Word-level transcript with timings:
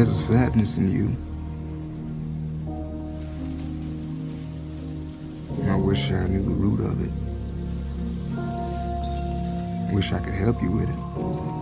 There's 0.00 0.12
a 0.12 0.14
sadness 0.14 0.78
in 0.78 0.90
you. 0.90 1.14
I 5.70 5.76
wish 5.76 6.10
I 6.10 6.26
knew 6.26 6.40
the 6.40 6.54
root 6.54 6.80
of 6.80 7.02
it. 7.04 7.12
Wish 9.94 10.14
I 10.14 10.20
could 10.20 10.32
help 10.32 10.62
you 10.62 10.72
with 10.72 10.88
it. 10.88 11.59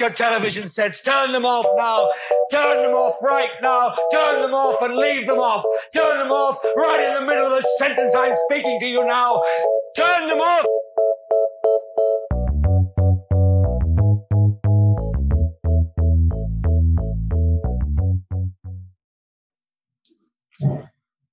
Your 0.00 0.10
television 0.10 0.66
sets. 0.66 1.00
Turn 1.00 1.32
them 1.32 1.44
off 1.44 1.66
now. 1.76 2.08
Turn 2.50 2.82
them 2.82 2.94
off 2.94 3.22
right 3.22 3.50
now. 3.62 3.94
Turn 4.10 4.42
them 4.42 4.54
off 4.54 4.80
and 4.82 4.96
leave 4.96 5.26
them 5.26 5.38
off. 5.38 5.64
Turn 5.94 6.18
them 6.18 6.32
off 6.32 6.58
right 6.76 7.06
in 7.06 7.14
the 7.14 7.26
middle 7.26 7.54
of 7.54 7.62
the 7.62 7.68
sentence 7.78 8.14
I'm 8.16 8.34
speaking 8.50 8.80
to 8.80 8.86
you 8.86 9.04
now. 9.06 9.42
Turn 9.94 10.28
them 10.28 10.40
off. 10.40 10.66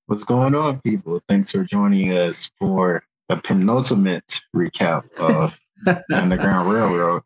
What's 0.08 0.23
going 0.23 0.56
on, 0.56 0.82
people? 0.82 1.22
Thanks 1.28 1.52
for 1.52 1.64
joining 1.64 2.12
us 2.18 2.52
for 2.60 3.04
a 3.30 3.38
penultimate 3.38 4.42
recap 4.56 5.04
of 5.20 5.60
Underground 6.14 6.70
Railroad. 6.70 7.23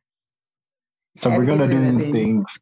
So 1.16 1.30
we're 1.30 1.46
gonna 1.46 1.68
do 1.68 2.12
things. 2.12 2.60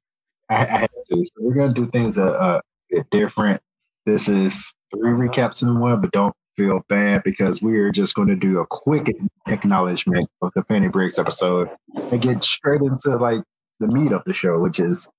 I, 0.50 0.56
I 0.56 0.78
had 0.80 0.90
to. 0.90 1.24
So 1.26 1.34
we're 1.40 1.54
gonna 1.56 1.74
do 1.74 1.88
things 1.88 2.18
a, 2.18 2.28
a 2.28 2.62
bit 2.90 3.10
different. 3.12 3.62
This 4.06 4.28
is 4.28 4.74
three 4.92 5.12
recaps 5.12 5.62
in 5.62 5.80
one, 5.80 6.02
but 6.02 6.12
don't 6.12 6.36
feel 6.60 6.84
bad 6.90 7.24
because 7.24 7.62
we 7.62 7.78
are 7.78 7.90
just 7.90 8.16
going 8.16 8.28
to 8.28 8.36
do 8.36 8.60
a 8.60 8.68
quick 8.68 9.08
acknowledgement 9.48 10.30
of 10.42 10.52
the 10.56 10.64
Fannie 10.66 10.90
Briggs 10.90 11.18
episode 11.18 11.70
and 12.12 12.22
get 12.22 12.44
straight 12.44 12.82
into 12.82 13.16
like 13.16 13.42
the 13.80 13.88
meat 13.88 14.12
of 14.12 14.24
the 14.26 14.34
show, 14.34 14.60
which 14.60 14.80
is 14.80 15.10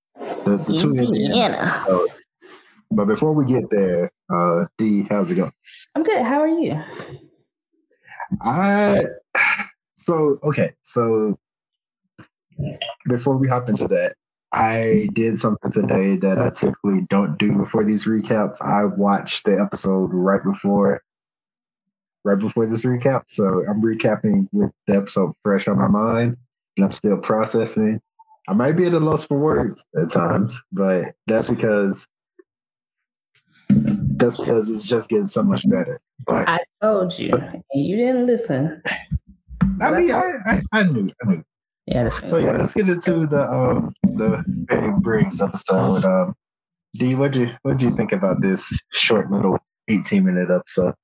the, 0.44 0.62
the 0.68 0.76
two 0.76 0.94
Indiana. 0.94 1.74
So, 1.86 2.08
but 2.90 3.06
before 3.06 3.32
we 3.32 3.46
get 3.46 3.70
there, 3.70 4.12
uh, 4.30 4.66
D, 4.76 5.06
how's 5.08 5.30
it 5.30 5.36
going? 5.36 5.52
I'm 5.94 6.02
good. 6.02 6.22
How 6.22 6.40
are 6.40 6.48
you? 6.48 6.78
I 8.42 9.04
so 9.94 10.38
okay. 10.42 10.74
So 10.82 11.38
before 13.06 13.36
we 13.36 13.48
hop 13.48 13.69
into 13.69 13.89
that, 13.89 14.14
I 14.53 15.08
did 15.14 15.36
something 15.36 15.70
today 15.70 16.16
that 16.16 16.39
I 16.39 16.50
typically 16.50 17.06
don't 17.08 17.38
do 17.38 17.53
before 17.53 17.84
these 17.84 18.06
recaps. 18.06 18.60
I 18.60 18.84
watched 18.84 19.44
the 19.44 19.60
episode 19.60 20.10
right 20.12 20.43
before 20.43 21.03
right 22.25 22.38
before 22.38 22.66
this 22.66 22.82
recap. 22.82 23.22
So 23.26 23.65
I'm 23.69 23.81
recapping 23.81 24.47
with 24.53 24.70
the 24.87 24.97
episode 24.97 25.32
fresh 25.43 25.69
on 25.69 25.78
my 25.78 25.88
mind 25.88 26.37
and 26.76 26.84
I'm 26.84 26.91
still 26.91 27.16
processing. 27.16 28.00
I 28.49 28.53
might 28.53 28.72
be 28.72 28.87
at 28.87 28.93
a 28.93 28.99
loss 28.99 29.25
for 29.25 29.38
words 29.38 29.87
at 30.00 30.10
times, 30.10 30.60
but 30.72 31.15
that's 31.26 31.49
because 31.49 32.09
that's 33.69 34.37
because 34.37 34.70
it's 34.70 34.88
just 34.88 35.09
getting 35.09 35.26
so 35.26 35.43
much 35.43 35.69
better. 35.69 35.99
But 36.26 36.49
I 36.49 36.59
told 36.82 37.16
you, 37.19 37.32
and 37.32 37.62
you 37.72 37.97
didn't 37.97 38.26
listen. 38.26 38.82
I 39.81 39.93
mean, 39.93 40.10
I, 40.10 40.32
I, 40.47 40.60
I 40.72 40.82
knew, 40.84 41.10
I 41.25 41.28
knew. 41.31 41.44
Yeah. 41.90 42.08
So 42.08 42.38
yeah, 42.38 42.52
let's 42.52 42.74
get 42.74 42.88
into 42.88 43.26
the 43.26 43.50
um 43.50 43.92
the 44.02 44.44
Fannie 44.68 44.92
Briggs 45.00 45.42
episode. 45.42 46.04
Um, 46.04 46.34
D, 46.94 47.14
what 47.14 47.34
you 47.34 47.50
what 47.62 47.80
you 47.80 47.94
think 47.96 48.12
about 48.12 48.40
this 48.40 48.78
short 48.92 49.30
little 49.30 49.58
eighteen 49.88 50.24
minute 50.24 50.50
episode? 50.50 50.94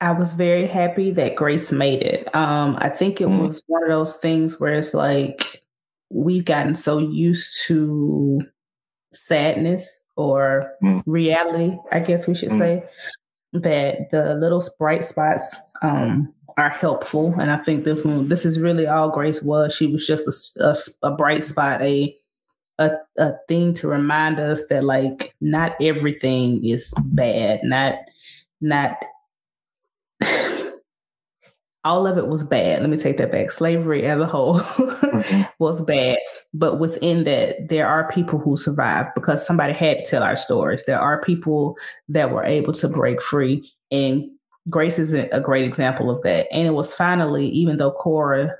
I 0.00 0.12
was 0.12 0.32
very 0.32 0.66
happy 0.66 1.10
that 1.12 1.36
Grace 1.36 1.70
made 1.72 2.02
it. 2.02 2.34
Um, 2.34 2.76
I 2.80 2.88
think 2.88 3.20
it 3.20 3.28
mm. 3.28 3.42
was 3.42 3.62
one 3.66 3.82
of 3.82 3.90
those 3.90 4.16
things 4.16 4.58
where 4.60 4.74
it's 4.74 4.94
like 4.94 5.62
we've 6.08 6.44
gotten 6.44 6.74
so 6.74 6.98
used 6.98 7.66
to 7.66 8.40
sadness 9.12 10.04
or 10.16 10.72
mm. 10.82 11.02
reality, 11.04 11.76
I 11.90 12.00
guess 12.00 12.28
we 12.28 12.34
should 12.34 12.50
mm. 12.50 12.58
say, 12.58 12.84
that 13.52 14.10
the 14.10 14.34
little 14.34 14.62
bright 14.78 15.04
spots 15.04 15.72
um, 15.82 16.32
are 16.58 16.68
helpful. 16.68 17.34
And 17.40 17.52
I 17.52 17.56
think 17.56 17.84
this 17.84 18.04
one, 18.04 18.26
this 18.28 18.44
is 18.44 18.58
really 18.58 18.86
all 18.86 19.10
Grace 19.10 19.40
was. 19.40 19.74
She 19.74 19.86
was 19.86 20.04
just 20.06 20.56
a, 20.58 20.64
a, 20.64 20.74
a 21.08 21.14
bright 21.14 21.44
spot, 21.44 21.80
a, 21.80 22.14
a 22.78 22.90
a 23.16 23.32
thing 23.46 23.74
to 23.74 23.88
remind 23.88 24.40
us 24.40 24.62
that 24.68 24.84
like 24.84 25.34
not 25.40 25.76
everything 25.80 26.64
is 26.64 26.92
bad, 26.98 27.60
not 27.62 27.94
not 28.60 28.96
all 31.84 32.08
of 32.08 32.18
it 32.18 32.26
was 32.26 32.42
bad. 32.42 32.80
Let 32.80 32.90
me 32.90 32.96
take 32.96 33.18
that 33.18 33.30
back. 33.30 33.52
Slavery 33.52 34.04
as 34.04 34.20
a 34.20 34.26
whole 34.26 34.58
mm-hmm. 34.58 35.42
was 35.60 35.80
bad. 35.82 36.18
But 36.52 36.80
within 36.80 37.22
that, 37.24 37.68
there 37.68 37.86
are 37.86 38.10
people 38.10 38.40
who 38.40 38.56
survived 38.56 39.10
because 39.14 39.46
somebody 39.46 39.74
had 39.74 39.98
to 39.98 40.04
tell 40.10 40.24
our 40.24 40.36
stories. 40.36 40.84
There 40.84 41.00
are 41.00 41.22
people 41.22 41.76
that 42.08 42.32
were 42.32 42.44
able 42.44 42.72
to 42.72 42.88
break 42.88 43.22
free 43.22 43.72
and 43.92 44.28
Grace 44.70 44.98
is 44.98 45.12
a 45.14 45.40
great 45.40 45.64
example 45.64 46.10
of 46.10 46.22
that. 46.22 46.46
And 46.52 46.66
it 46.66 46.72
was 46.72 46.94
finally, 46.94 47.46
even 47.48 47.76
though 47.76 47.92
Cora 47.92 48.54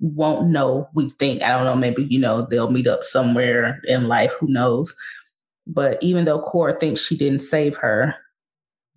won't 0.00 0.48
know, 0.48 0.88
we 0.94 1.10
think, 1.10 1.42
I 1.42 1.48
don't 1.48 1.64
know, 1.64 1.76
maybe, 1.76 2.04
you 2.04 2.18
know, 2.18 2.46
they'll 2.50 2.70
meet 2.70 2.86
up 2.86 3.02
somewhere 3.02 3.80
in 3.84 4.08
life, 4.08 4.32
who 4.38 4.48
knows. 4.48 4.94
But 5.66 6.02
even 6.02 6.24
though 6.24 6.40
Cora 6.40 6.78
thinks 6.78 7.00
she 7.00 7.16
didn't 7.16 7.40
save 7.40 7.76
her, 7.76 8.14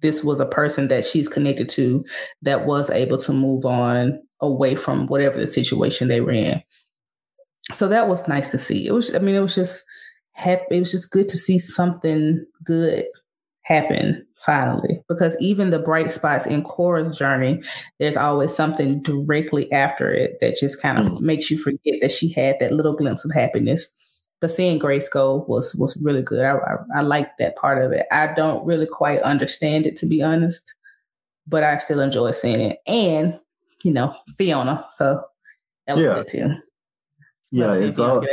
this 0.01 0.23
was 0.23 0.39
a 0.39 0.45
person 0.45 0.87
that 0.87 1.05
she's 1.05 1.27
connected 1.27 1.67
to 1.69 2.05
that 2.41 2.65
was 2.65 2.89
able 2.89 3.17
to 3.17 3.33
move 3.33 3.65
on 3.65 4.19
away 4.39 4.75
from 4.75 5.07
whatever 5.07 5.39
the 5.39 5.51
situation 5.51 6.07
they 6.07 6.21
were 6.21 6.31
in. 6.31 6.63
So 7.73 7.87
that 7.89 8.07
was 8.07 8.27
nice 8.27 8.49
to 8.51 8.57
see. 8.57 8.87
It 8.87 8.93
was, 8.93 9.13
I 9.13 9.19
mean, 9.19 9.35
it 9.35 9.41
was 9.41 9.55
just 9.55 9.83
happy. 10.31 10.77
It 10.77 10.79
was 10.79 10.91
just 10.91 11.11
good 11.11 11.27
to 11.29 11.37
see 11.37 11.59
something 11.59 12.45
good 12.63 13.05
happen 13.63 14.25
finally 14.39 15.01
because 15.09 15.35
even 15.39 15.69
the 15.69 15.79
bright 15.79 16.09
spots 16.09 16.45
in 16.45 16.63
Cora's 16.63 17.17
journey, 17.17 17.61
there's 17.99 18.17
always 18.17 18.53
something 18.55 19.01
directly 19.01 19.71
after 19.71 20.11
it 20.11 20.37
that 20.41 20.57
just 20.59 20.81
kind 20.81 20.97
of 20.97 21.05
mm. 21.05 21.21
makes 21.21 21.51
you 21.51 21.57
forget 21.57 21.95
that 22.01 22.11
she 22.11 22.29
had 22.29 22.57
that 22.59 22.71
little 22.71 22.95
glimpse 22.95 23.25
of 23.25 23.31
happiness. 23.33 23.89
But 24.41 24.51
seeing 24.51 24.79
Grace 24.79 25.09
go 25.09 25.43
was 25.49 25.75
was 25.75 26.01
really 26.01 26.21
good. 26.21 26.45
I, 26.45 26.53
I, 26.53 26.99
I 26.99 27.01
like 27.01 27.35
that 27.37 27.57
part 27.57 27.83
of 27.83 27.91
it. 27.91 28.05
I 28.11 28.33
don't 28.33 28.65
really 28.65 28.85
quite 28.85 29.21
understand 29.21 29.85
it 29.85 29.97
to 29.97 30.07
be 30.07 30.23
honest, 30.23 30.73
but 31.45 31.63
I 31.63 31.77
still 31.77 31.99
enjoy 31.99 32.31
seeing 32.31 32.61
it. 32.61 32.79
And 32.87 33.37
you 33.83 33.91
know 33.91 34.15
Fiona, 34.37 34.85
so 34.91 35.21
that 35.87 35.97
was 35.97 36.05
yeah. 36.05 36.13
good 36.13 36.27
too. 36.29 36.55
Yeah, 37.51 37.73
it's 37.73 37.99
all, 37.99 38.23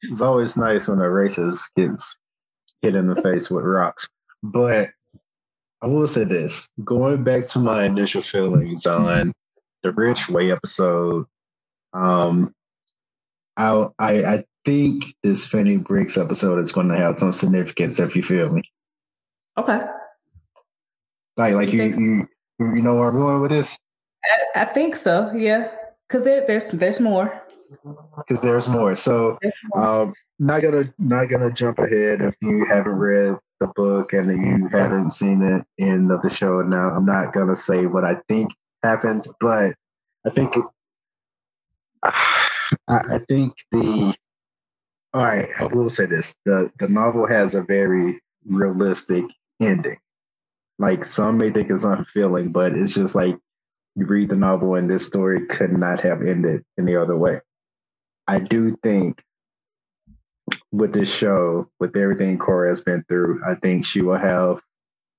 it's 0.00 0.20
always 0.20 0.56
nice 0.56 0.88
when 0.88 0.98
a 1.00 1.02
racist 1.02 1.70
gets 1.76 2.16
hit 2.80 2.96
in 2.96 3.06
the 3.06 3.22
face 3.22 3.50
with 3.50 3.64
rocks. 3.64 4.08
But 4.42 4.90
I 5.80 5.86
will 5.86 6.06
say 6.06 6.24
this 6.24 6.70
going 6.84 7.22
back 7.22 7.46
to 7.48 7.58
my 7.58 7.84
initial 7.84 8.22
feelings 8.22 8.86
on 8.86 9.32
the 9.82 9.92
Rich 9.92 10.28
Way 10.28 10.50
episode, 10.50 11.26
um, 11.92 12.52
I, 13.56 13.86
I, 13.98 14.34
I 14.34 14.44
think 14.64 15.04
this 15.22 15.46
Fannie 15.46 15.78
Briggs 15.78 16.18
episode 16.18 16.58
is 16.62 16.72
going 16.72 16.88
to 16.88 16.96
have 16.96 17.18
some 17.18 17.32
significance 17.32 17.98
if 18.00 18.16
you 18.16 18.22
feel 18.22 18.50
me. 18.50 18.62
Okay. 19.56 19.80
Like, 21.36 21.54
like 21.54 21.72
you, 21.72 21.82
you, 21.82 22.28
you, 22.58 22.74
you 22.74 22.82
know 22.82 22.96
where 22.96 23.08
I'm 23.08 23.16
going 23.16 23.40
with 23.40 23.50
this? 23.50 23.78
I, 24.24 24.62
I 24.62 24.64
think 24.64 24.96
so. 24.96 25.32
Yeah, 25.32 25.70
because 26.08 26.24
there, 26.24 26.44
there's 26.46 26.70
there's 26.70 26.98
more. 27.00 27.42
Because 28.16 28.42
there's 28.42 28.66
more. 28.66 28.96
So, 28.96 29.38
there's 29.40 29.54
more. 29.72 29.84
um, 29.84 30.14
not 30.40 30.62
gonna 30.62 30.92
not 30.98 31.26
gonna 31.26 31.52
jump 31.52 31.78
ahead 31.78 32.20
if 32.20 32.36
you 32.40 32.64
haven't 32.64 32.96
read 32.96 33.36
the 33.60 33.68
book 33.68 34.12
and 34.12 34.28
you 34.30 34.68
haven't 34.68 35.10
seen 35.12 35.42
it 35.42 35.64
in 35.78 36.08
the, 36.08 36.18
the 36.18 36.30
show. 36.30 36.62
Now, 36.62 36.90
I'm 36.90 37.06
not 37.06 37.32
gonna 37.32 37.56
say 37.56 37.86
what 37.86 38.04
I 38.04 38.16
think 38.28 38.50
happens, 38.82 39.32
but 39.40 39.74
I 40.26 40.30
think 40.30 40.56
it, 40.56 40.64
I, 42.02 42.64
I 42.88 43.18
think 43.28 43.54
the 43.72 44.14
All 45.14 45.24
right, 45.24 45.48
I 45.60 45.66
will 45.66 45.90
say 45.90 46.06
this: 46.06 46.38
the 46.44 46.70
the 46.78 46.88
novel 46.88 47.26
has 47.26 47.54
a 47.54 47.62
very 47.62 48.20
realistic 48.46 49.24
ending. 49.60 49.98
Like 50.78 51.04
some 51.04 51.38
may 51.38 51.50
think 51.50 51.70
it's 51.70 51.84
unfeeling, 51.84 52.52
but 52.52 52.72
it's 52.78 52.94
just 52.94 53.14
like 53.14 53.36
you 53.96 54.06
read 54.06 54.28
the 54.28 54.36
novel 54.36 54.76
and 54.76 54.88
this 54.88 55.06
story 55.06 55.46
could 55.46 55.72
not 55.72 56.00
have 56.00 56.22
ended 56.22 56.64
any 56.78 56.94
other 56.94 57.16
way. 57.16 57.40
I 58.28 58.38
do 58.38 58.76
think 58.82 59.24
with 60.72 60.92
this 60.92 61.14
show, 61.14 61.68
with 61.80 61.96
everything 61.96 62.38
Cora 62.38 62.68
has 62.68 62.82
been 62.82 63.04
through, 63.08 63.40
I 63.48 63.54
think 63.56 63.84
she 63.84 64.02
will 64.02 64.18
have 64.18 64.60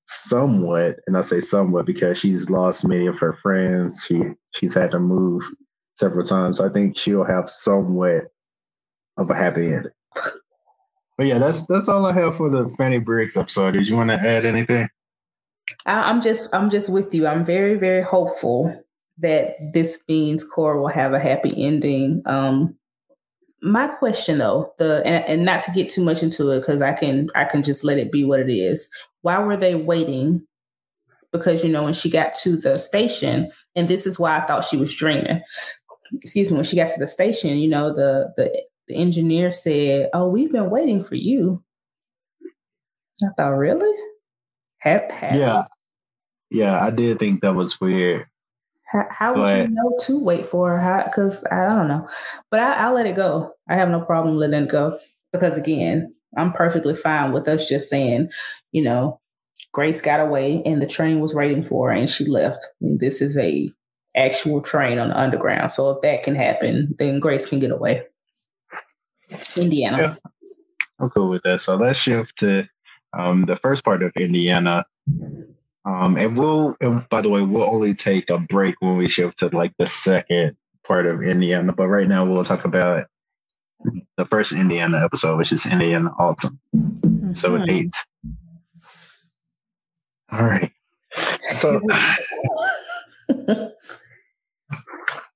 somewhat, 0.06 0.98
and 1.08 1.16
I 1.16 1.22
say 1.22 1.40
somewhat 1.40 1.86
because 1.86 2.20
she's 2.20 2.50
lost 2.50 2.88
many 2.88 3.08
of 3.08 3.18
her 3.20 3.34
friends. 3.42 4.04
She 4.08 4.22
she's 4.52 4.74
had 4.74 4.92
to 4.92 5.00
move 5.00 5.44
several 5.96 6.24
times. 6.24 6.60
I 6.60 6.70
think 6.70 6.98
she'll 6.98 7.24
have 7.24 7.50
somewhat 7.50 8.32
of 9.18 9.30
a 9.30 9.36
happy 9.36 9.74
ending. 9.74 9.92
But 11.18 11.28
yeah, 11.28 11.38
that's 11.38 11.66
that's 11.68 11.90
all 11.90 12.06
I 12.06 12.14
have 12.14 12.38
for 12.38 12.50
the 12.50 12.70
Fannie 12.78 13.00
Briggs 13.00 13.36
episode. 13.36 13.72
Did 13.72 13.88
you 13.88 13.98
want 13.98 14.10
to 14.10 14.16
add 14.16 14.46
anything? 14.46 14.88
I, 15.86 16.10
am 16.10 16.22
just 16.22 16.54
I'm 16.56 16.70
just 16.70 16.90
with 16.90 17.14
you. 17.14 17.28
I'm 17.28 17.46
very 17.46 17.76
very 17.76 18.02
hopeful 18.02 18.74
that 19.20 19.56
this 19.74 20.00
means 20.08 20.44
Cora 20.44 20.80
will 20.80 20.88
have 20.88 21.14
a 21.14 21.20
happy 21.20 21.52
ending. 21.62 22.22
Um, 22.26 22.79
my 23.62 23.88
question 23.88 24.38
though, 24.38 24.74
the 24.78 25.06
and, 25.06 25.26
and 25.26 25.46
not 25.46 25.62
to 25.64 25.72
get 25.72 25.90
too 25.90 26.04
much 26.04 26.24
into 26.24 26.50
it 26.52 26.60
because 26.60 26.82
I 26.82 26.94
can 26.94 27.30
I 27.36 27.46
can 27.46 27.64
just 27.64 27.84
let 27.84 27.98
it 27.98 28.12
be 28.12 28.24
what 28.24 28.40
it 28.40 28.50
is. 28.50 28.90
Why 29.22 29.40
were 29.40 29.58
they 29.58 29.76
waiting? 29.76 30.46
Because 31.32 31.64
you 31.64 31.70
know 31.70 31.84
when 31.84 31.94
she 31.94 32.10
got 32.10 32.34
to 32.36 32.58
the 32.58 32.78
station, 32.78 33.52
and 33.76 33.88
this 33.88 34.08
is 34.08 34.20
why 34.20 34.38
I 34.38 34.46
thought 34.46 34.66
she 34.66 34.78
was 34.78 34.96
dreaming. 34.96 35.42
Excuse 36.14 36.50
me. 36.50 36.56
When 36.56 36.66
she 36.66 36.76
got 36.76 36.88
to 36.94 37.00
the 37.00 37.08
station, 37.08 37.58
you 37.58 37.68
know 37.68 37.94
the 37.94 38.34
the 38.36 38.64
the 38.88 38.96
engineer 38.96 39.52
said, 39.52 40.10
"Oh, 40.14 40.28
we've 40.28 40.52
been 40.52 40.70
waiting 40.70 41.04
for 41.04 41.16
you." 41.16 41.64
I 43.22 43.28
thought, 43.36 43.50
really? 43.50 43.98
Have, 44.80 45.12
have 45.12 45.36
yeah, 45.36 45.64
yeah, 46.50 46.82
I 46.82 46.90
did 46.90 47.20
think 47.20 47.42
that 47.42 47.54
was 47.54 47.80
weird. 47.82 48.26
How, 48.92 49.08
how 49.12 49.34
would 49.34 49.42
but, 49.42 49.70
you 49.70 49.76
know 49.76 49.98
to 50.02 50.20
wait 50.20 50.46
for 50.46 50.78
her? 50.78 51.04
Because 51.06 51.46
I 51.52 51.66
don't 51.66 51.88
know, 51.88 52.08
but 52.50 52.60
I, 52.60 52.74
I'll 52.74 52.94
let 52.94 53.06
it 53.06 53.16
go. 53.16 53.54
I 53.70 53.76
have 53.76 53.90
no 53.90 54.02
problem 54.02 54.36
letting 54.38 54.64
it 54.64 54.70
go 54.70 55.00
because 55.32 55.58
again, 55.58 56.14
I'm 56.38 56.54
perfectly 56.54 56.96
fine 56.96 57.32
with 57.32 57.48
us 57.48 57.68
just 57.68 57.90
saying, 57.90 58.30
you 58.72 58.84
know, 58.84 59.20
Grace 59.72 60.02
got 60.02 60.20
away 60.20 60.64
and 60.66 60.82
the 60.82 60.88
train 60.88 61.20
was 61.20 61.36
waiting 61.36 61.64
for 61.64 61.90
her 61.90 61.96
and 61.96 62.10
she 62.10 62.26
left. 62.26 62.66
I 62.66 62.86
mean, 62.86 62.98
this 62.98 63.22
is 63.22 63.38
a 63.38 63.72
actual 64.16 64.62
train 64.62 64.98
on 64.98 65.10
the 65.10 65.20
underground. 65.20 65.72
So 65.72 65.90
if 65.92 66.02
that 66.02 66.24
can 66.24 66.36
happen, 66.36 66.96
then 66.98 67.20
Grace 67.20 67.46
can 67.46 67.60
get 67.60 67.72
away. 67.72 68.04
Indiana. 69.56 69.98
Yeah. 69.98 70.16
I'm 71.00 71.10
cool 71.12 71.30
with 71.30 71.44
that. 71.44 71.62
So 71.62 71.76
let's 71.76 72.00
shift 72.00 72.40
to 72.40 72.68
um, 73.18 73.46
the 73.46 73.56
first 73.56 73.84
part 73.84 74.04
of 74.04 74.12
Indiana. 74.16 74.86
Um, 75.86 76.18
and 76.18 76.38
we'll, 76.38 76.76
and 76.82 77.08
by 77.10 77.22
the 77.22 77.30
way, 77.30 77.42
we'll 77.42 77.64
only 77.64 77.94
take 77.94 78.30
a 78.30 78.38
break 78.38 78.76
when 78.80 78.98
we 78.98 79.08
shift 79.08 79.40
to 79.40 79.48
like 79.56 79.74
the 79.80 79.88
second 79.88 80.56
part 80.86 81.06
of 81.06 81.24
Indiana. 81.24 81.74
But 81.74 81.88
right 81.88 82.08
now, 82.08 82.26
we'll 82.26 82.44
talk 82.44 82.66
about 82.66 83.08
the 84.18 84.26
first 84.26 84.52
Indiana 84.52 85.04
episode, 85.04 85.38
which 85.38 85.52
is 85.52 85.66
Indiana 85.66 86.12
Autumn. 86.20 86.60
Mm-hmm. 86.76 87.34
So 87.34 87.64
eight. 87.68 87.96
All 90.32 90.46
right. 90.46 90.72
So, 91.54 91.82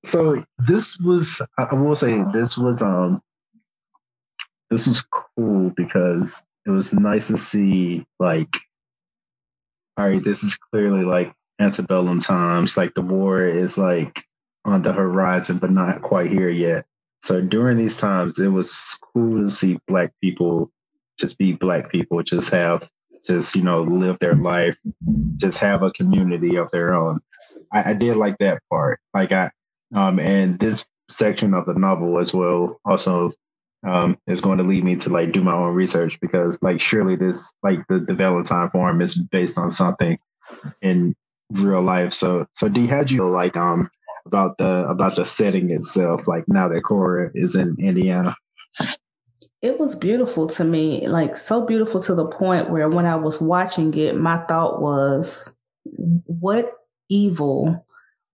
so 0.04 0.44
this 0.58 0.98
was, 0.98 1.42
I 1.58 1.74
will 1.74 1.96
say, 1.96 2.22
this 2.32 2.56
was 2.56 2.82
um 2.82 3.20
this 4.70 4.86
was 4.86 5.04
cool 5.10 5.70
because 5.70 6.44
it 6.66 6.70
was 6.70 6.94
nice 6.94 7.28
to 7.28 7.38
see 7.38 8.04
like 8.18 8.52
all 9.96 10.08
right 10.08 10.24
this 10.24 10.42
is 10.42 10.56
clearly 10.56 11.04
like 11.04 11.34
antebellum 11.60 12.20
times. 12.20 12.76
Like 12.76 12.94
the 12.94 13.02
war 13.02 13.42
is 13.42 13.78
like 13.78 14.24
on 14.64 14.82
the 14.82 14.92
horizon 14.92 15.58
but 15.58 15.70
not 15.70 16.02
quite 16.02 16.30
here 16.30 16.50
yet. 16.50 16.84
So 17.22 17.40
during 17.40 17.78
these 17.78 17.98
times 17.98 18.38
it 18.38 18.48
was 18.48 18.98
cool 19.12 19.40
to 19.40 19.48
see 19.48 19.78
black 19.86 20.12
people 20.22 20.70
just 21.18 21.38
be 21.38 21.52
black 21.52 21.90
people 21.90 22.22
just 22.22 22.50
have 22.50 22.88
just 23.26 23.54
you 23.56 23.62
know 23.62 23.76
live 23.76 24.18
their 24.18 24.34
life 24.34 24.76
just 25.36 25.58
have 25.58 25.82
a 25.82 25.92
community 25.92 26.56
of 26.56 26.70
their 26.70 26.94
own. 26.94 27.20
I, 27.72 27.90
I 27.90 27.94
did 27.94 28.16
like 28.16 28.38
that 28.38 28.62
part. 28.70 29.00
Like 29.12 29.32
i 29.32 29.50
um 29.94 30.18
and 30.18 30.58
this 30.58 30.86
section 31.08 31.54
of 31.54 31.66
the 31.66 31.74
novel 31.74 32.18
as 32.18 32.32
well 32.32 32.80
also 32.86 33.30
um, 33.86 34.18
is 34.26 34.40
going 34.40 34.58
to 34.58 34.64
lead 34.64 34.84
me 34.84 34.96
to 34.96 35.10
like 35.10 35.32
do 35.32 35.42
my 35.42 35.52
own 35.52 35.74
research 35.74 36.18
because 36.20 36.62
like 36.62 36.80
surely 36.80 37.16
this 37.16 37.52
like 37.62 37.80
the, 37.88 38.00
the 38.00 38.14
Valentine 38.14 38.70
farm 38.70 39.00
is 39.00 39.14
based 39.14 39.58
on 39.58 39.70
something 39.70 40.18
in 40.82 41.14
real 41.50 41.82
life. 41.82 42.12
So 42.12 42.46
so 42.52 42.68
D 42.68 42.86
had 42.86 43.10
you 43.10 43.24
like 43.24 43.56
um 43.56 43.90
about 44.26 44.58
the 44.58 44.86
about 44.88 45.16
the 45.16 45.24
setting 45.24 45.70
itself, 45.70 46.26
like 46.26 46.44
now 46.48 46.68
that 46.68 46.82
Cora 46.82 47.30
is 47.34 47.54
in 47.54 47.76
Indiana. 47.78 48.36
It 49.62 49.78
was 49.80 49.94
beautiful 49.94 50.46
to 50.48 50.64
me, 50.64 51.06
like 51.08 51.36
so 51.36 51.64
beautiful 51.64 52.00
to 52.02 52.14
the 52.14 52.26
point 52.26 52.68
where 52.68 52.88
when 52.88 53.06
I 53.06 53.16
was 53.16 53.40
watching 53.40 53.94
it, 53.94 54.14
my 54.14 54.38
thought 54.44 54.82
was, 54.82 55.54
what 55.84 56.72
evil 57.08 57.86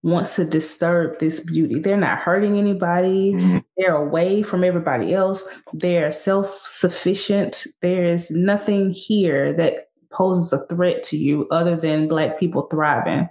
wants 0.02 0.36
to 0.36 0.44
disturb 0.44 1.18
this 1.18 1.40
beauty. 1.40 1.78
They're 1.78 1.96
not 1.96 2.18
hurting 2.18 2.56
anybody. 2.56 3.32
Mm-hmm. 3.32 3.58
They're 3.76 3.96
away 3.96 4.42
from 4.42 4.64
everybody 4.64 5.14
else. 5.14 5.46
They're 5.72 6.12
self 6.12 6.50
sufficient. 6.50 7.66
There 7.82 8.04
is 8.04 8.30
nothing 8.30 8.90
here 8.90 9.52
that 9.54 9.88
poses 10.12 10.52
a 10.52 10.66
threat 10.66 11.02
to 11.04 11.16
you 11.16 11.46
other 11.50 11.76
than 11.76 12.08
Black 12.08 12.38
people 12.40 12.62
thriving. 12.62 13.28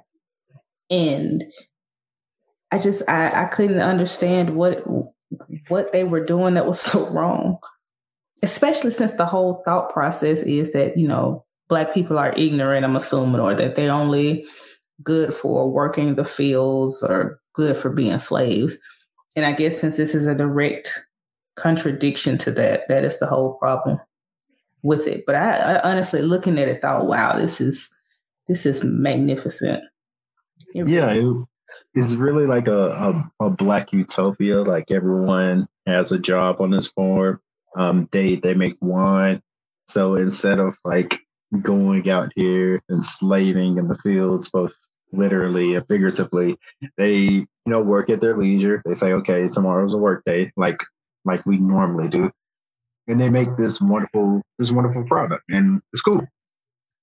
And 0.90 1.44
I 2.72 2.80
just 2.80 3.08
I, 3.10 3.44
I 3.44 3.46
couldn't 3.46 3.82
understand 3.82 4.56
what 4.56 4.84
what 5.68 5.92
they 5.92 6.04
were 6.04 6.24
doing 6.24 6.54
that 6.54 6.68
was 6.68 6.80
so 6.82 7.10
wrong. 7.10 7.58
Especially 8.42 8.92
since 8.92 9.14
the 9.14 9.26
whole 9.26 9.62
thought 9.66 9.92
process 9.92 10.44
is 10.44 10.72
that, 10.72 10.98
you 10.98 11.08
know, 11.08 11.44
black 11.68 11.94
people 11.94 12.18
are 12.18 12.34
ignorant, 12.38 12.86
I'm 12.86 12.96
assuming, 12.96 13.42
or 13.42 13.54
that 13.54 13.76
they 13.76 13.90
only 13.90 14.46
good 15.04 15.34
for 15.34 15.70
working 15.70 16.16
the 16.16 16.26
fields 16.26 17.04
or 17.04 17.40
good 17.54 17.76
for 17.76 17.90
being 17.90 18.20
slaves. 18.20 18.78
And 19.36 19.46
I 19.46 19.52
guess 19.52 19.80
since 19.80 19.98
this 19.98 20.16
is 20.16 20.26
a 20.26 20.36
direct 20.36 20.92
contradiction 21.56 22.38
to 22.40 22.52
that, 22.52 22.88
that 22.90 23.04
is 23.04 23.20
the 23.20 23.28
whole 23.28 23.54
problem 23.56 24.00
with 24.82 25.08
it. 25.08 25.24
But 25.26 25.36
I, 25.36 25.58
I 25.58 25.92
honestly 25.92 26.22
looking 26.22 26.58
at 26.60 26.68
it 26.68 26.82
thought, 26.82 27.06
wow, 27.06 27.38
this 27.38 27.62
is 27.62 27.96
this 28.48 28.66
is 28.66 28.84
magnificent. 28.84 29.84
It 30.74 30.88
yeah, 30.88 31.12
it, 31.14 31.46
it's 31.94 32.14
really 32.14 32.46
like 32.46 32.68
a, 32.68 32.90
a, 32.90 33.46
a 33.46 33.50
black 33.50 33.94
utopia. 33.94 34.62
Like 34.62 34.92
everyone 34.92 35.68
has 35.86 36.12
a 36.12 36.20
job 36.20 36.60
on 36.60 36.72
this 36.72 36.88
farm. 36.88 37.40
Um, 37.76 38.10
they 38.12 38.36
they 38.36 38.56
make 38.56 38.78
wine. 38.82 39.42
So 39.88 40.16
instead 40.16 40.60
of 40.60 40.78
like 40.84 41.20
going 41.62 42.10
out 42.10 42.32
here 42.36 42.82
and 42.90 43.04
slaving 43.04 43.78
in 43.78 43.88
the 43.88 43.98
fields, 43.98 44.50
both 44.50 44.74
literally 45.12 45.76
and 45.76 45.88
figuratively. 45.88 46.58
They, 46.98 47.18
you 47.18 47.48
know, 47.66 47.82
work 47.82 48.10
at 48.10 48.22
their 48.22 48.36
leisure. 48.36 48.82
They 48.86 48.94
say, 48.94 49.14
okay, 49.14 49.48
tomorrow's 49.48 49.94
a 49.94 49.98
work 49.98 50.24
day, 50.26 50.52
like 50.56 50.80
like 51.26 51.46
we 51.46 51.58
normally 51.58 52.10
do. 52.10 52.32
And 53.08 53.20
they 53.20 53.30
make 53.30 53.50
this 53.58 53.82
wonderful, 53.82 54.42
this 54.60 54.72
wonderful 54.72 55.04
product. 55.06 55.44
And 55.50 55.82
it's 55.94 56.02
cool. 56.02 56.28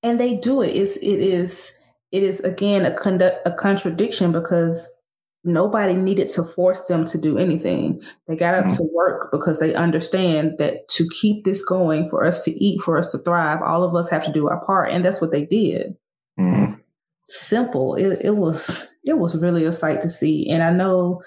And 0.02 0.20
they 0.20 0.36
do 0.36 0.62
it. 0.62 0.68
It's 0.68 0.96
it 0.98 1.18
is 1.18 1.78
it 2.12 2.22
is 2.22 2.40
again 2.40 2.84
a 2.84 2.94
conduct 2.94 3.46
a 3.46 3.52
contradiction 3.52 4.32
because 4.32 4.92
nobody 5.42 5.94
needed 5.94 6.28
to 6.28 6.42
force 6.42 6.80
them 6.86 7.04
to 7.04 7.18
do 7.18 7.38
anything. 7.38 8.02
They 8.26 8.36
got 8.36 8.54
up 8.54 8.66
mm-hmm. 8.66 8.76
to 8.76 8.90
work 8.94 9.30
because 9.30 9.60
they 9.60 9.74
understand 9.74 10.56
that 10.58 10.88
to 10.88 11.08
keep 11.20 11.44
this 11.44 11.64
going, 11.64 12.10
for 12.10 12.24
us 12.24 12.44
to 12.44 12.50
eat, 12.52 12.80
for 12.80 12.98
us 12.98 13.12
to 13.12 13.18
thrive, 13.18 13.62
all 13.62 13.84
of 13.84 13.94
us 13.94 14.10
have 14.10 14.24
to 14.24 14.32
do 14.32 14.48
our 14.48 14.64
part. 14.64 14.90
And 14.90 15.04
that's 15.04 15.20
what 15.20 15.30
they 15.30 15.44
did. 15.44 15.96
Mm-hmm 16.38 16.75
simple. 17.28 17.94
It, 17.94 18.20
it 18.24 18.36
was 18.36 18.88
it 19.04 19.18
was 19.18 19.36
really 19.36 19.64
a 19.64 19.72
sight 19.72 20.00
to 20.02 20.08
see, 20.08 20.48
and 20.50 20.62
I 20.62 20.70
know 20.70 21.22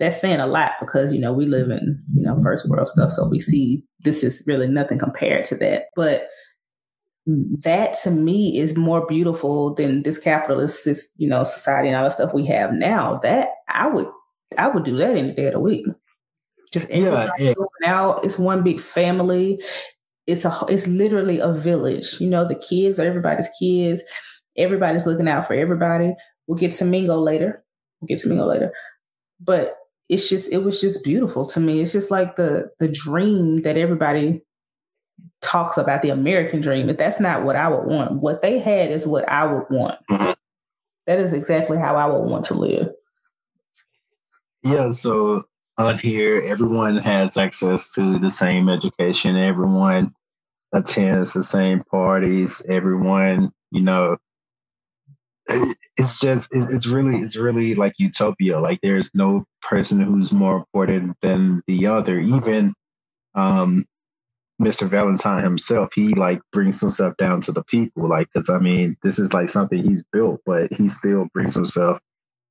that's 0.00 0.20
saying 0.20 0.40
a 0.40 0.46
lot 0.46 0.72
because 0.80 1.12
you 1.12 1.20
know 1.20 1.32
we 1.32 1.46
live 1.46 1.70
in 1.70 2.02
you 2.14 2.22
know 2.22 2.38
first 2.42 2.68
world 2.68 2.88
stuff, 2.88 3.10
so 3.10 3.28
we 3.28 3.38
see 3.38 3.82
this 4.00 4.22
is 4.22 4.42
really 4.46 4.68
nothing 4.68 4.98
compared 4.98 5.44
to 5.44 5.56
that. 5.56 5.84
But 5.96 6.28
that 7.26 7.94
to 8.02 8.10
me 8.10 8.58
is 8.58 8.76
more 8.76 9.06
beautiful 9.06 9.74
than 9.74 10.02
this 10.02 10.18
capitalist 10.18 10.86
you 11.16 11.28
know 11.28 11.42
society 11.44 11.88
and 11.88 11.96
all 11.96 12.04
the 12.04 12.10
stuff 12.10 12.34
we 12.34 12.46
have 12.46 12.72
now. 12.72 13.20
That 13.22 13.50
I 13.68 13.88
would 13.88 14.06
I 14.58 14.68
would 14.68 14.84
do 14.84 14.96
that 14.96 15.16
any 15.16 15.32
day 15.32 15.46
of 15.46 15.54
the 15.54 15.60
week. 15.60 15.86
Just 16.72 16.90
yeah, 16.90 17.30
yeah. 17.38 17.54
now 17.82 18.18
it's 18.18 18.38
one 18.38 18.62
big 18.62 18.80
family. 18.80 19.62
It's 20.26 20.44
a 20.44 20.52
it's 20.68 20.86
literally 20.86 21.38
a 21.38 21.52
village. 21.52 22.20
You 22.20 22.28
know, 22.28 22.46
the 22.46 22.56
kids 22.56 22.98
are 22.98 23.04
everybody's 23.04 23.50
kids 23.58 24.02
Everybody's 24.56 25.06
looking 25.06 25.28
out 25.28 25.46
for 25.46 25.54
everybody. 25.54 26.14
We'll 26.46 26.58
get 26.58 26.72
to 26.72 26.84
Mingo 26.84 27.18
later. 27.18 27.64
We'll 28.00 28.06
get 28.06 28.18
to 28.20 28.28
Mingo 28.28 28.46
later. 28.46 28.72
But 29.40 29.76
it's 30.08 30.28
just 30.28 30.52
it 30.52 30.58
was 30.58 30.80
just 30.80 31.02
beautiful 31.02 31.46
to 31.46 31.60
me. 31.60 31.80
It's 31.80 31.92
just 31.92 32.10
like 32.10 32.36
the 32.36 32.70
the 32.78 32.88
dream 32.88 33.62
that 33.62 33.76
everybody 33.76 34.42
talks 35.40 35.76
about 35.76 36.02
the 36.02 36.10
American 36.10 36.60
dream. 36.60 36.86
But 36.86 36.98
that's 36.98 37.20
not 37.20 37.44
what 37.44 37.56
I 37.56 37.68
would 37.68 37.84
want. 37.84 38.12
What 38.20 38.42
they 38.42 38.58
had 38.58 38.90
is 38.90 39.06
what 39.06 39.28
I 39.28 39.46
would 39.46 39.64
want. 39.70 39.98
Mm-hmm. 40.10 40.32
That 41.06 41.18
is 41.18 41.32
exactly 41.32 41.78
how 41.78 41.96
I 41.96 42.06
would 42.06 42.28
want 42.28 42.46
to 42.46 42.54
live. 42.54 42.90
Yeah, 44.62 44.90
so 44.92 45.44
on 45.76 45.98
here, 45.98 46.42
everyone 46.46 46.96
has 46.96 47.36
access 47.36 47.92
to 47.92 48.18
the 48.18 48.30
same 48.30 48.68
education. 48.68 49.36
Everyone 49.36 50.14
attends 50.72 51.34
the 51.34 51.42
same 51.42 51.82
parties. 51.82 52.64
Everyone, 52.68 53.52
you 53.70 53.82
know, 53.82 54.16
it's 55.48 56.18
just 56.20 56.48
it's 56.52 56.86
really 56.86 57.20
it's 57.20 57.36
really 57.36 57.74
like 57.74 57.94
utopia. 57.98 58.58
Like 58.58 58.80
there's 58.82 59.10
no 59.14 59.44
person 59.62 60.00
who's 60.00 60.32
more 60.32 60.56
important 60.56 61.16
than 61.22 61.62
the 61.66 61.86
other. 61.86 62.18
Even 62.18 62.72
um 63.34 63.84
mr 64.62 64.88
valentine 64.88 65.42
himself 65.42 65.88
he 65.96 66.14
like 66.14 66.40
brings 66.52 66.80
himself 66.80 67.16
down 67.16 67.40
to 67.42 67.52
the 67.52 67.64
people. 67.64 68.08
Like 68.08 68.28
because 68.32 68.48
i 68.48 68.58
mean 68.58 68.96
this 69.02 69.18
is 69.18 69.32
like 69.32 69.48
something 69.48 69.82
he's 69.82 70.04
built 70.12 70.40
but 70.46 70.72
he 70.72 70.88
still 70.88 71.26
brings 71.34 71.54
himself 71.54 71.98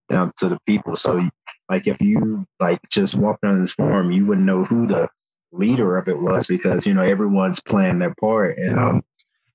down 0.09 0.31
to 0.37 0.49
the 0.49 0.59
people. 0.67 0.95
So 0.95 1.27
like 1.69 1.87
if 1.87 2.01
you 2.01 2.45
like 2.59 2.79
just 2.89 3.15
walked 3.15 3.45
on 3.45 3.61
this 3.61 3.73
forum 3.73 4.11
you 4.11 4.25
wouldn't 4.25 4.45
know 4.45 4.63
who 4.63 4.85
the 4.85 5.07
leader 5.51 5.97
of 5.97 6.07
it 6.07 6.19
was 6.19 6.47
because 6.47 6.85
you 6.85 6.93
know 6.93 7.03
everyone's 7.03 7.59
playing 7.59 7.99
their 7.99 8.15
part. 8.19 8.57
And 8.57 8.77
um 8.77 9.03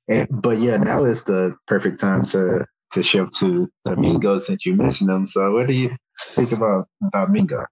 and, 0.09 0.27
but 0.31 0.59
yeah 0.59 0.79
now 0.79 1.05
is 1.05 1.25
the 1.25 1.55
perfect 1.67 1.99
time 1.99 2.23
to 2.23 2.67
to 2.93 3.03
shift 3.03 3.37
to 3.39 3.71
the 3.85 3.97
Mingo 3.97 4.37
since 4.39 4.65
you 4.65 4.75
mentioned 4.75 5.11
them. 5.11 5.27
So, 5.27 5.53
what 5.53 5.67
do 5.67 5.75
you 5.75 5.97
think 6.19 6.53
about 6.53 6.89
about 7.03 7.31
Mingo? 7.31 7.65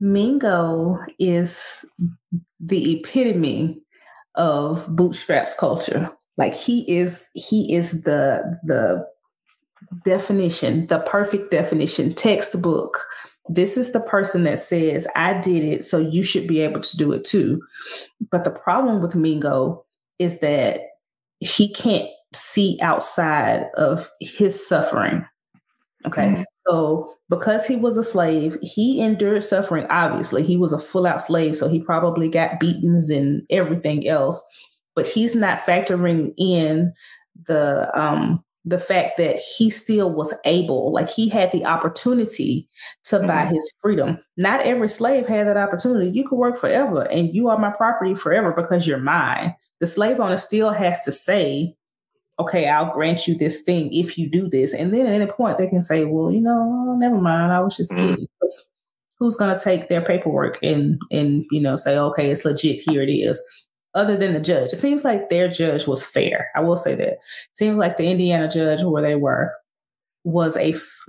Mingo 0.00 0.98
is 1.18 1.84
the 2.60 2.98
epitome 2.98 3.82
of 4.34 4.86
bootstraps 4.94 5.54
culture. 5.54 6.06
Like 6.36 6.54
he 6.54 6.90
is, 6.90 7.26
he 7.34 7.74
is 7.74 8.02
the 8.02 8.58
the 8.64 9.06
definition, 10.04 10.86
the 10.86 11.00
perfect 11.00 11.50
definition, 11.50 12.14
textbook. 12.14 13.06
This 13.48 13.76
is 13.76 13.92
the 13.92 14.00
person 14.00 14.44
that 14.44 14.58
says, 14.58 15.08
I 15.16 15.40
did 15.40 15.64
it, 15.64 15.84
so 15.84 15.98
you 15.98 16.22
should 16.22 16.46
be 16.46 16.60
able 16.60 16.80
to 16.80 16.96
do 16.96 17.12
it 17.12 17.24
too. 17.24 17.62
But 18.30 18.44
the 18.44 18.50
problem 18.50 19.00
with 19.00 19.14
Mingo 19.14 19.84
is 20.18 20.40
that 20.40 20.80
he 21.40 21.72
can't 21.72 22.08
see 22.32 22.78
outside 22.82 23.66
of 23.76 24.10
his 24.20 24.66
suffering. 24.66 25.24
Okay. 26.06 26.26
Mm-hmm. 26.26 26.42
So, 26.68 27.14
because 27.30 27.66
he 27.66 27.76
was 27.76 27.96
a 27.96 28.04
slave, 28.04 28.56
he 28.62 29.00
endured 29.00 29.44
suffering. 29.44 29.86
Obviously, 29.90 30.42
he 30.42 30.56
was 30.56 30.72
a 30.72 30.78
full 30.78 31.06
out 31.06 31.22
slave. 31.22 31.56
So, 31.56 31.68
he 31.68 31.80
probably 31.80 32.28
got 32.28 32.60
beatings 32.60 33.10
and 33.10 33.42
everything 33.50 34.06
else. 34.06 34.42
But 34.94 35.06
he's 35.06 35.34
not 35.34 35.60
factoring 35.60 36.34
in 36.36 36.92
the, 37.46 37.90
um, 37.98 38.42
the 38.64 38.78
fact 38.78 39.16
that 39.16 39.36
he 39.36 39.70
still 39.70 40.12
was 40.12 40.34
able, 40.44 40.92
like 40.92 41.08
he 41.08 41.28
had 41.28 41.50
the 41.52 41.64
opportunity 41.64 42.68
to 43.04 43.16
mm-hmm. 43.16 43.26
buy 43.26 43.46
his 43.46 43.72
freedom. 43.80 44.18
Not 44.36 44.60
every 44.60 44.88
slave 44.88 45.26
had 45.26 45.46
that 45.46 45.56
opportunity. 45.56 46.10
You 46.10 46.28
could 46.28 46.36
work 46.36 46.58
forever 46.58 47.02
and 47.02 47.32
you 47.32 47.48
are 47.48 47.58
my 47.58 47.70
property 47.70 48.14
forever 48.14 48.52
because 48.52 48.86
you're 48.86 48.98
mine. 48.98 49.54
The 49.80 49.86
slave 49.86 50.20
owner 50.20 50.36
still 50.36 50.70
has 50.70 51.00
to 51.04 51.12
say, 51.12 51.76
okay, 52.38 52.68
I'll 52.68 52.92
grant 52.92 53.26
you 53.26 53.36
this 53.36 53.62
thing 53.62 53.92
if 53.92 54.16
you 54.16 54.28
do 54.28 54.48
this. 54.48 54.72
And 54.72 54.92
then 54.92 55.06
at 55.06 55.12
any 55.12 55.26
point 55.26 55.58
they 55.58 55.66
can 55.66 55.82
say, 55.82 56.04
well, 56.04 56.30
you 56.30 56.40
know, 56.40 56.96
never 56.98 57.20
mind. 57.20 57.52
I 57.52 57.60
was 57.60 57.76
just 57.76 57.90
mm-hmm. 57.90 58.14
kidding. 58.14 58.28
Who's 59.18 59.36
going 59.36 59.56
to 59.56 59.62
take 59.62 59.88
their 59.88 60.00
paperwork 60.00 60.58
and, 60.62 61.00
and, 61.10 61.44
you 61.50 61.60
know, 61.60 61.74
say, 61.74 61.98
okay, 61.98 62.30
it's 62.30 62.44
legit. 62.44 62.88
Here 62.88 63.02
it 63.02 63.10
is. 63.10 63.42
Other 63.94 64.16
than 64.16 64.32
the 64.32 64.40
judge, 64.40 64.72
it 64.72 64.76
seems 64.76 65.02
like 65.02 65.28
their 65.28 65.48
judge 65.48 65.88
was 65.88 66.06
fair. 66.06 66.50
I 66.54 66.60
will 66.60 66.76
say 66.76 66.94
that. 66.94 67.14
It 67.14 67.20
seems 67.54 67.78
like 67.78 67.96
the 67.96 68.08
Indiana 68.08 68.48
judge 68.48 68.84
where 68.84 69.02
they 69.02 69.16
were 69.16 69.52
was 70.22 70.56
a 70.56 70.74
f- 70.74 71.04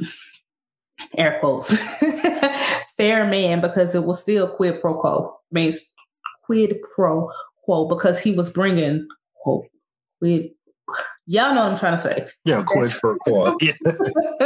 air 1.18 1.38
quotes 1.40 1.72
fair 2.98 3.26
man 3.28 3.62
because 3.62 3.96
it 3.96 4.04
was 4.04 4.20
still 4.20 4.48
quid 4.48 4.82
pro 4.82 5.00
quo 5.00 5.38
means 5.52 5.82
quid 6.44 6.78
pro 6.96 7.30
quo 7.64 7.88
because 7.88 8.20
he 8.20 8.34
was 8.34 8.50
bringing 8.50 9.08
quote 9.42 9.66
quid 10.20 10.50
Y'all 11.26 11.54
know 11.54 11.64
what 11.64 11.74
I'm 11.74 11.78
trying 11.78 11.98
to 11.98 12.02
say. 12.02 12.28
Yeah, 12.46 12.64
quid 12.66 12.92
for 12.92 13.18
quo. 13.20 13.58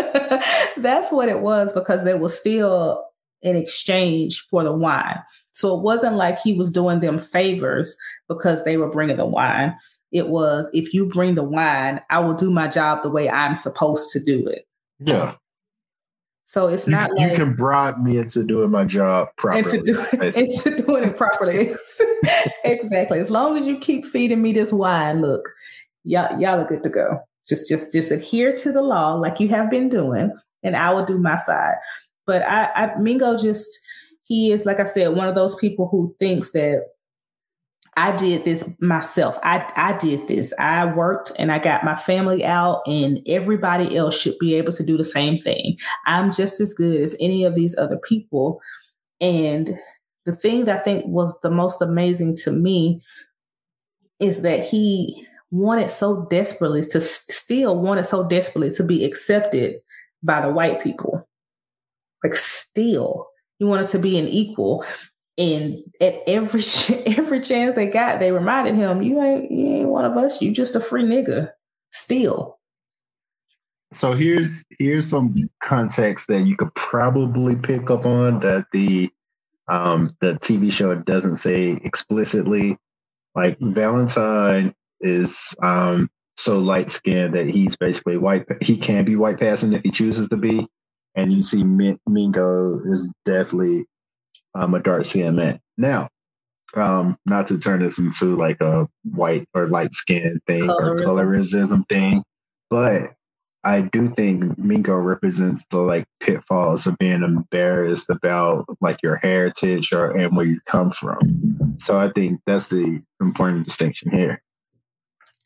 That's 0.77 1.11
what 1.11 1.29
it 1.29 1.39
was 1.39 1.71
because 1.73 2.03
they 2.03 2.15
were 2.15 2.29
still 2.29 3.03
in 3.41 3.55
exchange 3.55 4.41
for 4.49 4.63
the 4.63 4.73
wine. 4.73 5.19
So 5.51 5.77
it 5.77 5.83
wasn't 5.83 6.15
like 6.15 6.39
he 6.39 6.53
was 6.53 6.71
doing 6.71 7.01
them 7.01 7.19
favors 7.19 7.95
because 8.27 8.63
they 8.63 8.77
were 8.77 8.89
bringing 8.89 9.17
the 9.17 9.25
wine. 9.25 9.75
It 10.11 10.29
was 10.29 10.69
if 10.73 10.93
you 10.93 11.07
bring 11.07 11.35
the 11.35 11.43
wine, 11.43 12.01
I 12.09 12.19
will 12.19 12.33
do 12.33 12.51
my 12.51 12.67
job 12.67 13.03
the 13.03 13.09
way 13.09 13.29
I'm 13.29 13.55
supposed 13.55 14.11
to 14.11 14.23
do 14.23 14.47
it. 14.47 14.65
Yeah. 14.99 15.35
So 16.45 16.67
it's 16.67 16.87
not 16.87 17.09
you, 17.17 17.27
like 17.27 17.35
can 17.35 17.55
bribe 17.55 17.97
me 17.97 18.17
into 18.17 18.43
doing 18.43 18.69
my 18.69 18.83
job 18.83 19.29
properly. 19.37 19.79
Into, 19.79 19.93
do, 19.93 20.17
into 20.21 20.83
doing 20.83 21.05
it 21.05 21.17
properly. 21.17 21.73
exactly. 22.63 23.17
As 23.17 23.31
long 23.31 23.57
as 23.57 23.65
you 23.65 23.77
keep 23.79 24.05
feeding 24.05 24.41
me 24.41 24.53
this 24.53 24.71
wine, 24.71 25.21
look, 25.21 25.49
y'all, 26.03 26.39
y'all 26.39 26.59
are 26.61 26.67
good 26.67 26.83
to 26.83 26.89
go. 26.89 27.19
Just, 27.47 27.67
just, 27.67 27.91
just 27.91 28.11
adhere 28.11 28.55
to 28.55 28.71
the 28.71 28.81
law 28.81 29.13
like 29.15 29.39
you 29.39 29.49
have 29.49 29.69
been 29.69 29.89
doing, 29.89 30.31
and 30.63 30.75
I 30.75 30.91
will 30.93 31.05
do 31.05 31.17
my 31.17 31.35
side. 31.35 31.75
But 32.25 32.43
I, 32.43 32.69
I 32.73 32.95
Mingo 32.99 33.37
just, 33.37 33.85
he 34.23 34.51
is, 34.51 34.65
like 34.65 34.79
I 34.79 34.85
said, 34.85 35.09
one 35.09 35.27
of 35.27 35.35
those 35.35 35.55
people 35.55 35.89
who 35.89 36.15
thinks 36.19 36.51
that 36.51 36.85
I 37.95 38.15
did 38.15 38.43
this 38.43 38.67
myself. 38.79 39.37
I, 39.43 39.69
I 39.75 39.93
did 39.97 40.27
this. 40.27 40.53
I 40.57 40.85
worked 40.85 41.31
and 41.37 41.51
I 41.51 41.59
got 41.59 41.83
my 41.83 41.95
family 41.95 42.43
out, 42.43 42.81
and 42.87 43.19
everybody 43.27 43.95
else 43.95 44.19
should 44.19 44.37
be 44.39 44.55
able 44.55 44.73
to 44.73 44.85
do 44.85 44.97
the 44.97 45.03
same 45.03 45.37
thing. 45.37 45.77
I'm 46.07 46.31
just 46.31 46.59
as 46.59 46.73
good 46.73 47.01
as 47.01 47.15
any 47.19 47.43
of 47.43 47.55
these 47.55 47.77
other 47.77 47.97
people. 47.97 48.61
And 49.21 49.77
the 50.25 50.33
thing 50.33 50.65
that 50.65 50.79
I 50.79 50.81
think 50.81 51.05
was 51.05 51.39
the 51.41 51.51
most 51.51 51.81
amazing 51.81 52.35
to 52.43 52.51
me 52.51 53.01
is 54.19 54.41
that 54.41 54.65
he 54.65 55.27
wanted 55.53 55.91
so 55.91 56.25
desperately 56.31 56.81
to 56.81 56.99
still 56.99 57.79
wanted 57.79 58.05
so 58.05 58.27
desperately 58.27 58.71
to 58.71 58.83
be 58.83 59.05
accepted 59.05 59.75
by 60.23 60.41
the 60.41 60.49
white 60.49 60.81
people. 60.81 61.27
Like 62.23 62.33
still, 62.33 63.27
he 63.59 63.65
wanted 63.65 63.87
to 63.89 63.99
be 63.99 64.17
an 64.17 64.27
equal. 64.27 64.83
And 65.37 65.77
at 66.01 66.15
every 66.25 66.63
every 67.05 67.41
chance 67.41 67.75
they 67.75 67.85
got, 67.85 68.19
they 68.19 68.31
reminded 68.31 68.75
him, 68.75 69.03
"You 69.03 69.21
ain't 69.21 69.51
you 69.51 69.67
ain't 69.75 69.89
one 69.89 70.05
of 70.05 70.17
us. 70.17 70.41
You 70.41 70.51
just 70.51 70.75
a 70.75 70.79
free 70.79 71.03
nigga." 71.03 71.51
Still. 71.91 72.57
So 73.91 74.13
here's 74.13 74.65
here's 74.79 75.09
some 75.09 75.49
context 75.61 76.27
that 76.29 76.47
you 76.47 76.57
could 76.57 76.73
probably 76.73 77.55
pick 77.55 77.91
up 77.91 78.07
on 78.07 78.39
that 78.39 78.65
the 78.73 79.11
um, 79.67 80.15
the 80.19 80.33
TV 80.33 80.71
show 80.71 80.95
doesn't 80.95 81.35
say 81.35 81.77
explicitly. 81.83 82.77
Like 83.35 83.57
Valentine 83.59 84.73
is 85.03 85.55
um, 85.61 86.09
so 86.35 86.59
light 86.59 86.89
skinned 86.89 87.35
that 87.35 87.47
he's 87.47 87.75
basically 87.75 88.17
white. 88.17 88.45
He 88.61 88.77
can 88.77 89.05
be 89.05 89.15
white 89.15 89.39
passing 89.39 89.73
if 89.73 89.83
he 89.83 89.91
chooses 89.91 90.27
to 90.29 90.37
be. 90.37 90.67
And 91.15 91.31
you 91.31 91.43
see 91.43 91.63
Mingo 91.63 92.79
is 92.85 93.07
definitely 93.23 93.85
um, 94.55 94.73
a 94.73 94.79
dark 94.79 95.05
skinned 95.05 95.35
man. 95.35 95.59
Now, 95.77 96.09
um, 96.75 97.17
not 97.25 97.45
to 97.47 97.59
turn 97.59 97.81
this 97.81 97.99
into 97.99 98.35
like 98.35 98.59
a 98.61 98.87
white 99.03 99.47
or 99.53 99.67
light 99.67 99.93
skinned 99.93 100.41
thing 100.47 100.63
colorism. 100.63 100.79
or 100.79 100.95
colorism 101.05 101.87
thing, 101.87 102.23
but 102.71 103.13
I 103.63 103.81
do 103.81 104.09
think 104.09 104.57
Mingo 104.57 104.95
represents 104.95 105.65
the 105.71 105.77
like 105.77 106.05
pitfalls 106.19 106.85
of 106.85 106.97
being 106.97 107.23
embarrassed 107.23 108.09
about 108.09 108.65
like 108.81 108.97
your 109.01 109.15
heritage 109.17 109.93
or 109.93 110.11
and 110.11 110.35
where 110.35 110.45
you 110.45 110.59
come 110.65 110.91
from. 110.91 111.75
So 111.77 111.99
I 111.99 112.11
think 112.11 112.41
that's 112.45 112.69
the 112.69 113.01
important 113.21 113.65
distinction 113.65 114.11
here. 114.11 114.41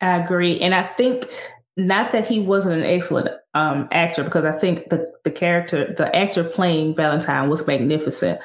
I 0.01 0.17
agree. 0.17 0.59
And 0.59 0.75
I 0.75 0.83
think 0.83 1.25
not 1.75 2.11
that 2.11 2.27
he 2.27 2.39
wasn't 2.39 2.79
an 2.79 2.85
excellent 2.85 3.29
um, 3.53 3.87
actor, 3.91 4.23
because 4.23 4.45
I 4.45 4.51
think 4.51 4.89
the, 4.89 5.11
the 5.23 5.31
character, 5.31 5.93
the 5.93 6.15
actor 6.15 6.43
playing 6.43 6.95
Valentine 6.95 7.49
was 7.49 7.65
magnificent. 7.67 8.39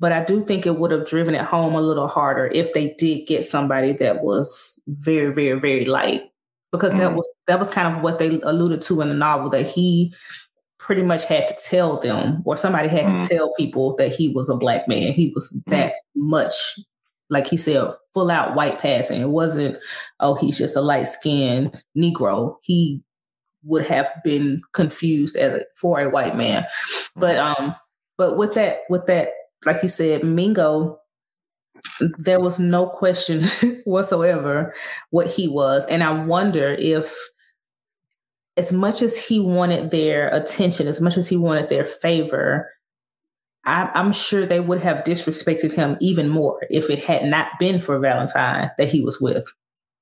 But 0.00 0.12
I 0.12 0.22
do 0.22 0.44
think 0.44 0.64
it 0.64 0.78
would 0.78 0.92
have 0.92 1.06
driven 1.06 1.34
it 1.34 1.44
home 1.44 1.74
a 1.74 1.80
little 1.80 2.06
harder 2.06 2.46
if 2.54 2.72
they 2.72 2.94
did 2.98 3.26
get 3.26 3.44
somebody 3.44 3.92
that 3.94 4.22
was 4.22 4.78
very, 4.86 5.32
very, 5.32 5.58
very 5.58 5.84
light. 5.84 6.22
Because 6.70 6.90
mm-hmm. 6.90 7.00
that 7.00 7.14
was 7.14 7.28
that 7.46 7.58
was 7.58 7.70
kind 7.70 7.92
of 7.92 8.02
what 8.02 8.18
they 8.18 8.40
alluded 8.42 8.82
to 8.82 9.00
in 9.00 9.08
the 9.08 9.14
novel 9.14 9.48
that 9.50 9.66
he 9.66 10.14
pretty 10.78 11.02
much 11.02 11.24
had 11.24 11.48
to 11.48 11.54
tell 11.64 11.98
them, 11.98 12.42
or 12.44 12.56
somebody 12.56 12.88
had 12.88 13.06
mm-hmm. 13.06 13.26
to 13.26 13.34
tell 13.34 13.54
people 13.54 13.96
that 13.96 14.14
he 14.14 14.28
was 14.28 14.48
a 14.48 14.56
black 14.56 14.86
man. 14.86 15.12
He 15.12 15.32
was 15.34 15.50
mm-hmm. 15.50 15.70
that 15.70 15.94
much 16.14 16.78
like 17.30 17.46
he 17.46 17.56
said, 17.56 17.92
full 18.14 18.30
out 18.30 18.54
white 18.54 18.78
passing. 18.80 19.20
It 19.20 19.28
wasn't, 19.28 19.78
oh, 20.20 20.34
he's 20.34 20.58
just 20.58 20.76
a 20.76 20.80
light 20.80 21.08
skinned 21.08 21.82
Negro. 21.96 22.56
He 22.62 23.02
would 23.64 23.86
have 23.86 24.10
been 24.24 24.62
confused 24.72 25.36
as 25.36 25.54
a, 25.54 25.60
for 25.76 26.00
a 26.00 26.10
white 26.10 26.36
man. 26.36 26.64
But 27.16 27.36
um, 27.36 27.74
But 28.16 28.36
with 28.36 28.54
that, 28.54 28.80
with 28.88 29.06
that, 29.06 29.30
like 29.64 29.82
you 29.82 29.88
said, 29.88 30.24
Mingo, 30.24 30.98
there 32.18 32.40
was 32.40 32.58
no 32.58 32.86
question 32.86 33.44
whatsoever 33.84 34.74
what 35.10 35.28
he 35.28 35.48
was. 35.48 35.86
And 35.86 36.02
I 36.02 36.10
wonder 36.24 36.74
if 36.78 37.16
as 38.56 38.72
much 38.72 39.02
as 39.02 39.16
he 39.24 39.38
wanted 39.38 39.92
their 39.92 40.28
attention, 40.30 40.88
as 40.88 41.00
much 41.00 41.16
as 41.16 41.28
he 41.28 41.36
wanted 41.36 41.68
their 41.68 41.84
favor, 41.84 42.68
I, 43.64 43.90
am 43.94 44.12
sure 44.12 44.46
they 44.46 44.60
would 44.60 44.80
have 44.82 45.04
disrespected 45.04 45.72
him 45.72 45.96
even 46.00 46.28
more 46.28 46.58
if 46.70 46.88
it 46.90 47.04
had 47.04 47.24
not 47.24 47.48
been 47.58 47.80
for 47.80 47.98
Valentine 47.98 48.70
that 48.78 48.88
he 48.88 49.02
was 49.02 49.20
with, 49.20 49.46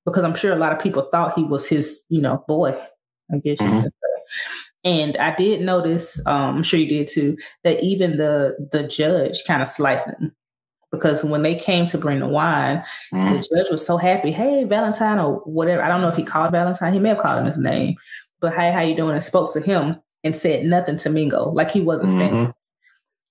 because 0.05 0.25
I'm 0.25 0.35
sure 0.35 0.53
a 0.53 0.57
lot 0.57 0.73
of 0.73 0.79
people 0.79 1.09
thought 1.11 1.37
he 1.37 1.45
was 1.45 1.67
his, 1.67 2.05
you 2.09 2.21
know, 2.21 2.45
boy. 2.47 2.79
I 3.33 3.39
guess 3.39 3.59
mm-hmm. 3.59 3.77
you 3.77 3.83
could 3.83 3.93
say. 3.93 4.33
And 4.85 5.17
I 5.17 5.35
did 5.35 5.63
notice, 5.63 6.25
um, 6.27 6.57
I'm 6.57 6.63
sure 6.63 6.79
you 6.79 6.89
did 6.89 7.09
too, 7.09 7.37
that 7.65 7.83
even 7.83 8.19
the 8.19 8.57
the 8.71 8.87
judge 8.87 9.43
kind 9.45 9.63
of 9.63 9.69
slighted 9.69 10.15
him 10.15 10.33
because 10.93 11.25
when 11.25 11.43
they 11.43 11.55
came 11.55 11.87
to 11.87 11.99
bring 11.99 12.21
the 12.21 12.29
wine, 12.29 12.85
mm-hmm. 13.13 13.35
the 13.35 13.39
judge 13.39 13.71
was 13.71 13.85
so 13.85 13.97
happy. 13.97 14.31
Hey, 14.31 14.65
Valentine, 14.65 15.19
or 15.19 15.39
whatever. 15.41 15.83
I 15.83 15.89
don't 15.89 16.01
know 16.01 16.09
if 16.09 16.17
he 16.17 16.23
called 16.23 16.53
Valentine. 16.53 16.93
He 16.93 17.01
may 17.01 17.11
have 17.11 17.19
called 17.19 17.41
him 17.41 17.47
his 17.47 17.59
name, 17.59 17.97
but 18.41 18.55
hey, 18.55 18.71
how 18.71 18.81
you 18.81 18.97
doing? 18.97 19.15
And 19.15 19.23
spoke 19.23 19.53
to 19.55 19.61
him 19.61 19.97
and 20.25 20.35
said 20.35 20.65
nothing 20.65 20.97
to 20.99 21.11
Mingo, 21.11 21.51
like 21.51 21.71
he 21.71 21.81
wasn't 21.81 22.11
mm-hmm. 22.11 22.19
standing. 22.19 22.55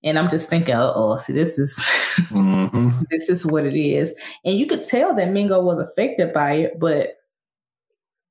And 0.06 0.20
I'm 0.20 0.30
just 0.30 0.50
thinking, 0.50 0.76
oh, 0.78 1.18
see, 1.18 1.34
this 1.34 1.58
is 1.58 1.76
mm-hmm. 2.30 3.02
this 3.10 3.28
is 3.28 3.46
what 3.46 3.66
it 3.66 3.76
is. 3.76 4.18
And 4.46 4.56
you 4.56 4.68
could 4.68 4.84
tell 4.84 5.16
that 5.16 5.32
Mingo 5.32 5.62
was 5.62 5.80
affected 5.80 6.32
by 6.32 6.54
it, 6.54 6.80
but 6.80 7.18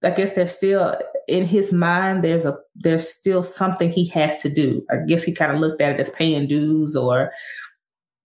I 0.04 0.10
guess 0.10 0.34
there's 0.34 0.56
still 0.56 0.96
in 1.26 1.46
his 1.46 1.72
mind 1.72 2.22
there's 2.22 2.44
a 2.44 2.56
there's 2.76 3.08
still 3.08 3.42
something 3.42 3.90
he 3.90 4.06
has 4.08 4.40
to 4.42 4.48
do. 4.48 4.84
I 4.90 4.96
guess 5.06 5.24
he 5.24 5.32
kind 5.32 5.52
of 5.52 5.60
looked 5.60 5.80
at 5.80 5.94
it 5.94 6.00
as 6.00 6.10
paying 6.10 6.46
dues 6.46 6.94
or 6.94 7.32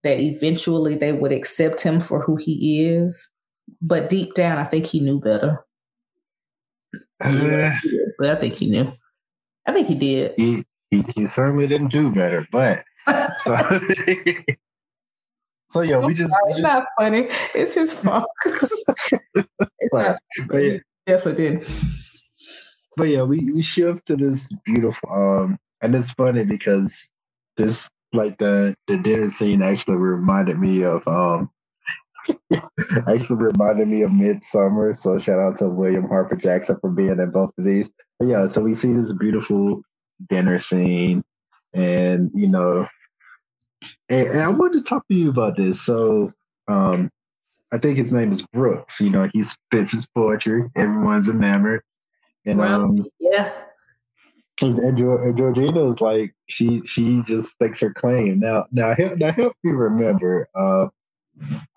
that 0.04 0.20
eventually 0.20 0.94
they 0.94 1.12
would 1.12 1.32
accept 1.32 1.80
him 1.80 2.00
for 2.00 2.22
who 2.22 2.36
he 2.36 2.84
is. 2.84 3.30
But 3.82 4.10
deep 4.10 4.34
down 4.34 4.58
I 4.58 4.64
think 4.64 4.86
he 4.86 5.00
knew 5.00 5.20
better. 5.20 5.64
Uh, 7.20 7.72
but 8.18 8.30
I 8.30 8.34
think 8.36 8.54
he 8.54 8.70
knew. 8.70 8.92
I 9.66 9.72
think 9.72 9.88
he 9.88 9.94
did. 9.94 10.34
He 10.36 10.64
he, 10.90 11.02
he 11.14 11.26
certainly 11.26 11.66
didn't 11.66 11.92
do 11.92 12.10
better, 12.10 12.46
but 12.52 12.84
so 13.36 13.56
so 15.68 15.82
yeah, 15.82 15.98
we 15.98 16.14
just, 16.14 16.36
we 16.46 16.52
just, 16.52 16.62
not 16.62 16.84
funny. 16.98 17.28
It's 17.54 17.74
his 17.74 17.94
fault. 17.94 18.28
it's 18.44 18.86
but, 19.92 20.18
not, 20.48 20.62
yeah, 20.62 20.78
definitely 21.06 21.50
did. 21.50 21.68
But 22.96 23.08
yeah, 23.08 23.22
we 23.22 23.50
we 23.52 23.62
shift 23.62 24.06
to 24.06 24.16
this 24.16 24.50
beautiful 24.64 25.10
um, 25.10 25.58
and 25.82 25.94
it's 25.94 26.10
funny 26.10 26.44
because 26.44 27.12
this 27.56 27.88
like 28.12 28.38
the 28.38 28.74
the 28.86 28.98
dinner 28.98 29.28
scene 29.28 29.62
actually 29.62 29.96
reminded 29.96 30.58
me 30.58 30.82
of 30.82 31.06
um 31.06 31.50
actually 33.08 33.36
reminded 33.36 33.88
me 33.88 34.02
of 34.02 34.12
Midsummer. 34.12 34.94
So 34.94 35.18
shout 35.18 35.38
out 35.38 35.56
to 35.56 35.68
William 35.68 36.08
Harper 36.08 36.36
Jackson 36.36 36.76
for 36.80 36.90
being 36.90 37.18
in 37.18 37.30
both 37.30 37.50
of 37.56 37.64
these. 37.64 37.90
But 38.18 38.28
yeah, 38.28 38.46
so 38.46 38.60
we 38.60 38.74
see 38.74 38.92
this 38.92 39.12
beautiful 39.12 39.82
dinner 40.28 40.58
scene, 40.58 41.22
and 41.74 42.30
you 42.34 42.48
know, 42.48 42.86
and, 44.08 44.28
and 44.28 44.40
I 44.40 44.48
wanted 44.48 44.78
to 44.78 44.82
talk 44.82 45.06
to 45.08 45.14
you 45.14 45.30
about 45.30 45.56
this. 45.56 45.80
So 45.80 46.32
um 46.68 47.10
I 47.72 47.78
think 47.78 47.96
his 47.96 48.12
name 48.12 48.32
is 48.32 48.42
Brooks. 48.42 49.00
You 49.00 49.10
know, 49.10 49.28
he 49.32 49.42
spits 49.42 49.92
his 49.92 50.06
poetry. 50.06 50.68
Everyone's 50.76 51.28
enamored. 51.28 51.82
And 52.44 52.58
well, 52.58 52.82
um, 52.82 53.06
yeah. 53.18 53.52
And, 54.60 54.78
and, 54.78 54.96
Georgina 54.98 55.92
is 55.92 56.00
like 56.00 56.34
she 56.48 56.82
she 56.84 57.22
just 57.24 57.50
takes 57.62 57.80
her 57.80 57.92
claim. 57.94 58.40
Now 58.40 58.66
now 58.72 58.94
help 58.94 59.16
now 59.18 59.32
help 59.32 59.56
me 59.62 59.72
remember. 59.72 60.48
Uh, 60.54 60.88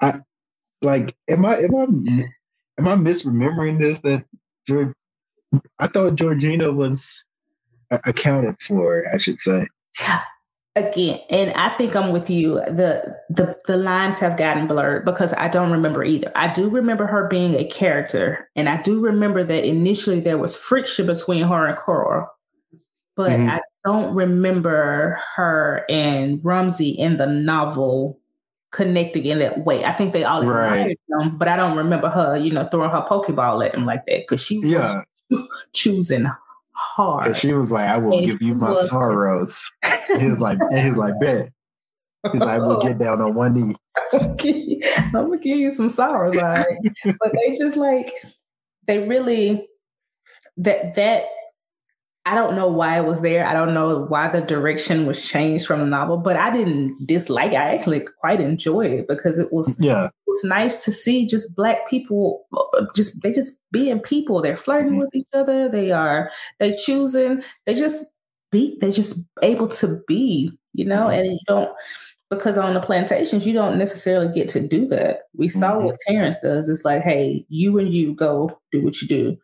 I 0.01 0.21
like 0.81 1.15
am 1.29 1.45
I 1.45 1.59
am 1.59 1.75
I 1.75 1.83
am 2.77 2.87
I 2.87 2.95
misremembering 2.95 3.79
this 3.79 3.99
that 3.99 4.25
George, 4.67 4.93
I 5.79 5.87
thought 5.87 6.15
Georgina 6.15 6.71
was 6.71 7.25
accounted 7.89 8.59
for. 8.59 9.05
I 9.13 9.17
should 9.17 9.39
say 9.39 9.67
again 10.75 11.19
and 11.29 11.51
i 11.53 11.69
think 11.69 11.95
i'm 11.95 12.11
with 12.11 12.29
you 12.29 12.55
the 12.55 13.15
the 13.29 13.55
the 13.65 13.77
lines 13.77 14.19
have 14.19 14.37
gotten 14.37 14.65
blurred 14.65 15.05
because 15.05 15.31
i 15.35 15.47
don't 15.47 15.71
remember 15.71 16.03
either 16.03 16.31
i 16.35 16.51
do 16.51 16.67
remember 16.69 17.05
her 17.05 17.27
being 17.27 17.53
a 17.53 17.63
character 17.63 18.49
and 18.55 18.67
i 18.67 18.81
do 18.81 18.99
remember 18.99 19.43
that 19.43 19.65
initially 19.65 20.19
there 20.19 20.37
was 20.37 20.55
friction 20.55 21.05
between 21.05 21.43
her 21.43 21.67
and 21.67 21.77
Cora 21.77 22.27
but 23.15 23.31
mm-hmm. 23.31 23.49
i 23.49 23.59
don't 23.85 24.15
remember 24.15 25.19
her 25.35 25.85
and 25.89 26.43
rumsey 26.43 26.89
in 26.89 27.17
the 27.17 27.27
novel 27.27 28.19
connecting 28.71 29.25
in 29.25 29.37
that 29.37 29.65
way 29.65 29.85
i 29.85 29.91
think 29.91 30.11
they 30.11 30.23
all 30.23 30.43
right. 30.43 30.97
them 31.09 31.37
but 31.37 31.47
i 31.47 31.55
don't 31.55 31.77
remember 31.77 32.09
her 32.09 32.35
you 32.35 32.51
know 32.51 32.67
throwing 32.69 32.89
her 32.89 33.05
pokeball 33.07 33.63
at 33.63 33.75
him 33.75 33.85
like 33.85 34.03
that 34.07 34.21
because 34.21 34.43
she 34.43 34.59
yeah. 34.63 35.03
was 35.29 35.47
choosing 35.73 36.25
hard. 36.73 37.27
And 37.27 37.37
she 37.37 37.53
was 37.53 37.71
like, 37.71 37.87
I 37.87 37.97
will 37.97 38.17
and 38.17 38.25
give 38.25 38.41
you 38.41 38.55
my 38.55 38.73
sorrows. 38.73 39.63
he 40.17 40.29
was 40.29 40.39
like, 40.39 40.59
and 40.59 40.79
he 40.79 40.87
was 40.87 40.97
like, 40.97 41.19
bet. 41.19 41.49
He's 42.31 42.41
like, 42.41 42.61
we'll 42.61 42.81
get 42.81 42.99
down 42.99 43.21
on 43.21 43.33
one 43.33 43.53
knee. 43.53 43.75
I'm 44.13 45.11
gonna 45.11 45.37
give 45.37 45.57
you 45.57 45.75
some 45.75 45.89
sorrows, 45.89 46.35
like, 46.35 46.65
but 47.03 47.31
they 47.33 47.55
just 47.55 47.75
like 47.75 48.11
they 48.87 49.05
really 49.05 49.67
that 50.57 50.95
that 50.95 51.25
I 52.25 52.35
don't 52.35 52.55
know 52.55 52.69
why 52.69 52.97
it 52.97 53.05
was 53.05 53.19
there. 53.19 53.45
I 53.45 53.53
don't 53.53 53.73
know 53.73 54.05
why 54.05 54.29
the 54.29 54.39
direction 54.39 55.05
was 55.05 55.27
changed 55.27 55.65
from 55.65 55.81
the 55.81 55.85
novel, 55.85 56.17
but 56.17 56.37
I 56.37 56.51
didn't 56.51 57.05
dislike 57.05 57.51
it. 57.51 57.57
I 57.57 57.75
actually 57.75 58.05
quite 58.21 58.39
enjoyed 58.39 58.91
it 58.91 59.07
because 59.09 59.37
it 59.37 59.51
was 59.51 59.77
yeah. 59.79 60.05
It 60.05 60.11
was 60.27 60.43
nice 60.45 60.85
to 60.85 60.91
see 60.91 61.27
just 61.27 61.55
black 61.55 61.89
people 61.89 62.45
just 62.95 63.21
they 63.21 63.33
just 63.33 63.59
being 63.71 63.99
people. 63.99 64.41
They're 64.41 64.55
flirting 64.55 64.93
mm-hmm. 64.93 64.99
with 65.01 65.15
each 65.15 65.27
other. 65.33 65.67
They 65.67 65.91
are 65.91 66.31
they 66.59 66.75
choosing. 66.77 67.43
They 67.65 67.75
just 67.75 68.13
be 68.51 68.77
they 68.79 68.91
just 68.91 69.19
able 69.41 69.67
to 69.67 70.01
be, 70.07 70.57
you 70.73 70.85
know, 70.85 71.07
mm-hmm. 71.07 71.19
and 71.19 71.31
you 71.33 71.39
don't 71.45 71.71
because 72.29 72.57
on 72.57 72.73
the 72.73 72.79
plantations 72.79 73.45
you 73.45 73.53
don't 73.53 73.77
necessarily 73.77 74.33
get 74.33 74.47
to 74.49 74.65
do 74.65 74.87
that. 74.87 75.23
We 75.35 75.49
saw 75.49 75.73
mm-hmm. 75.73 75.87
what 75.87 75.99
Terrence 76.07 76.37
does. 76.39 76.69
It's 76.69 76.85
like, 76.85 77.01
hey, 77.01 77.45
you 77.49 77.77
and 77.79 77.93
you 77.93 78.15
go 78.15 78.57
do 78.71 78.81
what 78.81 79.01
you 79.01 79.09
do 79.09 79.37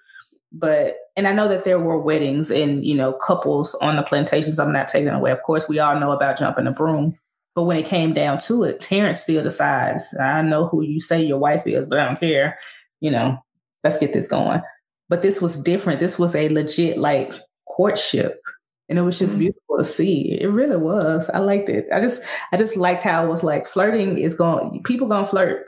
but 0.52 0.96
and 1.16 1.28
I 1.28 1.34
know 1.34 1.48
that 1.48 1.64
there 1.64 1.80
were 1.80 2.00
weddings 2.00 2.50
and 2.50 2.84
you 2.84 2.96
know 2.96 3.14
couples 3.14 3.76
on 3.76 3.96
the 3.96 4.04
plantations. 4.04 4.60
I'm 4.60 4.74
not 4.74 4.88
taking 4.88 5.10
away. 5.10 5.32
Of 5.32 5.44
course, 5.44 5.68
we 5.68 5.80
all 5.80 6.00
know 6.00 6.12
about 6.12 6.40
jumping 6.40 6.66
the 6.66 6.72
broom. 6.72 7.18
But 7.56 7.64
when 7.64 7.78
it 7.78 7.88
came 7.88 8.14
down 8.14 8.38
to 8.40 8.64
it, 8.64 8.80
Terrence 8.80 9.22
still 9.22 9.44
decides, 9.44 10.16
I 10.18 10.42
know 10.42 10.68
who 10.68 10.82
you 10.84 11.02
say 11.02 11.22
your 11.22 11.40
wife 11.40 11.64
is, 11.66 11.88
but 11.88 12.00
I 12.00 12.06
don't 12.06 12.20
care. 12.20 12.58
You 13.02 13.12
know, 13.12 13.44
let's 13.84 13.98
get 13.98 14.14
this 14.14 14.28
going. 14.28 14.62
But 15.10 15.24
this 15.24 15.42
was 15.42 15.62
different. 15.62 16.00
This 16.00 16.20
was 16.20 16.36
a 16.36 16.50
legit 16.50 16.98
like 16.98 17.34
courtship. 17.68 18.34
And 18.88 18.98
it 18.98 19.02
was 19.02 19.20
just 19.20 19.34
mm-hmm. 19.34 19.40
beautiful 19.40 19.78
to 19.78 19.84
see. 19.84 20.40
It 20.40 20.48
really 20.48 20.78
was. 20.78 21.30
I 21.30 21.40
liked 21.40 21.70
it. 21.70 21.88
I 21.92 22.00
just 22.00 22.24
I 22.52 22.58
just 22.58 22.78
liked 22.78 23.04
how 23.04 23.26
it 23.26 23.30
was 23.30 23.44
like 23.44 23.68
flirting 23.68 24.18
is 24.18 24.36
going 24.36 24.82
people 24.84 25.08
gonna 25.08 25.26
flirt 25.26 25.66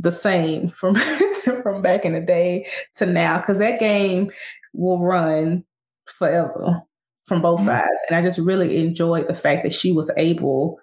the 0.00 0.12
same 0.12 0.70
from 0.70 0.94
from 1.62 1.82
back 1.82 2.04
in 2.04 2.14
the 2.14 2.20
day 2.20 2.66
to 2.96 3.06
now 3.06 3.38
because 3.38 3.58
that 3.58 3.78
game 3.78 4.30
will 4.72 5.00
run 5.00 5.64
forever 6.06 6.82
from 7.22 7.42
both 7.42 7.60
mm-hmm. 7.60 7.68
sides. 7.68 8.00
And 8.08 8.16
I 8.16 8.22
just 8.22 8.38
really 8.38 8.78
enjoyed 8.78 9.28
the 9.28 9.34
fact 9.34 9.64
that 9.64 9.74
she 9.74 9.92
was 9.92 10.10
able 10.16 10.78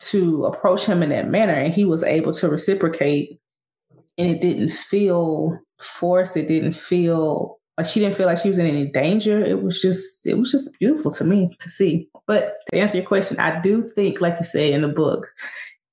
to 0.00 0.44
approach 0.46 0.84
him 0.84 1.02
in 1.02 1.10
that 1.10 1.28
manner 1.28 1.52
and 1.52 1.72
he 1.72 1.84
was 1.84 2.02
able 2.02 2.32
to 2.34 2.48
reciprocate 2.48 3.38
and 4.18 4.28
it 4.28 4.40
didn't 4.40 4.72
feel 4.72 5.58
forced. 5.78 6.36
It 6.36 6.48
didn't 6.48 6.72
feel 6.72 7.58
like 7.78 7.86
she 7.86 8.00
didn't 8.00 8.16
feel 8.16 8.26
like 8.26 8.38
she 8.38 8.48
was 8.48 8.58
in 8.58 8.66
any 8.66 8.86
danger. 8.86 9.42
It 9.42 9.62
was 9.62 9.80
just 9.80 10.26
it 10.26 10.34
was 10.34 10.52
just 10.52 10.78
beautiful 10.78 11.10
to 11.12 11.24
me 11.24 11.56
to 11.58 11.68
see. 11.68 12.08
But 12.26 12.56
to 12.70 12.78
answer 12.78 12.98
your 12.98 13.06
question, 13.06 13.38
I 13.40 13.60
do 13.60 13.88
think, 13.94 14.20
like 14.20 14.36
you 14.38 14.44
said 14.44 14.72
in 14.72 14.82
the 14.82 14.88
book, 14.88 15.26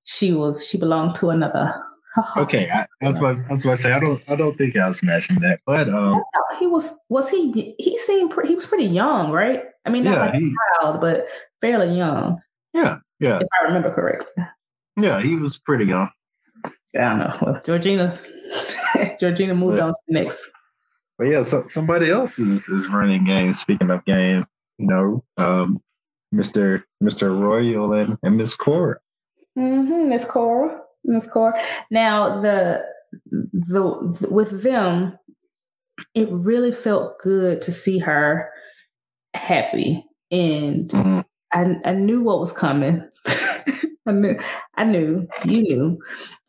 she 0.03 0.31
was 0.31 0.65
she 0.65 0.77
belonged 0.77 1.15
to 1.15 1.29
another 1.29 1.73
okay, 2.37 2.69
I, 2.69 2.85
was 3.01 3.17
about, 3.17 3.37
I 3.49 3.53
was 3.53 3.65
about 3.65 3.77
to 3.77 3.81
say 3.81 3.91
I 3.91 3.99
don't 3.99 4.21
I 4.27 4.35
don't 4.35 4.57
think 4.57 4.75
I 4.75 4.87
was 4.87 4.99
smashing 4.99 5.39
that, 5.39 5.59
but 5.65 5.89
um, 5.89 6.23
he 6.59 6.67
was 6.67 6.97
was 7.09 7.29
he 7.29 7.75
he 7.77 7.97
seemed 7.97 8.31
pre- 8.31 8.47
he 8.47 8.55
was 8.55 8.65
pretty 8.65 8.85
young, 8.85 9.31
right? 9.31 9.63
I 9.85 9.89
mean, 9.89 10.03
not 10.03 10.13
yeah, 10.13 10.25
like 10.25 10.33
he, 10.35 10.47
a 10.47 10.81
child, 10.81 11.01
but 11.01 11.27
fairly 11.61 11.95
young. 11.95 12.39
Yeah, 12.73 12.97
yeah. 13.19 13.37
If 13.37 13.47
I 13.61 13.65
remember 13.65 13.91
correctly. 13.91 14.45
Yeah, 14.97 15.21
he 15.21 15.35
was 15.35 15.57
pretty 15.57 15.85
young. 15.85 16.09
Yeah, 16.93 17.13
I 17.13 17.17
know. 17.17 17.37
Well, 17.41 17.61
Georgina, 17.63 18.17
Georgina 19.19 19.55
moved 19.55 19.77
but, 19.77 19.83
on 19.83 19.91
to 19.91 19.99
the 20.07 20.13
next. 20.13 20.49
But 21.17 21.27
yeah, 21.27 21.41
so 21.43 21.67
somebody 21.67 22.09
else 22.09 22.39
is 22.39 22.69
is 22.69 22.87
running 22.87 23.25
game. 23.25 23.53
Speaking 23.53 23.89
of 23.91 24.03
game, 24.05 24.45
you 24.77 24.87
know, 24.87 25.23
um, 25.37 25.81
Mr. 26.33 26.83
Mr. 27.03 27.37
Royal 27.37 27.93
and 27.93 28.17
and 28.23 28.37
Miss 28.37 28.55
Cora. 28.55 28.99
Mm-hmm, 29.57 30.09
Miss 30.09 30.25
Cora. 30.25 30.81
Miss 31.09 31.29
Core. 31.29 31.53
Now 31.91 32.41
the 32.41 32.85
the 33.31 34.27
with 34.29 34.63
them, 34.63 35.17
it 36.13 36.29
really 36.31 36.71
felt 36.71 37.19
good 37.19 37.61
to 37.63 37.71
see 37.71 37.99
her 37.99 38.49
happy 39.33 40.05
and 40.31 40.89
mm-hmm. 40.89 41.19
I, 41.51 41.75
I 41.89 41.93
knew 41.93 42.21
what 42.21 42.39
was 42.39 42.51
coming. 42.51 43.07
I 44.05 44.11
knew, 44.11 44.39
I 44.75 44.83
knew, 44.85 45.27
you 45.45 45.63
knew. 45.63 45.99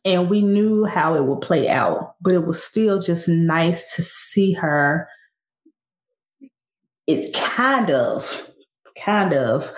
And 0.05 0.31
we 0.31 0.43
knew 0.43 0.87
how 0.87 1.15
it 1.15 1.25
would 1.25 1.43
play 1.43 1.69
out, 1.69 2.15
but 2.21 2.33
it 2.33 2.47
was 2.47 2.63
still 2.63 3.01
just 3.01 3.29
nice 3.29 3.95
to 3.97 4.03
see 4.03 4.53
her. 4.55 5.09
It 7.07 7.35
kind 7.35 7.91
of, 7.91 8.51
kind 8.97 9.35
of 9.35 9.71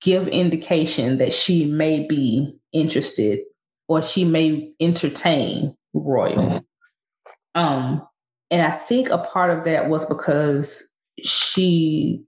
give 0.00 0.28
indication 0.28 1.18
that 1.18 1.32
she 1.32 1.66
may 1.66 2.06
be 2.06 2.56
interested 2.72 3.40
or 3.90 4.00
she 4.00 4.24
may 4.24 4.72
entertain 4.78 5.76
Royal. 5.92 6.36
Mm-hmm. 6.36 7.60
Um, 7.60 8.06
and 8.48 8.62
I 8.62 8.70
think 8.70 9.10
a 9.10 9.18
part 9.18 9.50
of 9.50 9.64
that 9.64 9.88
was 9.88 10.06
because 10.06 10.88
she 11.18 12.22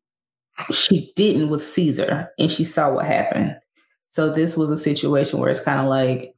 she 0.72 1.12
didn't 1.14 1.50
with 1.50 1.64
Caesar 1.64 2.28
and 2.36 2.50
she 2.50 2.64
saw 2.64 2.92
what 2.92 3.06
happened. 3.06 3.56
So 4.08 4.28
this 4.28 4.56
was 4.56 4.70
a 4.70 4.76
situation 4.76 5.38
where 5.38 5.50
it's 5.50 5.62
kind 5.62 5.78
of 5.80 5.86
like 5.86 6.34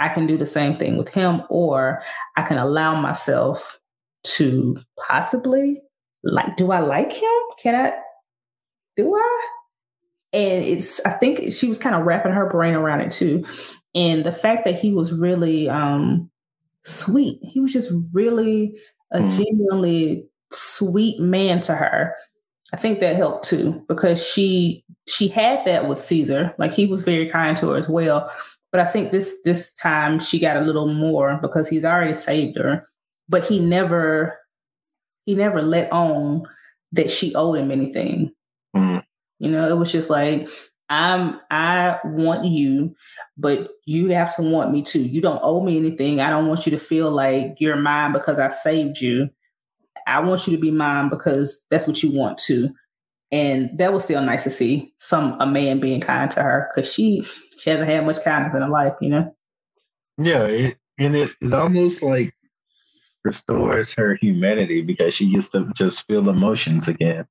I 0.00 0.08
can 0.08 0.26
do 0.26 0.36
the 0.36 0.44
same 0.44 0.76
thing 0.76 0.96
with 0.96 1.08
him, 1.08 1.42
or 1.50 2.02
I 2.36 2.42
can 2.42 2.58
allow 2.58 3.00
myself 3.00 3.78
to 4.24 4.76
possibly 5.08 5.82
like, 6.24 6.56
do 6.56 6.72
I 6.72 6.80
like 6.80 7.12
him? 7.12 7.40
Can 7.62 7.76
I 7.76 7.92
do 8.96 9.14
I? 9.14 9.48
And 10.32 10.64
it's 10.64 10.98
I 11.06 11.10
think 11.10 11.52
she 11.52 11.68
was 11.68 11.78
kind 11.78 11.94
of 11.94 12.04
wrapping 12.04 12.32
her 12.32 12.50
brain 12.50 12.74
around 12.74 13.02
it 13.02 13.12
too. 13.12 13.44
And 13.94 14.24
the 14.24 14.32
fact 14.32 14.64
that 14.64 14.78
he 14.78 14.92
was 14.92 15.12
really 15.12 15.68
um 15.68 16.30
sweet. 16.84 17.38
He 17.42 17.60
was 17.60 17.72
just 17.72 17.92
really 18.12 18.76
a 19.10 19.20
mm. 19.20 19.36
genuinely 19.36 20.26
sweet 20.50 21.18
man 21.20 21.60
to 21.62 21.74
her. 21.74 22.14
I 22.72 22.76
think 22.76 23.00
that 23.00 23.16
helped 23.16 23.44
too 23.44 23.84
because 23.88 24.24
she 24.24 24.84
she 25.06 25.28
had 25.28 25.64
that 25.66 25.88
with 25.88 26.00
Caesar. 26.00 26.54
Like 26.58 26.72
he 26.72 26.86
was 26.86 27.02
very 27.02 27.28
kind 27.28 27.56
to 27.58 27.70
her 27.70 27.78
as 27.78 27.88
well. 27.88 28.30
But 28.72 28.80
I 28.80 28.86
think 28.86 29.10
this 29.10 29.42
this 29.44 29.72
time 29.72 30.18
she 30.18 30.38
got 30.38 30.56
a 30.56 30.62
little 30.62 30.92
more 30.92 31.38
because 31.40 31.68
he's 31.68 31.84
already 31.84 32.14
saved 32.14 32.58
her. 32.58 32.82
But 33.28 33.44
he 33.44 33.60
never 33.60 34.38
he 35.26 35.34
never 35.34 35.62
let 35.62 35.90
on 35.92 36.42
that 36.92 37.10
she 37.10 37.34
owed 37.34 37.58
him 37.58 37.70
anything. 37.70 38.32
Mm. 38.76 39.04
You 39.38 39.50
know, 39.50 39.68
it 39.68 39.76
was 39.76 39.92
just 39.92 40.10
like 40.10 40.48
I'm 40.94 41.40
I 41.50 41.98
want 42.04 42.44
you, 42.44 42.94
but 43.36 43.68
you 43.84 44.10
have 44.10 44.34
to 44.36 44.42
want 44.42 44.70
me 44.70 44.80
too. 44.80 45.02
You 45.02 45.20
don't 45.20 45.40
owe 45.42 45.60
me 45.60 45.76
anything. 45.76 46.20
I 46.20 46.30
don't 46.30 46.46
want 46.46 46.66
you 46.66 46.70
to 46.70 46.78
feel 46.78 47.10
like 47.10 47.56
you're 47.58 47.74
mine 47.74 48.12
because 48.12 48.38
I 48.38 48.48
saved 48.50 49.00
you. 49.00 49.28
I 50.06 50.20
want 50.20 50.46
you 50.46 50.54
to 50.54 50.60
be 50.60 50.70
mine 50.70 51.08
because 51.08 51.64
that's 51.68 51.88
what 51.88 52.00
you 52.00 52.12
want 52.12 52.38
to. 52.46 52.70
And 53.32 53.76
that 53.78 53.92
was 53.92 54.04
still 54.04 54.22
nice 54.22 54.44
to 54.44 54.52
see 54.52 54.94
some 55.00 55.40
a 55.40 55.46
man 55.46 55.80
being 55.80 56.00
kind 56.00 56.30
to 56.30 56.42
her 56.42 56.70
because 56.72 56.92
she 56.92 57.26
she 57.58 57.70
hasn't 57.70 57.88
had 57.88 58.06
much 58.06 58.22
kindness 58.22 58.54
in 58.54 58.62
her 58.62 58.68
life, 58.68 58.92
you 59.00 59.08
know. 59.08 59.34
Yeah, 60.16 60.44
it, 60.44 60.76
and 60.98 61.16
it, 61.16 61.32
it 61.40 61.52
almost 61.52 62.04
like 62.04 62.32
restores 63.24 63.90
her 63.94 64.14
humanity 64.14 64.80
because 64.80 65.12
she 65.12 65.32
gets 65.32 65.48
to 65.50 65.72
just 65.74 66.06
feel 66.06 66.28
emotions 66.28 66.86
again. 66.86 67.26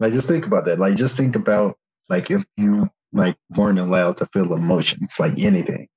Like 0.00 0.12
just 0.12 0.28
think 0.28 0.44
about 0.44 0.66
that. 0.66 0.78
Like 0.78 0.96
just 0.96 1.16
think 1.16 1.34
about 1.34 1.78
like 2.10 2.30
if 2.30 2.44
you 2.58 2.90
like 3.12 3.36
weren't 3.56 3.78
allowed 3.78 4.16
to 4.16 4.26
feel 4.26 4.52
emotions, 4.52 5.18
like 5.18 5.38
anything. 5.38 5.88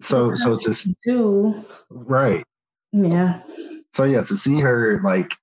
So 0.00 0.34
so 0.34 0.56
to 0.56 0.94
do 1.04 1.64
right. 1.90 2.44
Yeah 2.92 3.40
so 3.92 4.04
yeah, 4.04 4.22
to 4.22 4.36
see 4.36 4.60
her 4.60 5.00
like 5.02 5.34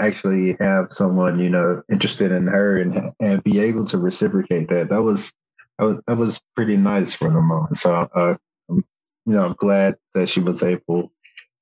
actually 0.00 0.56
have 0.60 0.86
someone 0.90 1.38
you 1.38 1.48
know 1.48 1.82
interested 1.90 2.32
in 2.32 2.46
her 2.46 2.78
and 2.78 3.12
and 3.20 3.42
be 3.44 3.58
able 3.60 3.84
to 3.86 3.98
reciprocate 3.98 4.68
that 4.68 4.88
that 4.90 5.02
was 5.02 5.32
that 5.78 6.16
was, 6.18 6.40
pretty 6.54 6.76
nice 6.76 7.14
for 7.14 7.30
the 7.30 7.40
moment. 7.40 7.76
So 7.76 8.08
uh, 8.14 8.34
you 8.68 8.84
know, 9.26 9.44
I'm 9.44 9.54
glad 9.54 9.96
that 10.14 10.28
she 10.28 10.40
was 10.40 10.62
able 10.62 11.10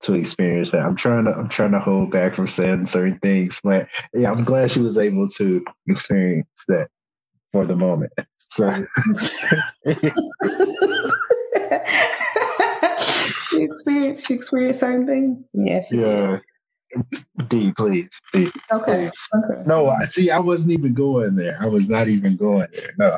to 0.01 0.15
experience 0.15 0.73
that. 0.73 0.85
I'm 0.85 0.97
trying 0.97 1.25
to 1.27 1.31
I'm 1.31 1.49
trying 1.49 1.73
to 1.73 1.79
hold 1.79 2.11
back 2.11 2.35
from 2.35 2.49
saying 2.49 2.87
certain 2.87 3.19
things, 3.21 3.61
but 3.63 3.89
yeah, 4.13 4.31
I'm 4.31 4.45
glad 4.45 4.71
she 4.71 4.81
was 4.81 4.99
able 4.99 5.29
to 5.29 5.65
experience 5.87 6.65
that 6.69 6.89
for 7.53 7.67
the 7.67 7.77
moment. 7.77 8.13
So 8.39 8.85
she 13.51 13.63
experienced 13.63 14.27
she 14.27 14.35
experienced 14.35 14.81
certain 14.81 15.07
things. 15.07 15.49
Yeah. 15.53 15.83
yeah. 15.91 16.39
D, 17.49 17.73
please, 17.73 18.21
D. 18.33 18.51
Okay. 18.73 19.09
Please. 19.09 19.29
Okay. 19.35 19.63
No, 19.67 19.89
I 19.89 20.05
see. 20.05 20.31
I 20.31 20.39
wasn't 20.39 20.73
even 20.73 20.93
going 20.93 21.37
there. 21.37 21.57
I 21.61 21.67
was 21.67 21.89
not 21.89 22.09
even 22.09 22.37
going 22.37 22.69
there. 22.73 22.93
No. 22.99 23.09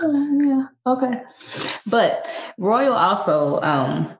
Uh, 0.00 0.12
yeah. 0.44 0.66
Okay. 0.86 1.22
But 1.86 2.28
Royal 2.56 2.92
also, 2.92 3.60
um, 3.62 4.16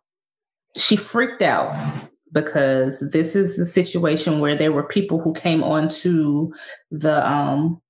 she 0.76 0.96
freaked 0.96 1.42
out 1.42 2.08
because 2.32 3.00
this 3.12 3.36
is 3.36 3.58
a 3.58 3.66
situation 3.66 4.40
where 4.40 4.56
there 4.56 4.72
were 4.72 4.82
people 4.82 5.20
who 5.20 5.32
came 5.34 5.62
onto 5.62 6.52
the 6.90 7.26
um 7.26 7.80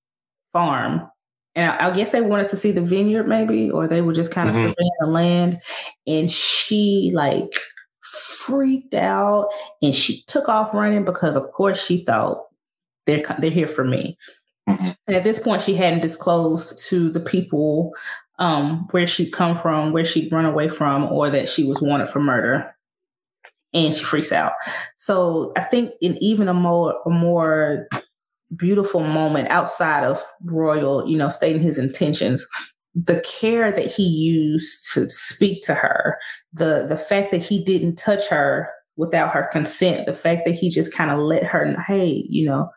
farm 0.53 1.09
and 1.59 1.73
I, 1.73 1.89
I, 1.89 1.91
guess 1.91 2.11
they 2.11 2.21
wanted 2.21 2.49
to 2.51 2.57
see 2.57 2.71
the 2.71 2.81
vineyard 2.81 3.27
maybe, 3.27 3.69
or 3.69 3.89
they 3.89 4.01
were 4.01 4.13
just 4.13 4.33
kind 4.33 4.49
of 4.49 4.55
mm-hmm. 4.55 4.69
surveying 4.69 4.91
the 5.01 5.07
land. 5.09 5.61
And 6.07 6.31
she 6.31 7.11
like 7.13 7.53
freaked 8.01 8.95
out 8.95 9.49
and 9.83 9.93
she 9.93 10.23
took 10.29 10.49
off 10.49 10.73
running 10.73 11.05
because 11.05 11.35
of 11.35 11.51
course 11.51 11.85
she 11.85 12.05
thought 12.05 12.45
they're 13.07 13.25
they're 13.41 13.51
here 13.51 13.67
for 13.67 13.85
me. 13.85 14.17
Mm-hmm. 14.69 14.91
And 15.09 15.17
at 15.17 15.25
this 15.25 15.41
point, 15.41 15.63
she 15.63 15.75
hadn't 15.75 16.01
disclosed 16.03 16.79
to 16.87 17.11
the 17.11 17.21
people 17.21 17.93
um, 18.39 18.87
where 18.93 19.07
she'd 19.07 19.33
come 19.33 19.59
from, 19.59 19.93
where 19.93 20.05
she'd 20.05 20.31
run 20.31 20.45
away 20.45 20.69
from, 20.69 21.11
or 21.11 21.29
that 21.29 21.49
she 21.49 21.65
was 21.65 21.83
wanted 21.83 22.09
for 22.09 22.21
murder. 22.21 22.73
And 23.75 23.93
she 23.93 24.05
freaks 24.05 24.31
out. 24.31 24.53
So 24.97 25.53
I 25.57 25.63
think 25.63 25.93
in 26.01 26.17
even 26.19 26.47
a 26.47 26.55
more 26.55 27.01
a 27.05 27.11
more 27.11 27.89
beautiful 28.57 29.01
moment 29.01 29.49
outside 29.51 30.05
of 30.05 30.23
Royal, 30.45 31.09
you 31.09 31.17
know, 31.17 31.29
stating 31.29 31.63
his 31.63 31.79
intentions. 31.79 32.47
The 32.95 33.21
care 33.21 33.71
that 33.71 33.87
he 33.87 34.03
used 34.05 34.93
to 34.95 35.09
speak 35.11 35.63
to 35.65 35.75
her, 35.75 36.19
the 36.53 36.87
the 36.89 36.99
fact 36.99 37.31
that 37.31 37.43
he 37.43 37.63
didn't 37.63 37.97
touch 37.97 38.27
her 38.29 38.71
without 38.97 39.33
her 39.33 39.49
consent, 39.53 40.07
the 40.07 40.15
fact 40.15 40.43
that 40.47 40.55
he 40.55 40.71
just 40.71 40.93
kind 40.95 41.11
of 41.11 41.21
let 41.21 41.45
her, 41.45 41.77
hey, 41.87 42.25
you 42.29 42.47
know, 42.47 42.69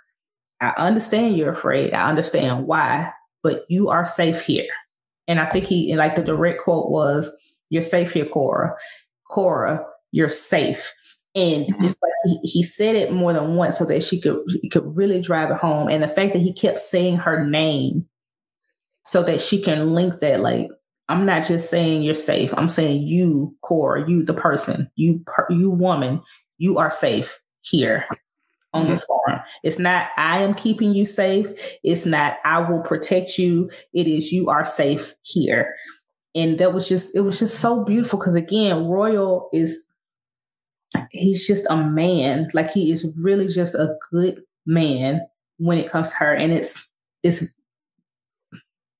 I 0.59 0.73
understand 0.77 1.35
you're 1.35 1.51
afraid. 1.51 1.93
I 1.93 2.07
understand 2.07 2.67
why, 2.67 3.11
but 3.41 3.63
you 3.69 3.89
are 3.89 4.05
safe 4.05 4.41
here. 4.41 4.67
And 5.27 5.39
I 5.39 5.45
think 5.45 5.65
he, 5.65 5.95
like 5.95 6.15
the 6.15 6.23
direct 6.23 6.63
quote 6.63 6.91
was, 6.91 7.35
"You're 7.69 7.81
safe 7.81 8.11
here, 8.11 8.25
Cora. 8.25 8.75
Cora, 9.29 9.83
you're 10.11 10.29
safe." 10.29 10.93
And 11.33 11.65
mm-hmm. 11.65 11.85
it's 11.85 11.95
like 12.01 12.11
he, 12.25 12.39
he, 12.43 12.63
said 12.63 12.95
it 12.95 13.13
more 13.13 13.31
than 13.31 13.55
once 13.55 13.77
so 13.77 13.85
that 13.85 14.03
she 14.03 14.19
could 14.19 14.43
he 14.61 14.67
could 14.67 14.95
really 14.95 15.21
drive 15.21 15.49
it 15.49 15.57
home. 15.57 15.87
And 15.87 16.03
the 16.03 16.09
fact 16.09 16.33
that 16.33 16.41
he 16.41 16.51
kept 16.53 16.79
saying 16.79 17.17
her 17.17 17.45
name 17.45 18.05
so 19.03 19.23
that 19.23 19.39
she 19.39 19.61
can 19.61 19.93
link 19.93 20.19
that, 20.19 20.41
like, 20.41 20.67
I'm 21.09 21.25
not 21.25 21.45
just 21.45 21.69
saying 21.69 22.03
you're 22.03 22.15
safe. 22.15 22.53
I'm 22.55 22.69
saying 22.69 23.07
you, 23.07 23.55
Cora, 23.61 24.07
you, 24.09 24.23
the 24.23 24.33
person, 24.33 24.89
you, 24.95 25.21
per, 25.25 25.47
you 25.49 25.69
woman, 25.69 26.21
you 26.57 26.77
are 26.77 26.89
safe 26.89 27.41
here 27.61 28.05
on 28.73 28.87
this 28.87 29.03
mm-hmm. 29.03 29.31
farm. 29.31 29.41
It's 29.63 29.79
not 29.79 30.07
I 30.17 30.39
am 30.39 30.53
keeping 30.53 30.93
you 30.93 31.05
safe. 31.05 31.47
It's 31.83 32.05
not 32.05 32.37
I 32.45 32.59
will 32.59 32.81
protect 32.81 33.37
you. 33.37 33.69
It 33.93 34.07
is 34.07 34.31
you 34.31 34.49
are 34.49 34.65
safe 34.65 35.15
here. 35.23 35.75
And 36.33 36.57
that 36.59 36.73
was 36.73 36.87
just 36.87 37.15
it 37.15 37.21
was 37.21 37.39
just 37.39 37.59
so 37.59 37.83
beautiful 37.83 38.19
because 38.19 38.35
again, 38.35 38.85
Royal 38.85 39.49
is 39.51 39.89
he's 41.11 41.45
just 41.45 41.65
a 41.69 41.77
man. 41.77 42.49
Like 42.53 42.71
he 42.71 42.91
is 42.91 43.13
really 43.21 43.47
just 43.47 43.75
a 43.75 43.95
good 44.11 44.41
man 44.65 45.21
when 45.57 45.77
it 45.77 45.89
comes 45.89 46.09
to 46.09 46.15
her. 46.17 46.33
And 46.33 46.51
it's 46.51 46.89
it's 47.23 47.59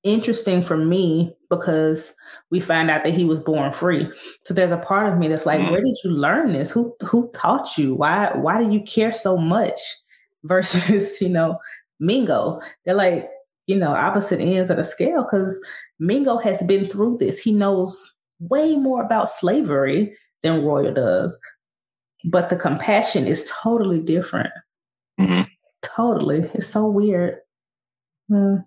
interesting 0.02 0.62
for 0.62 0.76
me 0.76 1.34
because 1.48 2.14
we 2.50 2.60
find 2.60 2.90
out 2.90 3.04
that 3.04 3.14
he 3.14 3.24
was 3.24 3.40
born 3.40 3.72
free. 3.72 4.08
So 4.44 4.54
there's 4.54 4.70
a 4.70 4.76
part 4.76 5.12
of 5.12 5.18
me 5.18 5.28
that's 5.28 5.46
like, 5.46 5.60
mm. 5.60 5.70
where 5.70 5.82
did 5.82 5.96
you 6.04 6.10
learn 6.10 6.52
this? 6.52 6.70
Who 6.70 6.94
who 7.02 7.30
taught 7.34 7.76
you? 7.78 7.94
Why 7.94 8.32
why 8.34 8.62
do 8.62 8.70
you 8.70 8.82
care 8.82 9.12
so 9.12 9.36
much? 9.36 9.80
Versus, 10.44 11.20
you 11.20 11.28
know, 11.28 11.56
Mingo. 12.00 12.60
They're 12.84 12.96
like, 12.96 13.30
you 13.68 13.76
know, 13.76 13.94
opposite 13.94 14.40
ends 14.40 14.70
of 14.70 14.76
the 14.76 14.82
scale 14.82 15.22
because 15.22 15.56
Mingo 16.00 16.38
has 16.38 16.60
been 16.64 16.88
through 16.88 17.18
this. 17.18 17.38
He 17.38 17.52
knows 17.52 18.12
way 18.40 18.74
more 18.74 19.04
about 19.04 19.30
slavery 19.30 20.16
than 20.42 20.64
Royal 20.64 20.92
does 20.92 21.38
but 22.24 22.48
the 22.48 22.56
compassion 22.56 23.26
is 23.26 23.50
totally 23.62 24.00
different. 24.00 24.52
Mm-hmm. 25.20 25.42
Totally, 25.82 26.50
it's 26.54 26.68
so 26.68 26.86
weird. 26.86 27.38
Uh, 28.32 28.58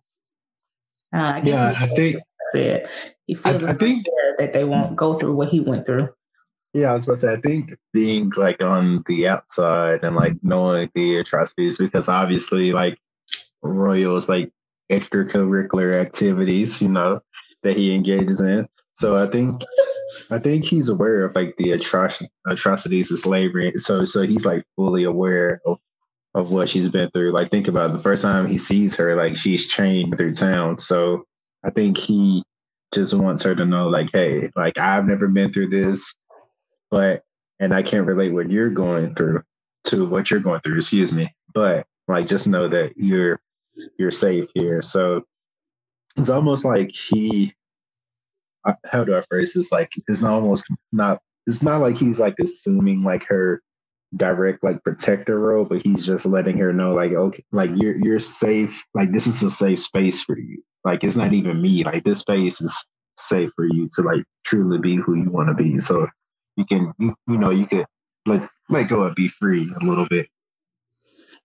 I 1.13 1.41
yeah, 1.43 1.73
I 1.79 1.87
think 1.87 2.17
said 2.51 2.89
he 3.25 3.35
feels 3.35 3.63
I, 3.63 3.71
I 3.71 3.73
think 3.73 4.05
that 4.37 4.53
they 4.53 4.63
won't 4.63 4.95
go 4.95 5.17
through 5.17 5.35
what 5.35 5.49
he 5.49 5.59
went 5.59 5.85
through. 5.85 6.09
Yeah, 6.73 6.91
I 6.91 6.93
was 6.93 7.07
about 7.07 7.15
to 7.15 7.21
say, 7.21 7.33
I 7.33 7.39
think 7.39 7.73
being 7.93 8.31
like 8.35 8.61
on 8.61 9.03
the 9.07 9.29
outside 9.29 10.03
and 10.03 10.15
like 10.15 10.33
knowing 10.43 10.91
the 10.93 11.19
atrocities, 11.19 11.77
because 11.77 12.09
obviously, 12.09 12.73
like 12.73 12.99
Royals, 13.63 14.27
like 14.27 14.51
extracurricular 14.91 15.99
activities, 15.99 16.81
you 16.81 16.89
know, 16.89 17.21
that 17.63 17.77
he 17.77 17.95
engages 17.95 18.41
in. 18.41 18.67
So 18.95 19.15
I 19.15 19.27
think 19.27 19.62
I 20.31 20.39
think 20.39 20.63
he's 20.63 20.89
aware 20.89 21.25
of 21.25 21.36
like 21.36 21.55
the 21.58 21.71
atroc- 21.71 22.27
atrocities 22.47 23.12
of 23.12 23.19
slavery. 23.19 23.73
So 23.75 24.05
so 24.05 24.21
he's 24.21 24.45
like 24.45 24.63
fully 24.75 25.03
aware 25.03 25.62
of 25.65 25.79
of 26.34 26.51
what 26.51 26.67
she's 26.69 26.89
been 26.89 27.10
through. 27.12 27.31
Like 27.31 27.51
think 27.51 27.67
about 27.67 27.91
it, 27.91 27.93
the 27.93 27.99
first 27.99 28.21
time 28.21 28.47
he 28.47 28.58
sees 28.58 28.95
her, 28.95 29.15
like 29.15 29.36
she's 29.38 29.67
chained 29.67 30.17
through 30.17 30.34
town. 30.34 30.77
So 30.77 31.23
I 31.63 31.69
think 31.69 31.97
he 31.97 32.43
just 32.93 33.13
wants 33.13 33.41
her 33.43 33.55
to 33.55 33.65
know, 33.65 33.88
like, 33.88 34.10
hey, 34.13 34.49
like 34.55 34.77
I've 34.77 35.05
never 35.05 35.27
been 35.27 35.51
through 35.51 35.69
this, 35.69 36.15
but 36.89 37.23
and 37.60 37.73
I 37.73 37.84
can't 37.84 38.08
relate 38.08 38.34
what 38.34 38.51
you're 38.51 38.69
going 38.69 39.15
through 39.15 39.43
to 39.86 40.05
what 40.05 40.31
you're 40.31 40.39
going 40.39 40.62
through, 40.62 40.75
excuse 40.75 41.12
me. 41.12 41.34
But 41.53 41.86
like 42.08 42.27
just 42.27 42.47
know 42.47 42.69
that 42.69 42.93
you're 42.97 43.39
you're 43.97 44.12
safe 44.12 44.45
here. 44.53 44.81
So 44.81 45.23
it's 46.15 46.29
almost 46.29 46.63
like 46.63 46.91
he 46.91 47.53
how 48.86 49.04
do 49.04 49.15
I 49.15 49.21
phrase 49.21 49.54
this? 49.54 49.71
Like 49.71 49.91
it's 50.08 50.23
almost 50.23 50.65
not 50.91 51.21
it's 51.47 51.63
not 51.63 51.82
like 51.82 51.95
he's 51.95 52.19
like 52.19 52.36
assuming 52.39 53.04
like 53.04 53.23
her 53.25 53.62
direct 54.15 54.63
like 54.63 54.84
protector 54.84 55.39
role, 55.39 55.65
but 55.65 55.82
he's 55.82 56.06
just 56.06 56.25
letting 56.25 56.58
her 56.58 56.73
know 56.73 56.93
like 56.93 57.12
okay, 57.12 57.43
like 57.51 57.71
you're 57.75 57.95
you're 57.95 58.19
safe. 58.19 58.84
Like 58.93 59.12
this 59.12 59.28
is 59.28 59.43
a 59.43 59.51
safe 59.51 59.82
space 59.82 60.21
for 60.21 60.38
you. 60.38 60.63
Like 60.84 61.04
it's 61.04 61.15
not 61.15 61.34
even 61.34 61.62
me. 61.62 61.84
Like 61.84 62.04
this 62.04 62.19
space 62.19 62.62
is 62.62 62.86
safe 63.17 63.49
for 63.56 63.65
you 63.65 63.89
to 63.93 64.01
like 64.01 64.23
truly 64.45 64.78
be 64.78 64.95
who 64.95 65.15
you 65.15 65.30
want 65.30 65.49
to 65.49 65.56
be. 65.56 65.80
So 65.80 66.08
you 66.56 66.65
can 66.65 66.93
you, 66.99 67.15
you 67.28 67.38
know 67.38 67.49
you 67.49 67.67
could 67.67 67.86
let 68.25 68.49
let 68.69 68.89
go 68.89 69.06
and 69.06 69.15
be 69.15 69.28
free 69.28 69.71
a 69.82 69.86
little 69.86 70.08
bit. 70.08 70.28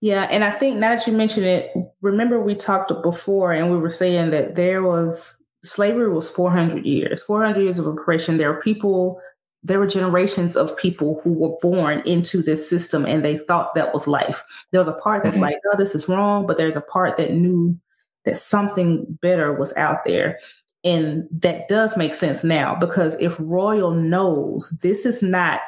Yeah, 0.01 0.27
and 0.31 0.43
I 0.43 0.53
think 0.53 0.79
now 0.79 0.97
that 0.97 1.07
you 1.07 1.13
mention 1.13 1.45
it, 1.45 1.73
remember 2.01 2.41
we 2.41 2.55
talked 2.55 2.91
before 3.03 3.53
and 3.53 3.71
we 3.71 3.77
were 3.77 3.91
saying 3.91 4.31
that 4.31 4.55
there 4.55 4.83
was 4.83 5.43
slavery 5.63 6.09
was 6.09 6.29
400 6.29 6.85
years, 6.85 7.23
400 7.23 7.61
years 7.61 7.79
of 7.79 7.87
oppression. 7.87 8.37
There 8.37 8.51
are 8.51 8.61
people, 8.61 9.21
there 9.63 9.79
were 9.79 9.87
generations 9.87 10.57
of 10.57 10.77
people 10.77 11.21
who 11.23 11.33
were 11.33 11.57
born 11.61 12.03
into 12.07 12.43
this 12.43 12.69
system 12.69 13.05
and 13.05 13.25
they 13.25 13.37
thought 13.37 13.75
that 13.75 13.93
was 13.93 14.07
life. 14.07 14.43
There 14.71 14.81
was 14.81 14.89
a 14.89 14.93
part 14.93 15.23
that's 15.23 15.37
mm-hmm. 15.37 15.45
like, 15.45 15.57
oh, 15.73 15.77
this 15.77 15.95
is 15.95 16.09
wrong, 16.09 16.47
but 16.47 16.57
there's 16.57 16.77
a 16.77 16.81
part 16.81 17.17
that 17.19 17.33
knew 17.33 17.79
that 18.25 18.37
something 18.37 19.19
better 19.21 19.53
was 19.53 19.77
out 19.77 20.05
there. 20.05 20.39
And 20.83 21.29
that 21.31 21.69
does 21.69 21.97
make 21.97 22.15
sense 22.15 22.43
now 22.43 22.75
because 22.75 23.21
if 23.21 23.37
Royal 23.39 23.91
knows 23.91 24.71
this 24.83 25.05
is 25.05 25.23
not 25.23 25.61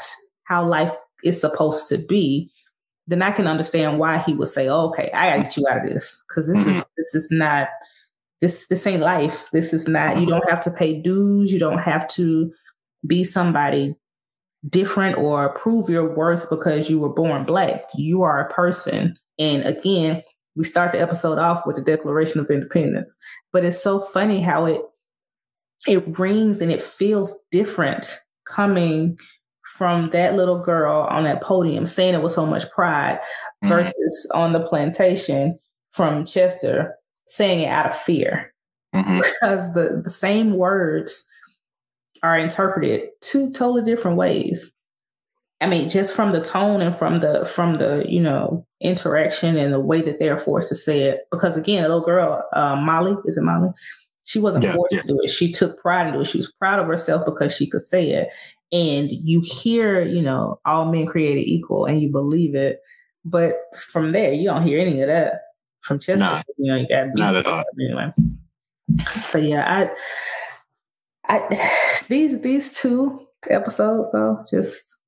how 0.45 0.67
life 0.67 0.93
is 1.23 1.41
supposed 1.41 1.87
to 1.89 1.99
be, 1.99 2.51
then 3.07 3.21
I 3.21 3.31
can 3.31 3.47
understand 3.47 3.99
why 3.99 4.19
he 4.19 4.33
would 4.33 4.49
say, 4.49 4.69
oh, 4.69 4.87
"Okay, 4.89 5.11
I 5.13 5.31
gotta 5.31 5.43
get 5.43 5.57
you 5.57 5.67
out 5.69 5.85
of 5.85 5.89
this 5.89 6.23
because 6.29 6.47
this 6.47 6.57
mm-hmm. 6.57 6.71
is 6.71 6.85
this 6.97 7.15
is 7.15 7.29
not 7.31 7.69
this 8.43 8.67
this 8.67 8.87
ain't 8.87 9.03
life. 9.03 9.49
This 9.53 9.73
is 9.73 9.89
not. 9.89 10.21
You 10.21 10.27
don't 10.27 10.49
have 10.51 10.63
to 10.65 10.71
pay 10.71 11.01
dues. 11.01 11.53
You 11.53 11.61
don't 11.61 11.79
have 11.79 12.07
to 12.09 12.53
be 13.07 13.25
somebody 13.25 13.95
different 14.69 15.17
or 15.17 15.55
prove 15.55 15.89
your 15.89 16.15
worth 16.15 16.51
because 16.51 16.91
you 16.91 16.99
were 16.99 17.09
born 17.09 17.45
black. 17.45 17.85
You 17.95 18.23
are 18.23 18.41
a 18.41 18.53
person. 18.53 19.17
And 19.39 19.65
again, 19.65 20.23
we 20.57 20.65
start 20.65 20.93
the 20.93 21.01
episode 21.01 21.39
off 21.39 21.67
with 21.67 21.77
the 21.77 21.83
Declaration 21.83 22.41
of 22.41 22.51
Independence, 22.51 23.17
but 23.53 23.65
it's 23.65 23.83
so 23.83 24.01
funny 24.01 24.43
how 24.43 24.67
it 24.67 24.83
it 25.87 26.19
rings 26.19 26.61
and 26.61 26.71
it 26.71 26.83
feels 26.83 27.39
different 27.51 28.19
coming 28.47 29.19
from 29.77 30.11
that 30.11 30.35
little 30.35 30.59
girl 30.59 31.07
on 31.11 31.25
that 31.25 31.43
podium 31.43 31.87
saying 31.87 32.15
it 32.15 32.23
with 32.23 32.33
so 32.33 32.45
much 32.45 32.69
pride 32.71 33.19
mm-hmm. 33.65 33.69
versus 33.69 34.29
on 34.35 34.53
the 34.53 34.61
plantation 34.61 35.57
from 35.93 36.25
Chester 36.25 36.97
saying 37.27 37.61
it 37.61 37.69
out 37.69 37.91
of 37.91 37.97
fear. 37.97 38.53
Mm-hmm. 38.95 39.21
Because 39.41 39.73
the, 39.75 40.01
the 40.05 40.11
same 40.11 40.57
words 40.57 41.31
are 42.23 42.39
interpreted 42.39 43.09
two 43.21 43.51
totally 43.53 43.85
different 43.85 44.17
ways. 44.17 44.73
I 45.61 45.67
mean, 45.67 45.89
just 45.89 46.15
from 46.15 46.33
the 46.33 46.43
tone 46.43 46.81
and 46.81 46.97
from 46.97 47.21
the 47.21 47.47
from 47.47 47.79
the 47.79 48.05
you 48.09 48.21
know 48.21 48.67
interaction 48.81 49.57
and 49.57 49.73
the 49.73 49.81
way 49.81 50.03
that 50.03 50.19
they're 50.19 50.39
forced 50.39 50.69
to 50.71 50.77
say 50.77 51.03
it. 51.03 51.21
Because 51.31 51.57
again, 51.57 51.85
a 51.85 51.89
little 51.89 52.05
girl, 52.05 52.45
uh, 52.53 52.77
Molly, 52.77 53.15
is 53.27 53.37
it 53.37 53.43
Molly? 53.43 53.71
She 54.25 54.41
wasn't 54.41 54.65
yeah, 54.65 54.75
forced 54.75 54.95
yeah. 54.95 55.01
to 55.03 55.09
do 55.09 55.21
it. 55.23 55.29
She 55.29 55.53
took 55.53 55.81
pride 55.81 56.09
in 56.09 56.21
it. 56.21 56.25
She 56.25 56.39
was 56.39 56.53
proud 56.53 56.81
of 56.81 56.87
herself 56.87 57.25
because 57.25 57.55
she 57.55 57.69
could 57.69 57.83
say 57.83 58.11
it. 58.11 58.29
And 58.73 59.11
you 59.11 59.41
hear, 59.45 60.03
you 60.03 60.23
know, 60.23 60.59
all 60.65 60.91
men 60.91 61.07
created 61.07 61.49
equal, 61.49 61.87
and 61.87 62.01
you 62.01 62.09
believe 62.09 62.55
it. 62.55 62.81
But 63.25 63.55
from 63.77 64.13
there, 64.13 64.33
you 64.33 64.49
don't 64.49 64.67
hear 64.67 64.81
any 64.81 65.01
of 65.01 65.09
that 65.09 65.43
from 65.83 65.99
Chester. 65.99 66.19
Nah, 66.19 66.43
you 66.57 66.71
know, 66.71 66.77
you 66.77 66.89
got 66.89 67.09
not 67.15 67.37
at 67.37 67.47
all. 67.47 67.65
Anyway. 67.81 68.13
So 69.21 69.39
yeah, 69.39 69.91
I, 71.29 71.39
I 71.39 72.03
these 72.09 72.41
these 72.41 72.81
two 72.81 73.27
episodes 73.51 74.11
though, 74.13 74.45
just 74.51 74.99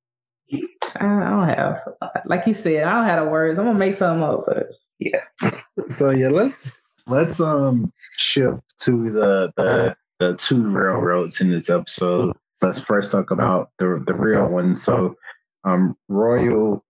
I, 0.53 1.07
I 1.07 1.31
don't 1.31 1.49
have 1.49 1.81
like 2.27 2.47
you 2.47 2.55
said, 2.55 2.85
I 2.85 2.93
don't 2.93 3.05
have 3.05 3.25
the 3.25 3.31
words. 3.31 3.59
I'm 3.59 3.67
gonna 3.67 3.79
make 3.79 3.95
something 3.95 4.23
up, 4.23 4.45
but 4.47 4.67
yeah. 4.99 5.23
So 5.97 6.11
yeah, 6.11 6.29
let's 6.29 6.73
let's 7.07 7.41
um 7.41 7.93
shift 8.17 8.63
to 8.81 9.11
the 9.11 9.53
the 9.57 9.97
the 10.21 10.37
two 10.37 10.69
railroads 10.71 11.41
in 11.41 11.51
this 11.51 11.71
episode. 11.71 12.37
Let's 12.63 12.81
first 12.81 13.13
talk 13.13 13.31
about 13.31 13.71
the 13.79 14.03
the 14.07 14.15
real 14.15 14.49
one. 14.49 14.75
So 14.75 15.17
um 15.65 15.97
Royal 16.09 16.85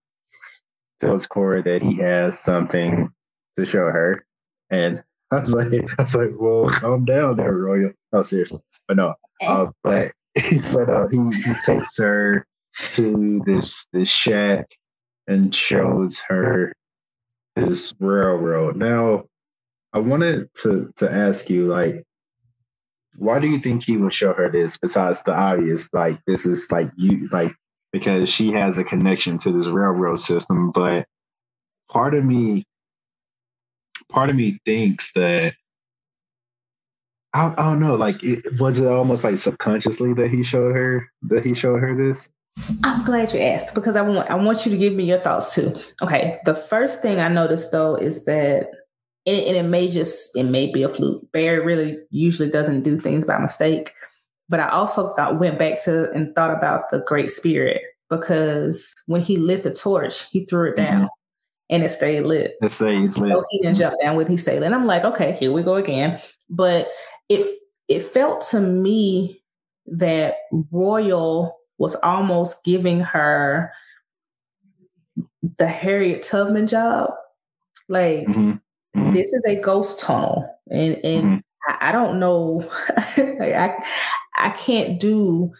tells 1.00 1.26
Cora 1.26 1.62
that 1.62 1.82
he 1.82 1.96
has 1.96 2.38
something 2.38 3.10
to 3.56 3.64
show 3.64 3.86
her. 3.86 4.24
And 4.70 5.02
I 5.30 5.40
was 5.40 5.52
like, 5.52 5.72
I 5.98 6.02
was 6.02 6.14
like, 6.14 6.30
well, 6.38 6.70
calm 6.80 7.04
down 7.04 7.36
there, 7.36 7.56
Royal. 7.56 7.92
No, 8.12 8.22
seriously. 8.22 8.60
But 8.88 8.96
no. 8.96 9.14
Uh, 9.40 9.66
but 9.82 10.12
but 10.72 10.88
uh, 10.88 11.08
he, 11.08 11.18
he 11.42 11.54
takes 11.64 11.96
her 11.98 12.46
to 12.92 13.42
this 13.46 13.86
this 13.92 14.08
shack 14.08 14.66
and 15.26 15.54
shows 15.54 16.18
her 16.28 16.72
this 17.56 17.94
railroad. 18.00 18.76
Now, 18.76 19.24
I 19.92 19.98
wanted 19.98 20.52
to 20.62 20.92
to 20.96 21.10
ask 21.10 21.48
you, 21.48 21.68
like, 21.68 22.04
why 23.16 23.38
do 23.38 23.48
you 23.48 23.58
think 23.58 23.84
he 23.84 23.96
would 23.96 24.12
show 24.12 24.32
her 24.32 24.50
this 24.50 24.76
besides 24.76 25.22
the 25.22 25.32
obvious? 25.32 25.92
Like, 25.92 26.20
this 26.26 26.46
is 26.46 26.70
like 26.70 26.90
you 26.96 27.28
like 27.30 27.54
because 27.92 28.28
she 28.28 28.50
has 28.50 28.76
a 28.76 28.84
connection 28.84 29.38
to 29.38 29.52
this 29.52 29.66
railroad 29.66 30.18
system, 30.18 30.72
but 30.72 31.06
part 31.88 32.14
of 32.14 32.24
me 32.24 32.64
part 34.08 34.30
of 34.30 34.36
me 34.36 34.58
thinks 34.64 35.12
that 35.12 35.54
I, 37.34 37.52
I 37.58 37.64
don't 37.64 37.80
know. 37.80 37.96
Like, 37.96 38.22
it, 38.22 38.60
was 38.60 38.78
it 38.78 38.86
almost 38.86 39.24
like 39.24 39.38
subconsciously 39.38 40.14
that 40.14 40.30
he 40.30 40.42
showed 40.42 40.74
her 40.74 41.10
that 41.22 41.44
he 41.44 41.52
showed 41.52 41.80
her 41.80 41.94
this? 41.94 42.30
I'm 42.84 43.04
glad 43.04 43.32
you 43.34 43.40
asked 43.40 43.74
because 43.74 43.96
I 43.96 44.02
want 44.02 44.30
I 44.30 44.36
want 44.36 44.64
you 44.64 44.70
to 44.70 44.78
give 44.78 44.94
me 44.94 45.04
your 45.04 45.18
thoughts 45.18 45.54
too. 45.54 45.74
Okay, 46.00 46.38
the 46.44 46.54
first 46.54 47.02
thing 47.02 47.20
I 47.20 47.28
noticed 47.28 47.72
though 47.72 47.96
is 47.96 48.24
that 48.26 48.68
and 49.26 49.36
it, 49.36 49.48
and 49.48 49.56
it 49.56 49.68
may 49.68 49.90
just 49.90 50.36
it 50.36 50.44
may 50.44 50.70
be 50.72 50.84
a 50.84 50.88
fluke. 50.88 51.30
Barry 51.32 51.64
really 51.64 51.98
usually 52.10 52.48
doesn't 52.48 52.82
do 52.82 53.00
things 53.00 53.24
by 53.24 53.38
mistake, 53.38 53.92
but 54.48 54.60
I 54.60 54.68
also 54.68 55.12
thought 55.14 55.40
went 55.40 55.58
back 55.58 55.82
to 55.84 56.12
and 56.12 56.32
thought 56.36 56.56
about 56.56 56.90
the 56.90 57.00
Great 57.00 57.30
Spirit 57.30 57.82
because 58.08 58.94
when 59.06 59.20
he 59.20 59.36
lit 59.36 59.64
the 59.64 59.74
torch, 59.74 60.30
he 60.30 60.46
threw 60.46 60.70
it 60.70 60.76
down. 60.76 61.02
Mm-hmm 61.02 61.06
and 61.70 61.82
it 61.82 61.90
stayed 61.90 62.22
lit. 62.22 62.54
It 62.62 62.72
stayed 62.72 63.02
lit. 63.02 63.14
So 63.14 63.44
he 63.50 63.60
didn't 63.60 63.76
jump 63.76 63.96
down 64.00 64.16
with 64.16 64.28
he 64.28 64.36
stayed 64.36 64.60
lit. 64.60 64.66
And 64.66 64.74
I'm 64.74 64.86
like, 64.86 65.04
okay, 65.04 65.32
here 65.32 65.52
we 65.52 65.62
go 65.62 65.74
again. 65.74 66.20
But 66.48 66.88
it 67.28 67.46
it 67.88 68.02
felt 68.02 68.42
to 68.50 68.60
me 68.60 69.42
that 69.86 70.36
Royal 70.70 71.56
was 71.78 71.96
almost 71.96 72.64
giving 72.64 73.00
her 73.00 73.72
the 75.58 75.68
Harriet 75.68 76.22
Tubman 76.22 76.66
job. 76.66 77.10
Like 77.88 78.26
mm-hmm. 78.26 78.52
Mm-hmm. 78.96 79.12
this 79.12 79.32
is 79.32 79.44
a 79.46 79.60
ghost 79.60 80.00
tunnel. 80.00 80.48
And 80.70 80.94
and 81.04 81.24
mm-hmm. 81.24 81.36
I, 81.68 81.88
I, 81.88 81.92
don't 81.92 82.18
know. 82.18 82.68
I 82.88 83.76
I 84.36 84.50
can't 84.50 85.00
do 85.00 85.52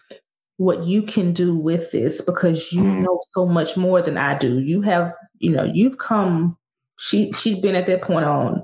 what 0.57 0.85
you 0.85 1.03
can 1.03 1.33
do 1.33 1.57
with 1.59 1.91
this 1.91 2.21
because 2.21 2.73
you 2.73 2.83
mm. 2.83 3.03
know 3.03 3.21
so 3.33 3.47
much 3.47 3.77
more 3.77 4.01
than 4.01 4.17
I 4.17 4.39
do. 4.39 4.61
You 4.61 4.83
have, 4.83 5.13
you 5.39 5.51
know, 5.51 5.65
you've 5.65 5.99
come 5.99 6.57
she 6.99 7.33
she'd 7.33 7.63
been 7.63 7.75
at 7.75 7.87
that 7.87 8.03
point 8.03 8.25
on 8.25 8.63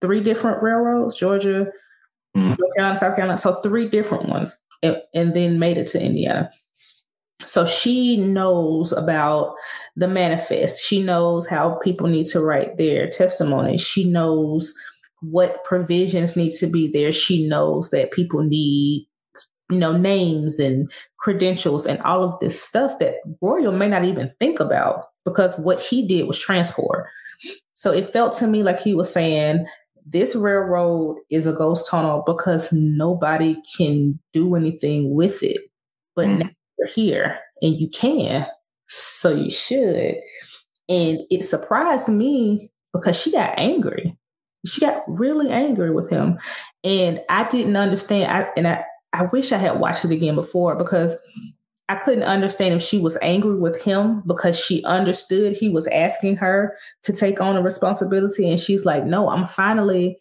three 0.00 0.20
different 0.20 0.62
railroads, 0.62 1.16
Georgia, 1.16 1.66
mm. 2.36 2.58
North 2.58 2.74
Carolina, 2.74 2.98
South 2.98 3.16
Carolina. 3.16 3.38
So 3.38 3.60
three 3.60 3.88
different 3.88 4.28
ones. 4.28 4.62
And, 4.82 5.00
and 5.14 5.34
then 5.34 5.58
made 5.58 5.78
it 5.78 5.86
to 5.88 6.02
Indiana. 6.02 6.50
So 7.44 7.64
she 7.64 8.18
knows 8.18 8.92
about 8.92 9.54
the 9.96 10.06
manifest. 10.06 10.84
She 10.84 11.02
knows 11.02 11.46
how 11.46 11.76
people 11.82 12.08
need 12.08 12.26
to 12.26 12.40
write 12.40 12.76
their 12.76 13.08
testimony. 13.08 13.78
She 13.78 14.04
knows 14.04 14.74
what 15.22 15.64
provisions 15.64 16.36
need 16.36 16.50
to 16.58 16.66
be 16.66 16.88
there. 16.88 17.10
She 17.10 17.48
knows 17.48 17.90
that 17.90 18.10
people 18.10 18.42
need 18.42 19.08
you 19.70 19.78
know, 19.78 19.96
names 19.96 20.58
and 20.58 20.90
credentials 21.18 21.86
and 21.86 22.00
all 22.02 22.22
of 22.22 22.38
this 22.40 22.62
stuff 22.62 22.98
that 23.00 23.16
Royal 23.40 23.72
may 23.72 23.88
not 23.88 24.04
even 24.04 24.32
think 24.38 24.60
about 24.60 25.06
because 25.24 25.58
what 25.58 25.80
he 25.80 26.06
did 26.06 26.28
was 26.28 26.38
transport. 26.38 27.06
So 27.74 27.92
it 27.92 28.06
felt 28.06 28.32
to 28.38 28.46
me 28.46 28.62
like 28.62 28.80
he 28.80 28.94
was 28.94 29.12
saying, 29.12 29.66
this 30.06 30.36
railroad 30.36 31.18
is 31.30 31.46
a 31.46 31.52
ghost 31.52 31.90
tunnel 31.90 32.22
because 32.24 32.72
nobody 32.72 33.56
can 33.76 34.18
do 34.32 34.54
anything 34.54 35.14
with 35.14 35.42
it. 35.42 35.58
But 36.14 36.28
mm. 36.28 36.38
now 36.38 36.48
you're 36.78 36.88
here 36.88 37.38
and 37.60 37.74
you 37.74 37.90
can. 37.90 38.46
So 38.88 39.34
you 39.34 39.50
should. 39.50 40.16
And 40.88 41.20
it 41.28 41.42
surprised 41.42 42.08
me 42.08 42.70
because 42.92 43.20
she 43.20 43.32
got 43.32 43.58
angry. 43.58 44.16
She 44.64 44.80
got 44.80 45.02
really 45.08 45.50
angry 45.50 45.92
with 45.92 46.08
him. 46.08 46.38
And 46.84 47.20
I 47.28 47.48
didn't 47.48 47.76
understand. 47.76 48.30
I 48.30 48.48
and 48.56 48.68
I, 48.68 48.84
I 49.16 49.24
wish 49.24 49.50
I 49.52 49.58
had 49.58 49.80
watched 49.80 50.04
it 50.04 50.10
again 50.10 50.34
before 50.34 50.76
because 50.76 51.16
I 51.88 51.96
couldn't 51.96 52.24
understand 52.24 52.74
if 52.74 52.82
she 52.82 52.98
was 52.98 53.16
angry 53.22 53.56
with 53.56 53.80
him 53.80 54.22
because 54.26 54.58
she 54.58 54.84
understood 54.84 55.56
he 55.56 55.68
was 55.68 55.86
asking 55.86 56.36
her 56.36 56.76
to 57.04 57.12
take 57.12 57.40
on 57.40 57.56
a 57.56 57.62
responsibility. 57.62 58.50
And 58.50 58.60
she's 58.60 58.84
like, 58.84 59.04
no, 59.04 59.30
I'm 59.30 59.46
finally 59.46 60.20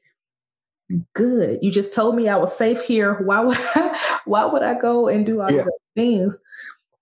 good. 1.14 1.58
You 1.62 1.72
just 1.72 1.94
told 1.94 2.16
me 2.16 2.30
I 2.30 2.38
was 2.38 2.56
safe 2.56 2.82
here. 2.82 3.16
Why 3.24 3.42
would 3.42 3.58
I, 3.76 4.20
why 4.26 4.46
would 4.46 4.64
I 4.64 4.80
go 4.80 5.08
and 5.08 5.26
do 5.26 5.42
all 5.42 5.52
yeah. 5.52 5.64
these 5.64 5.72
things? 5.96 6.42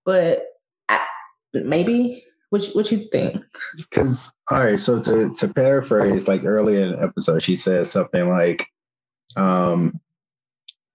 But 0.04 0.46
I, 0.88 1.06
maybe 1.52 2.24
what 2.50 2.64
what 2.72 2.90
you 2.90 3.06
think? 3.12 3.44
Because 3.76 4.34
all 4.50 4.64
right, 4.64 4.78
so 4.78 5.00
to 5.00 5.32
to 5.34 5.48
paraphrase, 5.52 6.26
like 6.26 6.44
early 6.44 6.80
in 6.80 6.92
the 6.92 7.02
episode, 7.02 7.42
she 7.42 7.56
says 7.56 7.90
something 7.90 8.28
like, 8.30 8.66
um, 9.36 10.00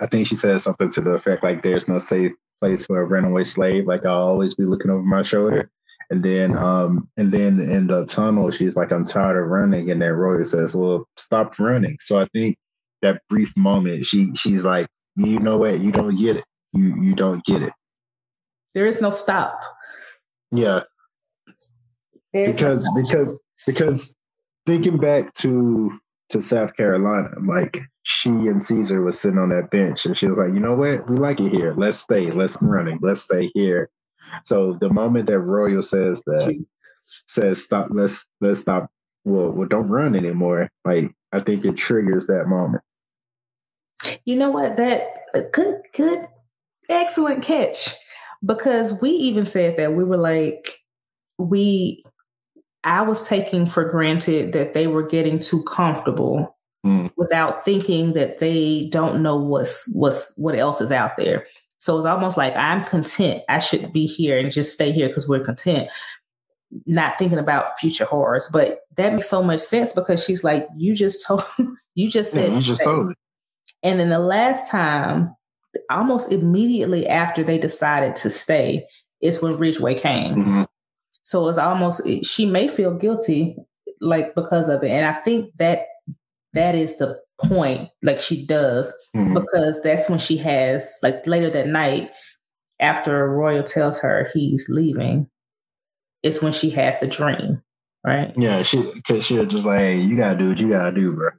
I 0.01 0.07
think 0.07 0.27
she 0.27 0.35
says 0.35 0.63
something 0.63 0.89
to 0.91 1.01
the 1.01 1.11
effect 1.11 1.43
like, 1.43 1.61
"There's 1.61 1.87
no 1.87 1.97
safe 1.97 2.31
place 2.59 2.85
for 2.85 3.01
a 3.01 3.05
runaway 3.05 3.43
slave. 3.43 3.87
Like 3.87 4.05
I'll 4.05 4.27
always 4.27 4.55
be 4.55 4.65
looking 4.65 4.91
over 4.91 5.01
my 5.01 5.23
shoulder. 5.23 5.69
And 6.09 6.23
then 6.23 6.57
um 6.57 7.07
and 7.17 7.31
then 7.31 7.59
in 7.59 7.87
the 7.87 8.05
tunnel, 8.05 8.51
she's 8.51 8.75
like, 8.75 8.91
I'm 8.91 9.05
tired 9.05 9.41
of 9.41 9.49
running. 9.49 9.89
And 9.91 10.01
then 10.01 10.11
Roy 10.13 10.43
says, 10.43 10.75
Well, 10.75 11.07
stop 11.15 11.57
running. 11.59 11.97
So 11.99 12.19
I 12.19 12.27
think 12.33 12.57
that 13.01 13.21
brief 13.29 13.55
moment, 13.55 14.05
she 14.05 14.33
she's 14.35 14.63
like, 14.63 14.87
you 15.15 15.39
know 15.39 15.57
what, 15.57 15.79
you 15.79 15.91
don't 15.91 16.15
get 16.15 16.37
it. 16.37 16.45
You 16.73 17.01
you 17.01 17.15
don't 17.15 17.43
get 17.45 17.61
it. 17.61 17.73
There 18.73 18.87
is 18.87 19.01
no 19.01 19.11
stop. 19.11 19.61
Yeah. 20.51 20.83
There's 22.33 22.55
because 22.55 22.85
no 22.85 23.03
because 23.03 23.41
because 23.65 24.15
thinking 24.65 24.97
back 24.97 25.33
to 25.35 25.99
to 26.29 26.41
South 26.41 26.75
Carolina, 26.75 27.29
like 27.43 27.81
she 28.09 28.29
and 28.29 28.61
Caesar 28.61 29.03
was 29.03 29.19
sitting 29.19 29.37
on 29.37 29.49
that 29.49 29.69
bench 29.69 30.05
and 30.05 30.17
she 30.17 30.25
was 30.25 30.37
like, 30.37 30.51
you 30.51 30.59
know 30.59 30.73
what? 30.73 31.07
We 31.07 31.15
like 31.15 31.39
it 31.39 31.51
here. 31.51 31.75
Let's 31.77 31.97
stay. 31.97 32.31
Let's 32.31 32.57
running. 32.59 32.97
Let's 33.03 33.21
stay 33.21 33.51
here. 33.53 33.89
So 34.43 34.77
the 34.81 34.89
moment 34.89 35.27
that 35.27 35.39
Royal 35.39 35.83
says 35.83 36.23
that 36.25 36.65
says 37.27 37.63
stop, 37.63 37.89
let's 37.91 38.25
let's 38.41 38.61
stop. 38.61 38.89
Well, 39.25 39.51
well, 39.51 39.67
don't 39.67 39.89
run 39.89 40.15
anymore. 40.15 40.69
Like 40.85 41.13
I 41.31 41.39
think 41.39 41.63
it 41.65 41.77
triggers 41.77 42.25
that 42.27 42.47
moment. 42.47 42.83
You 44.25 44.37
know 44.37 44.49
what? 44.49 44.77
That 44.77 45.03
good, 45.51 45.81
good, 45.95 46.27
excellent 46.89 47.43
catch. 47.43 47.93
Because 48.43 48.99
we 49.01 49.11
even 49.11 49.45
said 49.45 49.77
that 49.77 49.93
we 49.93 50.03
were 50.03 50.17
like, 50.17 50.79
we, 51.37 52.03
I 52.83 53.01
was 53.01 53.27
taking 53.27 53.67
for 53.67 53.83
granted 53.83 54.53
that 54.53 54.73
they 54.73 54.87
were 54.87 55.05
getting 55.05 55.37
too 55.37 55.61
comfortable 55.63 56.55
mm. 56.85 57.11
without 57.17 57.63
thinking 57.63 58.13
that 58.13 58.39
they 58.39 58.87
don't 58.91 59.21
know 59.21 59.37
what's 59.37 59.89
what's 59.93 60.33
what 60.37 60.55
else 60.55 60.81
is 60.81 60.91
out 60.91 61.17
there. 61.17 61.45
So 61.77 61.97
it's 61.97 62.05
almost 62.05 62.37
like 62.37 62.55
I'm 62.55 62.83
content. 62.83 63.43
I 63.47 63.59
should 63.59 63.91
be 63.93 64.05
here 64.05 64.37
and 64.37 64.51
just 64.51 64.73
stay 64.73 64.91
here 64.91 65.07
because 65.07 65.29
we're 65.29 65.43
content, 65.43 65.89
not 66.85 67.17
thinking 67.17 67.39
about 67.39 67.79
future 67.79 68.05
horrors. 68.05 68.49
But 68.51 68.81
that 68.97 69.13
makes 69.13 69.29
so 69.29 69.41
much 69.41 69.61
sense 69.61 69.93
because 69.93 70.23
she's 70.23 70.43
like, 70.43 70.65
you 70.75 70.93
just 70.93 71.25
told, 71.25 71.43
you 71.95 72.09
just 72.09 72.33
said, 72.33 72.51
yeah, 72.51 72.57
you 72.57 72.63
just 72.63 72.83
told 72.83 73.13
And 73.81 73.99
then 73.99 74.09
the 74.09 74.19
last 74.19 74.69
time, 74.69 75.33
almost 75.89 76.31
immediately 76.31 77.07
after 77.07 77.43
they 77.43 77.57
decided 77.57 78.15
to 78.17 78.29
stay, 78.29 78.85
is 79.21 79.41
when 79.41 79.57
Ridgeway 79.57 79.95
came. 79.95 80.35
Mm-hmm. 80.35 80.63
So 81.23 81.47
it's 81.47 81.57
almost 81.57 82.01
she 82.23 82.45
may 82.45 82.67
feel 82.67 82.93
guilty, 82.93 83.55
like 84.01 84.35
because 84.35 84.67
of 84.67 84.83
it, 84.83 84.89
and 84.89 85.05
I 85.05 85.13
think 85.13 85.51
that 85.57 85.81
that 86.59 86.75
is 86.75 86.97
the 86.97 87.17
point 87.41 87.89
like 88.03 88.19
she 88.19 88.45
does 88.45 88.93
mm-hmm. 89.15 89.33
because 89.33 89.81
that's 89.81 90.09
when 90.09 90.19
she 90.19 90.35
has 90.35 90.99
like 91.01 91.25
later 91.25 91.49
that 91.49 91.67
night 91.67 92.09
after 92.81 93.29
royal 93.29 93.63
tells 93.63 93.97
her 93.99 94.29
he's 94.33 94.67
leaving 94.67 95.25
it's 96.21 96.41
when 96.41 96.51
she 96.51 96.69
has 96.69 96.99
the 96.99 97.07
dream 97.07 97.61
right? 98.05 98.33
Yeah 98.35 98.61
she 98.61 98.91
because 98.93 99.25
she 99.25 99.37
was 99.37 99.47
just 99.47 99.65
like 99.65 99.79
hey, 99.79 99.97
you 99.97 100.17
gotta 100.17 100.37
do 100.37 100.49
what 100.49 100.59
you 100.59 100.69
gotta 100.69 100.91
do 100.91 101.13
bro 101.13 101.29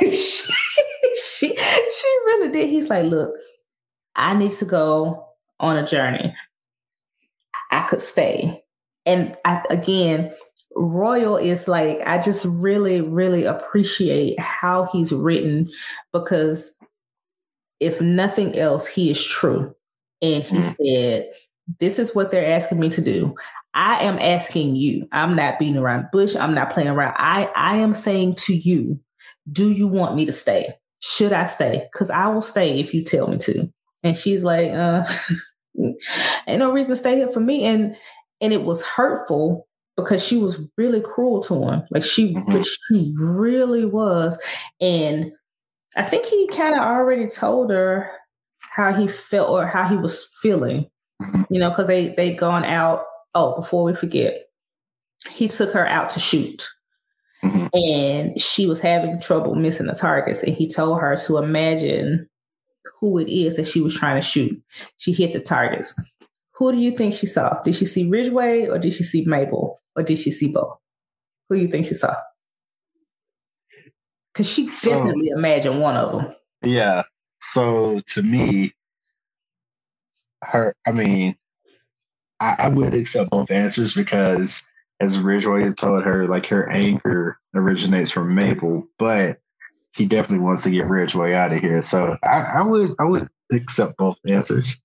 she, 0.00 0.10
she 0.16 1.56
she 1.56 2.08
really 2.26 2.50
did. 2.50 2.68
He's 2.68 2.90
like 2.90 3.06
look 3.06 3.34
i 4.14 4.34
need 4.34 4.52
to 4.52 4.64
go 4.66 5.26
on 5.58 5.76
a 5.76 5.86
journey. 5.86 6.34
I 7.70 7.86
could 7.88 8.00
stay. 8.00 8.64
And 9.06 9.36
I, 9.44 9.62
again 9.70 10.34
Royal 10.76 11.36
is 11.36 11.66
like, 11.66 12.00
I 12.06 12.18
just 12.18 12.46
really, 12.48 13.00
really 13.00 13.44
appreciate 13.44 14.38
how 14.38 14.88
he's 14.92 15.12
written 15.12 15.68
because 16.12 16.76
if 17.80 18.00
nothing 18.00 18.56
else, 18.58 18.86
he 18.86 19.10
is 19.10 19.24
true. 19.24 19.74
And 20.22 20.42
he 20.42 20.56
mm-hmm. 20.58 20.84
said, 20.84 21.30
This 21.80 21.98
is 21.98 22.14
what 22.14 22.30
they're 22.30 22.54
asking 22.54 22.78
me 22.78 22.90
to 22.90 23.00
do. 23.00 23.34
I 23.74 24.02
am 24.02 24.18
asking 24.18 24.76
you. 24.76 25.08
I'm 25.12 25.36
not 25.36 25.58
beating 25.58 25.76
around 25.76 26.08
bush. 26.12 26.34
I'm 26.34 26.54
not 26.54 26.70
playing 26.70 26.88
around. 26.88 27.14
I, 27.16 27.50
I 27.54 27.76
am 27.76 27.94
saying 27.94 28.34
to 28.36 28.54
you, 28.54 29.00
do 29.50 29.70
you 29.70 29.86
want 29.86 30.16
me 30.16 30.26
to 30.26 30.32
stay? 30.32 30.66
Should 31.00 31.32
I 31.32 31.46
stay? 31.46 31.86
Because 31.92 32.10
I 32.10 32.28
will 32.28 32.42
stay 32.42 32.78
if 32.78 32.92
you 32.92 33.04
tell 33.04 33.28
me 33.28 33.38
to. 33.38 33.72
And 34.02 34.16
she's 34.16 34.44
like, 34.44 34.70
uh, 34.70 35.06
ain't 35.78 36.58
no 36.58 36.72
reason 36.72 36.92
to 36.92 36.96
stay 36.96 37.16
here 37.16 37.28
for 37.28 37.40
me. 37.40 37.64
And 37.64 37.96
and 38.40 38.52
it 38.52 38.62
was 38.62 38.82
hurtful 38.82 39.68
because 40.00 40.24
she 40.24 40.36
was 40.36 40.66
really 40.76 41.00
cruel 41.00 41.42
to 41.44 41.68
him. 41.68 41.82
Like 41.90 42.04
she, 42.04 42.34
mm-hmm. 42.34 42.62
she 42.62 43.14
really 43.18 43.84
was. 43.84 44.40
And 44.80 45.32
I 45.96 46.02
think 46.02 46.26
he 46.26 46.48
kind 46.48 46.74
of 46.74 46.80
already 46.80 47.26
told 47.26 47.70
her 47.70 48.10
how 48.58 48.92
he 48.92 49.08
felt 49.08 49.50
or 49.50 49.66
how 49.66 49.88
he 49.88 49.96
was 49.96 50.28
feeling. 50.40 50.86
Mm-hmm. 51.20 51.42
You 51.50 51.60
know, 51.60 51.70
because 51.70 51.86
they 51.86 52.14
they'd 52.14 52.38
gone 52.38 52.64
out. 52.64 53.04
Oh, 53.34 53.54
before 53.54 53.84
we 53.84 53.94
forget, 53.94 54.46
he 55.30 55.48
took 55.48 55.72
her 55.72 55.86
out 55.86 56.08
to 56.10 56.20
shoot. 56.20 56.66
Mm-hmm. 57.44 57.66
And 57.72 58.40
she 58.40 58.66
was 58.66 58.80
having 58.80 59.20
trouble 59.20 59.54
missing 59.54 59.86
the 59.86 59.94
targets. 59.94 60.42
And 60.42 60.54
he 60.54 60.68
told 60.68 61.00
her 61.00 61.16
to 61.16 61.38
imagine 61.38 62.28
who 63.00 63.18
it 63.18 63.28
is 63.28 63.56
that 63.56 63.66
she 63.66 63.80
was 63.80 63.94
trying 63.94 64.20
to 64.20 64.26
shoot. 64.26 64.60
She 64.98 65.12
hit 65.12 65.32
the 65.32 65.40
targets. 65.40 65.98
Who 66.54 66.72
do 66.72 66.78
you 66.78 66.90
think 66.90 67.14
she 67.14 67.26
saw? 67.26 67.60
Did 67.62 67.74
she 67.74 67.86
see 67.86 68.08
Ridgeway 68.08 68.66
or 68.66 68.78
did 68.78 68.92
she 68.92 69.02
see 69.02 69.24
Mabel? 69.26 69.80
Or 70.00 70.02
did 70.02 70.18
she 70.18 70.30
see 70.30 70.48
both? 70.48 70.78
Who 71.48 71.56
do 71.56 71.62
you 71.62 71.68
think 71.68 71.86
she 71.86 71.94
saw? 71.94 72.16
Because 74.32 74.50
she 74.50 74.66
so, 74.66 74.90
definitely 74.90 75.28
imagined 75.28 75.80
one 75.80 75.96
of 75.96 76.12
them. 76.12 76.34
Yeah. 76.62 77.02
So 77.40 78.00
to 78.06 78.22
me, 78.22 78.72
her, 80.42 80.74
I 80.86 80.92
mean, 80.92 81.36
I, 82.40 82.56
I 82.58 82.68
would 82.68 82.94
accept 82.94 83.30
both 83.30 83.50
answers 83.50 83.94
because, 83.94 84.66
as 85.00 85.18
Ridgeway 85.18 85.70
told 85.72 86.04
her, 86.04 86.26
like 86.26 86.46
her 86.46 86.68
anger 86.70 87.38
originates 87.54 88.10
from 88.10 88.34
Mabel, 88.34 88.88
but 88.98 89.38
he 89.94 90.06
definitely 90.06 90.44
wants 90.44 90.62
to 90.62 90.70
get 90.70 90.88
Ridgeway 90.88 91.34
out 91.34 91.52
of 91.52 91.60
here. 91.60 91.82
So 91.82 92.16
I, 92.22 92.52
I 92.54 92.62
would, 92.62 92.94
I 92.98 93.04
would 93.04 93.28
accept 93.52 93.98
both 93.98 94.18
answers. 94.26 94.82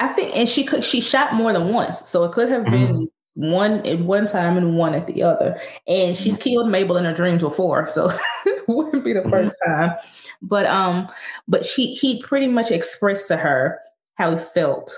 I 0.00 0.08
think, 0.08 0.36
and 0.36 0.48
she 0.48 0.64
could, 0.64 0.82
she 0.82 1.00
shot 1.00 1.34
more 1.34 1.52
than 1.52 1.72
once, 1.72 2.08
so 2.08 2.24
it 2.24 2.32
could 2.32 2.48
have 2.48 2.64
mm-hmm. 2.64 2.72
been 2.72 3.10
one 3.38 3.86
at 3.86 4.00
one 4.00 4.26
time 4.26 4.56
and 4.56 4.76
one 4.76 4.94
at 4.94 5.06
the 5.06 5.22
other. 5.22 5.60
And 5.86 6.16
she's 6.16 6.34
mm-hmm. 6.34 6.42
killed 6.42 6.68
Mabel 6.68 6.96
in 6.96 7.04
her 7.04 7.14
dreams 7.14 7.40
before, 7.40 7.86
so 7.86 8.10
it 8.46 8.64
wouldn't 8.68 9.04
be 9.04 9.12
the 9.12 9.20
mm-hmm. 9.20 9.30
first 9.30 9.54
time. 9.64 9.92
But 10.42 10.66
um, 10.66 11.08
but 11.46 11.64
she 11.64 11.94
he 11.94 12.20
pretty 12.20 12.48
much 12.48 12.72
expressed 12.72 13.28
to 13.28 13.36
her 13.36 13.78
how 14.16 14.32
he 14.32 14.38
felt. 14.38 14.92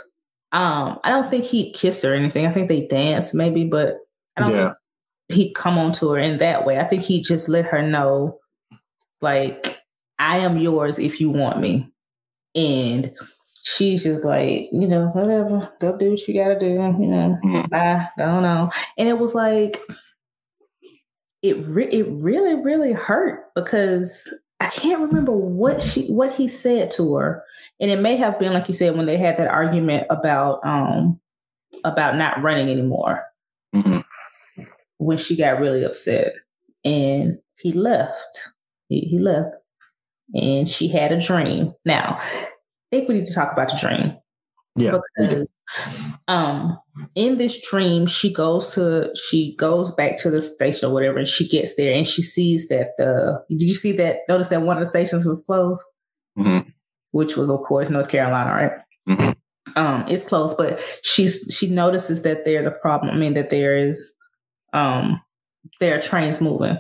Um, 0.52 0.98
I 1.04 1.10
don't 1.10 1.30
think 1.30 1.44
he 1.44 1.70
kissed 1.72 2.02
her 2.02 2.12
or 2.12 2.16
anything. 2.16 2.46
I 2.46 2.52
think 2.52 2.68
they 2.68 2.86
danced 2.86 3.34
maybe, 3.34 3.64
but 3.64 3.98
I 4.36 4.40
don't 4.40 4.54
yeah. 4.54 4.72
think 5.28 5.38
he'd 5.38 5.54
come 5.54 5.78
on 5.78 5.92
to 5.92 6.10
her 6.12 6.18
in 6.18 6.38
that 6.38 6.64
way. 6.64 6.78
I 6.80 6.84
think 6.84 7.02
he 7.02 7.22
just 7.22 7.48
let 7.48 7.66
her 7.66 7.82
know, 7.82 8.38
like, 9.20 9.80
I 10.18 10.38
am 10.38 10.58
yours 10.58 10.98
if 10.98 11.20
you 11.20 11.30
want 11.30 11.60
me. 11.60 11.88
And 12.56 13.12
she's 13.62 14.02
just 14.02 14.24
like, 14.24 14.68
you 14.72 14.86
know, 14.88 15.08
whatever, 15.08 15.70
go 15.80 15.96
do 15.96 16.10
what 16.10 16.28
you 16.28 16.34
gotta 16.34 16.58
do, 16.58 16.66
you 16.66 16.76
know, 16.76 17.38
mm-hmm. 17.44 17.68
bye, 17.68 18.08
don't 18.18 18.42
know. 18.42 18.70
And 18.96 19.08
it 19.08 19.18
was 19.18 19.34
like, 19.34 19.80
it 21.42 21.56
re- 21.66 21.90
it 21.90 22.06
really 22.10 22.54
really 22.54 22.92
hurt 22.92 23.44
because 23.54 24.32
I 24.60 24.66
can't 24.68 25.00
remember 25.00 25.32
what 25.32 25.80
she 25.80 26.06
what 26.08 26.32
he 26.34 26.48
said 26.48 26.90
to 26.92 27.14
her, 27.14 27.42
and 27.80 27.90
it 27.90 28.00
may 28.00 28.16
have 28.16 28.38
been 28.38 28.52
like 28.52 28.68
you 28.68 28.74
said 28.74 28.96
when 28.96 29.06
they 29.06 29.16
had 29.16 29.38
that 29.38 29.48
argument 29.48 30.06
about 30.10 30.60
um 30.66 31.18
about 31.84 32.16
not 32.16 32.42
running 32.42 32.68
anymore 32.68 33.24
mm-hmm. 33.74 34.00
when 34.98 35.16
she 35.16 35.36
got 35.36 35.60
really 35.60 35.84
upset 35.84 36.34
and 36.84 37.38
he 37.56 37.72
left 37.72 38.50
He, 38.88 39.00
he 39.00 39.18
left. 39.18 39.54
And 40.34 40.68
she 40.68 40.88
had 40.88 41.12
a 41.12 41.20
dream. 41.20 41.72
Now, 41.84 42.20
think 42.90 43.08
we 43.08 43.14
need 43.14 43.26
to 43.26 43.34
talk 43.34 43.52
about 43.52 43.68
the 43.68 43.76
dream. 43.76 44.16
Yeah. 44.76 44.98
Because 45.18 45.52
um 46.28 46.78
in 47.14 47.38
this 47.38 47.68
dream, 47.68 48.06
she 48.06 48.32
goes 48.32 48.74
to 48.74 49.12
she 49.28 49.54
goes 49.56 49.90
back 49.90 50.16
to 50.18 50.30
the 50.30 50.42
station 50.42 50.88
or 50.88 50.92
whatever, 50.92 51.18
and 51.18 51.28
she 51.28 51.48
gets 51.48 51.74
there 51.76 51.94
and 51.94 52.06
she 52.06 52.22
sees 52.22 52.68
that 52.68 52.92
the 52.96 53.42
did 53.48 53.62
you 53.62 53.74
see 53.74 53.92
that 53.92 54.18
notice 54.28 54.48
that 54.48 54.62
one 54.62 54.76
of 54.76 54.84
the 54.84 54.90
stations 54.90 55.26
was 55.26 55.42
closed? 55.42 55.84
Mm-hmm. 56.38 56.68
Which 57.12 57.36
was 57.36 57.50
of 57.50 57.60
course 57.60 57.90
North 57.90 58.08
Carolina, 58.08 58.50
right? 58.50 58.72
Mm-hmm. 59.08 59.30
Um, 59.76 60.04
it's 60.08 60.24
closed, 60.24 60.56
but 60.56 60.80
she's 61.02 61.46
she 61.56 61.68
notices 61.68 62.22
that 62.22 62.44
there's 62.44 62.66
a 62.66 62.70
problem. 62.70 63.14
I 63.14 63.18
mean 63.18 63.34
that 63.34 63.50
there 63.50 63.76
is 63.76 64.14
um 64.72 65.20
there 65.80 65.98
are 65.98 66.02
trains 66.02 66.40
moving 66.40 66.78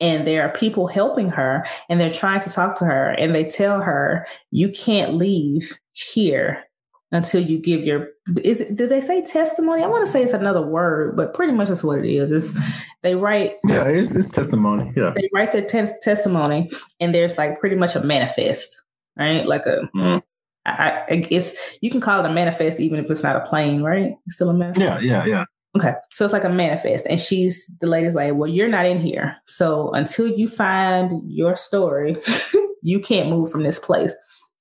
and 0.00 0.26
there 0.26 0.42
are 0.42 0.52
people 0.52 0.86
helping 0.86 1.28
her 1.28 1.66
and 1.88 2.00
they're 2.00 2.12
trying 2.12 2.40
to 2.40 2.50
talk 2.50 2.76
to 2.78 2.84
her 2.84 3.10
and 3.10 3.34
they 3.34 3.44
tell 3.44 3.80
her 3.80 4.26
you 4.50 4.68
can't 4.68 5.14
leave 5.14 5.76
here 5.92 6.62
until 7.10 7.40
you 7.40 7.58
give 7.58 7.82
your 7.82 8.08
is 8.44 8.60
it 8.60 8.76
did 8.76 8.90
they 8.90 9.00
say 9.00 9.24
testimony? 9.24 9.82
I 9.82 9.86
want 9.86 10.04
to 10.04 10.12
say 10.12 10.22
it's 10.22 10.34
another 10.34 10.62
word 10.62 11.16
but 11.16 11.34
pretty 11.34 11.52
much 11.52 11.68
that's 11.68 11.82
what 11.82 11.98
it 11.98 12.04
is. 12.04 12.30
It's 12.30 12.58
they 13.02 13.14
write 13.14 13.54
yeah 13.64 13.88
it's, 13.88 14.14
it's 14.14 14.30
testimony 14.30 14.92
yeah. 14.96 15.12
they 15.14 15.28
write 15.32 15.52
their 15.52 15.64
te- 15.64 15.92
testimony 16.02 16.70
and 17.00 17.14
there's 17.14 17.38
like 17.38 17.60
pretty 17.60 17.76
much 17.76 17.94
a 17.94 18.00
manifest 18.00 18.82
right? 19.16 19.46
Like 19.46 19.66
a 19.66 19.88
mm. 19.96 20.22
I, 20.66 21.02
I 21.08 21.16
guess 21.16 21.78
you 21.80 21.90
can 21.90 22.02
call 22.02 22.22
it 22.22 22.28
a 22.28 22.32
manifest 22.32 22.78
even 22.78 23.02
if 23.02 23.10
it's 23.10 23.22
not 23.22 23.36
a 23.36 23.46
plane 23.48 23.82
right? 23.82 24.12
It's 24.26 24.36
still 24.36 24.50
a 24.50 24.54
manifest. 24.54 24.80
Yeah 24.80 25.00
yeah 25.00 25.24
yeah 25.24 25.44
Okay. 25.76 25.94
So 26.10 26.24
it's 26.24 26.32
like 26.32 26.44
a 26.44 26.48
manifest. 26.48 27.06
And 27.08 27.20
she's 27.20 27.70
the 27.80 27.86
lady's 27.86 28.14
like, 28.14 28.34
Well, 28.34 28.50
you're 28.50 28.68
not 28.68 28.86
in 28.86 29.00
here. 29.00 29.36
So 29.46 29.90
until 29.92 30.26
you 30.26 30.48
find 30.48 31.22
your 31.30 31.56
story, 31.56 32.16
you 32.82 33.00
can't 33.00 33.28
move 33.28 33.50
from 33.50 33.62
this 33.62 33.78
place. 33.78 34.14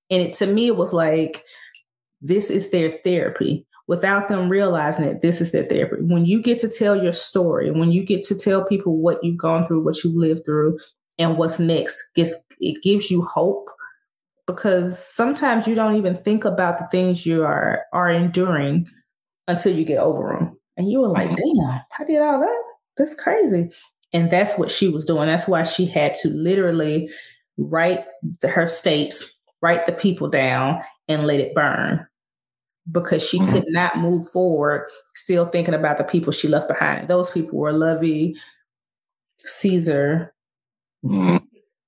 And 0.09 0.21
it 0.21 0.33
to 0.33 0.47
me 0.47 0.67
it 0.67 0.77
was 0.77 0.93
like, 0.93 1.43
this 2.21 2.49
is 2.49 2.71
their 2.71 2.99
therapy. 3.03 3.65
Without 3.87 4.27
them 4.27 4.49
realizing 4.49 5.05
it, 5.05 5.21
this 5.21 5.39
is 5.39 5.53
their 5.53 5.63
therapy. 5.63 5.95
When 6.01 6.25
you 6.25 6.41
get 6.41 6.59
to 6.59 6.67
tell 6.67 7.01
your 7.01 7.13
story, 7.13 7.71
when 7.71 7.91
you 7.91 8.03
get 8.03 8.21
to 8.23 8.37
tell 8.37 8.65
people 8.65 8.97
what 8.97 9.23
you've 9.23 9.37
gone 9.37 9.65
through, 9.65 9.83
what 9.83 10.03
you've 10.03 10.15
lived 10.15 10.43
through, 10.43 10.77
and 11.17 11.37
what's 11.37 11.57
next, 11.57 12.11
it 12.15 12.83
gives 12.83 13.09
you 13.09 13.23
hope 13.23 13.69
because 14.45 15.03
sometimes 15.03 15.67
you 15.67 15.75
don't 15.75 15.95
even 15.95 16.15
think 16.15 16.45
about 16.45 16.77
the 16.77 16.85
things 16.87 17.25
you 17.25 17.43
are 17.43 17.83
are 17.93 18.09
enduring 18.09 18.87
until 19.47 19.73
you 19.73 19.85
get 19.85 19.99
over 19.99 20.37
them 20.37 20.56
and 20.77 20.89
you 20.89 21.01
were 21.01 21.09
like, 21.09 21.29
damn, 21.29 21.81
I 21.99 22.03
did 22.05 22.21
all 22.21 22.39
that. 22.39 22.63
That's 22.97 23.15
crazy. 23.15 23.69
And 24.13 24.31
that's 24.31 24.57
what 24.57 24.71
she 24.71 24.87
was 24.87 25.05
doing. 25.05 25.27
That's 25.27 25.47
why 25.47 25.63
she 25.63 25.85
had 25.85 26.13
to 26.15 26.29
literally 26.29 27.09
write 27.57 28.05
the, 28.41 28.47
her 28.47 28.67
states, 28.67 29.41
write 29.61 29.85
the 29.85 29.91
people 29.91 30.29
down, 30.29 30.81
and 31.07 31.25
let 31.25 31.39
it 31.39 31.53
burn 31.53 32.05
because 32.91 33.27
she 33.27 33.39
mm-hmm. 33.39 33.51
could 33.51 33.65
not 33.67 33.97
move 33.97 34.29
forward 34.29 34.87
still 35.13 35.47
thinking 35.47 35.73
about 35.73 35.97
the 35.97 36.03
people 36.03 36.31
she 36.31 36.47
left 36.47 36.67
behind. 36.67 37.07
Those 37.07 37.29
people 37.29 37.57
were 37.57 37.73
Lovey, 37.73 38.35
Caesar, 39.39 40.33
mm-hmm. 41.03 41.37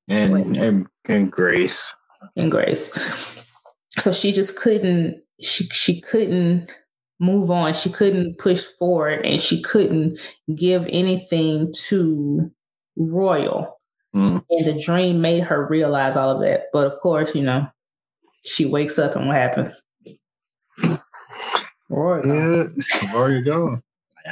and, 0.08 0.58
and 0.58 0.88
and 1.06 1.32
Grace. 1.32 1.94
And 2.36 2.52
Grace. 2.52 2.92
So 3.92 4.12
she 4.12 4.32
just 4.32 4.58
couldn't 4.58 5.22
she 5.42 5.66
she 5.68 6.02
couldn't 6.02 6.76
move 7.20 7.52
on. 7.52 7.74
She 7.74 7.90
couldn't 7.90 8.38
push 8.38 8.64
forward 8.64 9.26
and 9.26 9.40
she 9.40 9.62
couldn't 9.62 10.20
give 10.56 10.88
anything 10.90 11.72
to 11.88 12.52
Royal. 12.98 13.78
Mm. 14.16 14.44
And 14.50 14.66
the 14.66 14.82
dream 14.82 15.22
made 15.22 15.44
her 15.44 15.68
realize 15.68 16.18
all 16.18 16.32
of 16.32 16.42
that. 16.42 16.66
But 16.74 16.88
of 16.88 17.00
course, 17.00 17.36
you 17.36 17.44
know, 17.44 17.68
she 18.44 18.66
wakes 18.66 18.98
up 18.98 19.16
and 19.16 19.28
what 19.28 19.36
happens? 19.36 19.82
Royal. 21.90 22.26
Yeah, 22.26 22.68
Royal 23.14 23.44
go. 23.44 23.82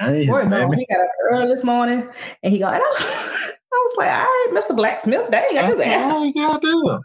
Royal 0.01 0.49
go. 0.49 0.71
He 0.71 0.85
got 0.85 1.01
up 1.01 1.09
early 1.31 1.47
this 1.47 1.63
morning 1.63 2.07
and 2.43 2.53
he 2.53 2.59
got, 2.59 2.73
I 2.73 2.79
was, 2.79 3.57
I 3.73 3.75
was 3.75 3.95
like, 3.97 4.09
all 4.09 4.23
right, 4.23 4.47
Mr. 4.53 4.75
Blacksmith, 4.75 5.29
dang, 5.29 5.57
I 5.57 5.67
just 5.67 5.81
asked. 5.81 6.11
What 6.11 6.23
you 6.23 6.33
gotta 6.33 6.59
do? 6.59 6.99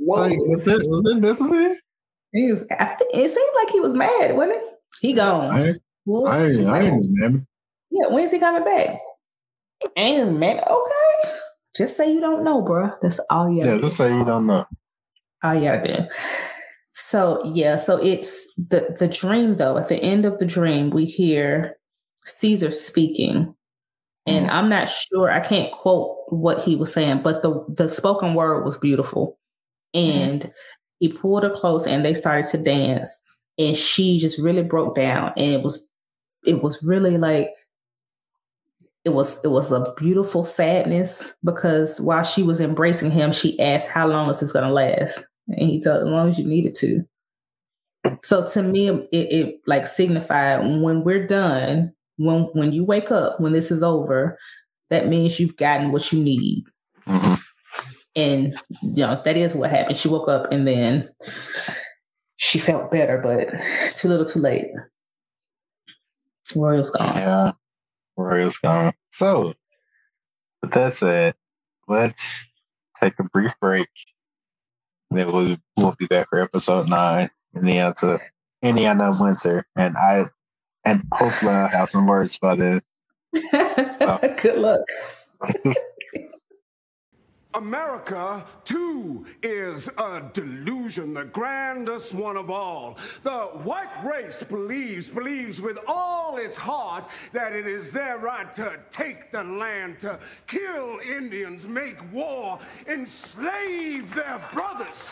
Like, 0.00 0.38
was 0.38 0.66
it 0.66 0.88
was 0.88 1.06
it 1.06 1.20
discipline? 1.20 1.78
He 2.32 2.46
was. 2.46 2.64
I 2.70 2.86
think 2.86 3.10
it 3.14 3.30
seemed 3.30 3.50
like 3.56 3.70
he 3.70 3.80
was 3.80 3.94
mad, 3.94 4.34
wasn't 4.34 4.56
it? 4.56 4.69
He 5.00 5.12
gone. 5.12 5.50
I, 5.50 5.74
well, 6.04 6.26
I, 6.26 6.38
I, 6.38 6.78
I 6.78 6.82
ain't 6.82 7.06
mad. 7.08 7.46
Yeah, 7.90 8.06
when's 8.08 8.30
he 8.30 8.38
coming 8.38 8.64
back? 8.64 8.98
Ain't 9.96 10.26
his 10.26 10.30
man. 10.30 10.60
Okay. 10.68 11.30
Just 11.76 11.96
say 11.96 12.12
you 12.12 12.20
don't 12.20 12.44
know, 12.44 12.62
bro. 12.62 12.90
That's 13.00 13.20
all 13.30 13.50
you 13.50 13.64
Yeah, 13.64 13.78
just 13.78 13.96
say 13.96 14.12
you 14.12 14.24
don't 14.24 14.46
know. 14.46 14.66
All 15.42 15.54
you 15.54 15.62
gotta 15.62 15.96
do. 15.96 16.04
So 16.92 17.42
yeah, 17.44 17.76
so 17.76 17.96
it's 17.96 18.52
the 18.56 18.94
the 18.98 19.08
dream 19.08 19.56
though. 19.56 19.78
At 19.78 19.88
the 19.88 19.96
end 19.96 20.26
of 20.26 20.38
the 20.38 20.46
dream, 20.46 20.90
we 20.90 21.06
hear 21.06 21.76
Caesar 22.26 22.70
speaking. 22.70 23.54
And 24.26 24.46
mm. 24.46 24.52
I'm 24.52 24.68
not 24.68 24.90
sure, 24.90 25.30
I 25.30 25.40
can't 25.40 25.72
quote 25.72 26.16
what 26.28 26.62
he 26.62 26.76
was 26.76 26.92
saying, 26.92 27.22
but 27.22 27.42
the 27.42 27.64
the 27.68 27.88
spoken 27.88 28.34
word 28.34 28.64
was 28.64 28.76
beautiful. 28.76 29.38
And 29.94 30.42
mm. 30.42 30.52
he 30.98 31.08
pulled 31.08 31.44
her 31.44 31.50
close 31.50 31.86
and 31.86 32.04
they 32.04 32.14
started 32.14 32.50
to 32.50 32.62
dance 32.62 33.24
and 33.60 33.76
she 33.76 34.18
just 34.18 34.40
really 34.40 34.62
broke 34.62 34.96
down 34.96 35.32
and 35.36 35.50
it 35.50 35.62
was 35.62 35.88
it 36.44 36.62
was 36.62 36.82
really 36.82 37.18
like 37.18 37.50
it 39.04 39.10
was 39.10 39.42
it 39.44 39.48
was 39.48 39.70
a 39.70 39.84
beautiful 39.96 40.44
sadness 40.44 41.32
because 41.44 42.00
while 42.00 42.22
she 42.22 42.42
was 42.42 42.60
embracing 42.60 43.10
him 43.10 43.32
she 43.32 43.60
asked 43.60 43.88
how 43.88 44.06
long 44.06 44.30
is 44.30 44.40
this 44.40 44.52
going 44.52 44.66
to 44.66 44.72
last? 44.72 45.24
And 45.48 45.68
he 45.68 45.80
told 45.80 45.98
as 45.98 46.08
long 46.08 46.28
as 46.28 46.38
you 46.38 46.46
need 46.46 46.66
it 46.66 46.74
to. 46.76 47.02
So 48.22 48.46
to 48.46 48.62
me 48.62 48.88
it, 48.88 49.08
it 49.12 49.60
like 49.66 49.86
signified 49.86 50.60
when 50.60 51.04
we're 51.04 51.26
done 51.26 51.92
when 52.16 52.44
when 52.54 52.72
you 52.72 52.84
wake 52.84 53.10
up 53.10 53.40
when 53.40 53.52
this 53.52 53.70
is 53.70 53.82
over 53.82 54.38
that 54.88 55.08
means 55.08 55.38
you've 55.38 55.56
gotten 55.56 55.92
what 55.92 56.10
you 56.12 56.22
need. 56.22 56.64
Mm-hmm. 57.06 57.34
and 58.14 58.62
you 58.82 59.06
know 59.06 59.20
that 59.24 59.36
is 59.36 59.54
what 59.54 59.70
happened. 59.70 59.98
She 59.98 60.08
woke 60.08 60.28
up 60.28 60.50
and 60.50 60.66
then 60.66 61.08
she 62.50 62.58
felt 62.58 62.90
better, 62.90 63.18
but 63.18 63.48
too 63.94 64.08
little 64.08 64.26
too 64.26 64.40
late. 64.40 64.66
Royal's 66.56 66.90
gone. 66.90 67.16
Yeah, 67.16 67.52
Royal's 68.16 68.56
gone. 68.56 68.92
So, 69.12 69.54
with 70.60 70.72
that 70.72 70.96
said, 70.96 71.34
let's 71.86 72.44
take 73.00 73.20
a 73.20 73.22
brief 73.22 73.52
break. 73.60 73.88
Then 75.12 75.32
we'll, 75.32 75.56
we'll 75.76 75.94
be 75.96 76.06
back 76.06 76.28
for 76.28 76.40
episode 76.40 76.88
nine 76.88 77.30
in 77.54 77.64
the 77.64 77.78
answer 77.78 78.20
Indiana 78.62 79.16
Winter. 79.16 79.64
And 79.76 79.96
I 79.96 80.24
and 80.84 81.04
hopefully 81.12 81.52
I'll 81.52 81.68
have 81.68 81.88
some 81.88 82.08
words 82.08 82.34
for 82.36 82.56
this. 82.56 82.80
Uh, 83.52 84.18
Good 84.42 84.58
luck. 84.58 84.80
America, 87.54 88.44
too, 88.64 89.26
is 89.42 89.88
a 89.98 90.22
delusion, 90.32 91.12
the 91.12 91.24
grandest 91.24 92.14
one 92.14 92.36
of 92.36 92.48
all. 92.48 92.96
The 93.24 93.40
white 93.64 94.04
race 94.04 94.42
believes, 94.42 95.08
believes 95.08 95.60
with 95.60 95.78
all 95.88 96.36
its 96.36 96.56
heart 96.56 97.04
that 97.32 97.52
it 97.52 97.66
is 97.66 97.90
their 97.90 98.18
right 98.18 98.52
to 98.54 98.78
take 98.90 99.32
the 99.32 99.42
land, 99.42 99.98
to 100.00 100.20
kill 100.46 101.00
Indians, 101.04 101.66
make 101.66 101.98
war, 102.12 102.60
enslave 102.86 104.14
their 104.14 104.40
brothers. 104.52 105.10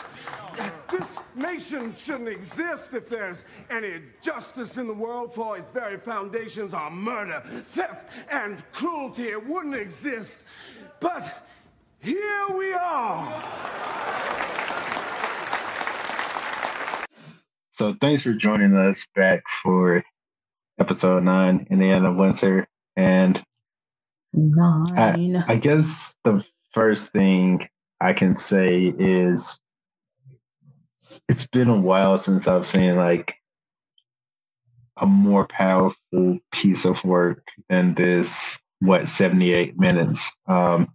This 0.89 1.19
nation 1.35 1.93
shouldn't 1.97 2.29
exist 2.29 2.93
if 2.93 3.09
there's 3.09 3.43
any 3.69 4.01
justice 4.21 4.77
in 4.77 4.87
the 4.87 4.93
world, 4.93 5.33
for 5.33 5.57
its 5.57 5.69
very 5.69 5.97
foundations 5.97 6.73
are 6.73 6.89
murder, 6.89 7.43
theft, 7.65 8.09
and 8.31 8.63
cruelty. 8.71 9.29
It 9.29 9.45
wouldn't 9.45 9.75
exist. 9.75 10.45
But 10.99 11.48
here 12.01 12.45
we 12.55 12.73
are. 12.73 13.43
So 17.71 17.93
thanks 17.93 18.23
for 18.23 18.33
joining 18.33 18.75
us 18.75 19.07
back 19.15 19.43
for 19.63 20.03
episode 20.79 21.23
nine 21.23 21.67
Indiana 21.69 22.13
Winter. 22.13 22.67
And 22.95 23.43
nine. 24.33 25.37
I, 25.37 25.53
I 25.53 25.55
guess 25.55 26.17
the 26.23 26.45
first 26.73 27.11
thing 27.11 27.67
I 28.01 28.13
can 28.13 28.35
say 28.35 28.93
is 28.97 29.59
it's 31.27 31.47
been 31.47 31.69
a 31.69 31.79
while 31.79 32.17
since 32.17 32.47
I've 32.47 32.67
seen 32.67 32.95
like 32.95 33.33
a 34.97 35.05
more 35.05 35.47
powerful 35.47 36.39
piece 36.51 36.85
of 36.85 37.03
work 37.03 37.47
than 37.69 37.95
this 37.95 38.59
what 38.81 39.07
78 39.07 39.77
minutes 39.77 40.31
um 40.47 40.93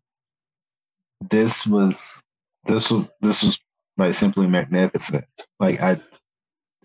this 1.30 1.66
was 1.66 2.24
this 2.66 2.90
was 2.90 3.06
this 3.20 3.42
was 3.42 3.58
like 3.96 4.14
simply 4.14 4.46
magnificent. 4.46 5.24
Like 5.60 5.80
I 5.80 6.00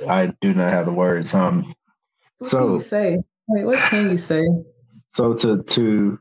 I 0.07 0.33
do 0.41 0.53
not 0.53 0.71
have 0.71 0.85
the 0.85 0.93
words. 0.93 1.33
Um 1.33 1.73
what 2.37 2.49
so 2.49 2.57
can 2.59 2.73
you 2.73 2.79
say? 2.79 3.17
Wait, 3.47 3.65
what 3.65 3.77
can 3.89 4.09
you 4.11 4.17
say? 4.17 4.47
So 5.09 5.33
to 5.33 5.63
to 5.63 6.19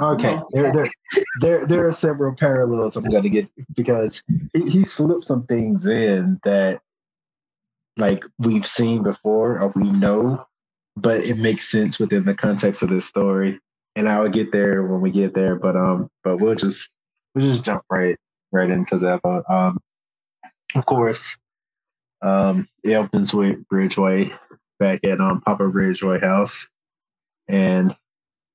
okay, 0.00 0.38
there, 0.52 0.72
there, 0.72 0.88
there, 1.40 1.66
there 1.66 1.86
are 1.86 1.92
several 1.92 2.34
parallels 2.34 2.96
I'm 2.96 3.04
going 3.04 3.22
to 3.22 3.28
get 3.28 3.48
because 3.74 4.22
he, 4.54 4.68
he 4.68 4.82
slipped 4.82 5.24
some 5.24 5.46
things 5.46 5.86
in 5.86 6.40
that, 6.44 6.80
like 7.96 8.24
we've 8.38 8.66
seen 8.66 9.02
before 9.02 9.60
or 9.60 9.68
we 9.74 9.90
know, 9.92 10.46
but 10.96 11.20
it 11.22 11.36
makes 11.38 11.70
sense 11.70 11.98
within 11.98 12.24
the 12.24 12.34
context 12.34 12.82
of 12.82 12.88
this 12.88 13.06
story. 13.06 13.60
And 13.94 14.08
I 14.08 14.20
will 14.20 14.30
get 14.30 14.52
there 14.52 14.82
when 14.82 15.00
we 15.00 15.10
get 15.10 15.34
there, 15.34 15.56
but 15.56 15.76
um, 15.76 16.08
but 16.24 16.38
we'll 16.38 16.54
just 16.54 16.98
we'll 17.34 17.44
just 17.44 17.64
jump 17.64 17.82
right 17.90 18.16
right 18.50 18.70
into 18.70 18.98
that. 18.98 19.20
But 19.22 19.48
um, 19.50 19.78
of 20.74 20.86
course, 20.86 21.38
um, 22.22 22.68
it 22.82 22.94
opens 22.94 23.34
with 23.34 23.58
Ridgeway 23.70 24.32
back 24.78 25.04
at 25.04 25.20
um 25.20 25.40
Papa 25.42 25.66
Ridgeway 25.66 26.20
house, 26.20 26.74
and 27.48 27.94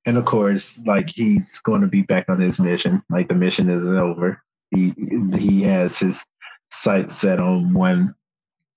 and 0.08 0.18
of 0.18 0.26
course, 0.26 0.84
like 0.88 1.10
he's 1.10 1.60
going 1.60 1.82
to 1.82 1.88
be 1.88 2.02
back 2.02 2.30
on 2.30 2.40
his 2.40 2.60
mission. 2.60 3.04
Like 3.10 3.28
the 3.28 3.36
mission 3.36 3.70
isn't 3.70 3.98
over. 3.98 4.42
He 4.72 4.94
he 5.36 5.62
has 5.64 6.00
his 6.00 6.26
sights 6.72 7.16
set 7.16 7.40
on 7.40 7.74
one 7.74 8.16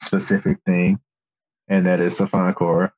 specific 0.03 0.59
thing, 0.67 0.99
and 1.69 1.87
that 1.87 2.01
is 2.01 2.17
to 2.19 2.27
find 2.27 2.55
Cora. 2.55 2.93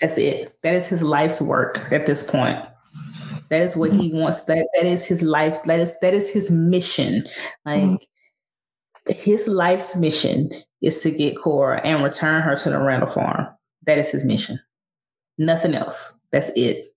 That's 0.00 0.18
it. 0.18 0.56
That 0.62 0.74
is 0.74 0.86
his 0.86 1.02
life's 1.02 1.40
work 1.40 1.88
at 1.90 2.06
this 2.06 2.22
point. 2.22 2.58
That 3.50 3.62
is 3.62 3.76
what 3.76 3.92
he 3.92 4.12
wants. 4.12 4.42
That 4.44 4.66
that 4.74 4.86
is 4.86 5.06
his 5.06 5.22
life. 5.22 5.62
That 5.64 5.80
is 5.80 5.94
that 6.00 6.14
is 6.14 6.30
his 6.30 6.50
mission. 6.50 7.24
Like 7.64 7.82
mm-hmm. 7.82 9.12
his 9.12 9.46
life's 9.48 9.96
mission 9.96 10.50
is 10.82 11.00
to 11.02 11.10
get 11.10 11.38
Cora 11.38 11.80
and 11.84 12.02
return 12.02 12.42
her 12.42 12.56
to 12.56 12.70
the 12.70 12.78
Randall 12.78 13.08
farm. 13.08 13.48
That 13.86 13.98
is 13.98 14.10
his 14.10 14.24
mission. 14.24 14.60
Nothing 15.38 15.74
else. 15.74 16.18
That's 16.32 16.50
it. 16.56 16.92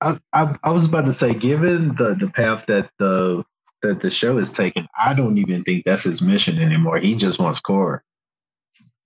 I, 0.00 0.18
I, 0.32 0.56
I 0.62 0.70
was 0.72 0.84
about 0.84 1.06
to 1.06 1.12
say, 1.12 1.34
given 1.34 1.94
the 1.96 2.14
the 2.18 2.30
path 2.30 2.66
that 2.66 2.90
the 2.98 3.44
that 3.82 4.00
the 4.00 4.10
show 4.10 4.38
is 4.38 4.52
taking, 4.52 4.86
I 4.98 5.14
don't 5.14 5.38
even 5.38 5.62
think 5.62 5.84
that's 5.84 6.04
his 6.04 6.22
mission 6.22 6.58
anymore. 6.58 6.98
He 6.98 7.14
just 7.14 7.38
wants 7.38 7.60
Cora. 7.60 8.02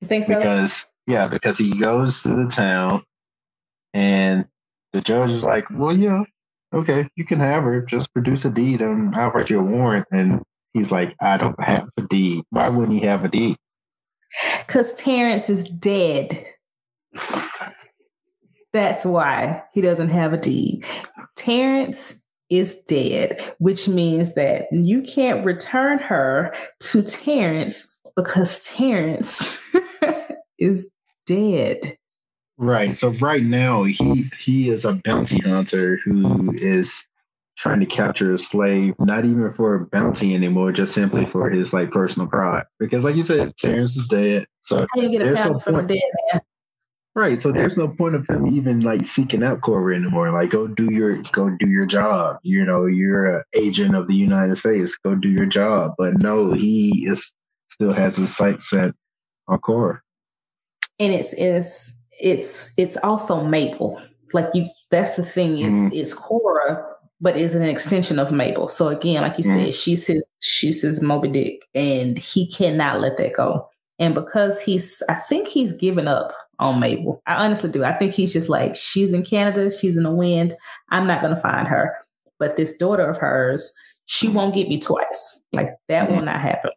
You 0.01 0.09
think 0.09 0.27
so? 0.27 0.35
Because 0.35 0.91
yeah, 1.07 1.29
because 1.29 1.59
he 1.59 1.71
goes 1.79 2.23
to 2.23 2.29
the 2.29 2.49
town, 2.49 3.03
and 3.93 4.47
the 4.93 5.01
judge 5.01 5.31
is 5.31 5.45
like, 5.45 5.67
"Well, 5.71 5.97
yeah, 5.97 6.25
okay, 6.73 7.09
you 7.17 7.25
can 7.25 7.41
have 7.41 7.65
her. 7.65 7.81
Just 7.83 8.13
produce 8.13 8.45
a 8.45 8.51
deed, 8.51 8.81
and 8.81 9.15
I'll 9.15 9.31
write 9.31 9.51
you 9.51 9.61
a 9.61 9.63
warrant." 9.63 10.07
And 10.11 10.43
he's 10.73 10.93
like, 10.93 11.15
"I 11.21 11.37
don't 11.37 11.61
have 11.63 11.89
a 11.97 12.03
deed. 12.03 12.45
Why 12.51 12.69
wouldn't 12.69 12.99
he 12.99 13.07
have 13.07 13.25
a 13.25 13.29
deed?" 13.29 13.57
Because 14.67 14.95
Terrence 14.95 15.51
is 15.51 15.69
dead. 15.69 16.45
That's 18.73 19.05
why 19.05 19.65
he 19.73 19.81
doesn't 19.81 20.11
have 20.11 20.33
a 20.33 20.37
deed. 20.37 20.85
Terrence 21.37 22.23
is 22.51 22.77
dead, 22.89 23.55
which 23.59 23.89
means 23.89 24.35
that 24.35 24.67
you 24.71 25.03
can't 25.03 25.45
return 25.45 25.99
her 25.99 26.55
to 26.81 27.03
Terrence 27.03 27.97
because 28.17 28.65
Terrence 28.65 29.73
is 30.59 30.89
dead. 31.27 31.97
Right. 32.61 32.93
So 32.93 33.09
right 33.23 33.43
now 33.43 33.85
he 33.85 34.31
he 34.39 34.69
is 34.69 34.85
a 34.85 34.93
bounty 34.93 35.39
hunter 35.39 35.99
who 36.05 36.53
is 36.53 37.07
trying 37.57 37.81
to 37.81 37.87
capture 37.87 38.35
a 38.35 38.39
slave, 38.39 38.95
not 38.99 39.25
even 39.25 39.51
for 39.55 39.77
a 39.77 39.87
bounty 39.87 40.35
anymore, 40.35 40.71
just 40.71 40.93
simply 40.93 41.25
for 41.25 41.49
his 41.49 41.73
like 41.73 41.91
personal 41.91 42.29
pride. 42.29 42.65
Because 42.79 43.03
like 43.03 43.17
you 43.17 43.23
said, 43.23 43.57
Terrence 43.57 43.97
is 43.97 44.07
dead. 44.09 44.45
So 44.61 44.87
How 44.95 45.01
you 45.01 45.09
get 45.09 45.23
a 45.23 45.33
no 45.33 45.59
a 45.79 45.83
dead 45.87 46.03
man? 46.33 46.43
Right. 47.15 47.39
So 47.39 47.51
there's 47.51 47.79
no 47.79 47.89
point 47.89 48.15
of 48.15 48.29
him 48.29 48.47
even 48.47 48.81
like 48.81 49.07
seeking 49.07 49.43
out 49.43 49.63
Cora 49.63 49.97
anymore. 49.97 50.31
Like 50.31 50.51
go 50.51 50.67
do 50.67 50.93
your 50.93 51.17
go 51.33 51.49
do 51.59 51.67
your 51.67 51.87
job. 51.87 52.41
You 52.43 52.67
know, 52.67 52.85
you're 52.85 53.39
an 53.39 53.43
agent 53.55 53.97
of 53.97 54.07
the 54.07 54.15
United 54.15 54.57
States. 54.57 54.99
Go 54.99 55.15
do 55.15 55.31
your 55.31 55.47
job. 55.47 55.95
But 55.97 56.23
no, 56.23 56.53
he 56.53 57.07
is 57.09 57.35
still 57.69 57.95
has 57.95 58.19
his 58.19 58.37
sights 58.37 58.69
set 58.69 58.93
on 59.49 59.59
Cora. 59.61 60.03
And 60.99 61.15
it's 61.15 61.33
it's 61.33 62.00
it's 62.21 62.73
it's 62.77 62.97
also 62.99 63.45
Mabel. 63.45 64.01
Like 64.33 64.49
you 64.55 64.69
that's 64.91 65.17
the 65.17 65.25
thing, 65.25 65.59
is 65.59 65.73
mm. 65.73 65.93
it's 65.93 66.15
Cora, 66.15 66.85
but 67.21 67.37
is 67.37 67.55
an 67.55 67.63
extension 67.63 68.19
of 68.19 68.33
Mabel. 68.33 68.69
So 68.69 68.89
again, 68.89 69.23
like 69.23 69.39
you 69.39 69.45
mm. 69.45 69.65
said, 69.65 69.75
she's 69.75 70.07
his 70.07 70.27
she's 70.41 70.83
his 70.83 71.03
Moby 71.03 71.29
Dick 71.29 71.61
and 71.75 72.19
he 72.19 72.51
cannot 72.51 73.01
let 73.01 73.17
that 73.17 73.35
go. 73.35 73.69
And 73.99 74.15
because 74.15 74.61
he's 74.61 75.03
I 75.09 75.15
think 75.15 75.49
he's 75.49 75.73
given 75.73 76.09
up 76.09 76.33
on 76.61 76.79
Mabel. 76.79 77.21
I 77.27 77.45
honestly 77.45 77.71
do. 77.71 77.83
I 77.83 77.93
think 77.95 78.13
he's 78.13 78.33
just 78.33 78.49
like, 78.49 78.77
she's 78.77 79.13
in 79.13 79.25
Canada, 79.25 79.71
she's 79.71 79.97
in 79.97 80.05
the 80.05 80.11
wind. 80.11 80.55
I'm 80.91 81.07
not 81.07 81.23
going 81.23 81.35
to 81.35 81.41
find 81.41 81.67
her. 81.67 81.97
But 82.39 82.57
this 82.57 82.77
daughter 82.77 83.09
of 83.09 83.17
hers, 83.17 83.73
she 84.07 84.29
won't 84.29 84.55
get 84.55 84.69
me 84.69 84.79
twice. 84.79 85.43
Like 85.55 85.71
that 85.89 86.11
will 86.11 86.23
not 86.23 86.41
happen. 86.41 86.71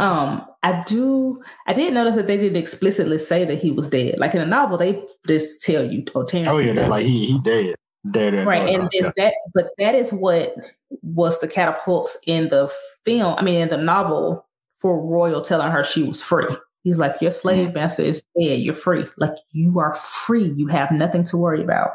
Um, 0.00 0.46
I 0.62 0.82
do. 0.86 1.42
I 1.66 1.72
did 1.72 1.92
notice 1.92 2.16
that 2.16 2.26
they 2.26 2.36
didn't 2.36 2.56
explicitly 2.56 3.18
say 3.18 3.44
that 3.44 3.60
he 3.60 3.72
was 3.72 3.88
dead. 3.88 4.18
Like 4.18 4.34
in 4.34 4.40
a 4.40 4.46
novel, 4.46 4.78
they 4.78 5.04
just 5.26 5.62
tell 5.62 5.84
you, 5.84 6.04
"Oh, 6.14 6.24
Terrence." 6.24 6.48
Oh 6.48 6.58
yeah, 6.58 6.86
like 6.86 7.04
he 7.04 7.26
he 7.26 7.38
dead, 7.40 7.74
dead. 8.10 8.46
Right, 8.46 8.68
and 8.68 8.90
then 8.92 9.12
that, 9.16 9.34
but 9.54 9.68
that 9.78 9.94
is 9.94 10.12
what 10.12 10.54
was 11.02 11.40
the 11.40 11.48
catapults 11.48 12.16
in 12.26 12.48
the 12.48 12.72
film. 13.04 13.34
I 13.36 13.42
mean, 13.42 13.60
in 13.60 13.68
the 13.68 13.76
novel 13.76 14.46
for 14.76 15.00
Royal 15.00 15.40
telling 15.40 15.70
her 15.70 15.84
she 15.84 16.02
was 16.02 16.22
free. 16.22 16.56
He's 16.84 16.98
like, 16.98 17.20
Your 17.20 17.30
slave 17.30 17.74
master 17.74 18.02
is 18.02 18.26
dead. 18.38 18.60
You're 18.60 18.74
free. 18.74 19.06
Like, 19.16 19.34
you 19.52 19.78
are 19.78 19.94
free. 19.94 20.52
You 20.56 20.66
have 20.66 20.90
nothing 20.90 21.24
to 21.24 21.36
worry 21.36 21.62
about. 21.62 21.90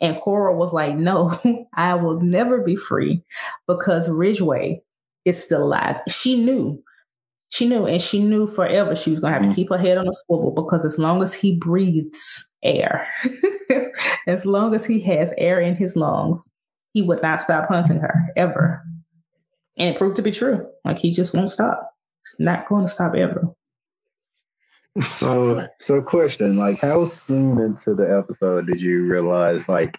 And 0.00 0.20
Cora 0.20 0.54
was 0.54 0.72
like, 0.72 0.96
No, 0.96 1.38
I 1.74 1.94
will 1.94 2.20
never 2.20 2.60
be 2.60 2.76
free 2.76 3.22
because 3.66 4.08
Ridgeway 4.08 4.82
is 5.24 5.42
still 5.42 5.62
alive. 5.62 5.96
She 6.08 6.42
knew. 6.42 6.82
She 7.52 7.68
knew, 7.68 7.84
and 7.84 8.00
she 8.00 8.22
knew 8.22 8.46
forever 8.46 8.96
she 8.96 9.10
was 9.10 9.20
going 9.20 9.32
to 9.32 9.34
have 9.34 9.42
to 9.42 9.48
mm-hmm. 9.48 9.56
keep 9.56 9.68
her 9.68 9.76
head 9.76 9.98
on 9.98 10.08
a 10.08 10.12
swivel 10.12 10.52
because 10.52 10.86
as 10.86 10.98
long 10.98 11.22
as 11.22 11.34
he 11.34 11.54
breathes 11.54 12.50
air, 12.62 13.06
as 14.26 14.46
long 14.46 14.74
as 14.74 14.86
he 14.86 15.00
has 15.02 15.34
air 15.36 15.60
in 15.60 15.76
his 15.76 15.94
lungs, 15.94 16.48
he 16.94 17.02
would 17.02 17.20
not 17.20 17.40
stop 17.40 17.68
hunting 17.68 17.98
her 17.98 18.32
ever. 18.36 18.82
And 19.78 19.90
it 19.90 19.98
proved 19.98 20.16
to 20.16 20.22
be 20.22 20.30
true. 20.30 20.66
Like, 20.86 20.98
he 20.98 21.12
just 21.12 21.34
won't 21.34 21.52
stop. 21.52 21.90
It's 22.22 22.40
not 22.40 22.66
going 22.70 22.86
to 22.86 22.90
stop 22.90 23.14
ever. 23.14 23.54
So, 24.98 25.66
so 25.78 26.00
question: 26.00 26.56
Like, 26.56 26.80
how 26.80 27.04
soon 27.04 27.60
into 27.60 27.94
the 27.94 28.16
episode 28.16 28.66
did 28.66 28.80
you 28.80 29.04
realize 29.04 29.68
like 29.68 29.98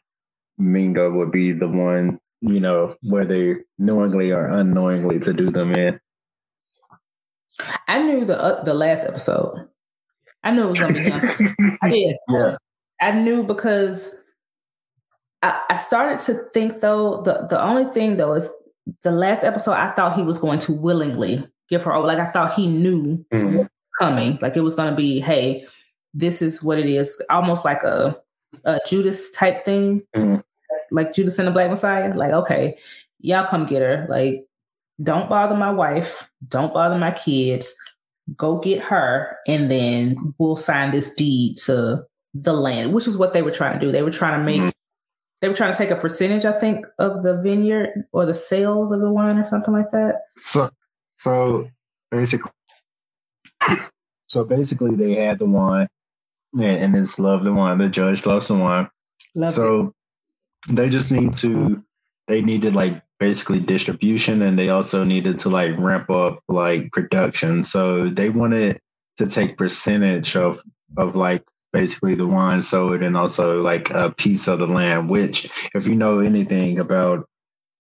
Mingo 0.57 1.11
would 1.11 1.31
be 1.31 1.51
the 1.51 1.67
one, 1.67 2.19
you 2.41 2.59
know, 2.59 2.95
whether 3.03 3.63
knowingly 3.77 4.31
or 4.31 4.47
unknowingly, 4.47 5.19
to 5.19 5.33
do 5.33 5.51
them 5.51 5.75
in? 5.75 5.99
I 7.87 7.99
knew 8.01 8.25
the 8.25 8.41
uh, 8.41 8.63
the 8.63 8.73
last 8.73 9.05
episode. 9.05 9.67
I 10.43 10.51
knew 10.51 10.63
it 10.63 10.69
was 10.69 10.79
going 10.79 10.93
to 10.93 10.99
be 10.99 11.09
him. 11.09 11.77
I 11.81 11.89
did. 11.89 12.15
Yeah. 12.29 12.55
I 12.99 13.11
knew 13.11 13.43
because 13.43 14.15
I, 15.41 15.61
I 15.69 15.75
started 15.75 16.19
to 16.25 16.33
think 16.53 16.81
though 16.81 17.21
the 17.21 17.47
the 17.49 17.61
only 17.61 17.85
thing 17.85 18.17
though 18.17 18.33
is 18.33 18.51
the 19.03 19.11
last 19.11 19.43
episode 19.43 19.73
I 19.73 19.91
thought 19.91 20.15
he 20.15 20.23
was 20.23 20.37
going 20.37 20.59
to 20.59 20.73
willingly 20.73 21.43
give 21.69 21.83
her 21.83 21.93
over. 21.93 22.07
Like 22.07 22.19
I 22.19 22.31
thought 22.31 22.53
he 22.53 22.67
knew 22.67 23.25
mm 23.31 23.69
coming. 23.99 24.39
Like 24.41 24.57
it 24.57 24.61
was 24.61 24.75
going 24.75 24.89
to 24.89 24.95
be, 24.95 25.19
hey, 25.19 25.65
this 26.13 26.41
is 26.41 26.63
what 26.63 26.79
it 26.79 26.87
is. 26.87 27.21
Almost 27.29 27.63
like 27.65 27.83
a, 27.83 28.17
a 28.65 28.79
Judas 28.87 29.31
type 29.31 29.65
thing, 29.65 30.01
mm-hmm. 30.15 30.39
like 30.91 31.13
Judas 31.13 31.39
and 31.39 31.47
the 31.47 31.51
Black 31.51 31.69
Messiah. 31.69 32.13
Like, 32.15 32.31
okay, 32.31 32.75
y'all 33.19 33.47
come 33.47 33.65
get 33.65 33.81
her. 33.81 34.07
Like, 34.09 34.47
don't 35.03 35.29
bother 35.29 35.55
my 35.55 35.71
wife. 35.71 36.29
Don't 36.47 36.73
bother 36.73 36.97
my 36.97 37.11
kids. 37.11 37.75
Go 38.37 38.59
get 38.59 38.81
her, 38.81 39.37
and 39.47 39.69
then 39.69 40.33
we'll 40.37 40.55
sign 40.55 40.91
this 40.91 41.13
deed 41.13 41.57
to 41.65 42.05
the 42.33 42.53
land, 42.53 42.93
which 42.93 43.07
is 43.07 43.17
what 43.17 43.33
they 43.33 43.41
were 43.41 43.51
trying 43.51 43.79
to 43.79 43.85
do. 43.85 43.91
They 43.91 44.01
were 44.01 44.11
trying 44.11 44.39
to 44.39 44.45
make. 44.45 44.61
Mm-hmm. 44.61 44.69
They 45.41 45.49
were 45.49 45.55
trying 45.55 45.73
to 45.73 45.77
take 45.77 45.89
a 45.89 45.97
percentage, 45.97 46.45
I 46.45 46.57
think, 46.57 46.85
of 46.99 47.21
the 47.23 47.41
vineyard 47.41 48.05
or 48.13 48.25
the 48.25 48.33
sales 48.33 48.93
of 48.93 49.01
the 49.01 49.11
wine 49.11 49.37
or 49.37 49.43
something 49.43 49.73
like 49.73 49.89
that. 49.91 50.21
So, 50.37 50.69
so 51.15 51.69
basically, 52.11 52.51
so 54.27 54.45
basically, 54.45 54.95
they 54.95 55.15
had 55.15 55.39
the 55.39 55.45
wine, 55.45 55.89
and, 56.53 56.63
and 56.63 56.95
it's 56.95 57.19
love 57.19 57.43
the 57.43 57.51
wine. 57.51 57.77
The 57.77 57.89
judge 57.89 58.25
loves 58.25 58.47
the 58.47 58.55
wine. 58.55 58.89
Love 59.35 59.53
so 59.53 59.93
it. 60.69 60.75
they 60.75 60.87
just 60.87 61.11
need 61.11 61.33
to, 61.33 61.83
they 62.29 62.41
needed 62.41 62.73
like 62.73 63.02
basically 63.19 63.59
distribution, 63.59 64.41
and 64.41 64.57
they 64.57 64.69
also 64.69 65.03
needed 65.03 65.37
to 65.39 65.49
like 65.49 65.77
ramp 65.77 66.09
up 66.09 66.39
like 66.47 66.91
production. 66.91 67.63
So 67.63 68.09
they 68.09 68.29
wanted 68.29 68.79
to 69.17 69.27
take 69.27 69.57
percentage 69.57 70.35
of 70.35 70.59
of 70.97 71.15
like 71.15 71.43
basically 71.71 72.15
the 72.15 72.27
wine 72.27 72.61
sold 72.61 73.01
and 73.01 73.17
also 73.17 73.57
like 73.59 73.89
a 73.89 74.11
piece 74.11 74.47
of 74.47 74.59
the 74.59 74.67
land. 74.67 75.09
Which, 75.09 75.49
if 75.73 75.87
you 75.87 75.95
know 75.95 76.19
anything 76.19 76.79
about 76.79 77.27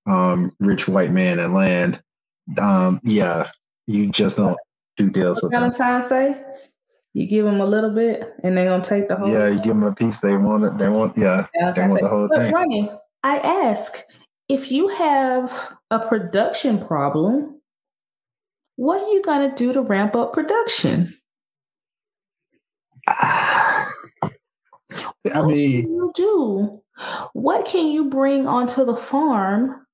um, 0.07 0.51
rich 0.59 0.87
white 0.87 1.11
man 1.11 1.39
and 1.39 1.53
land, 1.53 2.01
um, 2.57 2.99
yeah, 3.03 3.47
you 3.87 4.09
just 4.09 4.37
don't 4.37 4.57
do 4.97 5.09
deals 5.09 5.37
what 5.37 5.51
with 5.51 5.51
Valentine 5.53 6.01
say? 6.01 6.43
You 7.13 7.27
give 7.27 7.45
them 7.45 7.61
a 7.61 7.65
little 7.65 7.93
bit, 7.93 8.33
and 8.43 8.57
they're 8.57 8.65
gonna 8.65 8.83
take 8.83 9.07
the 9.07 9.15
whole. 9.15 9.29
Yeah, 9.29 9.47
you 9.47 9.57
give 9.57 9.75
them 9.75 9.83
a 9.83 9.93
piece. 9.93 10.19
They 10.19 10.35
want 10.35 10.63
it. 10.63 10.77
They 10.77 10.89
want. 10.89 11.15
Yeah, 11.17 11.47
they 11.53 11.61
want 11.63 11.93
say, 11.93 12.01
the 12.01 12.07
whole 12.07 12.27
thing. 12.27 12.51
Ronnie, 12.51 12.89
I 13.23 13.37
ask 13.37 14.01
if 14.49 14.71
you 14.71 14.87
have 14.89 15.75
a 15.89 15.99
production 15.99 16.79
problem, 16.85 17.61
what 18.75 19.01
are 19.01 19.09
you 19.13 19.21
going 19.21 19.49
to 19.49 19.55
do 19.55 19.73
to 19.73 19.81
ramp 19.81 20.15
up 20.15 20.33
production? 20.33 21.15
I 23.07 23.85
what 25.25 25.47
mean, 25.47 25.85
you 25.89 26.11
do? 26.15 26.81
What 27.33 27.65
can 27.65 27.87
you 27.91 28.09
bring 28.09 28.47
onto 28.47 28.85
the 28.85 28.95
farm 28.95 29.85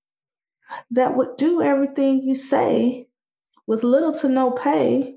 that 0.92 1.16
would 1.16 1.38
do 1.38 1.62
everything 1.62 2.22
you 2.24 2.36
say 2.36 3.08
with 3.68 3.84
little 3.84 4.14
to 4.14 4.30
no 4.30 4.52
pay? 4.52 5.16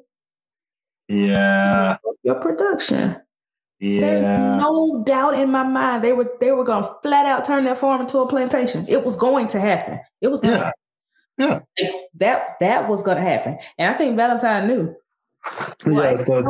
Yeah. 1.09 1.97
Your 2.23 2.37
production. 2.37 3.17
Yeah. 3.83 4.01
There's 4.01 4.29
no 4.61 5.03
doubt 5.05 5.35
in 5.35 5.51
my 5.51 5.65
mind 5.65 6.05
they 6.05 6.13
were 6.13 6.31
they 6.39 6.53
were 6.53 6.63
gonna 6.63 6.89
flat 7.03 7.27
out 7.27 7.45
turn 7.45 7.65
that 7.65 7.79
farm 7.79 8.01
into 8.01 8.19
a 8.19 8.29
plantation. 8.29 8.87
It 8.89 9.05
was 9.05 9.17
going 9.17 9.49
to 9.49 9.61
happen. 9.61 9.99
It 10.21 10.29
was 10.29 10.41
yeah. 10.45 10.71
Yeah. 11.37 11.61
That 12.15 12.61
that 12.61 12.89
was 12.89 13.03
gonna 13.03 13.23
happen. 13.23 13.59
And 13.79 13.93
I 13.93 13.99
think 13.99 14.15
Valentine 14.15 14.69
knew. 14.69 14.95
Yeah, 15.85 16.15
so, 16.15 16.45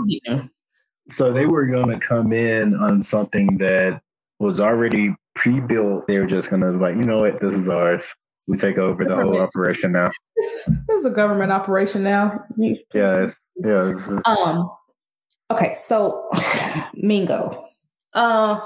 so 1.09 1.33
they 1.33 1.47
were 1.47 1.65
gonna 1.65 1.99
come 1.99 2.35
in 2.35 2.75
on 2.75 3.03
something 3.03 3.57
that 3.57 4.03
was 4.39 4.61
already 4.61 5.15
pre-built. 5.35 6.07
They 6.07 6.19
were 6.19 6.27
just 6.27 6.51
gonna 6.51 6.73
like, 6.73 6.97
you 6.97 7.03
know 7.05 7.21
what, 7.21 7.41
this 7.41 7.55
is 7.55 7.71
ours. 7.71 8.15
We 8.47 8.59
take 8.59 8.77
over 8.77 9.07
the 9.07 9.17
whole 9.17 9.41
operation 9.41 9.93
now. 9.93 10.11
This, 10.37 10.71
this 10.87 11.01
is 11.01 11.07
a 11.07 11.11
government 11.11 11.51
operation 11.51 12.03
now. 12.03 12.45
Yeah, 12.59 13.31
yeah. 13.57 13.95
Um 14.27 14.71
Okay, 15.53 15.75
so 15.75 16.31
Mingo. 16.95 17.63
Uh 18.15 18.61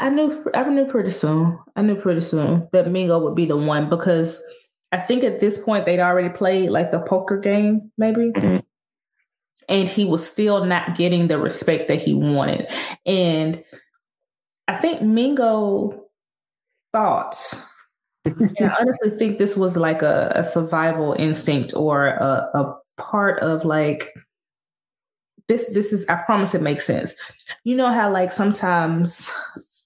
I 0.00 0.08
knew 0.08 0.44
I 0.54 0.64
knew 0.64 0.86
pretty 0.86 1.10
soon. 1.10 1.56
I 1.76 1.82
knew 1.82 1.94
pretty 1.94 2.22
soon 2.22 2.68
that 2.72 2.90
Mingo 2.90 3.18
would 3.20 3.36
be 3.36 3.44
the 3.44 3.56
one 3.56 3.88
because 3.88 4.42
I 4.90 4.96
think 4.96 5.22
at 5.22 5.38
this 5.38 5.62
point 5.62 5.86
they'd 5.86 6.00
already 6.00 6.30
played 6.30 6.70
like 6.70 6.90
the 6.90 7.00
poker 7.00 7.38
game, 7.38 7.92
maybe. 7.96 8.32
Mm-hmm. 8.32 8.58
And 9.68 9.88
he 9.88 10.04
was 10.04 10.26
still 10.26 10.64
not 10.64 10.96
getting 10.96 11.28
the 11.28 11.38
respect 11.38 11.86
that 11.86 12.02
he 12.02 12.12
wanted. 12.12 12.66
And 13.06 13.62
I 14.66 14.74
think 14.74 15.00
Mingo 15.00 16.06
thought, 16.92 17.36
and 18.24 18.52
I 18.58 18.76
honestly 18.80 19.10
think 19.10 19.38
this 19.38 19.56
was 19.56 19.76
like 19.76 20.02
a, 20.02 20.32
a 20.34 20.42
survival 20.42 21.14
instinct 21.20 21.72
or 21.72 22.06
a, 22.08 22.50
a 22.54 22.76
part 22.96 23.38
of 23.44 23.64
like 23.64 24.12
this 25.50 25.68
this 25.70 25.92
is 25.92 26.06
I 26.08 26.14
promise 26.14 26.54
it 26.54 26.62
makes 26.62 26.86
sense. 26.86 27.16
You 27.64 27.74
know 27.74 27.92
how 27.92 28.10
like 28.10 28.30
sometimes 28.30 29.30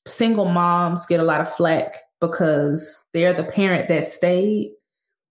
single 0.06 0.44
moms 0.44 1.06
get 1.06 1.20
a 1.20 1.24
lot 1.24 1.40
of 1.40 1.50
flack 1.50 1.96
because 2.20 3.06
they're 3.14 3.32
the 3.32 3.44
parent 3.44 3.88
that 3.88 4.04
stayed 4.04 4.72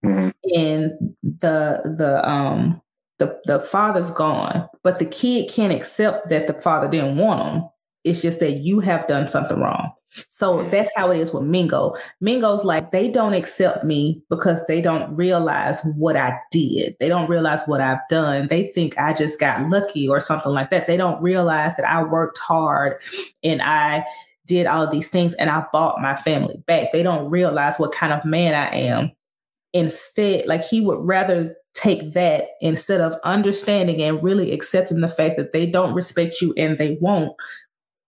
mm-hmm. 0.04 0.30
and 0.56 0.92
the 1.22 1.96
the 1.98 2.28
um 2.28 2.82
the 3.20 3.40
the 3.46 3.60
father's 3.60 4.10
gone, 4.10 4.68
but 4.82 4.98
the 4.98 5.06
kid 5.06 5.52
can't 5.52 5.72
accept 5.72 6.30
that 6.30 6.48
the 6.48 6.58
father 6.62 6.90
didn't 6.90 7.18
want 7.18 7.48
him. 7.48 7.64
It's 8.04 8.24
just 8.24 8.40
that 8.40 8.54
you 8.54 8.80
have 8.80 9.08
done 9.08 9.28
something 9.28 9.60
wrong. 9.60 9.92
So 10.30 10.68
that's 10.70 10.92
how 10.96 11.12
it 11.12 11.20
is 11.20 11.34
with 11.34 11.44
Mingo. 11.44 11.96
Mingo's 12.22 12.64
like, 12.64 12.92
they 12.92 13.10
don't 13.10 13.34
accept 13.34 13.84
me 13.84 14.22
because 14.30 14.66
they 14.68 14.82
don't 14.82 15.16
realize 15.16 15.82
what 15.98 16.16
I 16.16 16.38
did. 16.52 16.96
They 17.00 17.10
don't 17.10 17.30
realize 17.30 17.62
what 17.66 17.82
I've 17.82 18.08
done. 18.10 18.48
They 18.48 18.72
think 18.74 18.98
I 18.98 19.14
just 19.14 19.40
got 19.40 19.70
lucky 19.70 20.08
or 20.08 20.20
something 20.20 20.52
like 20.52 20.70
that. 20.72 20.88
They 20.88 20.98
don't 20.98 21.22
realize 21.22 21.76
that 21.78 21.90
I 21.90 22.04
worked 22.04 22.38
hard 22.38 23.02
and 23.44 23.62
I 23.62 24.06
did 24.46 24.68
all 24.68 24.90
these 24.90 25.10
things 25.10 25.34
and 25.36 25.50
I 25.50 25.66
bought 25.72 26.02
my 26.02 26.16
family 26.16 26.58
back. 26.68 26.92
They 26.92 27.04
don't 27.04 27.30
realize 27.30 27.78
what 27.78 27.94
kind 27.94 28.14
of 28.14 28.26
man 28.26 28.54
I 28.54 28.76
am. 28.76 29.12
Instead, 29.74 30.46
like 30.46 30.64
he 30.64 30.82
would 30.82 31.00
rather 31.00 31.56
take 31.74 32.14
that 32.14 32.46
instead 32.62 33.02
of 33.02 33.16
understanding 33.24 34.02
and 34.02 34.22
really 34.22 34.52
accepting 34.52 35.02
the 35.02 35.10
fact 35.10 35.38
that 35.38 35.54
they 35.54 35.66
don't 35.66 35.96
respect 35.96 36.40
you 36.42 36.54
and 36.56 36.78
they 36.78 36.98
won't 37.02 37.36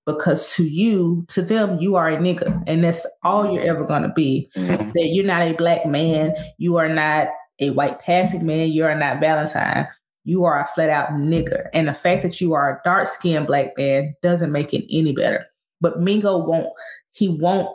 because 0.06 0.54
to 0.56 0.64
you, 0.64 1.26
to 1.30 1.42
them, 1.42 1.80
you 1.80 1.96
are 1.96 2.10
a 2.10 2.18
nigga, 2.18 2.64
and 2.68 2.84
that's 2.84 3.06
all 3.24 3.52
you're 3.52 3.64
ever 3.64 3.86
gonna 3.86 4.14
be. 4.14 4.50
Mm-hmm. 4.56 4.92
That 4.92 5.08
you're 5.08 5.26
not 5.26 5.42
a 5.42 5.54
black 5.54 5.86
man, 5.86 6.36
you 6.58 6.78
are 6.78 6.90
not 6.90 7.30
a 7.60 7.72
white 7.72 8.00
passing 8.02 8.46
man, 8.46 8.70
you 8.72 8.86
are 8.86 8.98
not 8.98 9.20
Valentine. 9.20 9.88
You 10.26 10.44
are 10.44 10.60
a 10.60 10.68
flat 10.68 10.90
out 10.90 11.10
nigger. 11.12 11.68
And 11.74 11.88
the 11.88 11.94
fact 11.94 12.24
that 12.24 12.42
you 12.42 12.54
are 12.54 12.72
a 12.72 12.82
dark 12.84 13.08
skinned 13.08 13.46
black 13.46 13.78
man 13.78 14.16
doesn't 14.24 14.52
make 14.52 14.74
it 14.74 14.86
any 14.92 15.14
better. 15.14 15.46
But 15.82 16.02
Mingo 16.02 16.38
won't, 16.38 16.68
he 17.12 17.30
won't 17.30 17.70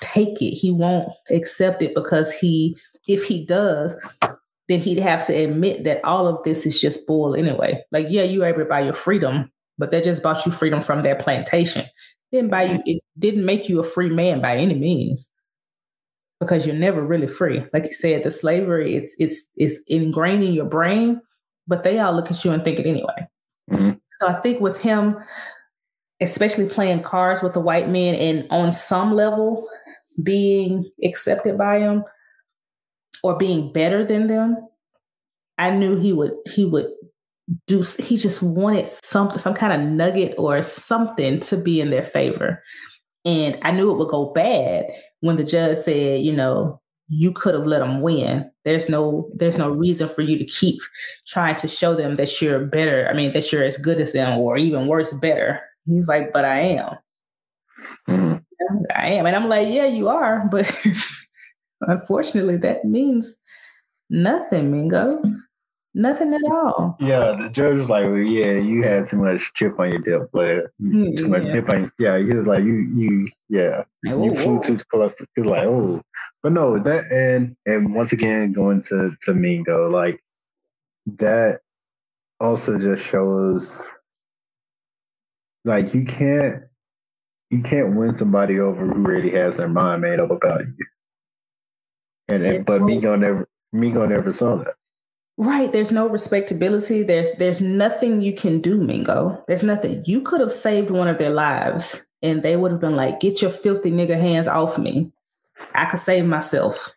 take 0.00 0.42
it. 0.42 0.50
He 0.50 0.72
won't 0.72 1.12
accept 1.30 1.80
it 1.80 1.94
because 1.94 2.32
he, 2.32 2.76
if 3.06 3.24
he 3.24 3.46
does, 3.46 3.96
then 4.68 4.80
he'd 4.80 4.98
have 4.98 5.24
to 5.26 5.32
admit 5.32 5.84
that 5.84 6.04
all 6.04 6.26
of 6.26 6.42
this 6.42 6.66
is 6.66 6.80
just 6.80 7.06
bull 7.06 7.36
anyway. 7.36 7.80
Like, 7.92 8.06
yeah, 8.10 8.22
you 8.22 8.44
able 8.44 8.58
to 8.58 8.64
buy 8.64 8.80
your 8.80 8.94
freedom, 8.94 9.50
but 9.78 9.90
that 9.90 10.04
just 10.04 10.22
bought 10.22 10.44
you 10.46 10.52
freedom 10.52 10.80
from 10.80 11.02
their 11.02 11.16
plantation. 11.16 11.84
Didn't 12.32 12.50
buy 12.50 12.64
you, 12.64 12.82
it 12.86 13.02
didn't 13.18 13.44
make 13.44 13.68
you 13.68 13.80
a 13.80 13.84
free 13.84 14.10
man 14.10 14.40
by 14.40 14.56
any 14.56 14.74
means. 14.74 15.30
Because 16.40 16.66
you're 16.66 16.76
never 16.76 17.00
really 17.00 17.28
free. 17.28 17.64
Like 17.72 17.84
you 17.84 17.92
said, 17.92 18.24
the 18.24 18.30
slavery, 18.30 18.96
it's 18.96 19.14
it's 19.18 19.44
it's 19.56 19.78
ingrained 19.86 20.42
in 20.42 20.52
your 20.52 20.66
brain, 20.66 21.20
but 21.66 21.84
they 21.84 21.98
all 21.98 22.12
look 22.12 22.30
at 22.30 22.44
you 22.44 22.50
and 22.50 22.62
think 22.62 22.78
it 22.78 22.86
anyway. 22.86 23.28
Mm-hmm. 23.70 23.92
So 24.20 24.28
I 24.28 24.34
think 24.40 24.60
with 24.60 24.80
him, 24.80 25.16
especially 26.20 26.68
playing 26.68 27.02
cards 27.02 27.42
with 27.42 27.52
the 27.52 27.60
white 27.60 27.88
men 27.88 28.14
and 28.16 28.46
on 28.50 28.72
some 28.72 29.14
level 29.14 29.66
being 30.22 30.90
accepted 31.02 31.56
by 31.56 31.78
them 31.78 32.04
or 33.22 33.36
being 33.36 33.72
better 33.72 34.04
than 34.04 34.26
them, 34.26 34.56
I 35.56 35.70
knew 35.70 35.98
he 35.98 36.12
would 36.12 36.32
he 36.52 36.64
would 36.64 36.86
do 37.66 37.84
he 37.98 38.16
just 38.16 38.42
wanted 38.42 38.88
something 38.88 39.38
some 39.38 39.54
kind 39.54 39.72
of 39.72 39.88
nugget 39.88 40.34
or 40.38 40.62
something 40.62 41.40
to 41.40 41.56
be 41.56 41.80
in 41.80 41.90
their 41.90 42.02
favor. 42.02 42.62
And 43.24 43.58
i 43.62 43.70
knew 43.70 43.90
it 43.90 43.98
would 43.98 44.08
go 44.08 44.32
bad 44.32 44.86
when 45.20 45.36
the 45.36 45.44
judge 45.44 45.78
said 45.78 46.20
you 46.22 46.32
know 46.32 46.80
you 47.08 47.32
could 47.32 47.54
have 47.54 47.66
let 47.66 47.80
them 47.80 48.00
win. 48.00 48.50
There's 48.64 48.88
no 48.88 49.30
there's 49.34 49.58
no 49.58 49.70
reason 49.70 50.08
for 50.08 50.22
you 50.22 50.38
to 50.38 50.44
keep 50.44 50.80
trying 51.26 51.56
to 51.56 51.68
show 51.68 51.94
them 51.94 52.14
that 52.14 52.40
you're 52.40 52.64
better 52.64 53.06
i 53.10 53.12
mean 53.12 53.32
that 53.32 53.52
you're 53.52 53.64
as 53.64 53.76
good 53.76 54.00
as 54.00 54.12
them 54.12 54.38
or 54.38 54.56
even 54.56 54.86
worse 54.86 55.12
better. 55.14 55.60
He 55.86 55.94
was 55.94 56.08
like 56.08 56.32
but 56.32 56.44
i 56.44 56.60
am. 56.60 56.94
Mm-hmm. 58.08 58.82
i 58.94 59.06
am. 59.08 59.26
And 59.26 59.36
i'm 59.36 59.48
like 59.48 59.68
yeah 59.68 59.86
you 59.86 60.08
are 60.08 60.48
but 60.50 60.72
unfortunately 61.82 62.56
that 62.58 62.84
means 62.84 63.36
nothing 64.08 64.70
mingo 64.70 65.22
Nothing 65.96 66.34
at 66.34 66.40
all. 66.50 66.96
Yeah, 66.98 67.36
the 67.40 67.50
judge 67.50 67.78
was 67.78 67.88
like, 67.88 68.04
well, 68.04 68.16
"Yeah, 68.16 68.54
you 68.54 68.82
had 68.82 69.08
too 69.08 69.16
much 69.16 69.54
chip 69.54 69.78
on 69.78 69.92
your 69.92 70.00
dip, 70.00 70.30
but 70.32 70.72
Mm, 70.82 71.16
too 71.16 71.28
much 71.28 71.44
yeah. 71.44 71.52
dip 71.52 71.68
on." 71.68 71.92
Yeah, 72.00 72.18
he 72.18 72.32
was 72.32 72.48
like, 72.48 72.64
"You, 72.64 72.74
you, 72.74 73.28
yeah, 73.48 73.84
you 74.02 74.34
flew 74.34 74.60
too 74.60 74.78
close." 74.90 75.14
To, 75.16 75.26
he 75.36 75.42
was 75.42 75.50
like, 75.50 75.64
"Oh," 75.64 76.02
but 76.42 76.50
no, 76.50 76.80
that 76.80 77.04
and 77.12 77.56
and 77.64 77.94
once 77.94 78.12
again, 78.12 78.52
going 78.52 78.80
to 78.88 79.16
to 79.20 79.34
Mingo, 79.34 79.88
like 79.88 80.20
that 81.18 81.60
also 82.40 82.76
just 82.76 83.04
shows, 83.04 83.88
like 85.64 85.94
you 85.94 86.04
can't 86.06 86.64
you 87.50 87.62
can't 87.62 87.94
win 87.94 88.18
somebody 88.18 88.58
over 88.58 88.84
who 88.84 89.06
already 89.06 89.30
has 89.30 89.56
their 89.56 89.68
mind 89.68 90.02
made 90.02 90.18
up 90.18 90.32
about 90.32 90.62
you. 90.62 90.86
And, 92.26 92.42
and 92.42 92.66
but 92.66 92.82
Mingo 92.82 93.14
never 93.14 93.48
Mingo 93.72 94.06
never 94.06 94.32
saw 94.32 94.56
that. 94.56 94.74
Right. 95.36 95.72
There's 95.72 95.90
no 95.90 96.08
respectability. 96.08 97.02
There's 97.02 97.32
there's 97.38 97.60
nothing 97.60 98.20
you 98.22 98.32
can 98.34 98.60
do, 98.60 98.80
Mingo. 98.80 99.42
There's 99.48 99.64
nothing. 99.64 100.02
You 100.06 100.22
could 100.22 100.40
have 100.40 100.52
saved 100.52 100.90
one 100.90 101.08
of 101.08 101.18
their 101.18 101.30
lives 101.30 102.04
and 102.22 102.42
they 102.42 102.56
would 102.56 102.70
have 102.70 102.80
been 102.80 102.94
like, 102.96 103.20
get 103.20 103.42
your 103.42 103.50
filthy 103.50 103.90
nigga 103.90 104.18
hands 104.18 104.46
off 104.46 104.78
me. 104.78 105.10
I 105.74 105.86
could 105.86 105.98
save 106.00 106.24
myself. 106.26 106.90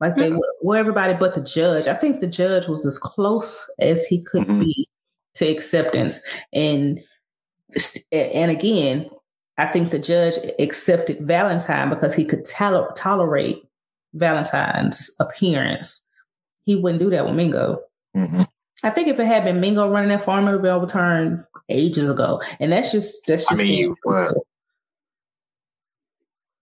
Like 0.00 0.16
they 0.16 0.30
would 0.30 0.40
well, 0.60 0.78
everybody 0.78 1.14
but 1.14 1.34
the 1.34 1.40
judge. 1.40 1.86
I 1.86 1.94
think 1.94 2.20
the 2.20 2.26
judge 2.26 2.66
was 2.66 2.84
as 2.84 2.98
close 2.98 3.70
as 3.78 4.04
he 4.06 4.22
could 4.22 4.46
Mhm. 4.46 4.60
be 4.64 4.88
to 5.34 5.46
acceptance. 5.46 6.20
And 6.52 7.00
and 8.10 8.50
again, 8.50 9.08
I 9.56 9.66
think 9.66 9.90
the 9.90 9.98
judge 10.00 10.34
accepted 10.58 11.26
Valentine 11.26 11.90
because 11.90 12.14
he 12.14 12.24
could 12.24 12.44
tol- 12.44 12.88
tolerate 12.96 13.62
Valentine's 14.14 15.14
appearance. 15.20 16.07
He 16.68 16.76
wouldn't 16.76 17.00
do 17.00 17.08
that 17.08 17.24
with 17.24 17.34
Mingo. 17.34 17.80
Mm-hmm. 18.14 18.42
I 18.82 18.90
think 18.90 19.08
if 19.08 19.18
it 19.18 19.24
had 19.24 19.42
been 19.42 19.58
Mingo 19.58 19.88
running 19.88 20.10
that 20.10 20.22
farm, 20.22 20.46
it 20.46 20.52
would 20.52 20.60
been 20.60 20.70
overturned 20.70 21.42
ages 21.70 22.10
ago. 22.10 22.42
And 22.60 22.70
that's 22.70 22.92
just 22.92 23.26
that's 23.26 23.46
I 23.46 23.54
just 23.54 23.62
mean, 23.62 23.94
well, 24.04 24.34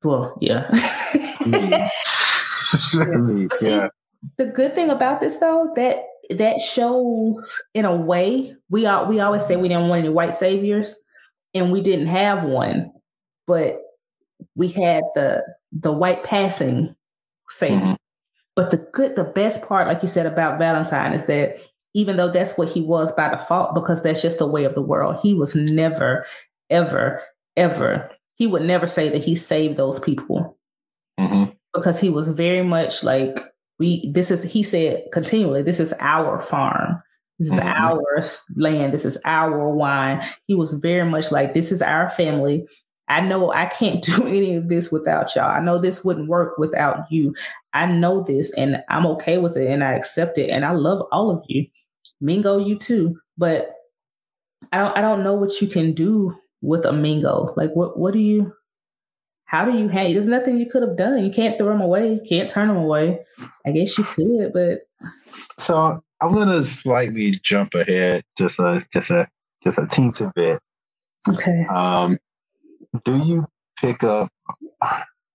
well, 0.04 0.38
yeah. 0.40 0.68
I 0.70 1.88
mean, 3.04 3.48
See, 3.54 3.70
yeah. 3.70 3.88
the 4.36 4.46
good 4.46 4.76
thing 4.76 4.90
about 4.90 5.18
this 5.18 5.38
though, 5.38 5.72
that 5.74 6.04
that 6.30 6.60
shows 6.60 7.64
in 7.74 7.84
a 7.84 7.96
way, 7.96 8.54
we 8.70 8.86
all 8.86 9.06
we 9.06 9.18
always 9.18 9.44
say 9.44 9.56
we 9.56 9.66
didn't 9.66 9.88
want 9.88 10.04
any 10.04 10.08
white 10.08 10.34
saviors, 10.34 11.00
and 11.52 11.72
we 11.72 11.80
didn't 11.80 12.06
have 12.06 12.44
one. 12.44 12.92
But 13.48 13.74
we 14.54 14.68
had 14.68 15.02
the 15.16 15.42
the 15.72 15.90
white 15.90 16.22
passing 16.22 16.94
savior. 17.48 17.78
Mm-hmm. 17.78 17.94
But 18.56 18.70
the 18.70 18.78
good, 18.92 19.16
the 19.16 19.24
best 19.24 19.62
part, 19.62 19.86
like 19.86 20.02
you 20.02 20.08
said 20.08 20.26
about 20.26 20.58
Valentine, 20.58 21.12
is 21.12 21.26
that 21.26 21.58
even 21.94 22.16
though 22.16 22.28
that's 22.28 22.58
what 22.58 22.68
he 22.68 22.80
was 22.80 23.12
by 23.12 23.28
default, 23.28 23.74
because 23.74 24.02
that's 24.02 24.22
just 24.22 24.38
the 24.38 24.46
way 24.46 24.64
of 24.64 24.74
the 24.74 24.82
world, 24.82 25.18
he 25.22 25.34
was 25.34 25.54
never, 25.54 26.26
ever, 26.70 27.22
ever, 27.56 28.10
he 28.34 28.46
would 28.46 28.62
never 28.62 28.86
say 28.86 29.08
that 29.10 29.22
he 29.22 29.34
saved 29.34 29.76
those 29.76 30.00
people. 30.00 30.58
Mm-hmm. 31.20 31.52
Because 31.74 32.00
he 32.00 32.08
was 32.08 32.28
very 32.28 32.62
much 32.62 33.04
like, 33.04 33.38
we, 33.78 34.10
this 34.10 34.30
is, 34.30 34.42
he 34.42 34.62
said 34.62 35.04
continually, 35.12 35.62
this 35.62 35.80
is 35.80 35.94
our 36.00 36.40
farm. 36.40 37.02
This 37.38 37.48
is 37.48 37.58
mm-hmm. 37.58 37.84
our 37.84 38.22
land. 38.56 38.94
This 38.94 39.04
is 39.04 39.18
our 39.26 39.68
wine. 39.68 40.22
He 40.46 40.54
was 40.54 40.74
very 40.74 41.08
much 41.08 41.30
like, 41.30 41.52
this 41.52 41.70
is 41.70 41.82
our 41.82 42.08
family. 42.10 42.66
I 43.08 43.20
know 43.20 43.52
I 43.52 43.66
can't 43.66 44.02
do 44.02 44.26
any 44.26 44.54
of 44.54 44.68
this 44.68 44.90
without 44.90 45.34
y'all. 45.34 45.50
I 45.50 45.60
know 45.60 45.78
this 45.78 46.04
wouldn't 46.04 46.28
work 46.28 46.58
without 46.58 47.10
you. 47.10 47.34
I 47.76 47.84
know 47.84 48.22
this 48.22 48.52
and 48.54 48.82
I'm 48.88 49.04
okay 49.06 49.36
with 49.36 49.56
it 49.56 49.70
and 49.70 49.84
I 49.84 49.92
accept 49.92 50.38
it. 50.38 50.48
And 50.48 50.64
I 50.64 50.70
love 50.72 51.06
all 51.12 51.30
of 51.30 51.44
you. 51.46 51.66
Mingo, 52.22 52.56
you 52.56 52.78
too. 52.78 53.18
But 53.36 53.74
I 54.72 54.78
don't 54.78 54.96
I 54.96 55.02
don't 55.02 55.22
know 55.22 55.34
what 55.34 55.60
you 55.60 55.68
can 55.68 55.92
do 55.92 56.34
with 56.62 56.86
a 56.86 56.92
Mingo. 56.92 57.52
Like 57.54 57.72
what 57.74 57.98
what 57.98 58.14
do 58.14 58.18
you 58.18 58.50
how 59.44 59.66
do 59.66 59.76
you 59.76 59.88
hang? 59.88 60.14
There's 60.14 60.26
nothing 60.26 60.56
you 60.56 60.66
could 60.66 60.82
have 60.82 60.96
done. 60.96 61.22
You 61.22 61.30
can't 61.30 61.58
throw 61.58 61.68
them 61.68 61.82
away. 61.82 62.14
You 62.14 62.20
can't 62.26 62.48
turn 62.48 62.68
them 62.68 62.78
away. 62.78 63.20
I 63.66 63.72
guess 63.72 63.96
you 63.98 64.04
could, 64.04 64.52
but 64.54 64.80
so 65.58 66.02
I'm 66.22 66.32
gonna 66.32 66.64
slightly 66.64 67.38
jump 67.42 67.74
ahead 67.74 68.24
just 68.38 68.58
a 68.58 68.84
just 68.90 69.10
a 69.10 69.28
just 69.62 69.78
a 69.78 69.82
teensy 69.82 70.32
bit. 70.34 70.60
Okay. 71.28 71.66
Um 71.68 72.18
do 73.04 73.18
you 73.18 73.46
pick 73.78 74.02
up 74.02 74.32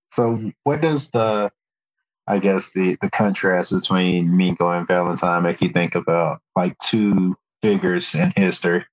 so 0.09 0.51
what 0.63 0.81
does 0.81 1.11
the 1.11 1.51
I 2.31 2.39
guess 2.39 2.71
the 2.71 2.95
the 3.01 3.09
contrast 3.09 3.73
between 3.73 4.37
Mingo 4.37 4.71
and 4.71 4.87
Valentine 4.87 5.43
make 5.43 5.59
you 5.59 5.67
think 5.67 5.95
about 5.95 6.39
like 6.55 6.77
two 6.77 7.35
figures 7.61 8.15
in 8.15 8.31
history? 8.37 8.85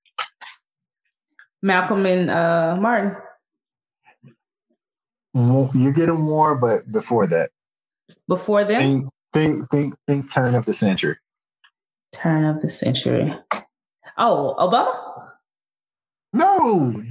Malcolm 1.63 2.05
and 2.05 2.31
uh, 2.31 2.77
Martin. 2.81 3.15
You're 5.35 5.93
getting 5.93 6.21
more, 6.21 6.57
but 6.57 6.91
before 6.91 7.29
that. 7.29 7.51
Before 8.27 8.65
them? 8.65 8.81
Think, 8.81 9.09
think, 9.33 9.71
think, 9.71 9.95
think 10.09 10.33
turn 10.33 10.57
of 10.57 10.65
the 10.65 10.75
century. 10.75 11.17
Turn 12.13 12.45
of 12.45 12.61
the 12.61 12.71
century. 12.71 13.33
Oh, 14.17 14.57
Obama? 14.59 15.31
No, 16.33 17.05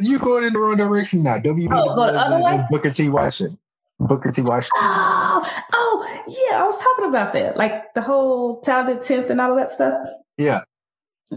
you're 0.00 0.18
going 0.18 0.44
in 0.44 0.54
the 0.54 0.58
wrong 0.58 0.78
direction 0.78 1.22
now. 1.24 1.38
W. 1.40 1.68
Oh, 1.70 1.94
go 1.94 2.10
the 2.10 2.18
other 2.18 2.42
way. 2.42 2.64
Booker 2.70 2.88
T. 2.88 3.10
Washington. 3.10 3.58
Booker 4.00 4.30
T. 4.30 4.42
Washington. 4.42 4.70
Oh, 4.80 5.62
oh, 5.72 6.22
yeah. 6.26 6.62
I 6.62 6.66
was 6.66 6.82
talking 6.82 7.08
about 7.08 7.32
that, 7.34 7.56
like 7.56 7.94
the 7.94 8.02
whole 8.02 8.60
talented 8.60 9.02
tenth 9.02 9.30
and 9.30 9.40
all 9.40 9.52
of 9.52 9.56
that 9.56 9.70
stuff. 9.70 10.06
Yeah. 10.36 10.60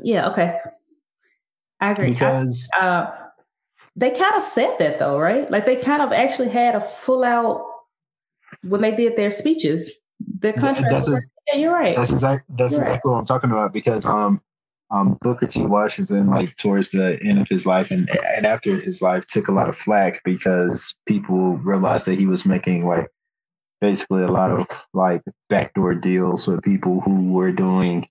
Yeah. 0.04 0.30
Okay. 0.30 0.58
I 1.80 1.92
agree. 1.92 2.12
Because 2.12 2.70
I, 2.80 2.86
uh, 2.86 3.16
they 3.96 4.12
kind 4.12 4.36
of 4.36 4.44
said 4.44 4.76
that 4.80 5.00
though, 5.00 5.20
right? 5.20 5.50
Like 5.50 5.66
they 5.66 5.76
kind 5.76 6.02
of 6.02 6.12
actually 6.12 6.50
had 6.50 6.76
a 6.76 6.82
full 6.82 7.24
out 7.24 7.66
when 8.64 8.82
they 8.82 8.96
did 8.96 9.16
their 9.16 9.32
speeches. 9.32 9.92
The 10.40 10.54
contrast. 10.54 11.10
yeah, 11.48 11.60
you're 11.60 11.74
right. 11.74 11.96
That's 11.96 12.12
exactly 12.12 12.56
that's 12.58 12.72
you're 12.72 12.82
exactly 12.82 13.10
right. 13.10 13.14
what 13.14 13.20
I'm 13.20 13.26
talking 13.26 13.52
about 13.52 13.74
because 13.74 14.08
um 14.08 14.42
um, 14.90 15.18
Booker 15.22 15.48
T. 15.48 15.66
Washington, 15.66 16.28
like 16.28 16.56
towards 16.56 16.90
the 16.90 17.20
end 17.22 17.40
of 17.40 17.48
his 17.50 17.66
life 17.66 17.92
and 17.92 18.10
and 18.36 18.46
after 18.46 18.76
his 18.80 19.02
life, 19.02 19.26
took 19.26 19.48
a 19.48 19.54
lot 19.54 19.70
of 19.70 19.76
flack 19.76 20.22
because 20.24 21.02
people 21.06 21.58
realized 21.58 22.06
that 22.06 22.18
he 22.18 22.26
was 22.26 22.46
making 22.46 22.86
like 22.86 23.08
basically 23.82 24.24
a 24.24 24.32
lot 24.32 24.52
of 24.52 24.68
like 24.94 25.22
backdoor 25.50 25.94
deals 25.96 26.48
with 26.48 26.64
people 26.64 27.02
who 27.02 27.32
were 27.32 27.52
doing, 27.52 28.08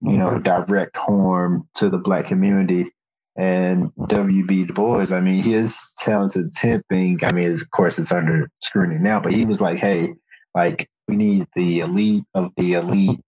you 0.00 0.18
know, 0.18 0.38
direct 0.38 0.96
harm 0.96 1.68
to 1.74 1.88
the 1.88 1.98
black 1.98 2.26
community. 2.26 2.90
And 3.34 3.90
W.E.B. 4.08 4.66
Du 4.66 4.74
Bois, 4.74 5.10
I 5.10 5.20
mean, 5.20 5.42
his 5.42 5.94
talented 5.96 6.52
tenth, 6.52 6.84
I 6.90 7.32
mean, 7.32 7.50
of 7.50 7.70
course, 7.70 7.98
it's 7.98 8.12
under 8.12 8.50
scrutiny 8.60 9.00
now, 9.00 9.20
but 9.20 9.32
he 9.32 9.46
was 9.46 9.58
like, 9.58 9.78
hey, 9.78 10.12
like, 10.54 10.90
we 11.08 11.16
need 11.16 11.46
the 11.56 11.80
elite 11.80 12.24
of 12.34 12.50
the 12.58 12.74
elite 12.74 13.20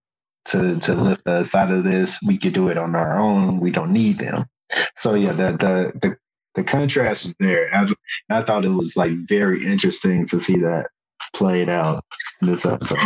to 0.47 0.79
to 0.81 0.95
lift 0.95 1.27
us 1.27 1.55
out 1.55 1.73
of 1.73 1.85
this. 1.85 2.19
We 2.27 2.39
could 2.39 2.55
do 2.55 2.69
it 2.69 2.79
on 2.79 2.95
our 2.95 3.19
own. 3.19 3.61
We 3.61 3.71
don't 3.71 3.93
need 3.93 4.19
them. 4.19 4.47
So 4.95 5.15
yeah, 5.15 5.33
the 5.33 5.53
the 5.53 5.93
the, 6.01 6.17
the 6.55 6.65
contrast 6.65 7.25
was 7.25 7.35
there. 7.41 7.75
I, 7.75 7.87
I 8.31 8.43
thought 8.43 8.65
it 8.65 8.71
was 8.71 8.97
like 8.97 9.13
very 9.27 9.65
interesting 9.65 10.25
to 10.27 10.41
see 10.41 10.57
that 10.59 10.89
played 11.33 11.69
out 11.69 12.05
in 12.41 12.49
this 12.49 12.67
episode. 12.67 12.99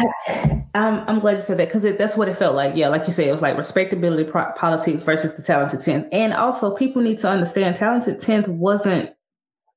I'm, 0.75 1.01
I'm 1.09 1.21
glad 1.21 1.37
you 1.37 1.41
said 1.41 1.59
that 1.59 1.69
because 1.69 1.83
that's 1.83 2.17
what 2.17 2.29
it 2.29 2.37
felt 2.37 2.55
like. 2.55 2.75
Yeah, 2.75 2.89
like 2.89 3.07
you 3.07 3.13
said, 3.13 3.27
it 3.27 3.33
was 3.33 3.43
like 3.43 3.57
respectability 3.57 4.25
pro- 4.31 4.53
politics 4.53 5.03
versus 5.03 5.37
the 5.37 5.43
talented 5.43 5.81
10th. 5.81 6.09
And 6.13 6.33
also, 6.35 6.75
people 6.75 7.03
need 7.03 7.19
to 7.19 7.29
understand 7.29 7.77
talented 7.77 8.19
10th 8.19 8.49
wasn't, 8.49 9.11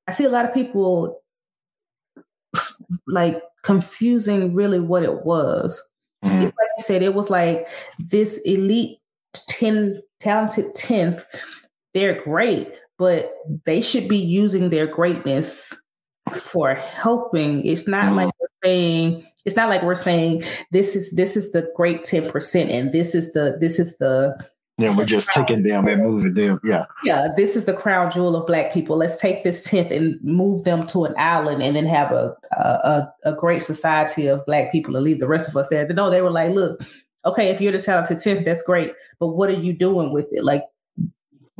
I 0.08 0.12
see 0.12 0.26
a 0.26 0.30
lot 0.30 0.46
of 0.46 0.54
people 0.54 1.22
like 3.08 3.42
confusing 3.64 4.54
really 4.54 4.80
what 4.80 5.04
it 5.04 5.26
was. 5.26 5.82
Mm-hmm. 6.24 6.42
It's 6.42 6.54
like 6.58 6.70
you 6.78 6.84
said, 6.84 7.02
it 7.02 7.14
was 7.14 7.30
like 7.30 7.68
this 8.00 8.40
elite 8.46 9.00
10 9.34 10.02
talented 10.20 10.74
10th. 10.76 11.24
They're 11.94 12.22
great, 12.22 12.74
but 12.98 13.32
they 13.66 13.82
should 13.82 14.08
be 14.08 14.18
using 14.18 14.70
their 14.70 14.88
greatness 14.88 15.74
for 16.32 16.74
helping. 16.76 17.66
It's 17.66 17.88
not 17.88 18.06
mm-hmm. 18.06 18.16
like 18.16 18.34
we're 18.40 18.48
saying, 18.64 19.28
it's 19.46 19.56
not 19.56 19.70
like 19.70 19.84
we're 19.84 19.96
saying 19.96 20.44
this 20.72 20.96
is 20.96 21.12
this 21.12 21.36
is 21.36 21.52
the 21.52 21.70
great 21.76 22.04
10% 22.04 22.70
and 22.70 22.92
this 22.92 23.16
is 23.16 23.34
the 23.34 23.58
this 23.60 23.80
is 23.80 23.98
the 23.98 24.38
yeah, 24.82 24.96
we're 24.96 25.06
just 25.06 25.30
taking 25.30 25.64
them 25.64 25.88
and 25.88 26.04
moving 26.04 26.34
them. 26.34 26.60
Yeah. 26.64 26.86
Yeah. 27.04 27.28
This 27.36 27.56
is 27.56 27.66
the 27.66 27.74
crown 27.74 28.12
jewel 28.12 28.36
of 28.36 28.48
black 28.48 28.74
people. 28.74 28.98
Let's 28.98 29.18
take 29.18 29.44
this 29.44 29.68
10th 29.68 29.92
and 29.96 30.20
move 30.24 30.64
them 30.64 30.86
to 30.88 31.06
an 31.06 31.14
island 31.18 31.62
and 31.62 31.76
then 31.76 31.86
have 31.86 32.12
a, 32.12 32.36
a, 32.52 33.04
a 33.26 33.34
great 33.34 33.62
society 33.62 34.28
of 34.28 34.46
black 34.46 34.72
people 34.72 34.96
and 34.96 35.06
leave 35.06 35.20
the 35.20 35.28
rest 35.28 35.50
of 35.50 35.56
us 35.56 35.70
there. 35.70 35.88
No, 35.88 36.10
they 36.10 36.22
were 36.22 36.32
like, 36.32 36.52
look, 36.52 36.82
okay, 37.26 37.50
if 37.50 37.62
you're 37.62 37.72
the 37.72 37.80
talented 37.80 38.18
10th, 38.18 38.46
that's 38.46 38.64
great. 38.64 38.94
But 39.20 39.30
what 39.30 39.50
are 39.50 39.54
you 39.54 39.74
doing 39.74 40.12
with 40.12 40.28
it? 40.32 40.44
Like 40.44 40.64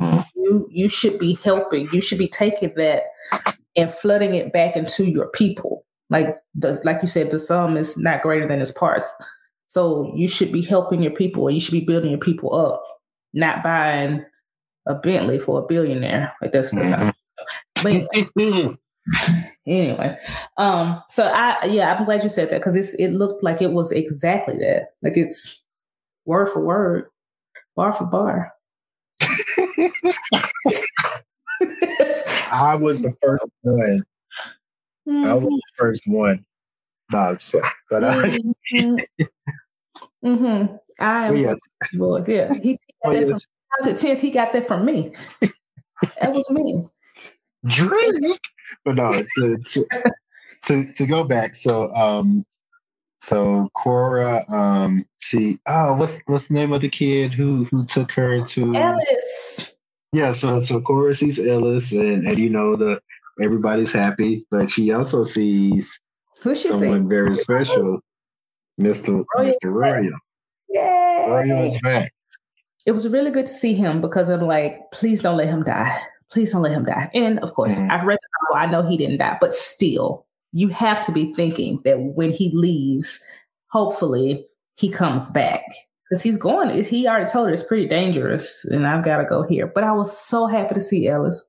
mm-hmm. 0.00 0.20
you 0.36 0.68
you 0.70 0.88
should 0.88 1.18
be 1.18 1.38
helping. 1.44 1.88
You 1.92 2.00
should 2.00 2.18
be 2.18 2.28
taking 2.28 2.74
that 2.76 3.04
and 3.76 3.92
flooding 3.92 4.34
it 4.34 4.52
back 4.52 4.76
into 4.76 5.04
your 5.04 5.28
people. 5.28 5.84
Like 6.10 6.28
the 6.54 6.80
like 6.84 6.98
you 7.02 7.08
said, 7.08 7.30
the 7.30 7.38
sum 7.38 7.76
is 7.76 7.96
not 7.96 8.22
greater 8.22 8.46
than 8.46 8.60
its 8.60 8.72
parts. 8.72 9.10
So 9.68 10.12
you 10.14 10.28
should 10.28 10.52
be 10.52 10.60
helping 10.60 11.02
your 11.02 11.12
people 11.12 11.48
and 11.48 11.54
you 11.54 11.60
should 11.60 11.72
be 11.72 11.84
building 11.84 12.10
your 12.10 12.20
people 12.20 12.54
up 12.54 12.84
not 13.32 13.62
buying 13.62 14.24
a 14.86 14.94
Bentley 14.94 15.38
for 15.38 15.60
a 15.60 15.66
billionaire. 15.66 16.32
Like 16.40 16.52
that's, 16.52 16.72
that's 16.72 16.88
mm-hmm. 16.88 17.06
not. 17.06 17.16
But 17.82 18.06
anyway, 18.36 18.76
anyway, 19.66 20.16
um, 20.58 21.02
so 21.08 21.24
I 21.24 21.64
yeah, 21.64 21.92
I'm 21.92 22.04
glad 22.04 22.22
you 22.22 22.28
said 22.28 22.50
that 22.50 22.58
because 22.58 22.76
it's 22.76 22.94
it 22.94 23.08
looked 23.08 23.42
like 23.42 23.60
it 23.60 23.72
was 23.72 23.90
exactly 23.90 24.56
that. 24.58 24.90
Like 25.02 25.16
it's 25.16 25.64
word 26.24 26.50
for 26.52 26.64
word, 26.64 27.06
bar 27.74 27.92
for 27.92 28.04
bar. 28.04 28.52
I 32.52 32.76
was 32.76 33.02
the 33.02 33.12
first 33.20 33.44
one. 33.62 34.04
Mm-hmm. 35.08 35.24
I 35.24 35.34
was 35.34 35.48
the 35.48 35.72
first 35.76 36.02
one. 36.06 36.44
No, 37.10 37.36
but 37.90 38.04
I. 38.04 38.38
mm-hmm. 40.24 40.76
I 40.98 41.26
am 41.28 41.36
yes. 41.36 41.58
boys. 41.94 42.28
Yeah, 42.28 42.52
he 42.54 42.78
got 43.04 43.12
that 43.12 43.28
yes. 43.28 43.46
from 43.78 43.88
the 43.92 43.98
tenth. 43.98 44.20
He 44.20 44.30
got 44.30 44.52
that 44.52 44.66
from 44.66 44.84
me. 44.84 45.12
that 45.40 46.32
was 46.32 46.48
me. 46.50 46.86
Drink, 47.66 48.40
but 48.84 48.96
no. 48.96 49.12
To, 49.36 49.58
to, 49.58 49.86
to, 50.64 50.92
to 50.92 51.06
go 51.06 51.24
back, 51.24 51.54
so 51.54 51.88
um, 51.94 52.44
so 53.22 53.68
Cora, 53.74 54.44
um, 54.48 55.06
see, 55.18 55.58
oh, 55.66 55.96
what's 55.96 56.20
what's 56.26 56.48
the 56.48 56.54
name 56.54 56.72
of 56.72 56.82
the 56.82 56.88
kid 56.88 57.32
who 57.32 57.64
who 57.70 57.84
took 57.84 58.10
her 58.12 58.40
to 58.40 58.74
Ellis? 58.74 59.70
Yeah, 60.12 60.32
so 60.32 60.60
so 60.60 60.80
Cora 60.80 61.14
sees 61.14 61.38
Ellis, 61.38 61.92
and 61.92 62.26
and 62.26 62.38
you 62.38 62.50
know 62.50 62.74
the 62.74 63.00
everybody's 63.40 63.92
happy, 63.92 64.44
but 64.50 64.68
she 64.68 64.92
also 64.92 65.22
sees 65.22 65.96
who 66.42 66.56
she 66.56 66.68
someone 66.68 67.02
see? 67.04 67.08
very 67.08 67.36
special, 67.36 68.00
Mister 68.78 69.22
Mister 69.38 69.70
Royal. 69.70 70.12
Yay! 70.68 71.26
Royal's 71.28 71.80
back. 71.82 72.12
It 72.86 72.92
was 72.92 73.08
really 73.08 73.30
good 73.30 73.46
to 73.46 73.52
see 73.52 73.74
him 73.74 74.00
because 74.00 74.28
I'm 74.28 74.46
like, 74.46 74.78
please 74.92 75.22
don't 75.22 75.36
let 75.36 75.48
him 75.48 75.62
die. 75.62 76.00
Please 76.30 76.52
don't 76.52 76.62
let 76.62 76.72
him 76.72 76.84
die. 76.84 77.10
And 77.14 77.38
of 77.40 77.52
course, 77.52 77.76
mm-hmm. 77.76 77.90
I've 77.92 78.04
read 78.04 78.18
the 78.20 78.56
novel. 78.56 78.66
I 78.66 78.70
know 78.70 78.88
he 78.88 78.96
didn't 78.96 79.18
die, 79.18 79.36
but 79.40 79.52
still, 79.52 80.26
you 80.52 80.68
have 80.68 81.00
to 81.06 81.12
be 81.12 81.32
thinking 81.34 81.80
that 81.84 82.00
when 82.00 82.32
he 82.32 82.50
leaves, 82.54 83.22
hopefully 83.68 84.46
he 84.76 84.88
comes 84.88 85.30
back 85.30 85.62
because 86.08 86.22
he's 86.22 86.38
going. 86.38 86.82
He 86.84 87.06
already 87.06 87.30
told 87.30 87.48
her 87.48 87.54
it's 87.54 87.62
pretty 87.62 87.86
dangerous, 87.86 88.64
and 88.64 88.86
I've 88.86 89.04
got 89.04 89.18
to 89.18 89.24
go 89.24 89.42
here. 89.42 89.66
But 89.66 89.84
I 89.84 89.92
was 89.92 90.18
so 90.18 90.46
happy 90.46 90.74
to 90.74 90.80
see 90.80 91.06
Ellis. 91.06 91.46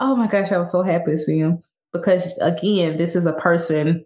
Oh 0.00 0.14
my 0.16 0.26
gosh, 0.26 0.52
I 0.52 0.58
was 0.58 0.72
so 0.72 0.82
happy 0.82 1.12
to 1.12 1.18
see 1.18 1.38
him. 1.38 1.62
because 1.92 2.36
again, 2.40 2.96
this 2.96 3.16
is 3.16 3.26
a 3.26 3.32
person 3.32 4.04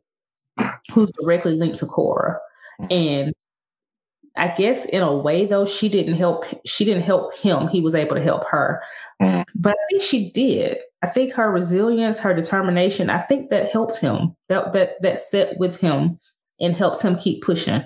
who's 0.93 1.11
directly 1.21 1.57
linked 1.57 1.79
to 1.79 1.87
Cora. 1.87 2.39
Mm-hmm. 2.81 2.93
And 2.93 3.35
I 4.37 4.49
guess 4.49 4.85
in 4.87 5.03
a 5.03 5.15
way 5.15 5.47
though, 5.47 5.67
she 5.67 5.89
didn't 5.89 6.15
help 6.15 6.45
she 6.65 6.85
didn't 6.85 7.03
help 7.03 7.37
him. 7.37 7.69
He 7.69 7.81
was 7.81 7.95
able 7.95 8.17
to 8.17 8.23
help 8.23 8.47
her. 8.49 8.83
Mm. 9.21 9.45
But 9.55 9.73
I 9.73 9.85
think 9.91 10.03
she 10.03 10.31
did. 10.31 10.79
I 11.03 11.09
think 11.09 11.33
her 11.35 11.51
resilience, 11.51 12.19
her 12.21 12.35
determination, 12.35 13.11
I 13.11 13.19
think 13.19 13.51
that 13.51 13.71
helped 13.71 13.97
him. 13.97 14.35
That 14.49 14.73
that 14.73 15.03
that 15.03 15.21
set 15.21 15.59
with 15.59 15.81
him 15.81 16.19
and 16.61 16.77
helps 16.77 17.03
him 17.03 17.17
keep 17.17 17.43
pushing. 17.43 17.83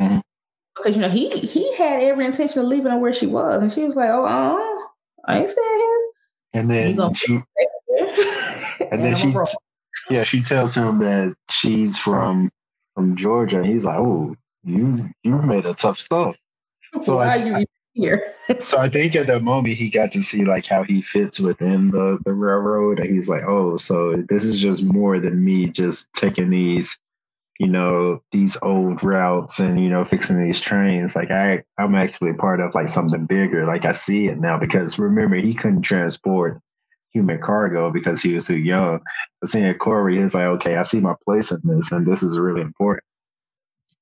Mm. 0.00 0.20
Because 0.76 0.96
you 0.96 1.02
know, 1.02 1.08
he 1.08 1.30
he 1.30 1.74
had 1.76 2.02
every 2.02 2.26
intention 2.26 2.60
of 2.60 2.66
leaving 2.66 2.92
her 2.92 2.98
where 2.98 3.12
she 3.12 3.26
was. 3.26 3.62
And 3.62 3.72
she 3.72 3.84
was 3.84 3.96
like, 3.96 4.10
Oh, 4.10 4.24
uh, 4.24 5.32
I 5.32 5.40
ain't 5.40 5.50
staying 5.50 5.76
here. 5.76 6.08
And 6.54 6.70
then 6.70 7.14
she 7.14 7.38
and 8.90 9.02
then 9.02 9.14
she 9.14 9.34
yeah, 10.10 10.22
she 10.22 10.40
tells 10.40 10.74
him 10.74 10.98
that 11.00 11.34
she's 11.50 11.98
from 11.98 12.50
from 12.98 13.14
Georgia. 13.14 13.58
And 13.58 13.66
he's 13.66 13.84
like, 13.84 13.98
Oh, 13.98 14.34
you 14.64 15.08
you 15.22 15.38
made 15.42 15.66
a 15.66 15.74
tough 15.74 16.00
stuff. 16.00 16.36
So 17.00 17.16
why 17.16 17.26
I, 17.26 17.38
are 17.38 17.60
you 17.60 17.66
here? 17.92 18.34
so 18.60 18.78
I 18.78 18.88
think 18.88 19.14
at 19.14 19.26
that 19.26 19.42
moment 19.42 19.74
he 19.74 19.90
got 19.90 20.10
to 20.12 20.22
see 20.22 20.46
like 20.46 20.64
how 20.64 20.82
he 20.84 21.02
fits 21.02 21.38
within 21.38 21.90
the 21.90 22.18
the 22.24 22.32
railroad, 22.32 22.98
and 22.98 23.14
he's 23.14 23.28
like, 23.28 23.42
oh, 23.46 23.76
so 23.76 24.16
this 24.30 24.42
is 24.42 24.58
just 24.58 24.82
more 24.82 25.20
than 25.20 25.44
me 25.44 25.66
just 25.66 26.10
taking 26.14 26.48
these, 26.48 26.98
you 27.58 27.66
know, 27.66 28.22
these 28.32 28.56
old 28.62 29.04
routes 29.04 29.58
and 29.58 29.78
you 29.78 29.90
know 29.90 30.02
fixing 30.02 30.42
these 30.42 30.62
trains. 30.62 31.14
Like 31.14 31.30
I 31.30 31.62
I'm 31.76 31.94
actually 31.94 32.32
part 32.32 32.60
of 32.60 32.74
like 32.74 32.88
something 32.88 33.26
bigger. 33.26 33.66
Like 33.66 33.84
I 33.84 33.92
see 33.92 34.28
it 34.28 34.40
now 34.40 34.58
because 34.58 34.98
remember 34.98 35.36
he 35.36 35.52
couldn't 35.52 35.82
transport 35.82 36.58
human 37.12 37.40
cargo 37.40 37.90
because 37.90 38.20
he 38.22 38.34
was 38.34 38.46
too 38.46 38.58
young. 38.58 39.00
But 39.40 39.50
seeing 39.50 39.72
Cora, 39.74 40.14
he's 40.14 40.34
like, 40.34 40.44
okay, 40.44 40.76
I 40.76 40.82
see 40.82 41.00
my 41.00 41.14
place 41.24 41.50
in 41.50 41.60
this, 41.64 41.92
and 41.92 42.06
this 42.06 42.22
is 42.22 42.38
really 42.38 42.60
important 42.60 43.04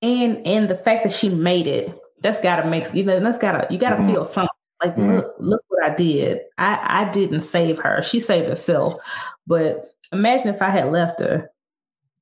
and 0.03 0.47
and 0.47 0.69
the 0.69 0.77
fact 0.77 1.05
that 1.05 1.13
she 1.13 1.29
made 1.29 1.67
it 1.67 1.99
that's 2.21 2.41
gotta 2.41 2.69
make 2.69 2.93
you 2.95 3.05
know 3.05 3.19
that's 3.21 3.39
gotta 3.39 3.67
you 3.71 3.79
gotta 3.79 3.97
mm-hmm. 3.97 4.13
feel 4.13 4.25
something 4.25 4.49
like 4.83 4.95
mm-hmm. 4.95 5.17
look 5.17 5.35
look 5.39 5.63
what 5.69 5.85
i 5.85 5.95
did 5.95 6.41
i 6.59 7.05
i 7.05 7.11
didn't 7.11 7.41
save 7.41 7.79
her 7.79 8.03
she 8.03 8.21
saved 8.21 8.49
herself 8.49 8.95
but 9.47 9.87
imagine 10.13 10.49
if 10.49 10.61
i 10.61 10.71
had 10.71 10.93
left 10.93 11.21
her 11.21 11.51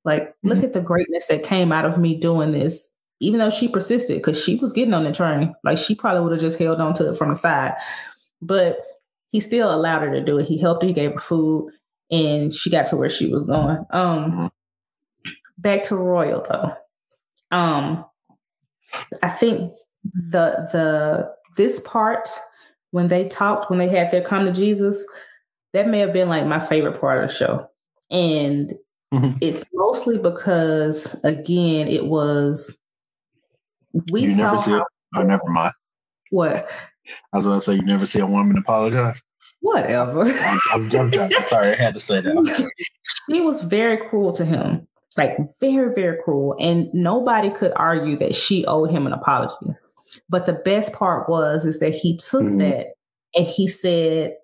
like 0.04 0.28
mm-hmm. 0.28 0.48
look 0.48 0.62
at 0.62 0.72
the 0.72 0.80
greatness 0.80 1.26
that 1.26 1.42
came 1.42 1.72
out 1.72 1.84
of 1.84 1.98
me 1.98 2.14
doing 2.18 2.52
this 2.52 2.94
even 3.20 3.38
though 3.38 3.50
she 3.50 3.68
persisted 3.68 4.16
because 4.18 4.40
she 4.40 4.56
was 4.56 4.72
getting 4.72 4.94
on 4.94 5.04
the 5.04 5.12
train 5.12 5.54
like 5.64 5.78
she 5.78 5.94
probably 5.94 6.20
would 6.22 6.32
have 6.32 6.40
just 6.40 6.58
held 6.58 6.80
on 6.80 6.94
to 6.94 7.10
it 7.10 7.16
from 7.16 7.30
the 7.30 7.34
side 7.34 7.74
but 8.40 8.78
he 9.34 9.40
still 9.40 9.74
allowed 9.74 10.02
her 10.02 10.12
to 10.12 10.24
do 10.24 10.38
it 10.38 10.46
he 10.46 10.56
helped 10.56 10.82
her 10.82 10.88
he 10.88 10.94
gave 10.94 11.12
her 11.12 11.18
food 11.18 11.70
and 12.10 12.54
she 12.54 12.70
got 12.70 12.86
to 12.86 12.96
where 12.96 13.10
she 13.10 13.28
was 13.30 13.44
going 13.44 13.84
um 13.90 14.50
back 15.58 15.82
to 15.82 15.96
royal 15.96 16.46
though 16.48 16.72
um, 17.54 18.04
I 19.22 19.28
think 19.28 19.72
the 20.32 20.68
the 20.72 21.32
this 21.56 21.80
part 21.80 22.28
when 22.90 23.08
they 23.08 23.28
talked 23.28 23.70
when 23.70 23.78
they 23.78 23.88
had 23.88 24.10
their 24.10 24.22
come 24.22 24.44
to 24.44 24.52
Jesus, 24.52 25.04
that 25.72 25.88
may 25.88 26.00
have 26.00 26.12
been 26.12 26.28
like 26.28 26.46
my 26.46 26.60
favorite 26.60 27.00
part 27.00 27.22
of 27.22 27.30
the 27.30 27.34
show, 27.34 27.68
and 28.10 28.74
mm-hmm. 29.12 29.36
it's 29.40 29.64
mostly 29.72 30.18
because 30.18 31.14
again 31.22 31.86
it 31.86 32.06
was 32.06 32.76
we 34.10 34.22
you 34.22 34.30
saw. 34.30 34.52
Never 34.52 34.58
see 34.62 34.70
how, 34.72 34.86
oh, 35.16 35.22
never 35.22 35.48
mind. 35.48 35.74
What? 36.30 36.68
I 37.32 37.36
was 37.36 37.46
going 37.46 37.58
to 37.58 37.60
say 37.60 37.74
you 37.74 37.82
never 37.82 38.06
see 38.06 38.20
a 38.20 38.26
woman 38.26 38.56
apologize. 38.58 39.22
Whatever. 39.60 40.22
I'm, 40.22 40.58
I'm, 40.74 40.94
I'm, 40.94 41.20
I'm 41.20 41.30
sorry, 41.42 41.72
I 41.72 41.74
had 41.76 41.94
to 41.94 42.00
say 42.00 42.20
that. 42.20 42.70
she 43.30 43.40
was 43.40 43.62
very 43.62 43.96
cruel 43.96 44.32
to 44.32 44.44
him 44.44 44.86
like 45.16 45.36
very, 45.60 45.94
very 45.94 46.20
cruel. 46.22 46.56
And 46.58 46.92
nobody 46.92 47.50
could 47.50 47.72
argue 47.76 48.16
that 48.18 48.34
she 48.34 48.64
owed 48.66 48.90
him 48.90 49.06
an 49.06 49.12
apology. 49.12 49.76
But 50.28 50.46
the 50.46 50.52
best 50.52 50.92
part 50.92 51.28
was 51.28 51.64
is 51.64 51.80
that 51.80 51.94
he 51.94 52.16
took 52.16 52.42
mm-hmm. 52.42 52.58
that 52.58 52.86
and 53.34 53.46
he 53.46 53.66
said, 53.66 54.36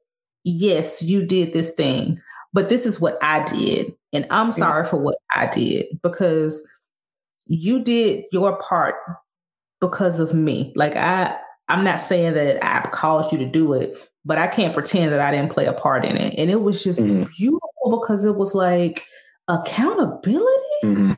Yes, 0.42 1.02
you 1.02 1.24
did 1.26 1.52
this 1.52 1.74
thing, 1.74 2.18
but 2.54 2.70
this 2.70 2.86
is 2.86 2.98
what 2.98 3.18
I 3.22 3.42
did. 3.44 3.94
And 4.12 4.26
I'm 4.30 4.52
sorry 4.52 4.86
for 4.86 4.96
what 4.96 5.18
I 5.36 5.46
did 5.46 5.86
because 6.02 6.66
you 7.46 7.84
did 7.84 8.24
your 8.32 8.56
part 8.56 8.94
because 9.80 10.18
of 10.18 10.32
me. 10.32 10.72
Like 10.74 10.96
I 10.96 11.36
I'm 11.70 11.84
not 11.84 12.00
saying 12.00 12.34
that 12.34 12.64
I 12.64 12.88
caused 12.90 13.32
you 13.32 13.38
to 13.38 13.46
do 13.46 13.72
it, 13.72 13.96
but 14.24 14.38
I 14.38 14.46
can't 14.46 14.74
pretend 14.74 15.12
that 15.12 15.20
I 15.20 15.30
didn't 15.30 15.52
play 15.52 15.66
a 15.66 15.72
part 15.72 16.04
in 16.04 16.16
it. 16.16 16.34
And 16.36 16.50
it 16.50 16.62
was 16.62 16.82
just 16.82 17.00
mm-hmm. 17.00 17.30
beautiful 17.36 18.00
because 18.00 18.24
it 18.24 18.36
was 18.36 18.54
like 18.54 19.06
accountability? 19.48 20.46
Mm-hmm. 20.84 21.12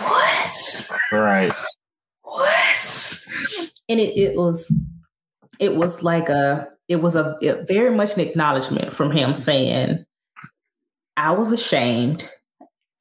What? 0.00 0.90
Right. 1.12 1.52
What? 2.22 3.24
And 3.88 4.00
it, 4.00 4.16
it 4.16 4.36
was 4.36 4.72
it 5.58 5.76
was 5.76 6.02
like 6.02 6.28
a 6.28 6.68
it 6.88 6.96
was 6.96 7.14
a 7.16 7.36
it, 7.40 7.66
very 7.68 7.94
much 7.94 8.14
an 8.14 8.20
acknowledgement 8.20 8.94
from 8.94 9.10
him 9.10 9.34
saying, 9.34 10.04
I 11.16 11.30
was 11.32 11.52
ashamed. 11.52 12.28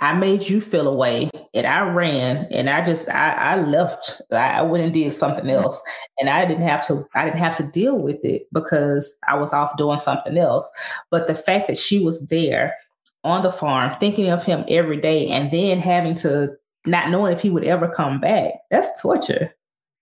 I 0.04 0.12
made 0.12 0.50
you 0.50 0.60
feel 0.60 0.90
away 0.90 1.30
and 1.54 1.66
I 1.66 1.80
ran 1.80 2.46
and 2.52 2.70
I 2.70 2.84
just 2.84 3.10
I, 3.10 3.34
I 3.36 3.56
left. 3.62 4.22
I, 4.34 4.60
I 4.60 4.62
went 4.62 4.84
and 4.84 4.94
did 4.94 5.14
something 5.14 5.50
else. 5.50 5.82
And 6.20 6.30
I 6.30 6.44
didn't 6.44 6.68
have 6.68 6.86
to 6.88 7.08
I 7.16 7.24
didn't 7.24 7.40
have 7.40 7.56
to 7.56 7.64
deal 7.64 7.98
with 7.98 8.18
it 8.22 8.48
because 8.52 9.18
I 9.30 9.38
was 9.38 9.54
off 9.54 9.78
doing 9.78 10.02
something 10.02 10.38
else. 10.38 10.70
But 11.10 11.28
the 11.28 11.36
fact 11.36 11.70
that 11.70 11.78
she 11.78 12.04
was 12.04 12.28
there 12.28 12.76
on 13.24 13.44
the 13.44 13.52
farm, 13.52 13.96
thinking 14.02 14.30
of 14.30 14.44
him 14.44 14.66
every 14.68 15.00
day, 15.00 15.30
and 15.30 15.50
then 15.52 15.80
having 15.80 16.16
to 16.16 16.50
not 16.86 17.10
knowing 17.10 17.32
if 17.32 17.42
he 17.42 17.50
would 17.50 17.64
ever 17.64 17.88
come 17.88 18.20
back. 18.20 18.56
That's 18.72 19.02
torture. 19.02 19.56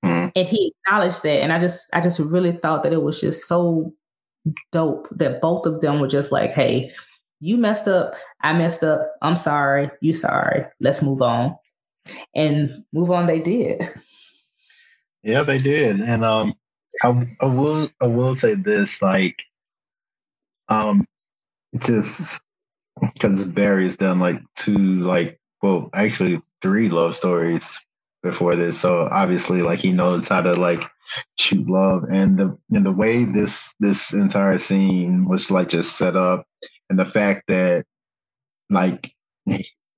Mm. 0.04 0.32
And 0.36 0.48
he 0.48 0.74
acknowledged 0.84 1.22
that. 1.22 1.44
And 1.44 1.54
I 1.54 1.60
just 1.60 1.88
I 1.94 2.02
just 2.02 2.20
really 2.20 2.54
thought 2.54 2.82
that 2.82 2.94
it 2.94 3.04
was 3.04 3.22
just 3.22 3.48
so 3.48 3.94
dope 4.72 5.08
that 5.12 5.42
both 5.42 5.68
of 5.68 5.82
them 5.82 6.00
were 6.00 6.08
just 6.08 6.32
like, 6.32 6.54
hey, 6.54 6.92
you 7.42 7.58
messed 7.58 7.88
up, 7.88 8.16
I 8.42 8.54
messed 8.54 8.84
up, 8.84 9.12
I'm 9.22 9.36
sorry, 9.36 9.92
you 10.00 10.14
sorry, 10.14 10.66
let's 10.80 11.02
move 11.02 11.22
on. 11.22 11.58
And 12.34 12.84
move 12.94 13.12
on 13.12 13.26
they 13.26 13.40
did. 13.42 13.84
Yeah, 15.24 15.44
they 15.44 15.58
did. 15.58 16.00
And 16.00 16.24
um 16.24 16.54
I, 17.04 17.28
I 17.42 17.46
will 17.46 17.90
I 18.02 18.08
will 18.08 18.36
say 18.36 18.56
this, 18.56 19.02
like 19.02 19.36
um 20.70 21.06
just 21.80 22.42
because 23.02 23.44
Barry's 23.46 23.98
done 23.98 24.20
like 24.20 24.42
two, 24.56 25.02
like, 25.02 25.40
well, 25.62 25.90
actually 25.94 26.42
three 26.62 26.90
love 26.90 27.16
stories 27.16 27.80
before 28.24 28.56
this. 28.56 28.80
So 28.80 29.08
obviously, 29.12 29.62
like, 29.62 29.80
he 29.80 29.92
knows 29.92 30.28
how 30.28 30.42
to 30.42 30.54
like 30.54 30.82
shoot 31.40 31.68
love, 31.68 32.04
and 32.12 32.38
the 32.38 32.58
and 32.72 32.86
the 32.86 32.92
way 32.92 33.26
this 33.26 33.76
this 33.80 34.14
entire 34.14 34.58
scene 34.58 35.28
was 35.28 35.52
like 35.52 35.70
just 35.70 35.98
set 35.98 36.16
up, 36.16 36.46
and 36.92 37.00
the 37.00 37.06
fact 37.06 37.44
that 37.48 37.86
like 38.70 39.14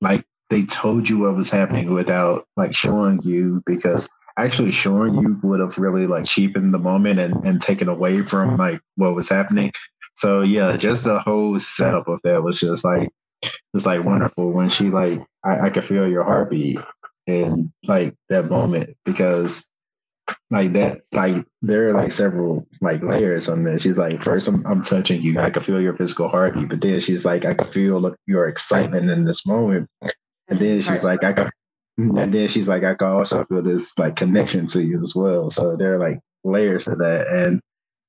like 0.02 0.24
they 0.52 0.64
told 0.64 1.10
you 1.10 1.18
what 1.18 1.36
was 1.36 1.50
happening 1.50 1.92
without 1.92 2.46
like 2.56 2.76
showing 2.76 3.20
you 3.24 3.64
because 3.66 4.08
actually 4.38 4.72
showing 4.72 5.16
you 5.16 5.40
would 5.42 5.60
have 5.60 5.80
really 5.80 6.06
like 6.06 6.26
cheapened 6.26 6.72
the 6.72 6.78
moment 6.78 7.20
and, 7.20 7.34
and 7.44 7.60
taken 7.60 7.90
away 7.90 8.22
from 8.22 8.58
like 8.58 8.80
what 8.96 9.16
was 9.16 9.28
happening. 9.28 9.72
So 10.14 10.42
yeah, 10.42 10.78
just 10.78 11.04
the 11.04 11.20
whole 11.20 11.58
setup 11.58 12.08
of 12.08 12.20
that 12.24 12.44
was 12.44 12.60
just 12.60 12.86
like 12.86 13.10
just 13.76 13.88
like 13.88 14.04
wonderful 14.04 14.52
when 14.52 14.70
she 14.70 14.92
like 14.92 15.20
I, 15.44 15.62
I 15.62 15.70
could 15.72 15.84
feel 15.84 16.08
your 16.08 16.24
heartbeat 16.24 16.78
in 17.26 17.74
like 17.86 18.14
that 18.30 18.52
moment 18.52 18.96
because 19.04 19.73
like 20.50 20.74
that 20.74 21.02
like 21.12 21.46
there 21.62 21.90
are 21.90 21.94
like 21.94 22.12
several 22.12 22.68
like 22.82 23.02
layers 23.04 23.50
on 23.50 23.64
this. 23.64 23.82
She's 23.82 23.98
like, 23.98 24.22
first 24.22 24.48
I'm 24.48 24.66
I'm 24.66 24.82
touching 24.82 25.22
you, 25.22 25.40
I 25.40 25.50
can 25.50 25.64
feel 25.64 25.82
your 25.82 25.96
physical 25.96 26.30
heartbeat, 26.30 26.70
but 26.70 26.82
then 26.82 27.00
she's 27.00 27.26
like, 27.26 27.46
I 27.46 27.54
can 27.54 27.68
feel 27.68 28.16
your 28.26 28.48
excitement 28.48 29.10
in 29.10 29.26
this 29.26 29.46
moment. 29.46 29.90
And 30.48 30.60
then 30.60 30.82
she's 30.82 31.04
like, 31.04 31.24
I 31.24 31.34
can 31.34 31.50
mm-hmm, 32.00 32.18
and 32.18 32.34
then 32.34 32.48
she's 32.48 32.70
like, 32.70 32.84
I 32.84 32.96
can 32.96 33.08
also 33.08 33.46
feel 33.46 33.62
this 33.62 33.98
like 33.98 34.16
connection 34.16 34.66
to 34.68 34.84
you 34.84 35.02
as 35.02 35.14
well. 35.16 35.50
So 35.50 35.76
there 35.76 35.96
are 35.96 36.00
like 36.00 36.20
layers 36.44 36.86
to 36.86 36.96
that. 36.96 37.28
And 37.28 37.62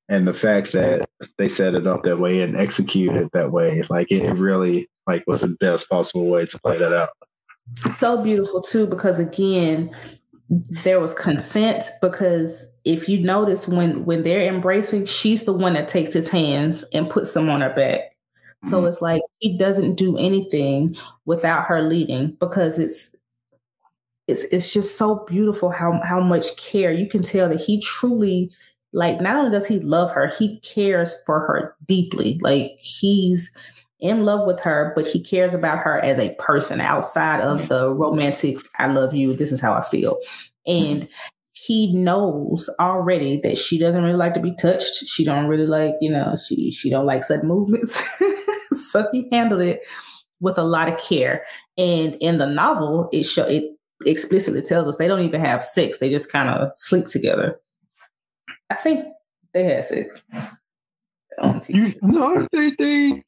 and 0.09 0.27
the 0.27 0.35
fact 0.35 0.73
that 0.73 1.09
they 1.39 1.49
set 1.49 1.75
it 1.75 1.87
up 1.87 2.03
that 2.05 2.19
way 2.19 2.43
and 2.43 2.57
execute 2.57 3.15
it 3.17 3.31
that 3.33 3.51
way 3.51 3.83
like 3.89 4.11
it 4.11 4.31
really 4.35 4.89
like 5.07 5.25
was 5.27 5.41
the 5.41 5.57
best 5.61 5.89
possible 5.89 6.27
way 6.27 6.45
to 6.45 6.61
play 6.61 6.77
that 6.79 6.93
out 6.93 7.11
so 7.91 8.23
beautiful 8.23 8.61
too 8.61 8.87
because 8.87 9.19
again 9.19 9.95
there 10.51 11.01
was 11.01 11.15
consent 11.15 11.85
because 12.03 12.71
if 12.85 13.09
you 13.09 13.19
notice 13.19 13.67
when 13.67 14.05
when 14.05 14.23
they're 14.23 14.47
embracing 14.47 15.07
she's 15.07 15.45
the 15.45 15.53
one 15.53 15.73
that 15.73 15.89
takes 15.89 16.13
his 16.13 16.29
hands 16.29 16.85
and 16.93 17.09
puts 17.09 17.33
them 17.33 17.49
on 17.49 17.63
her 17.63 17.75
back 17.75 18.15
so 18.65 18.79
mm-hmm. 18.79 18.89
it's 18.89 19.01
like 19.01 19.23
he 19.39 19.57
doesn't 19.57 19.95
do 19.95 20.19
anything 20.19 20.95
without 21.25 21.65
her 21.65 21.81
leading 21.81 22.37
because 22.41 22.79
it's 22.79 23.17
it's 24.29 24.45
it's 24.45 24.73
just 24.73 24.99
so 24.99 25.25
beautiful 25.27 25.71
how 25.71 25.99
how 26.05 26.21
much 26.21 26.57
care 26.57 26.93
you 26.93 27.09
can 27.09 27.23
tell 27.23 27.49
that 27.49 27.61
he 27.61 27.81
truly 27.81 28.51
like 28.95 29.21
not 29.21 29.37
only 29.37 29.51
does 29.51 29.67
he 29.67 29.81
love 29.81 30.13
her, 30.13 30.29
he 30.29 30.61
cares 30.61 31.21
for 31.27 31.41
her 31.41 31.77
deeply. 31.87 32.39
Like 32.41 32.71
he's 32.79 33.53
in 34.05 34.27
love 34.27 34.47
with 34.47 34.61
her, 34.61 34.93
but 34.95 35.07
he 35.07 35.19
cares 35.19 35.55
about 35.55 35.79
her 35.79 35.99
as 36.05 36.19
a 36.19 36.35
person 36.35 36.79
outside 36.79 37.41
of 37.41 37.69
the 37.69 37.91
romantic, 37.91 38.59
I 38.79 38.87
love 38.87 39.15
you, 39.15 39.35
this 39.35 39.51
is 39.51 39.63
how 39.63 39.73
I 39.73 39.83
feel. 39.83 40.19
And 40.67 41.09
he 41.53 41.97
knows 41.97 42.69
already 42.79 43.41
that 43.43 43.57
she 43.57 43.79
doesn't 43.79 44.03
really 44.03 44.15
like 44.15 44.35
to 44.35 44.41
be 44.41 44.55
touched. 44.57 45.07
She 45.07 45.25
don't 45.25 45.47
really 45.47 45.67
like, 45.67 45.95
you 46.03 46.13
know, 46.13 46.37
she 46.37 46.71
she 46.71 46.91
don't 46.91 47.07
like 47.07 47.25
sudden 47.25 47.49
movements. 47.49 48.07
so 48.91 49.09
he 49.11 49.27
handled 49.33 49.63
it 49.63 49.81
with 50.39 50.59
a 50.59 50.65
lot 50.65 50.93
of 50.93 51.01
care. 51.01 51.47
And 51.79 52.17
in 52.17 52.37
the 52.37 52.47
novel, 52.47 53.09
it 53.11 53.23
show 53.23 53.45
it 53.45 53.65
explicitly 54.05 54.61
tells 54.61 54.87
us 54.87 54.99
they 54.99 55.09
don't 55.09 55.23
even 55.23 55.41
have 55.41 55.65
sex. 55.65 55.97
They 55.97 56.11
just 56.11 56.31
kind 56.31 56.51
of 56.51 56.73
sleep 56.77 57.07
together. 57.07 57.59
I 58.69 58.75
think 58.75 59.07
they 59.55 59.65
had 59.65 59.87
sex. 59.87 60.23
You, 61.69 61.95
no, 62.03 62.47
they 62.53 62.71
they. 62.79 63.23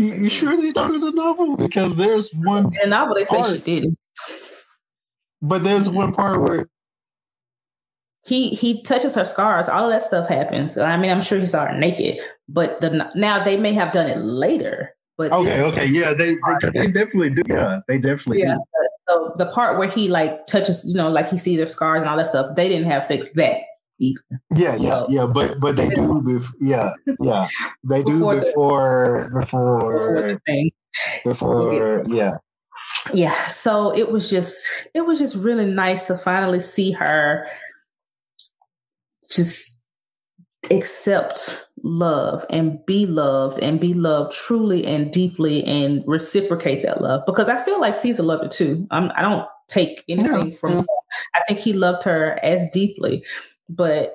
You, 0.00 0.14
you 0.14 0.28
sure 0.30 0.56
they 0.56 0.72
don't 0.72 0.94
in 0.94 1.00
the 1.02 1.12
novel? 1.12 1.56
Because 1.56 1.94
there's 1.94 2.32
one 2.32 2.64
in 2.64 2.70
the 2.82 2.86
novel 2.86 3.14
they 3.14 3.24
say 3.24 3.42
she 3.52 3.58
did. 3.58 3.96
But 5.42 5.62
there's 5.62 5.90
one 5.90 6.14
part 6.14 6.40
where 6.40 6.66
he 8.24 8.50
he 8.50 8.82
touches 8.82 9.14
her 9.14 9.26
scars. 9.26 9.68
All 9.68 9.84
of 9.84 9.90
that 9.90 10.02
stuff 10.02 10.26
happens. 10.26 10.78
I 10.78 10.96
mean, 10.96 11.10
I'm 11.10 11.20
sure 11.20 11.38
he 11.38 11.44
saw 11.44 11.66
her 11.66 11.78
naked, 11.78 12.18
but 12.48 12.80
the 12.80 13.10
now 13.14 13.44
they 13.44 13.58
may 13.58 13.74
have 13.74 13.92
done 13.92 14.08
it 14.08 14.18
later. 14.18 14.94
But 15.18 15.32
okay, 15.32 15.62
okay, 15.64 15.86
yeah, 15.86 16.14
they 16.14 16.36
they, 16.62 16.70
they 16.72 16.86
definitely 16.86 17.30
do. 17.30 17.42
Yeah, 17.46 17.80
they 17.86 17.98
definitely 17.98 18.40
yeah. 18.40 18.54
Do. 18.54 18.88
So 19.08 19.34
the 19.36 19.46
part 19.46 19.78
where 19.78 19.88
he 19.88 20.08
like 20.08 20.46
touches, 20.46 20.82
you 20.86 20.94
know, 20.94 21.10
like 21.10 21.28
he 21.28 21.36
sees 21.36 21.58
their 21.58 21.66
scars 21.66 22.00
and 22.00 22.08
all 22.08 22.16
that 22.16 22.26
stuff, 22.26 22.56
they 22.56 22.70
didn't 22.70 22.90
have 22.90 23.04
sex 23.04 23.26
that 23.34 23.60
either. 24.00 24.42
Yeah, 24.54 24.76
yeah, 24.76 24.90
so, 24.90 25.06
yeah, 25.08 25.26
but 25.26 25.60
but 25.60 25.76
they 25.76 25.88
do. 25.88 26.40
Yeah, 26.60 26.92
yeah, 27.20 27.48
they 27.84 28.02
do 28.02 28.12
before 28.12 28.36
before 28.36 29.30
the, 29.32 29.40
before 29.40 29.78
before 29.78 30.26
the 30.26 30.40
thing. 30.46 30.70
Before, 31.24 32.04
yeah. 32.08 32.36
Yeah, 33.14 33.46
so 33.48 33.96
it 33.96 34.10
was 34.10 34.28
just 34.28 34.66
it 34.94 35.02
was 35.02 35.18
just 35.18 35.36
really 35.36 35.66
nice 35.66 36.06
to 36.08 36.18
finally 36.18 36.60
see 36.60 36.90
her 36.92 37.46
just 39.30 39.80
accept 40.70 41.68
love 41.82 42.44
and 42.50 42.84
be 42.86 43.06
loved 43.06 43.58
and 43.60 43.80
be 43.80 43.94
loved 43.94 44.32
truly 44.32 44.84
and 44.84 45.10
deeply 45.12 45.64
and 45.64 46.04
reciprocate 46.06 46.84
that 46.84 47.00
love 47.00 47.22
because 47.26 47.48
I 47.48 47.62
feel 47.64 47.80
like 47.80 47.94
Caesar 47.94 48.22
loved 48.22 48.44
it 48.44 48.50
too. 48.50 48.86
I'm, 48.90 49.10
I 49.16 49.22
do 49.22 49.28
not 49.30 49.50
take 49.68 50.04
anything 50.08 50.50
yeah. 50.50 50.56
from 50.56 50.72
her. 50.78 50.84
I 51.34 51.42
think 51.46 51.60
he 51.60 51.72
loved 51.72 52.04
her 52.04 52.38
as 52.42 52.70
deeply, 52.70 53.24
but 53.70 54.14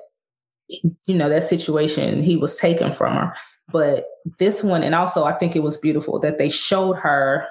you 1.05 1.15
know 1.15 1.29
that 1.29 1.43
situation 1.43 2.23
he 2.23 2.37
was 2.37 2.55
taken 2.55 2.93
from 2.93 3.15
her. 3.15 3.33
But 3.71 4.05
this 4.39 4.63
one, 4.63 4.83
and 4.83 4.93
also 4.93 5.23
I 5.23 5.33
think 5.33 5.55
it 5.55 5.63
was 5.63 5.77
beautiful 5.77 6.19
that 6.19 6.37
they 6.37 6.49
showed 6.49 6.97
her 6.97 7.47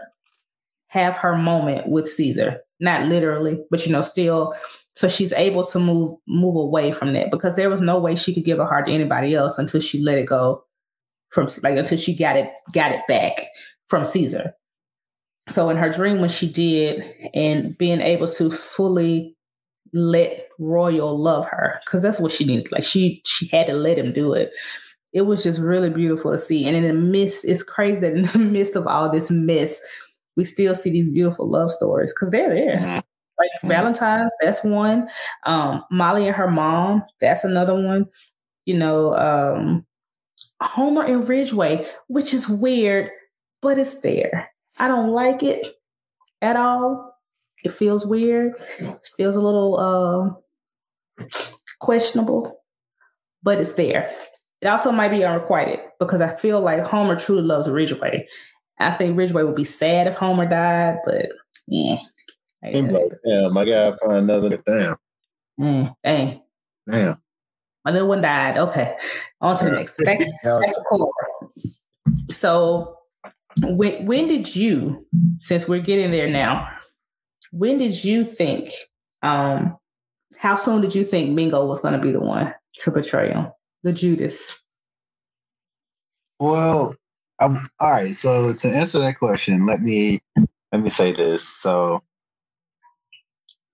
have 0.88 1.14
her 1.14 1.36
moment 1.36 1.88
with 1.88 2.08
Caesar, 2.08 2.60
not 2.78 3.08
literally, 3.08 3.60
but 3.70 3.84
you 3.84 3.92
know, 3.92 4.02
still 4.02 4.54
so 4.94 5.08
she's 5.08 5.32
able 5.32 5.64
to 5.64 5.78
move 5.80 6.16
move 6.28 6.54
away 6.54 6.92
from 6.92 7.12
that 7.14 7.30
because 7.30 7.56
there 7.56 7.70
was 7.70 7.80
no 7.80 7.98
way 7.98 8.14
she 8.14 8.32
could 8.32 8.44
give 8.44 8.60
a 8.60 8.66
heart 8.66 8.86
to 8.86 8.92
anybody 8.92 9.34
else 9.34 9.58
until 9.58 9.80
she 9.80 10.00
let 10.00 10.18
it 10.18 10.26
go 10.26 10.64
from 11.30 11.48
like 11.62 11.76
until 11.76 11.98
she 11.98 12.14
got 12.14 12.36
it 12.36 12.48
got 12.72 12.92
it 12.92 13.00
back 13.08 13.46
from 13.88 14.04
Caesar. 14.04 14.54
So 15.48 15.68
in 15.68 15.76
her 15.76 15.90
dream 15.90 16.20
when 16.20 16.30
she 16.30 16.50
did 16.50 17.04
and 17.34 17.76
being 17.76 18.00
able 18.00 18.28
to 18.28 18.50
fully 18.50 19.33
let 19.94 20.48
Royal 20.58 21.16
love 21.16 21.46
her 21.48 21.80
because 21.84 22.02
that's 22.02 22.20
what 22.20 22.32
she 22.32 22.44
needed. 22.44 22.70
Like 22.72 22.82
she 22.82 23.22
she 23.24 23.48
had 23.48 23.66
to 23.68 23.74
let 23.74 23.98
him 23.98 24.12
do 24.12 24.32
it. 24.32 24.50
It 25.12 25.22
was 25.22 25.44
just 25.44 25.60
really 25.60 25.90
beautiful 25.90 26.32
to 26.32 26.38
see. 26.38 26.66
And 26.66 26.76
in 26.76 26.82
the 26.82 26.92
midst, 26.92 27.44
it's 27.44 27.62
crazy 27.62 28.00
that 28.00 28.12
in 28.12 28.22
the 28.24 28.38
midst 28.50 28.74
of 28.74 28.86
all 28.86 29.10
this 29.10 29.30
mess, 29.30 29.80
we 30.36 30.44
still 30.44 30.74
see 30.74 30.90
these 30.90 31.08
beautiful 31.10 31.48
love 31.48 31.70
stories 31.70 32.12
because 32.12 32.30
they're 32.30 32.52
there. 32.52 32.76
Mm-hmm. 32.76 32.94
Like 32.94 33.50
mm-hmm. 33.58 33.68
Valentine's, 33.68 34.32
that's 34.40 34.64
one. 34.64 35.08
Um, 35.46 35.84
Molly 35.90 36.26
and 36.26 36.34
her 36.34 36.50
mom, 36.50 37.04
that's 37.20 37.44
another 37.44 37.74
one. 37.74 38.06
You 38.66 38.76
know, 38.76 39.14
um, 39.14 39.86
Homer 40.60 41.04
and 41.04 41.28
Ridgeway, 41.28 41.86
which 42.08 42.34
is 42.34 42.48
weird, 42.48 43.10
but 43.62 43.78
it's 43.78 44.00
there. 44.00 44.50
I 44.78 44.88
don't 44.88 45.10
like 45.10 45.42
it 45.44 45.76
at 46.42 46.56
all. 46.56 47.13
It 47.64 47.72
feels 47.72 48.06
weird. 48.06 48.54
It 48.78 49.10
feels 49.16 49.36
a 49.36 49.40
little 49.40 50.38
uh, 51.18 51.26
questionable, 51.80 52.60
but 53.42 53.58
it's 53.58 53.72
there. 53.72 54.14
It 54.60 54.68
also 54.68 54.92
might 54.92 55.10
be 55.10 55.24
unrequited 55.24 55.80
because 55.98 56.20
I 56.20 56.34
feel 56.36 56.60
like 56.60 56.86
Homer 56.86 57.16
truly 57.16 57.42
loves 57.42 57.68
Ridgeway. 57.68 58.28
I 58.78 58.90
think 58.92 59.16
Ridgeway 59.16 59.44
would 59.44 59.54
be 59.54 59.64
sad 59.64 60.06
if 60.06 60.14
Homer 60.14 60.46
died, 60.46 60.98
but 61.04 61.26
yeah. 61.66 61.96
I'm 62.62 62.88
like, 62.88 63.12
damn, 63.24 63.56
I 63.56 63.64
gotta 63.64 63.96
find 63.98 64.30
another 64.30 64.58
damn. 64.66 64.96
Mm, 65.60 65.94
dang. 66.02 66.42
Damn. 66.90 67.18
My 67.84 67.90
little 67.90 68.08
one 68.08 68.22
died. 68.22 68.56
Okay. 68.56 68.96
On 69.40 69.56
to 69.56 69.64
the 69.64 69.70
next. 69.72 69.98
Back, 69.98 70.18
back 70.42 70.70
to 70.70 70.84
Cora. 70.88 71.10
So 72.30 72.96
when 73.62 74.06
when 74.06 74.26
did 74.26 74.56
you, 74.56 75.06
since 75.40 75.68
we're 75.68 75.80
getting 75.80 76.10
there 76.10 76.28
now, 76.28 76.68
when 77.56 77.78
did 77.78 78.02
you 78.02 78.24
think, 78.24 78.70
um, 79.22 79.76
how 80.38 80.56
soon 80.56 80.80
did 80.80 80.94
you 80.94 81.04
think 81.04 81.30
Mingo 81.30 81.64
was 81.64 81.80
gonna 81.80 82.00
be 82.00 82.10
the 82.10 82.20
one 82.20 82.52
to 82.78 82.90
betray 82.90 83.30
him? 83.30 83.46
The 83.84 83.92
Judas. 83.92 84.60
Well, 86.40 86.96
um, 87.38 87.64
all 87.78 87.92
right. 87.92 88.14
So 88.14 88.52
to 88.52 88.68
answer 88.68 88.98
that 88.98 89.18
question, 89.18 89.66
let 89.66 89.80
me 89.80 90.20
let 90.72 90.82
me 90.82 90.88
say 90.88 91.12
this. 91.12 91.46
So 91.46 92.02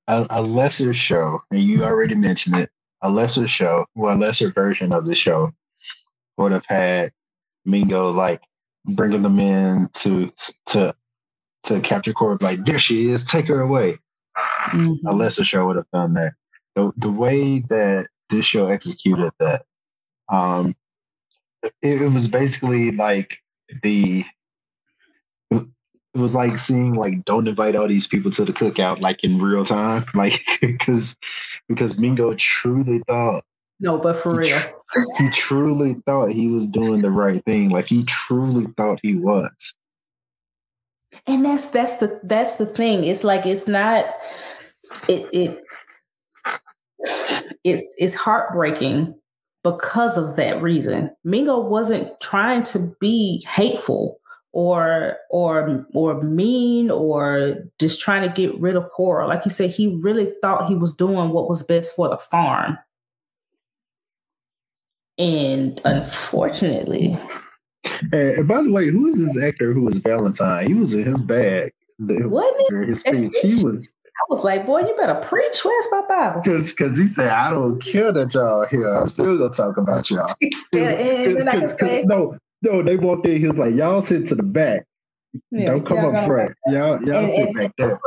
a, 0.09 0.27
a 0.29 0.43
lesser 0.43 0.93
show, 0.93 1.41
and 1.51 1.61
you 1.61 1.83
already 1.83 2.15
mentioned 2.15 2.57
it, 2.57 2.71
a 3.01 3.11
lesser 3.11 3.47
show, 3.47 3.87
well, 3.95 4.15
a 4.15 4.19
lesser 4.19 4.51
version 4.51 4.93
of 4.93 5.07
the 5.07 5.15
show 5.15 5.53
would 6.37 6.53
have 6.53 6.67
had 6.67 7.13
Mingo 7.65 8.11
like 8.11 8.43
bringing 8.85 9.23
them 9.23 9.39
in 9.39 9.89
to 9.95 10.31
to 10.67 10.95
to 11.65 11.81
capture 11.81 12.13
Cora. 12.13 12.39
Like 12.41 12.65
there 12.65 12.81
she 12.81 13.11
is, 13.11 13.25
take 13.25 13.47
her 13.49 13.61
away. 13.61 13.99
Mm-hmm. 14.73 15.07
A 15.07 15.13
lesser 15.13 15.45
show 15.45 15.67
would 15.67 15.77
have 15.77 15.91
done 15.93 16.15
that. 16.15 16.35
The 16.77 16.93
the 16.97 17.11
way 17.11 17.61
that 17.69 18.09
this 18.31 18.45
show 18.45 18.69
executed 18.69 19.33
that, 19.41 19.65
um, 20.33 20.75
it, 21.63 22.03
it 22.03 22.09
was 22.13 22.29
basically 22.29 22.93
like 22.93 23.39
the 23.83 24.25
it 26.15 26.19
was 26.19 26.35
like 26.35 26.59
seeing 26.59 26.95
like 26.95 27.25
don't 27.25 27.47
invite 27.47 27.77
all 27.77 27.89
these 27.89 28.07
people 28.07 28.31
to 28.33 28.45
the 28.45 28.53
cookout 28.53 29.01
like 29.01 29.23
in 29.23 29.41
real 29.41 29.65
time 29.65 30.05
like 30.15 30.43
because 30.61 31.17
because 31.69 31.99
mingo 31.99 32.35
truly 32.35 33.01
thought 33.07 33.43
no 33.79 33.97
but 33.97 34.17
for 34.17 34.35
real 34.35 34.59
he, 34.95 35.25
he 35.25 35.31
truly 35.31 35.95
thought 36.07 36.31
he 36.31 36.49
was 36.49 36.67
doing 36.67 37.01
the 37.01 37.11
right 37.11 37.45
thing 37.45 37.69
like 37.69 37.87
he 37.87 38.05
truly 38.05 38.67
thought 38.77 38.99
he 39.03 39.15
was 39.15 39.75
and 41.27 41.45
that's 41.45 41.69
that's 41.69 41.97
the 41.97 42.21
that's 42.25 42.57
the 42.57 42.67
thing 42.67 43.05
it's 43.05 43.25
like 43.25 43.47
it's 43.47 43.67
not 43.67 44.07
it 45.09 45.29
it 45.33 45.63
it's 47.65 47.95
it's 47.99 48.15
heartbreaking 48.15 49.15
because 49.63 50.17
of 50.17 50.37
that 50.37 50.61
reason 50.63 51.11
mingo 51.25 51.61
wasn't 51.61 52.09
trying 52.21 52.63
to 52.63 52.95
be 53.01 53.45
hateful 53.49 54.21
or 54.53 55.17
or 55.31 55.87
or 55.95 56.21
mean 56.23 56.91
or 56.91 57.57
just 57.79 58.01
trying 58.01 58.29
to 58.29 58.35
get 58.35 58.59
rid 58.61 58.77
of 58.77 58.91
Cora. 58.91 59.27
Like 59.27 59.45
you 59.45 59.51
said, 59.51 59.71
he 59.71 59.97
really 60.01 60.33
thought 60.43 60.69
he 60.69 60.75
was 60.75 60.95
doing 60.95 61.31
what 61.31 61.49
was 61.49 61.63
best 61.63 61.95
for 61.95 62.09
the 62.09 62.19
farm. 62.19 62.79
And 65.19 65.81
unfortunately. 65.85 67.19
And, 68.13 68.49
by 68.49 68.63
the 68.63 68.71
way, 68.71 68.87
who 68.87 69.09
is 69.09 69.19
this 69.19 69.43
actor 69.43 69.73
who 69.73 69.83
was 69.83 69.99
Valentine? 69.99 70.67
He 70.67 70.75
was 70.75 70.95
in 70.95 71.05
his 71.05 71.21
bag. 71.21 71.73
Wasn't 71.99 72.89
His 72.89 73.01
speech. 73.01 73.35
He 73.43 73.65
was 73.65 73.93
I 74.21 74.23
was 74.29 74.45
like, 74.45 74.67
boy, 74.67 74.81
you 74.81 74.95
better 74.97 75.15
preach. 75.15 75.65
Where's 75.65 75.87
my 75.91 76.03
Bible? 76.07 76.43
Because 76.43 76.99
he 76.99 77.09
said, 77.09 77.31
I 77.31 77.51
don't 77.51 77.83
care 77.83 78.13
that 78.13 78.35
y'all 78.35 78.67
here. 78.67 78.87
I'm 78.87 79.09
still 79.09 79.39
gonna 79.39 79.51
talk 79.51 79.79
about 79.79 80.11
y'all. 80.11 80.35
and 80.75 81.39
then 81.39 81.49
I 81.49 81.65
say, 81.67 82.03
no, 82.05 82.37
no, 82.63 82.83
they 82.83 82.97
walked 82.97 83.27
in. 83.27 83.41
He 83.41 83.47
was 83.47 83.59
like, 83.59 83.75
"Y'all 83.75 84.03
sit 84.03 84.27
to 84.27 84.35
the 84.35 84.43
back. 84.43 84.87
Yeah, 85.51 85.71
Don't 85.71 85.87
come 85.87 86.15
up 86.15 86.27
front. 86.27 86.53
Y'all, 86.67 87.03
y'all 87.03 87.21
and, 87.21 87.29
sit 87.29 87.49
and, 87.49 87.55
back 87.55 87.73
there." 87.79 87.99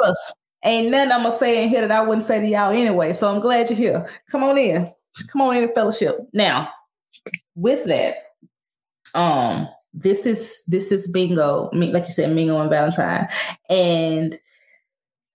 Ain't 0.65 0.91
nothing 0.91 1.11
I'm 1.11 1.23
gonna 1.23 1.31
say 1.31 1.63
in 1.63 1.69
here 1.69 1.81
that 1.81 1.91
I 1.91 2.01
wouldn't 2.01 2.23
say 2.23 2.39
to 2.39 2.47
y'all 2.47 2.71
anyway. 2.71 3.13
So 3.13 3.33
I'm 3.33 3.41
glad 3.41 3.69
you're 3.69 3.77
here. 3.77 4.09
Come 4.29 4.43
on 4.43 4.57
in. 4.57 4.91
Come 5.27 5.41
on 5.41 5.55
in, 5.55 5.73
fellowship. 5.73 6.19
Now, 6.33 6.69
with 7.55 7.85
that, 7.85 8.15
um, 9.13 9.67
this 9.93 10.25
is 10.25 10.63
this 10.67 10.91
is 10.91 11.07
bingo. 11.07 11.69
Like 11.73 12.05
you 12.05 12.11
said, 12.11 12.33
Mingo 12.33 12.59
and 12.59 12.69
Valentine, 12.69 13.27
and 13.69 14.37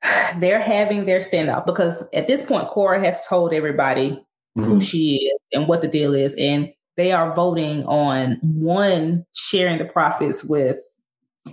they're 0.38 0.60
having 0.60 1.06
their 1.06 1.20
standoff 1.20 1.66
because 1.66 2.08
at 2.12 2.26
this 2.26 2.42
point, 2.42 2.68
Cora 2.68 3.00
has 3.00 3.26
told 3.26 3.52
everybody 3.52 4.10
mm-hmm. 4.56 4.64
who 4.64 4.80
she 4.80 5.16
is 5.16 5.38
and 5.52 5.68
what 5.68 5.82
the 5.82 5.88
deal 5.88 6.14
is, 6.14 6.34
and 6.36 6.72
they 6.96 7.12
are 7.12 7.34
voting 7.34 7.84
on 7.84 8.38
one 8.42 9.24
sharing 9.32 9.78
the 9.78 9.84
profits 9.84 10.44
with 10.44 10.78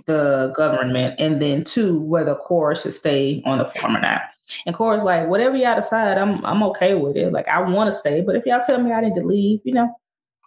the 0.06 0.52
government, 0.56 1.14
and 1.18 1.40
then 1.40 1.64
two, 1.64 2.00
whether 2.02 2.34
Cora 2.34 2.76
should 2.76 2.94
stay 2.94 3.42
on 3.46 3.58
the 3.58 3.66
farm 3.66 3.96
or 3.96 4.00
not. 4.00 4.22
And 4.64 4.76
Cora's 4.76 5.02
like, 5.02 5.28
whatever 5.28 5.56
y'all 5.56 5.76
decide, 5.76 6.18
I'm 6.18 6.44
I'm 6.44 6.62
okay 6.64 6.94
with 6.94 7.16
it. 7.16 7.32
Like 7.32 7.48
I 7.48 7.60
want 7.60 7.88
to 7.88 7.92
stay, 7.92 8.20
but 8.20 8.36
if 8.36 8.44
y'all 8.46 8.60
tell 8.64 8.80
me 8.80 8.92
I 8.92 9.00
need 9.00 9.14
to 9.14 9.24
leave, 9.24 9.60
you 9.64 9.72
know, 9.72 9.94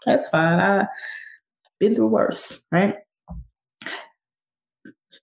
that's 0.05 0.30
fine. 0.30 0.60
I 0.60 0.88
been 1.80 1.96
through 1.96 2.08
worse, 2.08 2.66
right? 2.72 2.96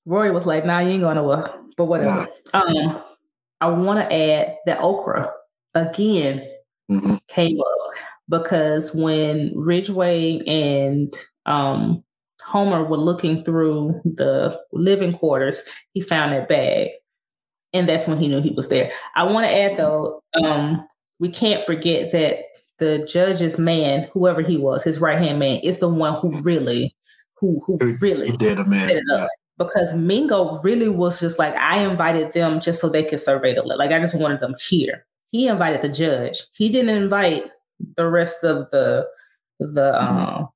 Royal 0.05 0.35
was 0.35 0.47
like, 0.47 0.65
"Nah, 0.65 0.81
you 0.81 0.91
ain't 0.91 1.03
going 1.03 1.17
nowhere." 1.17 1.51
But 1.77 1.87
whatever. 1.87 2.29
Um, 2.55 3.03
I 3.61 3.69
want 3.69 4.01
to 4.01 4.15
add 4.15 4.57
that 4.67 4.81
okra 4.81 5.31
again 5.75 6.49
mm-hmm. 6.91 7.17
came 7.29 7.61
up 7.61 7.99
because 8.29 8.95
when 8.95 9.53
Ridgeway 9.55 10.41
and 10.47 11.13
um, 11.47 12.03
Homer 12.45 12.85
were 12.85 12.97
looking 12.97 13.45
through 13.45 14.01
the 14.05 14.61
living 14.73 15.13
quarters, 15.13 15.63
he 15.93 16.01
found 16.01 16.33
that 16.33 16.49
bag. 16.49 16.91
And 17.73 17.89
that's 17.89 18.07
when 18.07 18.19
he 18.19 18.29
knew 18.29 18.41
he 18.41 18.51
was 18.51 18.69
there. 18.69 18.93
I 19.15 19.25
want 19.25 19.49
to 19.49 19.57
add 19.57 19.77
though, 19.77 20.23
um, 20.43 20.87
we 21.19 21.29
can't 21.29 21.65
forget 21.65 22.13
that 22.13 22.39
the 22.79 23.07
judge's 23.11 23.59
man, 23.59 24.09
whoever 24.13 24.43
he 24.43 24.57
was, 24.57 24.83
his 24.83 25.01
right 25.01 25.19
hand 25.19 25.39
man, 25.39 25.61
is 25.61 25.79
the 25.81 25.89
one 25.89 26.21
who 26.21 26.41
really, 26.43 26.95
who 27.35 27.63
who 27.67 27.79
really 28.01 28.31
did 28.37 28.59
set 28.67 28.91
it 28.91 29.05
up. 29.13 29.21
Yeah. 29.21 29.27
Because 29.59 29.95
Mingo 29.95 30.61
really 30.63 30.91
was 30.91 31.19
just 31.19 31.39
like, 31.39 31.55
I 31.55 31.79
invited 31.79 32.35
them 32.35 32.61
just 32.61 32.79
so 32.79 32.91
they 32.91 33.03
could 33.03 33.21
survey 33.21 33.55
the. 33.55 33.63
Like 33.63 33.91
I 33.91 33.99
just 33.99 34.15
wanted 34.15 34.41
them 34.41 34.55
here. 34.69 35.07
He 35.33 35.49
invited 35.49 35.81
the 35.81 35.89
judge. 35.89 36.43
He 36.53 36.69
didn't 36.69 36.95
invite 36.95 37.45
the 37.97 38.09
rest 38.09 38.45
of 38.45 38.71
the 38.71 39.07
the 39.59 39.93
mm-hmm. 39.93 40.19
um 40.19 40.49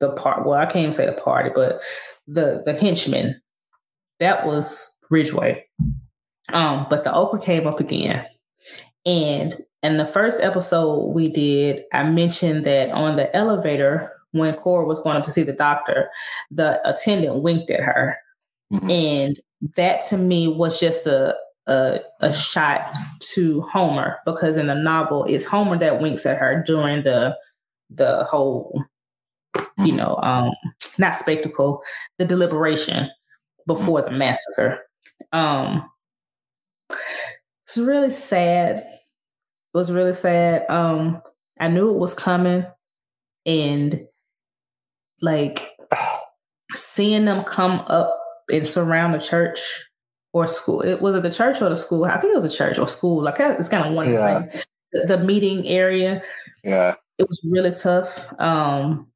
the 0.00 0.12
part. 0.12 0.46
Well, 0.46 0.58
I 0.58 0.66
can't 0.66 0.76
even 0.76 0.92
say 0.92 1.06
the 1.06 1.12
party, 1.12 1.50
but 1.54 1.80
the 2.26 2.62
the 2.64 2.74
henchmen. 2.74 3.40
That 4.20 4.46
was 4.46 4.96
Ridgeway. 5.10 5.64
Um, 6.52 6.86
but 6.88 7.04
the 7.04 7.12
okra 7.12 7.40
came 7.40 7.66
up 7.66 7.78
again, 7.78 8.26
and 9.04 9.62
in 9.82 9.96
the 9.96 10.06
first 10.06 10.40
episode 10.40 11.12
we 11.12 11.30
did, 11.30 11.84
I 11.92 12.04
mentioned 12.04 12.64
that 12.66 12.90
on 12.90 13.16
the 13.16 13.34
elevator 13.34 14.10
when 14.32 14.54
Cora 14.54 14.86
was 14.86 15.00
going 15.00 15.16
up 15.16 15.22
to 15.24 15.30
see 15.30 15.42
the 15.42 15.52
doctor, 15.52 16.10
the 16.50 16.80
attendant 16.88 17.42
winked 17.42 17.70
at 17.70 17.80
her, 17.80 18.16
mm-hmm. 18.72 18.90
and 18.90 19.40
that 19.76 20.02
to 20.08 20.16
me 20.16 20.48
was 20.48 20.78
just 20.80 21.06
a 21.06 21.36
a, 21.66 22.00
a 22.20 22.34
shot 22.34 22.94
to 23.20 23.60
Homer 23.62 24.18
because 24.24 24.56
in 24.56 24.68
the 24.68 24.74
novel 24.74 25.24
it's 25.24 25.44
Homer 25.44 25.78
that 25.78 26.00
winks 26.00 26.24
at 26.24 26.38
her 26.38 26.62
during 26.66 27.04
the 27.04 27.36
the 27.90 28.24
whole 28.24 28.84
you 29.78 29.92
know 29.92 30.18
um 30.22 30.50
not 30.98 31.14
spectacle 31.14 31.82
the 32.18 32.24
deliberation 32.24 33.10
before 33.66 34.02
the 34.02 34.10
massacre. 34.10 34.80
Um 35.32 35.88
it's 37.66 37.76
really 37.76 38.10
sad 38.10 38.86
was 39.78 39.92
really 39.92 40.12
sad 40.12 40.68
um 40.68 41.22
I 41.60 41.68
knew 41.68 41.90
it 41.90 41.98
was 41.98 42.14
coming 42.14 42.66
and 43.46 44.06
like 45.22 45.76
seeing 46.74 47.24
them 47.24 47.44
come 47.44 47.80
up 47.86 48.20
and 48.50 48.66
surround 48.66 49.14
the 49.14 49.18
church 49.18 49.60
or 50.32 50.46
school. 50.46 50.82
It 50.82 51.00
was 51.00 51.14
it 51.14 51.22
the 51.22 51.30
church 51.30 51.62
or 51.62 51.68
the 51.68 51.76
school? 51.76 52.04
I 52.04 52.18
think 52.18 52.32
it 52.32 52.42
was 52.42 52.52
a 52.52 52.56
church 52.56 52.78
or 52.78 52.86
school. 52.86 53.22
Like 53.22 53.36
it's 53.38 53.68
kind 53.68 53.86
of 53.86 53.94
one 53.94 54.10
yeah. 54.10 54.12
the 54.12 54.52
same. 54.52 54.62
The, 54.92 55.16
the, 55.16 55.24
meeting 55.24 55.66
area. 55.66 56.22
Yeah. 56.64 56.94
It 57.18 57.28
was 57.28 57.40
really 57.48 57.72
tough. 57.72 58.32
Um 58.38 59.06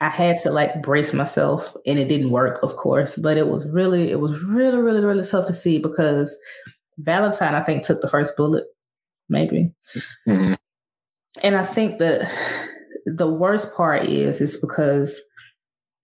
I 0.00 0.08
had 0.08 0.38
to 0.38 0.50
like 0.50 0.82
brace 0.82 1.12
myself 1.12 1.74
and 1.86 1.98
it 1.98 2.08
didn't 2.08 2.30
work, 2.30 2.62
of 2.62 2.76
course, 2.76 3.16
but 3.16 3.36
it 3.36 3.48
was 3.48 3.66
really, 3.66 4.10
it 4.10 4.20
was 4.20 4.38
really, 4.42 4.78
really, 4.78 5.00
really 5.00 5.26
tough 5.26 5.46
to 5.46 5.54
see 5.54 5.78
because 5.78 6.38
Valentine, 6.98 7.54
I 7.54 7.62
think, 7.62 7.82
took 7.82 8.00
the 8.02 8.08
first 8.08 8.36
bullet, 8.36 8.64
maybe. 9.28 9.72
Mm-hmm. 10.28 10.54
And 11.42 11.56
I 11.56 11.62
think 11.62 11.98
that 11.98 12.30
the 13.04 13.30
worst 13.30 13.74
part 13.74 14.04
is, 14.04 14.40
is 14.40 14.60
because 14.60 15.20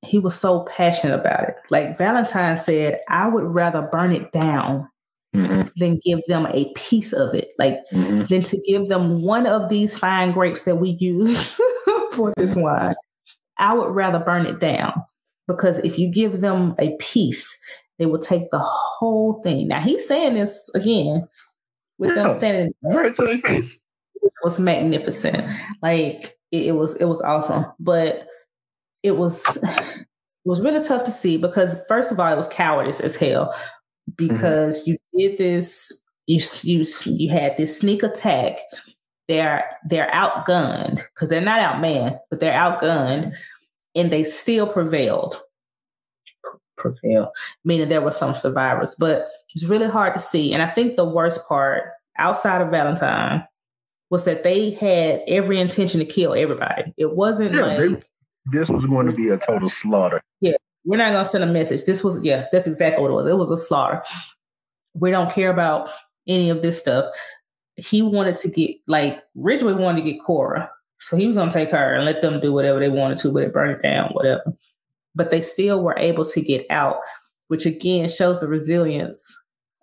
he 0.03 0.19
was 0.19 0.39
so 0.39 0.65
passionate 0.65 1.19
about 1.19 1.49
it. 1.49 1.57
Like 1.71 1.97
Valentine 1.97 2.57
said, 2.57 3.01
I 3.09 3.29
would 3.29 3.45
rather 3.45 3.83
burn 3.83 4.13
it 4.13 4.33
down 4.33 4.89
mm-hmm. 5.35 5.69
than 5.77 6.01
give 6.05 6.21
them 6.27 6.47
a 6.47 6.73
piece 6.75 7.13
of 7.13 7.35
it. 7.35 7.51
Like 7.59 7.79
mm-hmm. 7.93 8.25
than 8.29 8.43
to 8.43 8.61
give 8.69 8.89
them 8.89 9.23
one 9.23 9.47
of 9.47 9.69
these 9.69 9.97
fine 9.97 10.33
grapes 10.33 10.65
that 10.65 10.77
we 10.77 10.91
use 11.01 11.59
for 12.13 12.33
this 12.37 12.57
wine. 12.57 12.95
I 13.59 13.75
would 13.75 13.95
rather 13.95 14.19
burn 14.19 14.47
it 14.47 14.59
down 14.59 14.93
because 15.47 15.79
if 15.79 15.99
you 15.99 16.11
give 16.11 16.41
them 16.41 16.75
a 16.79 16.97
piece, 16.99 17.59
they 17.99 18.07
will 18.07 18.19
take 18.19 18.51
the 18.51 18.59
whole 18.59 19.41
thing. 19.43 19.69
Now 19.69 19.81
he's 19.81 20.07
saying 20.07 20.35
this 20.35 20.71
again 20.75 21.29
with 22.03 22.17
yeah. 22.17 22.25
them 22.25 22.35
standing 22.35 22.75
right 22.83 23.15
to 23.15 23.23
their 23.23 23.39
face. 23.39 23.81
It 24.17 24.33
was 24.43 24.59
magnificent. 24.59 25.51
Like 25.83 26.37
it, 26.51 26.67
it 26.67 26.73
was 26.73 26.97
it 26.97 27.05
was 27.05 27.23
awesome. 27.23 27.67
But 27.79 28.27
it 29.03 29.17
was 29.17 29.63
it 29.63 30.07
was 30.45 30.61
really 30.61 30.85
tough 30.85 31.05
to 31.05 31.13
see 31.13 31.37
because 31.37 31.81
first 31.89 32.11
of 32.11 32.19
all, 32.19 32.33
it 32.33 32.37
was 32.37 32.49
cowardice 32.49 33.01
as 33.01 33.17
hell 33.17 33.55
because 34.17 34.81
mm-hmm. 34.81 34.93
you 35.13 35.29
did 35.29 35.39
this. 35.39 36.05
You 36.27 36.41
you 36.63 36.85
you 37.07 37.31
had 37.31 37.57
this 37.57 37.79
sneak 37.79 38.03
attack. 38.03 38.59
They're 39.29 39.65
they're 39.89 40.11
outgunned 40.11 41.03
because 41.15 41.29
they're 41.29 41.41
not 41.41 41.61
outmanned, 41.61 42.19
but 42.31 42.41
they're 42.41 42.53
outgunned, 42.53 43.33
and 43.95 44.11
they 44.11 44.25
still 44.25 44.67
prevailed. 44.67 45.41
Prevail, 46.77 47.31
meaning 47.65 47.89
there 47.89 48.01
were 48.01 48.11
some 48.11 48.35
survivors, 48.35 48.97
but 48.99 49.29
it's 49.55 49.65
really 49.65 49.89
hard 49.89 50.15
to 50.15 50.21
see. 50.21 50.53
And 50.53 50.63
I 50.63 50.69
think 50.69 50.97
the 50.97 51.05
worst 51.05 51.49
part, 51.49 51.91
outside 52.19 52.61
of 52.63 52.71
Valentine, 52.71 53.45
was 54.11 54.25
that 54.25 54.45
they 54.45 54.71
had 54.73 55.23
every 55.27 55.61
intention 55.61 55.99
to 56.01 56.07
kill 56.07 56.35
everybody. 56.35 56.93
It 56.97 57.17
wasn't 57.17 57.55
yeah, 57.55 57.63
like 57.63 58.05
this 58.53 58.69
was 58.69 58.85
going 58.85 59.07
to 59.07 59.13
be 59.13 59.29
a 59.29 59.39
total 59.39 59.69
slaughter. 59.69 60.21
Yeah, 60.41 60.57
we're 60.85 60.99
not 60.99 61.13
going 61.13 61.25
to 61.25 61.31
send 61.31 61.45
a 61.45 61.47
message. 61.47 61.85
This 61.85 62.05
was, 62.05 62.23
yeah, 62.23 62.47
that's 62.53 62.67
exactly 62.67 63.03
what 63.03 63.11
it 63.11 63.15
was. 63.15 63.27
It 63.27 63.39
was 63.39 63.51
a 63.51 63.57
slaughter. 63.57 64.03
We 64.95 65.11
don't 65.11 65.33
care 65.33 65.51
about 65.51 65.89
any 66.27 66.51
of 66.51 66.63
this 66.63 66.79
stuff. 66.79 67.15
He 67.77 68.03
wanted 68.03 68.37
to 68.37 68.51
get, 68.51 68.77
like, 68.87 69.23
Ridgeway 69.35 69.73
wanted 69.73 70.05
to 70.05 70.13
get 70.13 70.23
Cora. 70.23 70.71
So 71.01 71.17
he 71.17 71.27
was 71.27 71.37
going 71.37 71.49
to 71.49 71.55
take 71.55 71.71
her 71.71 71.95
and 71.95 72.05
let 72.05 72.21
them 72.21 72.39
do 72.39 72.53
whatever 72.53 72.79
they 72.79 72.91
wanted 72.91 73.19
to, 73.19 73.33
but 73.33 73.43
it 73.45 73.53
burn 73.55 73.71
it 73.71 73.83
down, 73.83 74.11
whatever. 74.11 74.43
But 75.15 75.31
they 75.31 75.41
still 75.41 75.83
were 75.83 75.99
able 75.99 76.25
to 76.25 76.41
get 76.43 76.67
out, 76.71 76.97
which 77.49 77.65
again 77.65 78.09
shows 78.09 78.41
the 78.41 78.47
resilience 78.47 79.37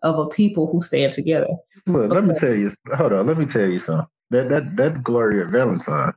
of 0.03 0.17
a 0.17 0.27
people 0.27 0.71
who 0.71 0.81
stand 0.81 1.13
together. 1.13 1.47
Look, 1.85 2.11
let 2.11 2.23
me 2.23 2.33
tell 2.33 2.53
you, 2.53 2.71
hold 2.93 3.13
on, 3.13 3.27
let 3.27 3.37
me 3.37 3.45
tell 3.45 3.67
you 3.67 3.79
something. 3.79 4.07
That 4.31 4.49
that 4.49 4.75
that 4.77 5.03
Gloria 5.03 5.45
Valentine, 5.45 6.13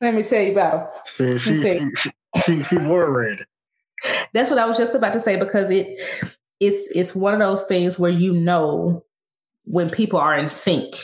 let 0.00 0.14
me 0.14 0.22
tell 0.22 0.42
you 0.42 0.52
about 0.52 0.90
her. 1.18 1.38
She, 1.38 1.56
she, 1.56 1.90
she, 1.96 2.10
she, 2.44 2.62
she 2.62 2.78
wore 2.78 3.12
red. 3.12 3.44
That's 4.32 4.50
what 4.50 4.58
I 4.58 4.66
was 4.66 4.76
just 4.76 4.94
about 4.94 5.12
to 5.14 5.20
say 5.20 5.36
because 5.36 5.70
it 5.70 5.98
it's 6.60 6.88
it's 6.96 7.14
one 7.14 7.34
of 7.34 7.40
those 7.40 7.64
things 7.64 7.98
where 7.98 8.10
you 8.10 8.32
know 8.32 9.04
when 9.64 9.90
people 9.90 10.18
are 10.18 10.38
in 10.38 10.48
sync. 10.48 10.96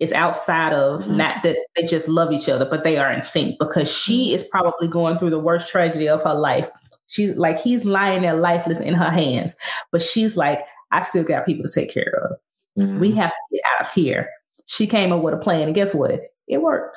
It's 0.00 0.12
outside 0.12 0.72
of 0.72 1.02
mm-hmm. 1.02 1.16
not 1.16 1.44
that 1.44 1.56
they 1.76 1.86
just 1.86 2.08
love 2.08 2.32
each 2.32 2.48
other, 2.48 2.64
but 2.64 2.82
they 2.82 2.98
are 2.98 3.12
in 3.12 3.22
sync 3.22 3.56
because 3.60 3.90
she 3.90 4.26
mm-hmm. 4.26 4.34
is 4.34 4.42
probably 4.42 4.88
going 4.88 5.16
through 5.16 5.30
the 5.30 5.38
worst 5.38 5.68
tragedy 5.68 6.08
of 6.08 6.22
her 6.24 6.34
life. 6.34 6.68
She's 7.06 7.36
like 7.36 7.60
he's 7.60 7.84
lying 7.84 8.22
there 8.22 8.34
lifeless 8.34 8.80
in 8.80 8.94
her 8.94 9.10
hands, 9.10 9.54
but 9.92 10.02
she's 10.02 10.36
like, 10.36 10.60
I 10.92 11.02
still 11.02 11.24
got 11.24 11.46
people 11.46 11.64
to 11.64 11.72
take 11.72 11.92
care 11.92 12.28
of. 12.30 12.36
Mm-hmm. 12.78 13.00
We 13.00 13.12
have 13.12 13.30
to 13.30 13.36
get 13.52 13.62
out 13.74 13.86
of 13.86 13.92
here. 13.92 14.28
She 14.66 14.86
came 14.86 15.12
up 15.12 15.22
with 15.22 15.34
a 15.34 15.38
plan, 15.38 15.62
and 15.62 15.74
guess 15.74 15.94
what? 15.94 16.20
It 16.46 16.62
worked. 16.62 16.96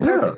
Yeah. 0.00 0.34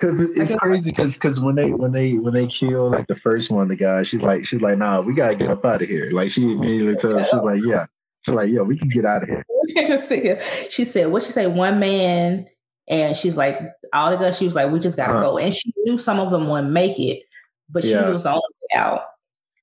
Cause 0.00 0.20
it's 0.20 0.52
crazy 0.52 0.90
because 0.90 1.14
because 1.14 1.40
when 1.40 1.54
they 1.54 1.70
when 1.70 1.92
they 1.92 2.14
when 2.14 2.34
they 2.34 2.46
kill 2.46 2.90
like 2.90 3.06
the 3.06 3.14
first 3.14 3.50
one 3.50 3.68
the 3.68 3.76
guy 3.76 4.02
she's 4.02 4.24
like 4.24 4.44
she's 4.44 4.60
like 4.60 4.76
nah 4.76 5.00
we 5.00 5.14
gotta 5.14 5.36
get 5.36 5.48
up 5.48 5.64
out 5.64 5.82
of 5.82 5.88
here 5.88 6.10
like 6.10 6.30
she 6.30 6.42
immediately 6.42 6.96
tells 6.96 7.22
she's 7.22 7.40
like 7.40 7.60
yeah 7.64 7.86
she's 8.22 8.34
like 8.34 8.50
yeah 8.50 8.60
we 8.60 8.76
can 8.76 8.88
get 8.88 9.04
out 9.04 9.22
of 9.22 9.28
here 9.28 9.46
just 9.86 10.08
sit 10.08 10.22
here 10.24 10.40
she 10.68 10.84
said 10.84 11.06
what 11.12 11.22
she 11.22 11.30
say 11.30 11.46
one 11.46 11.78
man 11.78 12.44
and 12.88 13.16
she's 13.16 13.36
like 13.36 13.58
all 13.92 14.10
the 14.10 14.16
guns 14.16 14.36
she 14.36 14.44
was 14.44 14.56
like 14.56 14.70
we 14.70 14.80
just 14.80 14.96
gotta 14.96 15.12
uh-huh. 15.12 15.22
go 15.22 15.38
and 15.38 15.54
she 15.54 15.72
knew 15.84 15.96
some 15.96 16.18
of 16.18 16.30
them 16.30 16.48
wouldn't 16.48 16.72
make 16.72 16.98
it 16.98 17.22
but 17.70 17.84
she 17.84 17.90
yeah. 17.90 18.10
was 18.10 18.24
the 18.24 18.30
only 18.30 18.42
way 18.42 18.78
out 18.78 19.04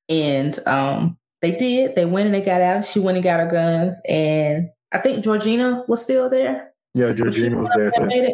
and 0.08 0.66
um 0.66 1.18
they 1.42 1.52
did 1.56 1.96
they 1.96 2.06
went 2.06 2.28
and 2.28 2.36
they 2.36 2.42
got 2.42 2.62
out 2.62 2.86
she 2.86 3.00
went 3.00 3.18
and 3.18 3.24
got 3.24 3.40
her 3.40 3.48
guns 3.48 4.00
and 4.08 4.70
I 4.92 4.98
think 4.98 5.24
Georgina 5.24 5.84
was 5.88 6.02
still 6.02 6.30
there 6.30 6.72
yeah 6.94 7.12
Georgina 7.14 7.58
was 7.58 7.72
there 7.76 7.92
too 7.92 8.34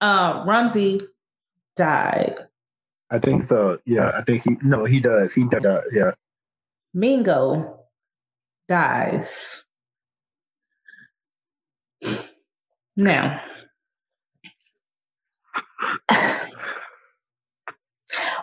uh, 0.00 0.44
Rumsey 0.46 1.00
died. 1.76 2.38
I 3.10 3.18
think 3.18 3.44
so. 3.44 3.78
Yeah, 3.84 4.10
I 4.14 4.22
think 4.22 4.42
he. 4.42 4.56
No, 4.62 4.84
he 4.84 5.00
does. 5.00 5.32
He 5.34 5.44
does. 5.44 5.84
Yeah. 5.92 6.12
Mingo 6.92 7.80
dies. 8.68 9.62
Now, 12.96 13.42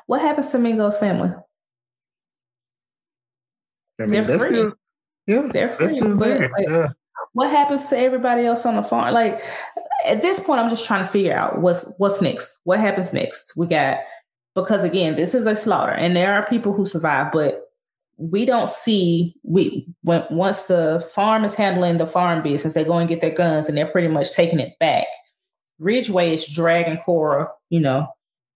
what 0.06 0.22
happens 0.22 0.50
to 0.50 0.60
Mingo's 0.60 0.98
family? 0.98 1.32
I 4.04 4.06
mean, 4.06 4.24
they're 4.24 4.38
free. 4.38 4.48
Still, 4.48 4.74
yeah, 5.28 5.50
they're 5.54 5.70
free. 5.70 6.00
But 6.02 6.42
like, 6.42 6.68
yeah. 6.68 6.90
what 7.34 7.50
happens 7.50 7.88
to 7.90 7.98
everybody 7.98 8.46
else 8.46 8.66
on 8.66 8.76
the 8.76 8.84
farm? 8.84 9.14
Like 9.14 9.42
at 10.06 10.22
this 10.22 10.40
point, 10.40 10.60
I'm 10.60 10.70
just 10.70 10.86
trying 10.86 11.06
to 11.06 11.12
figure 11.12 11.36
out 11.36 11.62
what's 11.62 11.92
what's 11.98 12.22
next. 12.22 12.60
What 12.64 12.80
happens 12.80 13.14
next? 13.14 13.56
We 13.56 13.68
got 13.68 14.00
because 14.56 14.84
again, 14.84 15.16
this 15.16 15.34
is 15.34 15.46
a 15.46 15.56
slaughter, 15.56 15.94
and 15.94 16.16
there 16.16 16.34
are 16.34 16.46
people 16.46 16.74
who 16.74 16.86
survive, 16.86 17.32
but 17.32 17.62
we 18.18 18.46
don't 18.46 18.70
see 18.70 19.36
we 19.44 19.88
when 20.04 20.24
once 20.30 20.64
the 20.64 21.06
farm 21.14 21.44
is 21.44 21.56
handling 21.56 21.98
the 21.98 22.08
farm 22.08 22.44
business, 22.44 22.74
they 22.74 22.84
go 22.84 22.98
and 22.98 23.10
get 23.10 23.22
their 23.22 23.32
guns 23.32 23.68
and 23.68 23.78
they're 23.78 23.88
pretty 23.88 24.08
much 24.08 24.32
taking 24.32 24.60
it 24.60 24.78
back. 24.80 25.08
Ridgeway 25.80 26.34
is 26.34 26.48
dragging 26.48 26.98
Cora, 27.04 27.50
you 27.70 27.80
know, 27.80 28.08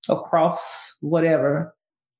across 0.10 0.98
whatever, 1.02 1.76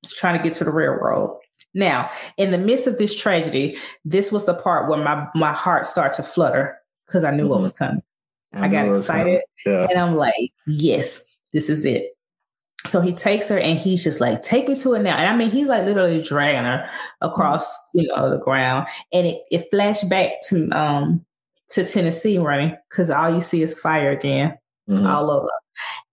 trying 0.08 0.38
to 0.38 0.44
get 0.44 0.54
to 0.54 0.64
the 0.64 0.72
railroad. 0.72 1.38
Now, 1.78 2.10
in 2.38 2.52
the 2.52 2.58
midst 2.58 2.88
of 2.88 2.98
this 2.98 3.16
tragedy, 3.16 3.78
this 4.04 4.32
was 4.32 4.45
the 4.45 4.56
part 4.56 4.90
where 4.90 5.02
my 5.02 5.28
my 5.36 5.54
heart 5.54 5.86
started 5.86 6.16
to 6.16 6.24
flutter 6.24 6.78
because 7.06 7.24
I 7.24 7.32
knew 7.32 7.44
mm-hmm. 7.44 7.52
what 7.52 7.62
was 7.62 7.74
coming. 7.74 8.02
I, 8.54 8.66
I 8.66 8.68
got 8.70 8.94
excited, 8.94 9.41
yeah. 9.66 9.86
and 9.90 9.99
I'm 9.99 10.16
like, 10.16 10.52
"Yes, 10.66 11.40
this 11.54 11.70
is 11.70 11.86
it." 11.86 12.12
So 12.86 13.02
he 13.02 13.14
takes 13.14 13.48
her 13.49 13.60
and 13.60 13.78
he's 13.78 14.04
just 14.04 14.22
like, 14.22 14.44
take 14.44 14.68
me 14.68 14.76
to 14.76 14.94
it 14.94 15.02
now. 15.02 15.18
And 15.18 15.28
I 15.28 15.36
mean, 15.36 15.52
he's 15.52 15.68
like 15.68 15.86
literally 15.86 16.22
dragging 16.22 16.64
her 16.64 16.90
across, 17.22 17.68
you 17.94 18.08
know, 18.08 18.30
the 18.30 18.38
ground. 18.38 18.88
And 19.12 19.28
it, 19.28 19.41
it 19.52 19.68
flashed 19.72 20.08
back 20.10 20.34
to 20.49 20.70
um 20.72 21.26
to 21.72 21.86
Tennessee 21.86 22.38
running 22.38 22.76
because 22.90 23.10
all 23.10 23.34
you 23.34 23.41
see 23.41 23.62
is 23.62 23.78
fire 23.78 24.12
again 24.12 24.58
mm-hmm. 24.90 25.06
all 25.06 25.30
over. 25.30 25.49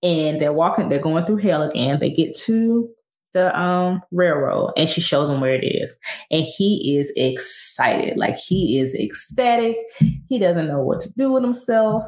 And 0.03 0.41
they're 0.41 0.53
walking, 0.53 0.89
they're 0.89 0.99
going 0.99 1.25
through 1.25 1.37
hell 1.37 1.63
again. 1.63 1.99
They 2.01 2.11
get 2.11 2.37
to 2.41 2.91
the 3.35 3.57
um 3.59 4.01
railroad 4.11 4.73
and 4.77 4.89
she 4.89 5.01
shows 5.01 5.29
him 5.29 5.41
where 5.41 5.55
it 5.55 5.65
is. 5.65 5.99
And 6.31 6.45
he 6.45 6.97
is 6.97 7.13
excited. 7.17 8.17
Like 8.17 8.37
he 8.37 8.79
is 8.79 8.95
ecstatic. 8.95 9.77
He 10.29 10.39
doesn't 10.39 10.69
know 10.69 10.81
what 10.81 11.01
to 11.01 11.13
do 11.15 11.33
with 11.33 11.43
himself. 11.43 12.05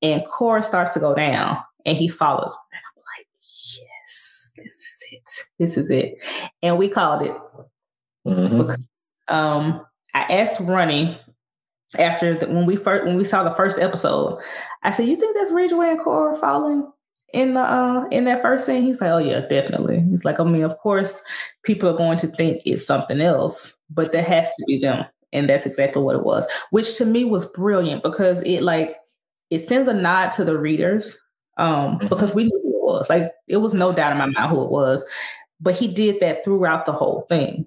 And 0.00 0.24
Cora 0.26 0.62
starts 0.62 0.94
to 0.94 1.00
go 1.00 1.14
down 1.14 1.58
and 1.84 1.96
he 1.96 2.08
follows 2.08 2.56
And 2.72 2.80
I'm 2.80 3.02
like, 3.18 3.26
yes, 3.76 4.52
this 4.56 4.74
is 4.74 5.04
it. 5.12 5.30
This 5.58 5.76
is 5.76 5.90
it. 5.90 6.14
And 6.62 6.78
we 6.78 6.88
called 6.88 7.22
it. 7.22 7.36
Mm-hmm. 8.26 8.58
Because, 8.58 8.84
um, 9.28 9.84
I 10.14 10.22
asked 10.22 10.60
Ronnie 10.60 11.18
after 11.98 12.38
the, 12.38 12.46
when 12.46 12.66
we 12.66 12.76
first 12.76 13.04
when 13.04 13.16
we 13.16 13.24
saw 13.24 13.44
the 13.44 13.54
first 13.54 13.78
episode, 13.78 14.40
I 14.82 14.90
said, 14.90 15.06
"You 15.06 15.16
think 15.16 15.36
that's 15.36 15.50
Ridgeway 15.50 15.90
and 15.90 16.00
Cora 16.00 16.36
falling 16.36 16.90
in 17.32 17.54
the 17.54 17.60
uh 17.60 18.06
in 18.10 18.24
that 18.24 18.42
first 18.42 18.66
scene?" 18.66 18.82
He's 18.82 19.00
like, 19.00 19.10
"Oh 19.10 19.18
yeah, 19.18 19.40
definitely." 19.40 20.00
He's 20.10 20.24
like, 20.24 20.40
"I 20.40 20.44
mean, 20.44 20.64
of 20.64 20.76
course, 20.78 21.22
people 21.62 21.88
are 21.88 21.96
going 21.96 22.18
to 22.18 22.26
think 22.26 22.62
it's 22.64 22.86
something 22.86 23.20
else, 23.20 23.76
but 23.90 24.12
that 24.12 24.26
has 24.26 24.48
to 24.48 24.64
be 24.66 24.78
them." 24.78 25.04
And 25.32 25.48
that's 25.48 25.66
exactly 25.66 26.02
what 26.02 26.16
it 26.16 26.24
was, 26.24 26.46
which 26.70 26.96
to 26.96 27.04
me 27.04 27.24
was 27.24 27.44
brilliant 27.44 28.02
because 28.02 28.42
it 28.42 28.62
like 28.62 28.96
it 29.50 29.60
sends 29.60 29.88
a 29.88 29.94
nod 29.94 30.30
to 30.32 30.44
the 30.44 30.58
readers 30.58 31.18
um, 31.58 31.98
mm-hmm. 31.98 32.08
because 32.08 32.34
we 32.34 32.44
knew 32.44 32.60
who 32.62 32.70
it 32.70 32.84
was. 32.84 33.10
Like 33.10 33.32
it 33.46 33.58
was 33.58 33.74
no 33.74 33.92
doubt 33.92 34.12
in 34.12 34.18
my 34.18 34.26
mind 34.26 34.50
who 34.50 34.64
it 34.64 34.70
was. 34.70 35.04
But 35.60 35.74
he 35.74 35.88
did 35.88 36.20
that 36.20 36.44
throughout 36.44 36.86
the 36.86 36.92
whole 36.92 37.26
thing. 37.28 37.66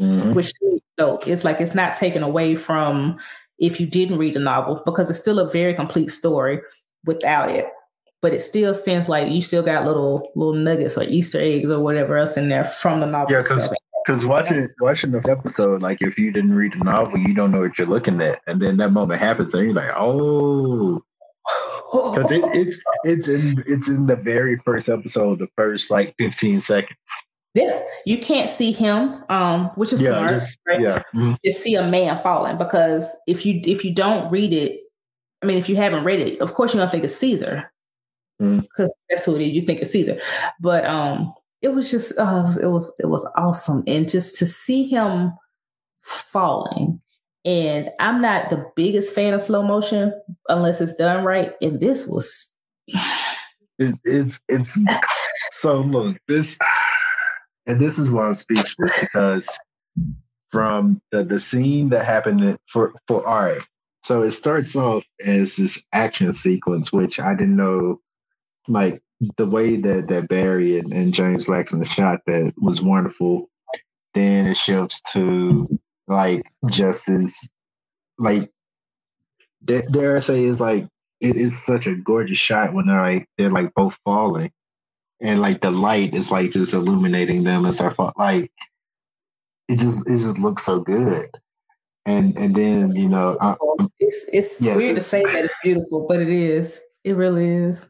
Mm-hmm. 0.00 0.32
Which 0.32 0.52
so 0.98 1.18
it's 1.26 1.44
like 1.44 1.60
it's 1.60 1.74
not 1.74 1.94
taken 1.94 2.22
away 2.22 2.56
from 2.56 3.18
if 3.58 3.78
you 3.78 3.86
didn't 3.86 4.18
read 4.18 4.34
the 4.34 4.40
novel 4.40 4.82
because 4.84 5.10
it's 5.10 5.18
still 5.18 5.38
a 5.38 5.50
very 5.50 5.74
complete 5.74 6.08
story 6.08 6.60
without 7.04 7.50
it. 7.50 7.66
But 8.22 8.34
it 8.34 8.40
still 8.40 8.74
seems 8.74 9.08
like 9.08 9.30
you 9.30 9.40
still 9.40 9.62
got 9.62 9.86
little 9.86 10.30
little 10.34 10.54
nuggets 10.54 10.98
or 10.98 11.04
Easter 11.04 11.40
eggs 11.40 11.70
or 11.70 11.80
whatever 11.80 12.18
else 12.18 12.36
in 12.36 12.48
there 12.48 12.64
from 12.64 13.00
the 13.00 13.06
novel. 13.06 13.34
Yeah, 13.34 13.42
because 13.42 13.72
because 14.04 14.26
watching 14.26 14.68
watching 14.80 15.10
the 15.10 15.26
episode, 15.30 15.82
like 15.82 16.02
if 16.02 16.18
you 16.18 16.30
didn't 16.30 16.54
read 16.54 16.72
the 16.72 16.84
novel, 16.84 17.18
you 17.18 17.34
don't 17.34 17.50
know 17.50 17.60
what 17.60 17.78
you're 17.78 17.86
looking 17.86 18.20
at, 18.20 18.40
and 18.46 18.60
then 18.60 18.76
that 18.78 18.92
moment 18.92 19.20
happens, 19.20 19.52
and 19.54 19.64
you're 19.64 19.74
like, 19.74 19.92
oh, 19.96 21.02
because 22.12 22.30
it, 22.32 22.42
it's 22.54 22.82
it's 23.04 23.28
in 23.28 23.62
it's 23.66 23.88
in 23.88 24.06
the 24.06 24.16
very 24.16 24.56
first 24.64 24.88
episode, 24.88 25.38
the 25.38 25.48
first 25.56 25.90
like 25.90 26.14
15 26.18 26.60
seconds. 26.60 26.98
Yeah, 27.54 27.82
you 28.06 28.18
can't 28.18 28.48
see 28.48 28.70
him, 28.70 29.24
um, 29.28 29.70
which 29.74 29.92
is 29.92 30.00
yeah, 30.00 30.10
smart, 30.10 30.30
just, 30.30 30.60
right? 30.66 30.80
Yeah, 30.80 31.02
mm-hmm. 31.14 31.34
just 31.44 31.62
see 31.62 31.74
a 31.74 31.86
man 31.86 32.22
falling 32.22 32.58
because 32.58 33.16
if 33.26 33.44
you 33.44 33.60
if 33.64 33.84
you 33.84 33.92
don't 33.92 34.30
read 34.30 34.52
it, 34.52 34.78
I 35.42 35.46
mean, 35.46 35.58
if 35.58 35.68
you 35.68 35.76
haven't 35.76 36.04
read 36.04 36.20
it, 36.20 36.40
of 36.40 36.54
course 36.54 36.72
you're 36.72 36.80
gonna 36.80 36.90
think 36.90 37.04
it's 37.04 37.16
Caesar 37.16 37.70
because 38.40 38.90
mm-hmm. 38.90 39.06
that's 39.08 39.24
who 39.24 39.36
it 39.36 39.42
is. 39.42 39.52
You 39.52 39.62
think 39.62 39.80
it's 39.80 39.92
Caesar, 39.92 40.20
but 40.60 40.84
um, 40.84 41.32
it 41.62 41.68
was 41.68 41.90
just 41.90 42.18
uh, 42.18 42.52
it 42.60 42.68
was 42.68 42.92
it 42.98 43.06
was 43.06 43.28
awesome, 43.36 43.84
and 43.86 44.08
just 44.08 44.38
to 44.38 44.46
see 44.46 44.88
him 44.88 45.32
falling 46.02 47.00
and 47.44 47.90
I'm 47.98 48.20
not 48.20 48.50
the 48.50 48.70
biggest 48.76 49.14
fan 49.14 49.34
of 49.34 49.40
slow 49.40 49.62
motion 49.62 50.12
unless 50.48 50.80
it's 50.80 50.94
done 50.94 51.24
right. 51.24 51.52
And 51.62 51.80
this 51.80 52.06
was 52.06 52.52
it, 52.86 53.98
it's 54.04 54.40
it's 54.48 54.78
so 55.52 55.78
look 55.78 56.16
this 56.28 56.58
and 57.66 57.80
this 57.80 57.98
is 57.98 58.10
why 58.10 58.26
I'm 58.26 58.34
speechless 58.34 59.00
because 59.00 59.58
from 60.50 61.00
the 61.12 61.24
the 61.24 61.38
scene 61.38 61.88
that 61.90 62.04
happened 62.04 62.58
for 62.72 62.92
for 63.06 63.26
all 63.26 63.44
right. 63.44 63.62
So 64.02 64.22
it 64.22 64.30
starts 64.30 64.76
off 64.76 65.04
as 65.26 65.56
this 65.56 65.86
action 65.92 66.32
sequence, 66.32 66.90
which 66.90 67.20
I 67.20 67.34
didn't 67.34 67.56
know 67.56 68.00
like 68.70 69.02
the 69.36 69.46
way 69.46 69.76
that 69.76 70.08
that 70.08 70.28
Barry 70.28 70.78
and, 70.78 70.92
and 70.92 71.12
James 71.12 71.46
Laxton 71.46 71.84
shot 71.86 72.20
that 72.26 72.54
was 72.56 72.80
wonderful. 72.80 73.50
Then 74.14 74.46
it 74.46 74.56
shifts 74.56 75.02
to 75.12 75.68
like 76.06 76.42
just 76.68 77.08
as 77.08 77.48
like 78.18 78.50
dare 79.64 80.16
I 80.16 80.20
say 80.20 80.44
is 80.44 80.60
like 80.60 80.86
it 81.20 81.36
is 81.36 81.62
such 81.64 81.86
a 81.86 81.94
gorgeous 81.94 82.38
shot 82.38 82.72
when 82.72 82.86
they're 82.86 83.02
like 83.02 83.28
they're 83.36 83.50
like 83.50 83.74
both 83.74 83.98
falling. 84.04 84.52
And 85.22 85.40
like 85.40 85.60
the 85.60 85.70
light 85.70 86.14
is 86.14 86.30
like 86.30 86.50
just 86.50 86.72
illuminating 86.72 87.44
them 87.44 87.66
as 87.66 87.78
they're 87.78 87.90
fall- 87.90 88.14
like 88.16 88.50
it 89.68 89.78
just 89.78 90.08
it 90.08 90.14
just 90.14 90.38
looks 90.38 90.64
so 90.64 90.80
good. 90.80 91.26
And 92.06 92.36
and 92.38 92.54
then 92.54 92.96
you 92.96 93.08
know 93.08 93.36
I, 93.40 93.56
it's 93.98 94.24
it's 94.32 94.60
yes, 94.62 94.76
weird 94.76 94.96
it's, 94.96 95.04
to 95.04 95.10
say 95.10 95.24
that 95.24 95.44
it's 95.44 95.54
beautiful 95.62 96.06
but 96.08 96.22
it 96.22 96.30
is. 96.30 96.80
It 97.04 97.16
really 97.16 97.46
is 97.46 97.88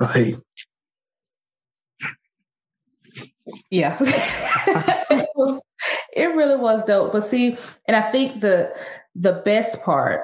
like 0.00 0.38
yeah 3.70 3.98
it 6.12 6.34
really 6.34 6.56
was 6.56 6.84
dope. 6.84 7.12
But 7.12 7.22
see, 7.22 7.56
and 7.86 7.96
I 7.96 8.00
think 8.00 8.40
the 8.40 8.72
the 9.14 9.42
best 9.44 9.82
part 9.82 10.22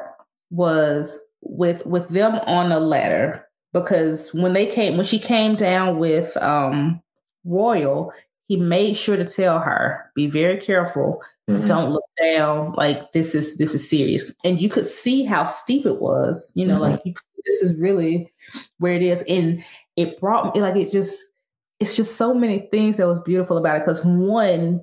was 0.50 1.20
with 1.40 1.86
with 1.86 2.08
them 2.08 2.36
on 2.46 2.70
the 2.70 2.80
ladder 2.80 3.44
because 3.72 4.30
when 4.32 4.52
they 4.52 4.66
came 4.66 4.96
when 4.96 5.06
she 5.06 5.18
came 5.18 5.54
down 5.54 5.98
with 5.98 6.36
um 6.38 7.00
Royal, 7.44 8.12
he 8.48 8.56
made 8.56 8.94
sure 8.94 9.16
to 9.16 9.24
tell 9.24 9.58
her, 9.58 10.10
be 10.14 10.28
very 10.28 10.58
careful, 10.58 11.20
mm-hmm. 11.48 11.64
don't 11.64 11.92
look 11.92 12.04
down, 12.22 12.72
like 12.72 13.12
this 13.12 13.34
is 13.34 13.56
this 13.58 13.74
is 13.74 13.88
serious. 13.88 14.34
And 14.44 14.60
you 14.60 14.68
could 14.68 14.86
see 14.86 15.24
how 15.24 15.44
steep 15.44 15.84
it 15.84 16.00
was, 16.00 16.52
you 16.54 16.66
know, 16.66 16.74
mm-hmm. 16.74 16.92
like 16.92 17.02
you, 17.04 17.14
this 17.44 17.62
is 17.62 17.78
really 17.78 18.32
where 18.78 18.94
it 18.94 19.02
is. 19.02 19.22
And 19.28 19.64
it 19.96 20.20
brought 20.20 20.54
me 20.54 20.60
like 20.60 20.76
it 20.76 20.90
just 20.90 21.26
it's 21.80 21.96
just 21.96 22.16
so 22.16 22.34
many 22.34 22.68
things 22.70 22.96
that 22.96 23.06
was 23.06 23.20
beautiful 23.20 23.58
about 23.58 23.76
it. 23.76 23.80
Because 23.80 24.04
one, 24.04 24.80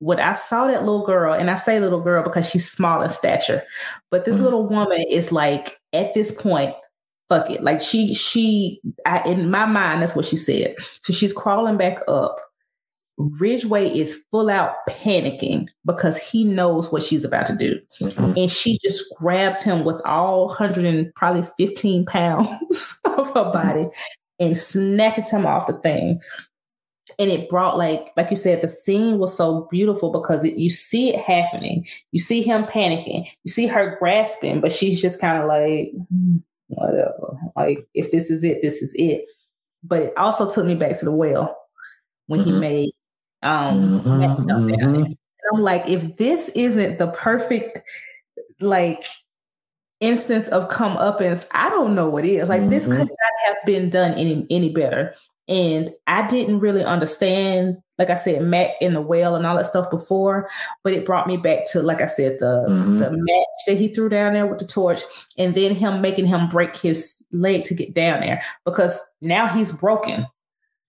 when 0.00 0.20
I 0.20 0.34
saw 0.34 0.66
that 0.68 0.84
little 0.84 1.04
girl, 1.04 1.32
and 1.32 1.50
I 1.50 1.56
say 1.56 1.80
little 1.80 2.00
girl 2.00 2.22
because 2.22 2.48
she's 2.48 2.70
small 2.70 3.02
in 3.02 3.08
stature, 3.08 3.62
but 4.10 4.24
this 4.24 4.36
mm-hmm. 4.36 4.44
little 4.44 4.68
woman 4.68 5.02
is 5.10 5.32
like 5.32 5.80
at 5.92 6.14
this 6.14 6.30
point, 6.30 6.74
fuck 7.28 7.50
it. 7.50 7.62
Like 7.62 7.80
she, 7.80 8.14
she, 8.14 8.80
I, 9.04 9.22
in 9.22 9.50
my 9.50 9.66
mind, 9.66 10.02
that's 10.02 10.14
what 10.14 10.26
she 10.26 10.36
said. 10.36 10.74
So 11.02 11.12
she's 11.12 11.32
crawling 11.32 11.76
back 11.76 11.98
up. 12.06 12.38
Ridgeway 13.18 13.88
is 13.88 14.22
full 14.30 14.48
out 14.48 14.74
panicking 14.88 15.68
because 15.84 16.16
he 16.16 16.44
knows 16.44 16.92
what 16.92 17.02
she's 17.02 17.24
about 17.24 17.46
to 17.46 17.56
do. 17.56 17.80
Mm-hmm. 18.00 18.38
And 18.38 18.50
she 18.50 18.78
just 18.78 19.12
grabs 19.18 19.62
him 19.62 19.84
with 19.84 20.00
all 20.04 20.46
100 20.46 20.84
and 20.84 21.12
probably 21.14 21.48
15 21.58 22.06
pounds 22.06 23.00
of 23.04 23.28
her 23.34 23.50
body 23.52 23.88
and 24.38 24.56
snatches 24.56 25.30
him 25.30 25.46
off 25.46 25.66
the 25.66 25.74
thing 25.74 26.20
and 27.18 27.30
it 27.30 27.48
brought 27.48 27.76
like 27.76 28.12
like 28.16 28.30
you 28.30 28.36
said 28.36 28.62
the 28.62 28.68
scene 28.68 29.18
was 29.18 29.36
so 29.36 29.66
beautiful 29.70 30.10
because 30.12 30.44
it, 30.44 30.54
you 30.54 30.70
see 30.70 31.12
it 31.12 31.20
happening 31.20 31.86
you 32.12 32.20
see 32.20 32.42
him 32.42 32.64
panicking 32.64 33.26
you 33.44 33.50
see 33.50 33.66
her 33.66 33.96
grasping 33.98 34.60
but 34.60 34.72
she's 34.72 35.00
just 35.02 35.20
kind 35.20 35.38
of 35.42 35.48
like 35.48 35.90
mm, 36.12 36.40
whatever 36.68 37.36
like 37.56 37.86
if 37.94 38.10
this 38.12 38.30
is 38.30 38.44
it 38.44 38.58
this 38.62 38.82
is 38.82 38.94
it 38.96 39.24
but 39.82 40.02
it 40.02 40.12
also 40.16 40.50
took 40.50 40.66
me 40.66 40.74
back 40.74 40.96
to 40.96 41.04
the 41.04 41.12
well 41.12 41.56
when 42.26 42.40
mm-hmm. 42.40 42.50
he 42.50 42.58
made 42.60 42.90
um 43.42 44.00
mm-hmm, 44.00 44.50
mm-hmm. 44.50 45.12
i'm 45.52 45.62
like 45.62 45.88
if 45.88 46.16
this 46.16 46.48
isn't 46.50 46.98
the 46.98 47.08
perfect 47.08 47.80
like 48.60 49.04
instance 50.00 50.48
of 50.48 50.68
comeuppance, 50.68 51.46
I 51.52 51.68
don't 51.70 51.94
know 51.94 52.08
what 52.08 52.24
is. 52.24 52.48
Like 52.48 52.62
mm-hmm. 52.62 52.70
this 52.70 52.86
could 52.86 52.98
not 52.98 53.08
have 53.46 53.56
been 53.66 53.90
done 53.90 54.12
any 54.14 54.46
any 54.50 54.70
better. 54.70 55.14
And 55.48 55.90
I 56.06 56.26
didn't 56.26 56.60
really 56.60 56.84
understand 56.84 57.78
like 57.98 58.10
I 58.10 58.14
said, 58.14 58.42
Mack 58.42 58.70
in 58.80 58.94
the 58.94 59.00
well 59.00 59.34
and 59.34 59.44
all 59.44 59.56
that 59.56 59.66
stuff 59.66 59.90
before, 59.90 60.48
but 60.84 60.92
it 60.92 61.04
brought 61.04 61.26
me 61.26 61.36
back 61.36 61.68
to, 61.72 61.82
like 61.82 62.00
I 62.00 62.06
said, 62.06 62.38
the 62.38 62.64
mm-hmm. 62.68 63.00
the 63.00 63.10
match 63.10 63.46
that 63.66 63.76
he 63.76 63.88
threw 63.88 64.08
down 64.08 64.34
there 64.34 64.46
with 64.46 64.60
the 64.60 64.66
torch, 64.66 65.00
and 65.36 65.54
then 65.56 65.74
him 65.74 66.00
making 66.00 66.26
him 66.26 66.48
break 66.48 66.76
his 66.76 67.26
leg 67.32 67.64
to 67.64 67.74
get 67.74 67.94
down 67.94 68.20
there 68.20 68.40
because 68.64 69.00
now 69.20 69.48
he's 69.48 69.72
broken. 69.72 70.28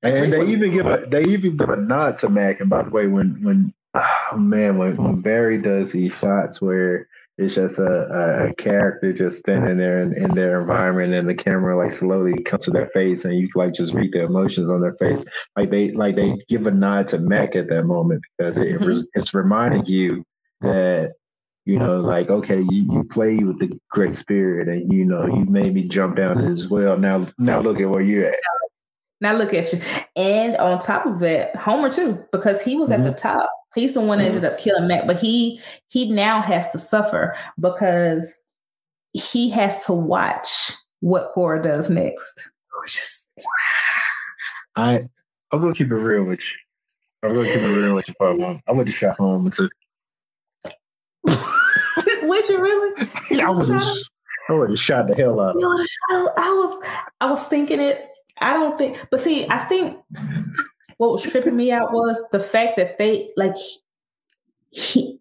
And 0.02 0.32
they 0.32 0.48
even 0.48 0.72
give 0.72 0.86
a 0.86 1.06
they 1.10 1.24
even 1.24 1.58
give 1.58 1.70
a 1.70 1.76
nod 1.76 2.18
to 2.18 2.30
Mack. 2.30 2.62
And 2.62 2.70
by 2.70 2.84
the 2.84 2.90
way, 2.90 3.08
when 3.08 3.42
when 3.44 3.74
oh 3.94 4.38
man, 4.38 4.78
when, 4.78 4.96
when 4.98 5.22
Barry 5.22 5.62
does 5.62 5.92
these 5.92 6.18
shots 6.18 6.62
where 6.62 7.08
it's 7.40 7.56
just 7.56 7.80
a, 7.80 8.50
a, 8.50 8.54
character 8.56 9.14
just 9.14 9.40
standing 9.40 9.78
there 9.78 10.02
in, 10.02 10.14
in, 10.14 10.30
their 10.36 10.60
environment 10.60 11.14
and 11.14 11.28
the 11.28 11.34
camera 11.34 11.78
like 11.78 11.90
slowly 11.90 12.34
comes 12.44 12.66
to 12.66 12.72
their 12.72 12.90
face 12.90 13.24
and 13.24 13.34
you 13.34 13.48
like 13.56 13.74
just 13.74 13.94
read 13.94 14.12
the 14.12 14.26
emotions 14.26 14.70
on 14.70 14.82
their 14.82 14.96
face 14.96 15.24
like 15.56 15.70
they 15.70 15.92
like 15.92 16.18
they 16.18 16.38
give 16.50 16.68
a 16.68 16.72
nod 16.72 17.08
to 17.08 17.18
Mack 17.18 17.56
at 17.56 17.70
that 17.70 17.86
moment 17.86 18.22
because 18.38 18.58
it, 18.58 18.78
mm-hmm. 18.78 19.02
it's 19.14 19.34
reminding 19.34 19.86
you 19.86 20.22
that 20.60 21.14
you 21.64 21.80
know 21.80 22.02
like 22.02 22.30
okay 22.30 22.60
you, 22.60 22.94
you 22.94 23.06
play 23.10 23.38
with 23.38 23.60
the 23.60 23.80
great 23.90 24.14
spirit 24.14 24.68
and 24.68 24.92
you 24.92 25.06
know 25.06 25.26
you 25.26 25.46
made 25.46 25.74
me 25.74 25.84
jump 25.84 26.18
down 26.18 26.44
as 26.52 26.68
well 26.68 26.98
now 26.98 27.26
now 27.38 27.60
look 27.62 27.80
at 27.80 27.90
where 27.90 28.02
you're 28.02 28.26
at 28.26 28.40
now 29.22 29.34
look 29.34 29.54
at 29.54 29.72
you 29.74 29.80
and 30.16 30.56
on 30.58 30.80
top 30.80 31.06
of 31.06 31.20
that 31.20 31.56
homer 31.56 31.90
too 31.90 32.24
because 32.32 32.62
he 32.62 32.76
was 32.76 32.90
mm-hmm. 32.90 33.02
at 33.02 33.06
the 33.06 33.12
mm-hmm. 33.12 33.38
top 33.40 33.50
He's 33.76 33.94
the 33.94 34.02
one 34.02 34.18
that 34.18 34.26
ended 34.26 34.46
up 34.46 34.58
killing 34.58 34.88
Matt, 34.88 35.06
but 35.06 35.20
he 35.20 35.62
he 35.90 36.10
now 36.10 36.41
has 36.41 36.72
to 36.72 36.80
suffer 36.80 37.36
because 37.60 38.36
he 39.14 39.50
has 39.52 39.86
to 39.86 39.94
watch 39.94 40.72
what 41.02 41.32
Cora 41.34 41.62
does 41.62 41.90
next. 41.90 42.50
I 44.76 45.02
I'm 45.52 45.62
gonna 45.62 45.76
keep 45.76 45.91
it 45.91 45.96
real 45.96 46.24
with 46.24 46.40
you. 46.40 47.30
I'm 47.30 47.36
gonna 47.36 47.48
keep 47.48 47.62
it 47.62 47.78
real 47.78 47.96
with 47.96 48.08
you 48.08 48.16
for 48.18 48.32
a 48.32 48.36
moment. 48.36 48.64
I 48.68 48.72
went 48.72 48.88
to 48.88 48.94
shot 48.94 49.18
Homer 49.18 49.52
too. 49.52 49.70
Would 51.26 52.50
you 52.50 52.60
really? 52.60 53.08
Yeah, 53.30 53.48
I 53.48 53.52
would 53.52 53.70
have 53.70 53.84
I 54.50 54.54
would 54.54 54.70
have 54.70 54.80
shot 54.80 55.08
the 55.08 55.16
hell 55.16 55.40
out 55.40 55.56
of 55.56 55.62
him. 55.62 56.28
I 56.38 56.50
was 56.50 56.88
I 57.22 57.30
was 57.30 57.46
thinking 57.46 57.80
it. 57.80 58.08
I 58.41 58.53
don't 58.53 58.78
think, 58.78 59.07
but 59.10 59.20
see, 59.20 59.48
I 59.49 59.57
think 59.60 59.99
what 60.98 61.11
was 61.11 61.24
tripping 61.24 61.56
me 61.56 61.72
out 61.72 61.94
was 61.94 62.24
the 62.32 62.40
fact 62.40 62.78
that 62.78 62.98
they 62.98 63.30
like 63.38 63.56
he 64.72 65.20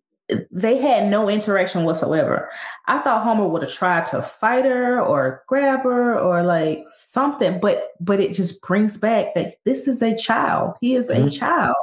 they 0.51 0.77
had 0.77 1.09
no 1.09 1.29
interaction 1.29 1.85
whatsoever. 1.85 2.51
I 2.87 2.99
thought 2.99 3.25
Homer 3.25 3.49
would 3.49 3.63
have 3.63 3.73
tried 3.73 4.05
to 4.07 4.21
fight 4.21 4.67
her 4.67 5.01
or 5.01 5.43
grab 5.47 5.85
her 5.85 6.19
or 6.19 6.43
like 6.43 6.83
something, 6.87 7.61
but 7.61 7.93
but 8.01 8.21
it 8.21 8.35
just 8.35 8.61
brings 8.61 8.99
back 8.99 9.35
that 9.35 9.55
this 9.65 9.89
is 9.89 10.03
a 10.03 10.17
child. 10.17 10.77
He 10.81 10.95
is 10.95 11.11
mm-hmm. 11.11 11.29
a 11.29 11.31
child. 11.31 11.77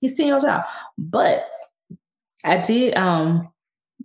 He's 0.00 0.14
10 0.14 0.26
years 0.26 0.44
old. 0.44 0.50
Child. 0.50 0.64
But 0.96 1.46
I 2.42 2.58
did 2.58 2.96
um 2.96 3.50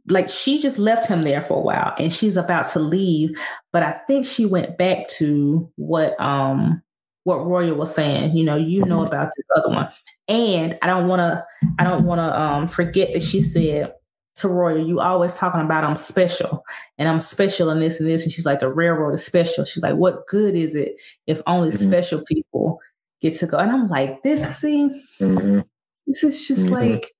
like 0.10 0.30
she 0.30 0.61
just 0.61 0.80
left 0.80 1.07
him 1.07 1.22
there 1.22 1.41
for 1.41 1.57
a 1.57 1.61
while 1.61 1.94
and 1.98 2.11
she's 2.11 2.38
about 2.38 2.68
to 2.69 2.80
leave, 2.80 3.31
but 3.72 3.84
I 3.84 3.91
think 4.07 4.26
she 4.26 4.45
went 4.45 4.77
back 4.77 5.07
to 5.19 5.72
what 5.76 6.19
um 6.19 6.81
what 7.23 7.45
Royal 7.45 7.76
was 7.76 7.94
saying. 7.94 8.36
You 8.36 8.44
know, 8.44 8.56
you 8.56 8.84
know 8.86 8.99
mm-hmm. 8.99 9.07
about 9.07 9.31
this 9.36 9.45
other 9.56 9.69
one. 9.69 9.90
And 10.27 10.77
I 10.81 10.88
don't 10.88 11.07
want 11.07 11.19
to, 11.19 11.45
I 11.77 11.84
don't 11.84 12.06
want 12.06 12.19
to 12.19 12.40
um, 12.40 12.68
forget 12.68 13.14
that 13.14 13.22
she 13.22 13.41
said 13.41 13.94
to 14.38 14.48
Royal, 14.48 14.77
you 14.86 14.99
always 14.99 15.36
talking 15.36 15.61
about 15.61 15.84
I'm 15.84 15.95
special 15.95 16.64
and 16.98 17.10
I'm 17.10 17.19
special 17.19 17.69
and 17.69 17.81
this 17.81 17.99
and 17.99 18.10
this. 18.10 18.23
And 18.23 18.31
she's 18.31 18.45
like, 18.45 18.61
the 18.61 18.69
railroad 18.69 19.14
is 19.14 19.26
special. 19.26 19.65
She's 19.65 19.84
like, 19.84 19.95
what 19.95 20.27
good 20.27 20.56
is 20.56 20.76
it 20.76 20.95
if 21.27 21.41
only 21.45 21.69
mm-hmm. 21.69 21.88
special 21.88 22.23
people 22.26 22.80
get 23.22 23.34
to 23.38 23.48
go? 23.48 23.57
And 23.57 23.72
I'm 23.72 23.90
like, 23.90 24.23
this 24.23 24.44
scene, 24.57 25.03
mm-hmm. 25.19 25.61
this 26.07 26.23
is 26.23 26.48
just 26.48 26.65
mm-hmm. 26.65 26.73
like, 26.73 27.11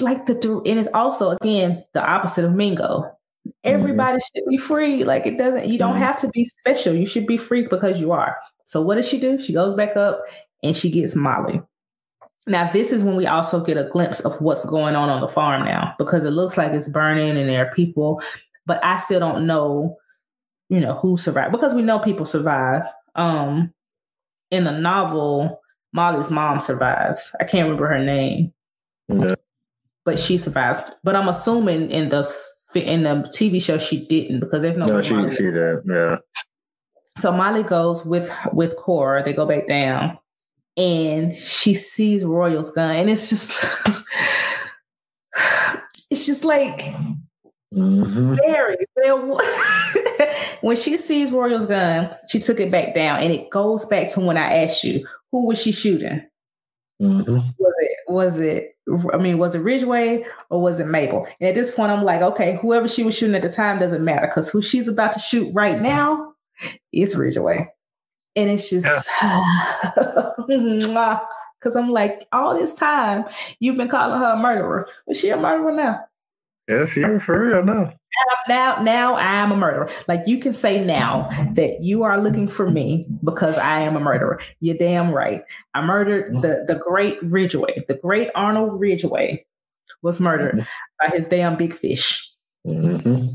like 0.00 0.26
the, 0.26 0.62
and 0.66 0.78
it's 0.78 0.88
also 0.94 1.30
again 1.30 1.84
the 1.92 2.04
opposite 2.04 2.44
of 2.44 2.54
Mingo. 2.54 2.84
Mm-hmm. 3.46 3.50
Everybody 3.64 4.18
mm-hmm. 4.18 4.38
should 4.38 4.48
be 4.48 4.56
free. 4.56 5.04
Like 5.04 5.26
it 5.26 5.38
doesn't, 5.38 5.68
you 5.68 5.78
don't 5.78 5.94
mm-hmm. 5.94 6.02
have 6.02 6.16
to 6.20 6.28
be 6.28 6.44
special. 6.44 6.94
You 6.94 7.06
should 7.06 7.26
be 7.26 7.36
free 7.36 7.66
because 7.66 8.00
you 8.00 8.12
are. 8.12 8.36
So 8.64 8.80
what 8.80 8.96
does 8.96 9.08
she 9.08 9.20
do? 9.20 9.38
She 9.38 9.52
goes 9.52 9.74
back 9.74 9.96
up 9.96 10.22
and 10.62 10.76
she 10.76 10.90
gets 10.90 11.14
Molly. 11.14 11.60
Now, 12.46 12.70
this 12.70 12.92
is 12.92 13.02
when 13.02 13.16
we 13.16 13.26
also 13.26 13.64
get 13.64 13.78
a 13.78 13.88
glimpse 13.88 14.20
of 14.20 14.38
what's 14.40 14.66
going 14.66 14.96
on 14.96 15.08
on 15.08 15.20
the 15.22 15.28
farm 15.28 15.64
now 15.64 15.94
because 15.98 16.24
it 16.24 16.30
looks 16.30 16.58
like 16.58 16.72
it's 16.72 16.88
burning 16.88 17.38
and 17.38 17.48
there 17.48 17.66
are 17.66 17.74
people, 17.74 18.20
but 18.66 18.84
I 18.84 18.98
still 18.98 19.20
don't 19.20 19.46
know, 19.46 19.96
you 20.68 20.80
know, 20.80 20.94
who 20.94 21.16
survived 21.16 21.52
because 21.52 21.72
we 21.72 21.82
know 21.82 21.98
people 21.98 22.26
survive. 22.26 22.82
Um, 23.14 23.72
in 24.50 24.64
the 24.64 24.72
novel, 24.72 25.60
Molly's 25.94 26.30
mom 26.30 26.60
survives. 26.60 27.34
I 27.40 27.44
can't 27.44 27.64
remember 27.64 27.86
her 27.86 28.04
name, 28.04 28.52
yeah. 29.08 29.34
But 30.04 30.18
she 30.18 30.38
survives. 30.38 30.80
But 31.02 31.16
I'm 31.16 31.28
assuming 31.28 31.90
in 31.90 32.08
the 32.10 32.32
in 32.74 33.04
the 33.04 33.28
TV 33.32 33.62
show 33.62 33.78
she 33.78 34.06
didn't 34.06 34.40
because 34.40 34.62
there's 34.62 34.76
no. 34.76 34.86
No, 34.86 35.00
she 35.00 35.14
Molly. 35.14 35.34
she 35.34 35.44
did. 35.44 35.78
Yeah. 35.86 36.16
So 37.18 37.32
Molly 37.32 37.62
goes 37.62 38.04
with 38.04 38.30
with 38.52 38.76
Cora. 38.76 39.22
They 39.22 39.32
go 39.32 39.46
back 39.46 39.68
down, 39.68 40.18
and 40.76 41.34
she 41.34 41.74
sees 41.74 42.24
Royal's 42.24 42.70
gun, 42.70 42.96
and 42.96 43.10
it's 43.10 43.28
just, 43.30 43.64
it's 46.10 46.26
just 46.26 46.44
like 46.44 46.94
mm-hmm. 47.72 48.34
very. 48.34 48.76
when 50.60 50.76
she 50.76 50.96
sees 50.96 51.30
Royal's 51.30 51.66
gun, 51.66 52.10
she 52.28 52.38
took 52.40 52.58
it 52.58 52.70
back 52.72 52.94
down, 52.94 53.20
and 53.20 53.32
it 53.32 53.50
goes 53.50 53.84
back 53.84 54.10
to 54.12 54.20
when 54.20 54.36
I 54.36 54.64
asked 54.64 54.82
you 54.82 55.06
who 55.30 55.46
was 55.46 55.60
she 55.60 55.72
shooting. 55.72 56.26
Mm-hmm. 57.02 57.32
Was 57.58 57.74
it 57.78 57.96
was 58.08 58.40
it 58.40 58.76
I 59.12 59.16
mean, 59.16 59.38
was 59.38 59.54
it 59.54 59.60
Ridgeway 59.60 60.24
or 60.50 60.62
was 60.62 60.78
it 60.78 60.86
Mabel? 60.86 61.26
And 61.40 61.48
at 61.48 61.54
this 61.54 61.74
point, 61.74 61.90
I'm 61.90 62.04
like, 62.04 62.20
okay, 62.20 62.58
whoever 62.60 62.86
she 62.86 63.02
was 63.02 63.16
shooting 63.16 63.34
at 63.34 63.42
the 63.42 63.50
time 63.50 63.78
doesn't 63.78 64.04
matter 64.04 64.26
because 64.26 64.50
who 64.50 64.60
she's 64.62 64.88
about 64.88 65.12
to 65.12 65.18
shoot 65.18 65.50
right 65.54 65.80
now 65.80 66.34
is 66.92 67.16
Ridgeway. 67.16 67.68
And 68.36 68.50
it's 68.50 68.68
just 68.70 68.86
because 71.58 71.76
I'm 71.76 71.90
like, 71.90 72.26
all 72.32 72.58
this 72.58 72.74
time 72.74 73.24
you've 73.58 73.76
been 73.76 73.88
calling 73.88 74.20
her 74.20 74.34
a 74.34 74.36
murderer. 74.36 74.88
Was 75.06 75.18
she 75.18 75.30
a 75.30 75.36
murderer 75.36 75.72
now? 75.72 76.00
Yeah, 76.68 76.86
she 76.86 77.02
for 77.24 77.48
real 77.48 77.64
now. 77.64 77.92
Now, 78.48 78.80
now 78.82 79.14
I 79.14 79.36
am 79.36 79.52
a 79.52 79.56
murderer. 79.56 79.90
Like 80.08 80.22
you 80.26 80.38
can 80.38 80.52
say 80.52 80.84
now 80.84 81.28
that 81.54 81.82
you 81.82 82.02
are 82.02 82.20
looking 82.20 82.48
for 82.48 82.70
me 82.70 83.06
because 83.22 83.58
I 83.58 83.80
am 83.80 83.96
a 83.96 84.00
murderer. 84.00 84.40
You're 84.60 84.76
damn 84.76 85.10
right. 85.12 85.42
I 85.74 85.82
murdered 85.82 86.34
the 86.34 86.64
the 86.66 86.76
great 86.76 87.22
Ridgeway, 87.22 87.84
The 87.88 87.96
great 87.96 88.30
Arnold 88.34 88.80
Ridgeway, 88.80 89.44
was 90.02 90.20
murdered 90.20 90.66
by 91.00 91.08
his 91.08 91.26
damn 91.26 91.56
big 91.56 91.74
fish. 91.74 92.30
Mm-hmm. 92.66 93.26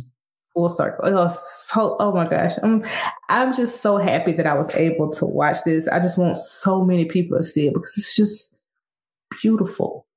Full 0.54 0.70
circle. 0.70 1.06
Oh, 1.08 1.28
so, 1.28 1.98
oh 2.00 2.12
my 2.14 2.28
gosh. 2.28 2.54
I'm 2.64 2.84
I'm 3.30 3.54
just 3.54 3.82
so 3.82 3.98
happy 3.98 4.34
that 4.34 4.48
I 4.48 4.54
was 4.54 4.74
able 4.76 5.12
to 5.14 5.26
watch 5.26 5.58
this. 5.66 5.88
I 5.88 6.00
just 6.00 6.18
want 6.18 6.38
so 6.38 6.84
many 6.84 7.06
people 7.06 7.38
to 7.38 7.44
see 7.44 7.68
it 7.68 7.74
because 7.74 7.98
it's 7.98 8.16
just 8.16 8.60
beautiful. 9.42 10.08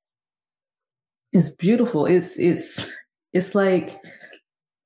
It's 1.33 1.51
beautiful. 1.51 2.07
It's 2.07 2.39
it's 2.39 2.93
it's 3.33 3.55
like 3.55 3.99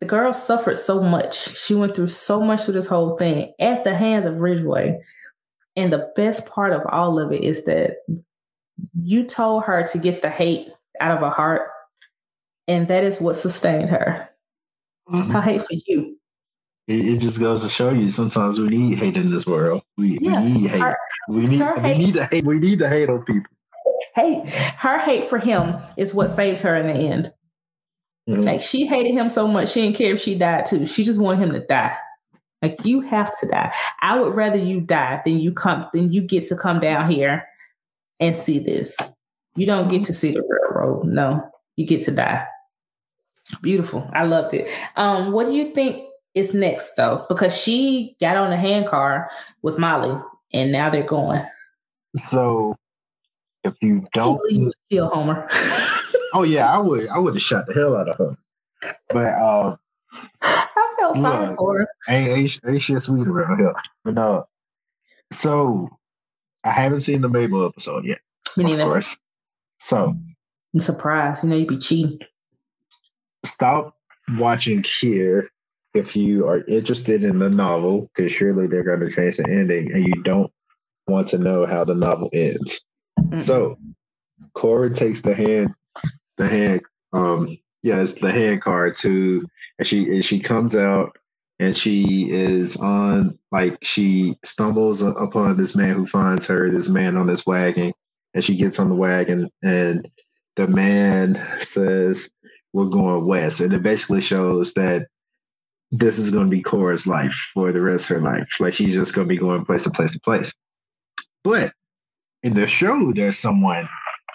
the 0.00 0.06
girl 0.06 0.32
suffered 0.32 0.78
so 0.78 1.02
much. 1.02 1.56
She 1.56 1.74
went 1.74 1.96
through 1.96 2.08
so 2.08 2.40
much 2.40 2.64
through 2.64 2.74
this 2.74 2.88
whole 2.88 3.16
thing 3.16 3.52
at 3.58 3.84
the 3.84 3.94
hands 3.94 4.26
of 4.26 4.36
Ridgeway. 4.36 4.98
And 5.74 5.92
the 5.92 6.10
best 6.16 6.46
part 6.46 6.72
of 6.72 6.82
all 6.90 7.18
of 7.18 7.32
it 7.32 7.42
is 7.42 7.64
that 7.64 7.98
you 9.02 9.24
told 9.24 9.64
her 9.64 9.82
to 9.84 9.98
get 9.98 10.22
the 10.22 10.30
hate 10.30 10.68
out 11.00 11.16
of 11.16 11.20
her 11.20 11.30
heart. 11.30 11.70
And 12.68 12.88
that 12.88 13.04
is 13.04 13.20
what 13.20 13.36
sustained 13.36 13.90
her. 13.90 14.28
Mm-hmm. 15.08 15.30
Her 15.30 15.40
hate 15.40 15.62
for 15.62 15.74
you. 15.86 16.18
It, 16.88 17.08
it, 17.08 17.18
just 17.18 17.38
goes 17.40 17.62
to 17.62 17.68
show 17.68 17.90
you 17.90 18.10
sometimes 18.10 18.58
we 18.58 18.68
need 18.68 18.98
hate 18.98 19.16
in 19.16 19.30
this 19.30 19.46
world. 19.46 19.82
We, 19.96 20.18
yeah, 20.20 20.40
we 20.40 20.52
need 20.52 20.70
hate. 20.70 20.80
Her, 20.80 20.96
we 21.28 21.46
need 21.46 21.60
we 21.60 21.80
hate. 21.80 21.98
need 21.98 22.14
to 22.14 22.24
hate. 22.26 22.44
We 22.44 22.58
need 22.58 22.78
to 22.78 22.88
hate 22.88 23.08
on 23.08 23.24
people. 23.24 23.50
Hate 24.14 24.48
her 24.78 24.98
hate 25.00 25.24
for 25.24 25.38
him 25.38 25.76
is 25.96 26.14
what 26.14 26.28
saves 26.28 26.60
her 26.62 26.76
in 26.76 26.86
the 26.86 26.94
end. 26.94 27.32
Mm-hmm. 28.28 28.40
Like 28.40 28.60
she 28.60 28.86
hated 28.86 29.12
him 29.12 29.28
so 29.28 29.46
much, 29.46 29.72
she 29.72 29.82
didn't 29.82 29.96
care 29.96 30.14
if 30.14 30.20
she 30.20 30.34
died 30.34 30.64
too. 30.64 30.86
She 30.86 31.04
just 31.04 31.20
wanted 31.20 31.38
him 31.38 31.52
to 31.52 31.64
die. 31.66 31.96
Like 32.62 32.84
you 32.84 33.00
have 33.02 33.38
to 33.40 33.46
die. 33.46 33.72
I 34.00 34.18
would 34.18 34.34
rather 34.34 34.56
you 34.56 34.80
die 34.80 35.22
than 35.24 35.38
you 35.38 35.52
come 35.52 35.86
than 35.92 36.12
you 36.12 36.22
get 36.22 36.44
to 36.48 36.56
come 36.56 36.80
down 36.80 37.10
here 37.10 37.46
and 38.18 38.34
see 38.34 38.58
this. 38.58 38.98
You 39.54 39.66
don't 39.66 39.88
get 39.88 40.04
to 40.04 40.12
see 40.12 40.32
the 40.32 40.42
railroad. 40.42 41.06
No, 41.06 41.48
you 41.76 41.86
get 41.86 42.02
to 42.04 42.10
die. 42.10 42.46
Beautiful. 43.62 44.08
I 44.12 44.24
loved 44.24 44.54
it. 44.54 44.70
Um, 44.96 45.32
what 45.32 45.46
do 45.46 45.52
you 45.52 45.68
think 45.68 46.02
is 46.34 46.52
next 46.52 46.94
though? 46.96 47.24
Because 47.28 47.56
she 47.56 48.16
got 48.20 48.36
on 48.36 48.52
a 48.52 48.56
handcar 48.56 49.30
with 49.62 49.78
Molly 49.78 50.20
and 50.52 50.72
now 50.72 50.90
they're 50.90 51.02
going. 51.02 51.44
So 52.16 52.74
if 53.66 53.74
you 53.82 54.04
don't 54.12 54.40
you 54.50 54.72
kill 54.90 55.08
Homer. 55.08 55.48
Oh 56.34 56.42
yeah, 56.42 56.70
I 56.70 56.76
would. 56.76 57.08
I 57.08 57.18
would 57.18 57.34
have 57.34 57.42
shot 57.42 57.66
the 57.66 57.72
hell 57.72 57.96
out 57.96 58.10
of 58.10 58.18
her. 58.18 58.36
But 59.08 59.28
uh, 59.28 59.76
I 60.42 60.94
felt 60.98 61.16
sorry 61.16 61.56
for 61.56 61.78
her. 61.78 61.88
Ain't, 62.10 62.28
ain't, 62.28 62.60
ain't 62.66 62.82
shit 62.82 63.02
sweet 63.02 63.26
around 63.26 63.58
here. 63.58 63.72
But 64.04 64.14
no. 64.14 64.34
Uh, 64.34 64.42
so 65.32 65.88
I 66.64 66.72
haven't 66.72 67.00
seen 67.00 67.22
the 67.22 67.28
Mabel 67.28 67.64
episode 67.64 68.04
yet. 68.04 68.18
Me 68.56 68.64
neither. 68.64 68.82
Of 68.82 68.88
course. 68.88 69.16
So 69.78 70.14
I'm 70.74 70.80
surprised. 70.80 71.42
You 71.42 71.48
know, 71.48 71.56
you'd 71.56 71.68
be 71.68 71.78
cheating. 71.78 72.20
Stop 73.44 73.96
watching 74.36 74.84
here 75.00 75.48
if 75.94 76.14
you 76.14 76.46
are 76.46 76.64
interested 76.66 77.24
in 77.24 77.38
the 77.38 77.48
novel, 77.48 78.10
because 78.14 78.30
surely 78.30 78.66
they're 78.66 78.82
going 78.82 79.00
to 79.00 79.10
change 79.10 79.38
the 79.38 79.44
ending, 79.44 79.90
and 79.92 80.06
you 80.06 80.22
don't 80.22 80.52
want 81.06 81.28
to 81.28 81.38
know 81.38 81.64
how 81.64 81.84
the 81.84 81.94
novel 81.94 82.28
ends. 82.32 82.80
So 83.38 83.78
Cora 84.54 84.92
takes 84.92 85.22
the 85.22 85.34
hand, 85.34 85.74
the 86.36 86.48
hand, 86.48 86.82
um, 87.12 87.58
yeah, 87.82 88.00
it's 88.00 88.14
the 88.14 88.32
hand 88.32 88.62
card 88.62 88.94
to, 88.96 89.46
and 89.78 89.86
she 89.86 90.04
and 90.04 90.24
she 90.24 90.40
comes 90.40 90.74
out 90.74 91.16
and 91.58 91.76
she 91.76 92.30
is 92.30 92.76
on 92.76 93.38
like 93.52 93.78
she 93.82 94.38
stumbles 94.44 95.02
upon 95.02 95.56
this 95.56 95.76
man 95.76 95.94
who 95.94 96.06
finds 96.06 96.46
her, 96.46 96.70
this 96.70 96.88
man 96.88 97.16
on 97.16 97.26
this 97.26 97.46
wagon, 97.46 97.92
and 98.34 98.44
she 98.44 98.56
gets 98.56 98.78
on 98.78 98.88
the 98.88 98.94
wagon 98.94 99.50
and 99.62 100.08
the 100.56 100.66
man 100.66 101.40
says, 101.58 102.28
We're 102.72 102.86
going 102.86 103.26
west. 103.26 103.60
And 103.60 103.72
it 103.72 103.82
basically 103.82 104.20
shows 104.20 104.72
that 104.74 105.06
this 105.92 106.18
is 106.18 106.30
going 106.30 106.46
to 106.46 106.50
be 106.50 106.62
Cora's 106.62 107.06
life 107.06 107.34
for 107.54 107.72
the 107.72 107.80
rest 107.80 108.10
of 108.10 108.16
her 108.16 108.22
life. 108.22 108.48
Like 108.58 108.74
she's 108.74 108.94
just 108.94 109.14
going 109.14 109.28
to 109.28 109.32
be 109.32 109.38
going 109.38 109.64
place 109.64 109.84
to 109.84 109.90
place 109.90 110.12
to 110.12 110.20
place. 110.20 110.52
But 111.44 111.72
in 112.42 112.54
the 112.54 112.66
show, 112.66 113.12
there's 113.12 113.38
someone 113.38 113.88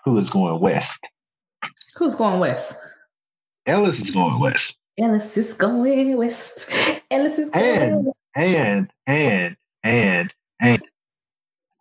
who 0.03 0.18
is 0.18 0.30
going 0.30 0.60
west. 0.60 0.99
Who's 1.95 2.15
going 2.15 2.40
west? 2.40 2.76
Ellis 3.65 3.99
is 3.99 4.10
going 4.10 4.40
west. 4.40 4.78
Ellis 4.98 5.38
is 5.38 5.53
going 5.53 6.18
west. 6.18 6.72
Ellis 7.11 7.40
is 7.40 7.49
going 7.49 7.82
and, 7.82 8.06
west. 8.06 8.22
And 8.36 8.90
and 9.07 9.56
and 9.84 10.34
and 10.60 10.82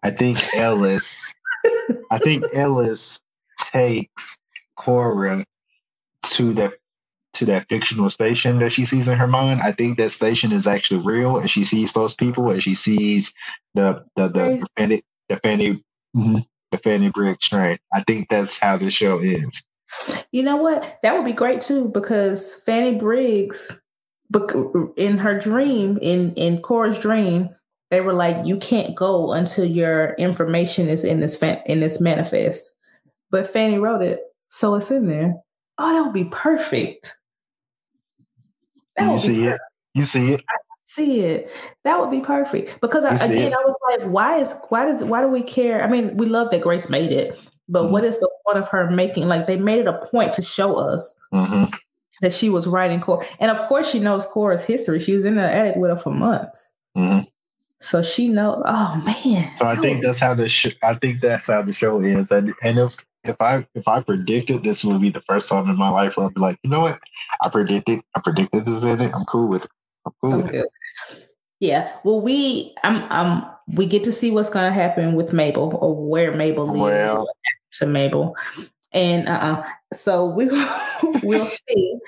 I 0.02 0.10
think 0.10 0.38
Ellis 0.54 1.34
I 2.10 2.18
think 2.18 2.44
Ellis 2.54 3.20
takes 3.58 4.38
Cora 4.76 5.44
to 6.24 6.54
that 6.54 6.72
to 7.34 7.46
that 7.46 7.66
fictional 7.68 8.10
station 8.10 8.58
that 8.58 8.72
she 8.72 8.84
sees 8.84 9.08
in 9.08 9.16
her 9.16 9.26
mind. 9.26 9.60
I 9.62 9.72
think 9.72 9.98
that 9.98 10.10
station 10.10 10.52
is 10.52 10.66
actually 10.66 11.04
real, 11.04 11.38
and 11.38 11.48
she 11.48 11.64
sees 11.64 11.92
those 11.92 12.14
people, 12.14 12.50
and 12.50 12.62
she 12.62 12.74
sees 12.74 13.32
the 13.74 14.04
the 14.16 14.28
the, 14.28 14.32
the 14.32 14.66
Fannie 14.76 15.02
the 15.28 15.36
Fannie 15.38 15.84
mm-hmm, 16.16 16.38
the 16.70 16.78
Fannie 16.78 17.10
Briggs 17.10 17.48
train. 17.48 17.78
I 17.92 18.02
think 18.02 18.28
that's 18.28 18.58
how 18.58 18.76
the 18.76 18.90
show 18.90 19.18
is. 19.20 19.62
You 20.30 20.42
know 20.42 20.56
what? 20.56 20.98
That 21.02 21.14
would 21.14 21.24
be 21.24 21.32
great 21.32 21.60
too, 21.60 21.88
because 21.88 22.62
Fannie 22.66 22.96
Briggs, 22.96 23.80
in 24.96 25.18
her 25.18 25.38
dream, 25.38 25.98
in 26.00 26.32
in 26.34 26.62
Cora's 26.62 26.98
dream, 26.98 27.50
they 27.90 28.00
were 28.00 28.12
like, 28.12 28.46
"You 28.46 28.56
can't 28.56 28.94
go 28.94 29.32
until 29.32 29.64
your 29.64 30.14
information 30.14 30.88
is 30.88 31.04
in 31.04 31.20
this 31.20 31.42
in 31.42 31.80
this 31.80 32.00
manifest." 32.00 32.72
But 33.30 33.50
Fannie 33.50 33.78
wrote 33.78 34.02
it, 34.02 34.18
so 34.48 34.74
it's 34.76 34.90
in 34.90 35.08
there. 35.08 35.34
Oh, 35.78 35.92
that 35.92 36.02
would 36.02 36.14
be 36.14 36.30
perfect. 36.30 37.16
That 38.96 39.10
you 39.10 39.18
see 39.18 39.44
it. 39.46 39.60
You 39.94 40.04
see 40.04 40.34
it. 40.34 40.40
I 40.48 40.56
see 40.94 41.20
it. 41.20 41.50
That 41.84 42.00
would 42.00 42.10
be 42.10 42.20
perfect 42.20 42.80
because 42.80 43.04
I, 43.04 43.14
again, 43.14 43.52
it. 43.52 43.52
I 43.52 43.64
was 43.64 43.76
like, 43.90 44.08
why 44.08 44.38
is 44.38 44.54
why 44.68 44.84
does 44.84 45.04
why 45.04 45.20
do 45.20 45.28
we 45.28 45.42
care? 45.42 45.82
I 45.82 45.88
mean, 45.88 46.16
we 46.16 46.26
love 46.26 46.50
that 46.50 46.62
Grace 46.62 46.88
made 46.88 47.12
it, 47.12 47.38
but 47.68 47.84
mm-hmm. 47.84 47.92
what 47.92 48.04
is 48.04 48.18
the 48.18 48.30
point 48.46 48.58
of 48.58 48.68
her 48.68 48.90
making? 48.90 49.28
Like 49.28 49.46
they 49.46 49.56
made 49.56 49.80
it 49.80 49.86
a 49.86 50.06
point 50.06 50.32
to 50.34 50.42
show 50.42 50.76
us. 50.76 51.16
Mm-hmm. 51.32 51.74
That 52.22 52.34
she 52.34 52.50
was 52.50 52.66
writing 52.66 53.00
Cora, 53.00 53.24
and 53.38 53.50
of 53.50 53.66
course 53.66 53.90
she 53.90 53.98
knows 53.98 54.26
Cora's 54.26 54.62
history. 54.62 55.00
She 55.00 55.14
was 55.14 55.24
in 55.24 55.36
the 55.36 55.42
attic 55.42 55.76
with 55.76 55.90
her 55.90 55.96
for 55.96 56.12
months. 56.12 56.76
Mm-hmm. 56.94 57.24
So 57.80 58.02
she 58.02 58.28
knows. 58.28 58.62
Oh 58.66 59.02
man! 59.06 59.56
So 59.56 59.64
I 59.64 59.76
think 59.76 60.02
that's 60.02 60.18
how 60.18 60.34
the 60.34 60.46
sh- 60.46 60.76
I 60.82 60.94
think 60.96 61.22
that's 61.22 61.46
how 61.46 61.62
the 61.62 61.72
show 61.72 61.98
is, 62.02 62.30
and 62.30 62.52
and 62.62 62.78
if 62.78 62.94
if 63.24 63.36
I 63.40 63.66
if 63.74 63.88
I 63.88 64.02
predicted 64.02 64.62
this 64.62 64.84
would 64.84 65.00
be 65.00 65.10
the 65.10 65.22
first 65.22 65.48
time 65.48 65.70
in 65.70 65.78
my 65.78 65.88
life 65.88 66.18
where 66.18 66.26
I'd 66.26 66.34
be 66.34 66.40
like, 66.40 66.58
you 66.62 66.68
know 66.68 66.80
what, 66.80 67.00
I 67.40 67.48
predicted 67.48 68.02
I 68.14 68.20
predicted 68.20 68.66
this 68.66 68.84
in 68.84 69.00
it. 69.00 69.14
I'm 69.14 69.24
cool 69.24 69.48
with 69.48 69.64
it. 69.64 69.70
I'm 70.06 70.12
cool. 70.20 70.64
Yeah. 71.60 71.92
Well, 72.04 72.20
we 72.20 72.74
I'm 72.84 73.02
um 73.10 73.50
we 73.68 73.86
get 73.86 74.04
to 74.04 74.12
see 74.12 74.30
what's 74.30 74.50
going 74.50 74.66
to 74.66 74.74
happen 74.74 75.14
with 75.14 75.32
Mabel 75.32 75.76
or 75.80 75.94
where 75.94 76.34
Mabel 76.34 76.66
leads 76.66 76.80
well, 76.80 77.28
to 77.72 77.86
Mabel, 77.86 78.36
and 78.92 79.28
uh-uh. 79.28 79.64
so 79.92 80.26
we 80.26 80.48
we'll 81.22 81.46
see, 81.46 81.98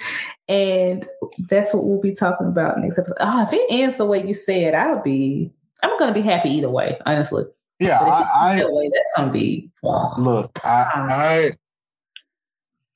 and 0.48 1.04
that's 1.38 1.72
what 1.72 1.84
we'll 1.84 2.00
be 2.00 2.14
talking 2.14 2.48
about 2.48 2.78
next 2.78 2.98
episode. 2.98 3.16
Oh, 3.20 3.42
if 3.42 3.52
it 3.52 3.66
ends 3.70 3.96
the 3.96 4.06
way 4.06 4.26
you 4.26 4.34
said, 4.34 4.74
I'll 4.74 5.02
be 5.02 5.52
I'm 5.82 5.98
gonna 5.98 6.14
be 6.14 6.22
happy 6.22 6.50
either 6.50 6.70
way, 6.70 6.98
honestly. 7.06 7.44
Yeah, 7.78 8.00
I, 8.00 8.56
that 8.56 8.72
way, 8.72 8.90
that's 8.92 9.12
gonna 9.16 9.32
be. 9.32 9.70
Look, 10.18 10.58
I, 10.64 11.52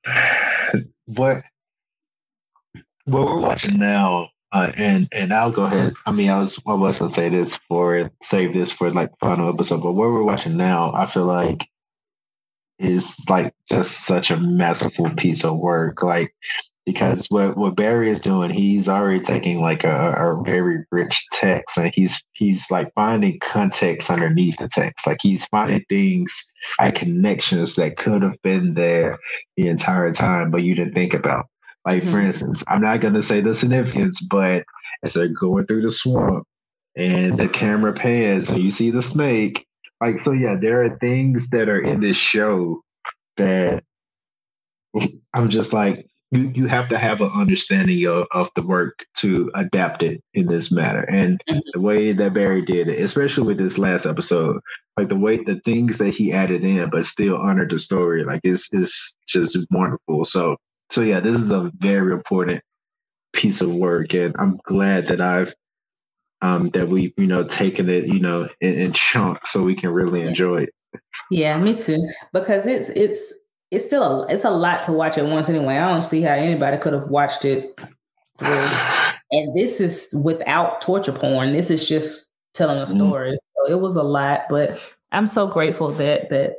I, 0.07 0.83
what, 1.07 1.43
what 3.05 3.27
we're 3.27 3.41
watching 3.41 3.79
now, 3.79 4.31
uh, 4.57 4.73
and 4.79 5.09
and 5.13 5.35
I'll 5.35 5.51
go 5.51 5.65
ahead. 5.65 5.93
I 6.07 6.13
mean, 6.13 6.31
I 6.31 6.39
was 6.39 6.61
I 6.67 6.73
was 6.73 6.99
gonna 6.99 7.13
say 7.13 7.29
this 7.29 7.57
for 7.69 8.11
save 8.23 8.55
this 8.55 8.73
for 8.73 8.91
like 8.91 9.11
final 9.19 9.53
episode, 9.53 9.83
but 9.83 9.93
what 9.93 10.11
we're 10.11 10.23
watching 10.23 10.57
now, 10.57 10.93
I 10.95 11.05
feel 11.05 11.27
like 11.27 11.69
is 12.79 13.27
like 13.29 13.53
just 13.71 14.07
such 14.07 14.31
a 14.31 14.39
masterful 14.39 15.11
piece 15.17 15.45
of 15.45 15.59
work. 15.59 16.03
Like 16.03 16.35
because 16.87 17.27
what 17.27 17.59
what 17.59 17.77
Barry 17.77 18.09
is 18.09 18.23
doing, 18.23 18.51
he's 18.51 18.89
already 18.89 19.21
taking 19.21 19.61
like 19.61 19.85
a, 19.85 20.15
a 20.17 20.43
very 20.43 20.87
rich 20.91 21.27
text 21.33 21.77
and 21.77 21.93
he's 21.95 22.23
he's 22.33 22.71
like 22.71 22.91
finding 22.95 23.39
context 23.41 24.11
underneath 24.11 24.57
the 24.57 24.69
text. 24.69 25.07
Like 25.07 25.19
he's 25.21 25.45
finding 25.49 25.85
things 25.91 26.51
like 26.81 26.95
connections 26.95 27.75
that 27.75 27.99
could 27.99 28.23
have 28.23 28.41
been 28.43 28.73
there 28.73 29.19
the 29.59 29.69
entire 29.69 30.15
time, 30.15 30.51
but 30.51 30.63
you 30.63 30.75
didn't 30.75 30.95
think 30.95 31.13
about. 31.13 31.45
Like 31.87 32.03
mm-hmm. 32.03 32.11
for 32.11 32.21
instance, 32.21 32.65
I'm 32.69 32.83
not 32.83 33.01
gonna 33.01 33.23
say 33.23 33.41
the 33.41 33.55
significance, 33.55 34.21
but 34.21 34.65
as 35.05 35.15
they're 35.15 35.29
going 35.29 35.67
through 35.67 35.83
the 35.83 35.93
swamp 35.93 36.45
and 36.97 37.39
the 37.39 37.49
camera 37.49 37.93
pans 37.93 38.51
and 38.51 38.63
you 38.63 38.71
see 38.71 38.91
the 38.91 39.03
snake, 39.03 39.65
like 40.01 40.19
so 40.19 40.33
yeah, 40.33 40.57
there 40.61 40.83
are 40.83 40.99
things 40.99 41.49
that 41.51 41.69
are 41.69 41.81
in 41.81 42.01
this 42.01 42.17
show 42.17 42.83
that 43.37 43.85
I'm 45.35 45.49
just 45.49 45.73
like 45.73 46.07
you 46.33 46.51
you 46.55 46.67
have 46.67 46.89
to 46.89 46.99
have 46.99 47.21
an 47.21 47.31
understanding 47.33 48.05
of, 48.07 48.27
of 48.33 48.49
the 48.57 48.63
work 48.63 49.07
to 49.19 49.49
adapt 49.55 50.03
it 50.03 50.21
in 50.35 50.47
this 50.47 50.73
matter. 50.73 51.03
And 51.03 51.41
mm-hmm. 51.49 51.61
the 51.73 51.81
way 51.81 52.13
that 52.13 52.33
Barry 52.33 52.63
did 52.63 52.89
it, 52.89 52.99
especially 52.99 53.45
with 53.47 53.59
this 53.59 53.79
last 53.79 54.07
episode, 54.07 54.61
like 54.97 55.09
the 55.09 55.17
way 55.17 55.37
the 55.37 55.61
things 55.65 55.99
that 55.99 56.15
he 56.15 56.33
added 56.33 56.65
in, 56.65 56.91
but 56.91 57.05
still 57.05 57.37
honored 57.37 57.71
the 57.71 57.79
story, 57.79 58.25
like 58.25 58.41
it's 58.43 58.69
it's 58.73 59.15
just 59.29 59.57
wonderful. 59.71 60.25
So 60.25 60.57
so 60.91 61.03
yeah, 61.03 61.21
this 61.21 61.41
is 61.41 61.51
a 61.51 61.71
very 61.77 62.13
important 62.13 62.63
piece 63.33 63.61
of 63.61 63.71
work, 63.71 64.15
and 64.15 64.35
I'm 64.39 64.59
glad 64.65 65.09
that 65.09 65.21
I've 65.21 65.55
um 66.43 66.71
that 66.71 66.89
we've 66.89 67.13
you 67.17 67.27
know 67.27 67.45
taken 67.45 67.89
it 67.89 68.07
you 68.07 68.19
know 68.19 68.49
in, 68.61 68.79
in 68.79 68.93
chunks 68.93 69.53
so 69.53 69.63
we 69.63 69.75
can 69.75 69.91
really 69.91 70.23
enjoy 70.23 70.65
it. 70.65 70.71
Yeah, 71.31 71.59
me 71.59 71.77
too. 71.77 72.09
Because 72.33 72.67
it's 72.67 72.89
it's 72.91 73.35
it's 73.71 73.87
still 73.87 74.25
a 74.25 74.27
it's 74.29 74.45
a 74.45 74.51
lot 74.51 74.83
to 74.85 74.93
watch 74.93 75.19
at 75.19 75.27
once 75.27 75.49
anyway. 75.49 75.77
I 75.77 75.93
don't 75.93 76.05
see 76.05 76.23
how 76.23 76.35
anybody 76.35 76.77
could 76.79 76.93
have 76.93 77.09
watched 77.09 77.45
it. 77.45 77.79
And 79.33 79.57
this 79.57 79.81
is 79.81 80.15
without 80.23 80.81
torture 80.81 81.13
porn. 81.13 81.53
This 81.53 81.71
is 81.71 81.89
just 81.89 82.33
telling 82.55 82.79
a 82.79 82.85
mm-hmm. 82.85 82.97
story. 82.97 83.33
Mm. 83.33 83.39
So 83.67 83.73
it 83.73 83.81
was 83.81 83.97
a 83.97 84.03
lot, 84.03 84.43
but 84.49 84.81
I'm 85.11 85.27
so 85.27 85.47
grateful 85.47 85.91
that 85.93 86.31
that 86.31 86.57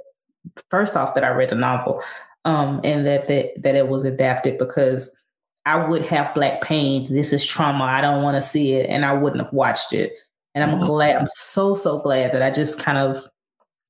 first 0.69 0.95
off 0.95 1.13
that 1.15 1.23
I 1.23 1.29
read 1.29 1.49
the 1.49 1.55
novel, 1.55 2.01
um, 2.47 2.79
and 2.85 3.05
that 3.05 3.27
that 3.27 3.61
that 3.61 3.75
it 3.75 3.89
was 3.89 4.05
adapted 4.05 4.57
because 4.57 5.15
I 5.65 5.85
would 5.85 6.01
have 6.03 6.33
black 6.33 6.61
pain. 6.61 7.05
This 7.13 7.33
is 7.33 7.45
trauma. 7.45 7.83
I 7.83 7.99
don't 7.99 8.23
want 8.23 8.35
to 8.35 8.41
see 8.41 8.71
it, 8.71 8.89
and 8.89 9.03
I 9.03 9.11
wouldn't 9.13 9.43
have 9.43 9.51
watched 9.51 9.91
it. 9.91 10.13
And 10.55 10.63
I'm 10.63 10.77
mm-hmm. 10.77 10.87
glad. 10.87 11.17
I'm 11.17 11.27
so 11.35 11.75
so 11.75 11.99
glad 11.99 12.31
that 12.31 12.41
I 12.41 12.49
just 12.49 12.79
kind 12.79 12.97
of 12.97 13.21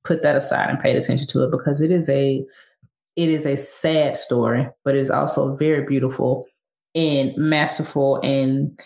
put 0.04 0.24
that 0.24 0.36
aside 0.36 0.72
and 0.72 0.80
paid 0.80 0.96
attention 0.96 1.28
to 1.28 1.44
it 1.44 1.52
because 1.52 1.82
it 1.82 1.92
is 1.92 2.10
a 2.10 2.44
it 3.16 3.30
is 3.30 3.46
a 3.46 3.58
sad 3.58 4.18
story, 4.18 4.68
but 4.84 4.96
it 4.96 5.02
is 5.02 5.12
also 5.12 5.56
very 5.56 5.86
beautiful 5.86 6.48
and 6.96 7.38
masterful. 7.38 8.20
And 8.24 8.80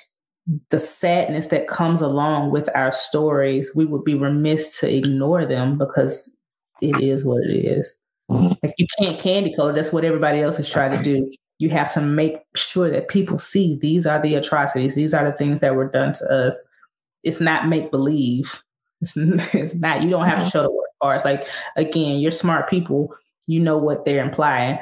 the 0.69 0.79
sadness 0.79 1.47
that 1.47 1.69
comes 1.69 2.01
along 2.01 2.51
with 2.51 2.69
our 2.75 2.91
stories, 2.91 3.71
we 3.73 3.85
would 3.85 4.03
be 4.03 4.15
remiss 4.15 4.81
to 4.81 4.93
ignore 4.93 5.45
them 5.45 5.77
because 5.77 6.35
it 6.81 7.01
is 7.01 7.23
what 7.23 7.41
it 7.43 7.53
is. 7.53 8.01
Mm-hmm. 8.31 8.53
Like 8.63 8.75
you 8.77 8.87
can't 8.99 9.19
candy 9.19 9.53
code. 9.57 9.75
That's 9.75 9.93
what 9.93 10.05
everybody 10.05 10.41
else 10.41 10.59
is 10.59 10.69
trying 10.69 10.91
to 10.91 11.03
do. 11.03 11.31
You 11.59 11.69
have 11.69 11.93
to 11.93 12.01
make 12.01 12.37
sure 12.55 12.89
that 12.89 13.07
people 13.07 13.37
see 13.37 13.77
these 13.81 14.07
are 14.07 14.21
the 14.21 14.35
atrocities. 14.35 14.95
These 14.95 15.13
are 15.13 15.29
the 15.29 15.37
things 15.37 15.59
that 15.59 15.75
were 15.75 15.89
done 15.89 16.13
to 16.13 16.25
us. 16.25 16.63
It's 17.23 17.39
not 17.39 17.67
make 17.67 17.91
believe. 17.91 18.63
It's, 19.01 19.13
it's 19.17 19.75
not. 19.75 20.01
You 20.01 20.09
don't 20.09 20.25
have 20.25 20.37
to 20.37 20.41
mm-hmm. 20.41 20.49
show 20.49 20.63
the 20.63 20.71
work 20.71 20.89
parts. 21.01 21.25
Like 21.25 21.47
again, 21.75 22.19
you're 22.19 22.31
smart 22.31 22.69
people 22.69 23.13
you 23.47 23.59
know 23.59 23.77
what 23.77 24.05
they're 24.05 24.23
implying. 24.23 24.79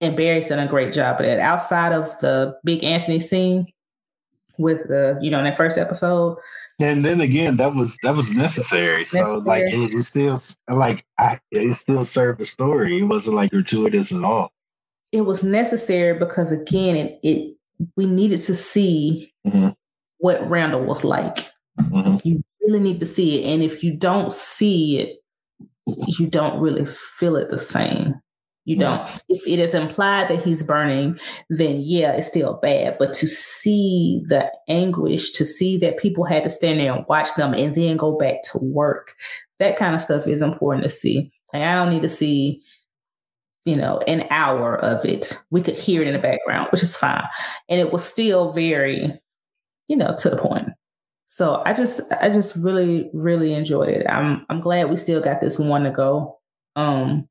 And 0.00 0.16
Barry's 0.16 0.48
done 0.48 0.58
a 0.58 0.68
great 0.68 0.92
job 0.92 1.20
of 1.20 1.26
that. 1.26 1.38
Outside 1.38 1.92
of 1.92 2.18
the 2.20 2.54
big 2.64 2.84
Anthony 2.84 3.20
scene, 3.20 3.66
with 4.58 4.88
the 4.88 5.18
you 5.20 5.30
know 5.30 5.38
in 5.38 5.44
that 5.44 5.56
first 5.56 5.78
episode. 5.78 6.36
And 6.78 7.04
then 7.04 7.20
again, 7.20 7.56
that 7.56 7.74
was 7.74 7.96
that 8.02 8.14
was 8.14 8.36
necessary. 8.36 9.06
So 9.06 9.38
like 9.38 9.64
it, 9.64 9.94
it 9.94 10.02
still 10.02 10.38
like 10.68 11.06
I, 11.18 11.38
it 11.50 11.72
still 11.74 12.04
served 12.04 12.38
the 12.38 12.44
story. 12.44 12.98
It 12.98 13.04
wasn't 13.04 13.36
like 13.36 13.50
gratuitous 13.50 14.12
at 14.12 14.22
all. 14.22 14.52
It 15.10 15.22
was 15.22 15.42
necessary 15.42 16.18
because 16.18 16.52
again, 16.52 16.96
it, 16.96 17.18
it 17.22 17.56
we 17.96 18.04
needed 18.04 18.40
to 18.42 18.54
see 18.54 19.32
mm-hmm. 19.46 19.70
what 20.18 20.48
Randall 20.48 20.84
was 20.84 21.02
like. 21.02 21.50
Mm-hmm. 21.80 22.16
You 22.24 22.44
really 22.60 22.80
need 22.80 22.98
to 22.98 23.06
see 23.06 23.42
it, 23.42 23.52
and 23.52 23.62
if 23.62 23.82
you 23.82 23.96
don't 23.96 24.32
see 24.32 24.98
it, 24.98 25.16
you 26.18 26.26
don't 26.26 26.60
really 26.60 26.84
feel 26.84 27.36
it 27.36 27.48
the 27.48 27.58
same. 27.58 28.20
You 28.66 28.76
don't. 28.76 29.08
If 29.28 29.46
it 29.46 29.60
is 29.60 29.74
implied 29.74 30.28
that 30.28 30.42
he's 30.42 30.64
burning, 30.64 31.18
then 31.48 31.80
yeah, 31.84 32.12
it's 32.12 32.26
still 32.26 32.54
bad. 32.54 32.96
But 32.98 33.12
to 33.14 33.28
see 33.28 34.22
the 34.26 34.50
anguish, 34.68 35.30
to 35.32 35.46
see 35.46 35.78
that 35.78 35.98
people 35.98 36.24
had 36.24 36.42
to 36.42 36.50
stand 36.50 36.80
there 36.80 36.92
and 36.92 37.06
watch 37.08 37.32
them 37.36 37.54
and 37.54 37.76
then 37.76 37.96
go 37.96 38.18
back 38.18 38.42
to 38.50 38.58
work, 38.60 39.14
that 39.60 39.76
kind 39.76 39.94
of 39.94 40.00
stuff 40.00 40.26
is 40.26 40.42
important 40.42 40.82
to 40.82 40.88
see. 40.88 41.30
Like, 41.54 41.62
I 41.62 41.74
don't 41.76 41.92
need 41.92 42.02
to 42.02 42.08
see, 42.08 42.60
you 43.64 43.76
know, 43.76 44.00
an 44.08 44.26
hour 44.30 44.76
of 44.76 45.04
it. 45.04 45.32
We 45.52 45.62
could 45.62 45.76
hear 45.76 46.02
it 46.02 46.08
in 46.08 46.14
the 46.14 46.18
background, 46.18 46.66
which 46.72 46.82
is 46.82 46.96
fine. 46.96 47.22
And 47.68 47.78
it 47.78 47.92
was 47.92 48.04
still 48.04 48.52
very, 48.52 49.16
you 49.86 49.96
know, 49.96 50.16
to 50.18 50.28
the 50.28 50.36
point. 50.36 50.70
So 51.26 51.62
I 51.64 51.72
just 51.72 52.00
I 52.20 52.30
just 52.30 52.56
really, 52.56 53.10
really 53.14 53.52
enjoyed 53.54 53.90
it. 53.90 54.06
I'm 54.08 54.44
I'm 54.48 54.60
glad 54.60 54.90
we 54.90 54.96
still 54.96 55.20
got 55.20 55.40
this 55.40 55.56
one 55.56 55.84
to 55.84 55.92
go. 55.92 56.40
Um 56.74 57.28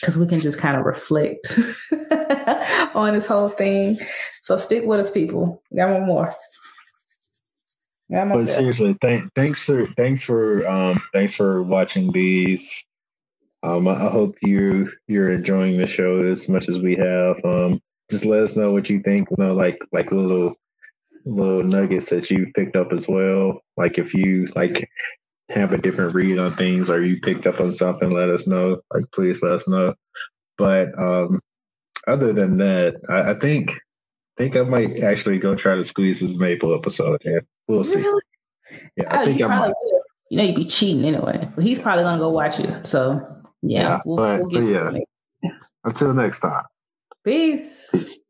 because 0.00 0.16
we 0.16 0.26
can 0.26 0.40
just 0.40 0.58
kind 0.58 0.76
of 0.76 0.84
reflect 0.84 1.58
on 2.94 3.14
this 3.14 3.26
whole 3.26 3.48
thing. 3.48 3.94
So 4.42 4.56
stick 4.56 4.84
with 4.84 5.00
us, 5.00 5.10
people. 5.10 5.62
We 5.70 5.78
got 5.78 5.90
one 5.90 6.06
more. 6.06 6.32
Got 8.10 8.28
but 8.32 8.46
seriously, 8.46 8.96
th- 9.02 9.24
thanks 9.36 9.60
for 9.60 9.86
thanks 9.86 10.22
for 10.22 10.66
um 10.66 11.02
thanks 11.12 11.34
for 11.34 11.62
watching 11.62 12.10
these. 12.12 12.84
Um, 13.62 13.86
I 13.86 14.08
hope 14.08 14.36
you 14.40 14.90
you're 15.08 15.30
enjoying 15.30 15.76
the 15.76 15.86
show 15.86 16.24
as 16.24 16.48
much 16.48 16.68
as 16.68 16.78
we 16.78 16.96
have. 16.96 17.36
Um, 17.44 17.82
just 18.10 18.24
let 18.24 18.42
us 18.42 18.56
know 18.56 18.72
what 18.72 18.88
you 18.88 19.02
think. 19.02 19.28
You 19.30 19.44
know, 19.44 19.52
like 19.52 19.78
like 19.92 20.10
little 20.10 20.54
little 21.26 21.62
nuggets 21.62 22.08
that 22.08 22.30
you 22.30 22.50
picked 22.54 22.76
up 22.76 22.92
as 22.92 23.08
well. 23.08 23.60
Like 23.76 23.98
if 23.98 24.14
you 24.14 24.48
like 24.56 24.88
have 25.50 25.72
a 25.72 25.78
different 25.78 26.14
read 26.14 26.38
on 26.38 26.52
things 26.52 26.90
or 26.90 27.02
you 27.02 27.20
picked 27.20 27.46
up 27.46 27.60
on 27.60 27.72
something, 27.72 28.10
let 28.10 28.28
us 28.28 28.46
know. 28.46 28.80
Like, 28.92 29.04
please 29.12 29.42
let 29.42 29.52
us 29.52 29.68
know. 29.68 29.94
But 30.56 30.88
um, 30.98 31.40
other 32.06 32.32
than 32.32 32.58
that, 32.58 33.00
I, 33.08 33.30
I 33.30 33.34
think 33.34 33.70
I 33.70 34.42
think 34.42 34.56
I 34.56 34.62
might 34.62 35.02
actually 35.02 35.38
go 35.38 35.54
try 35.54 35.74
to 35.74 35.84
squeeze 35.84 36.20
this 36.20 36.36
Mabel 36.36 36.76
episode. 36.76 37.20
Yeah, 37.24 37.40
we'll 37.66 37.84
see. 37.84 38.00
Really? 38.00 38.22
Yeah, 38.96 39.04
I 39.16 39.22
oh, 39.22 39.24
think 39.24 39.42
I 39.42 39.46
might. 39.46 39.74
You 40.30 40.36
know, 40.38 40.44
you'd 40.44 40.56
be 40.56 40.66
cheating 40.66 41.04
anyway. 41.04 41.48
But 41.54 41.64
he's 41.64 41.78
probably 41.78 42.04
gonna 42.04 42.18
go 42.18 42.28
watch 42.28 42.60
it. 42.60 42.86
So 42.86 43.26
yeah, 43.62 43.82
yeah 43.82 44.00
we'll, 44.04 44.16
but, 44.16 44.40
we'll 44.40 44.50
but 44.50 45.02
yeah. 45.42 45.52
Until 45.84 46.12
next 46.12 46.40
time. 46.40 46.64
Peace. 47.24 47.90
Peace. 47.92 48.20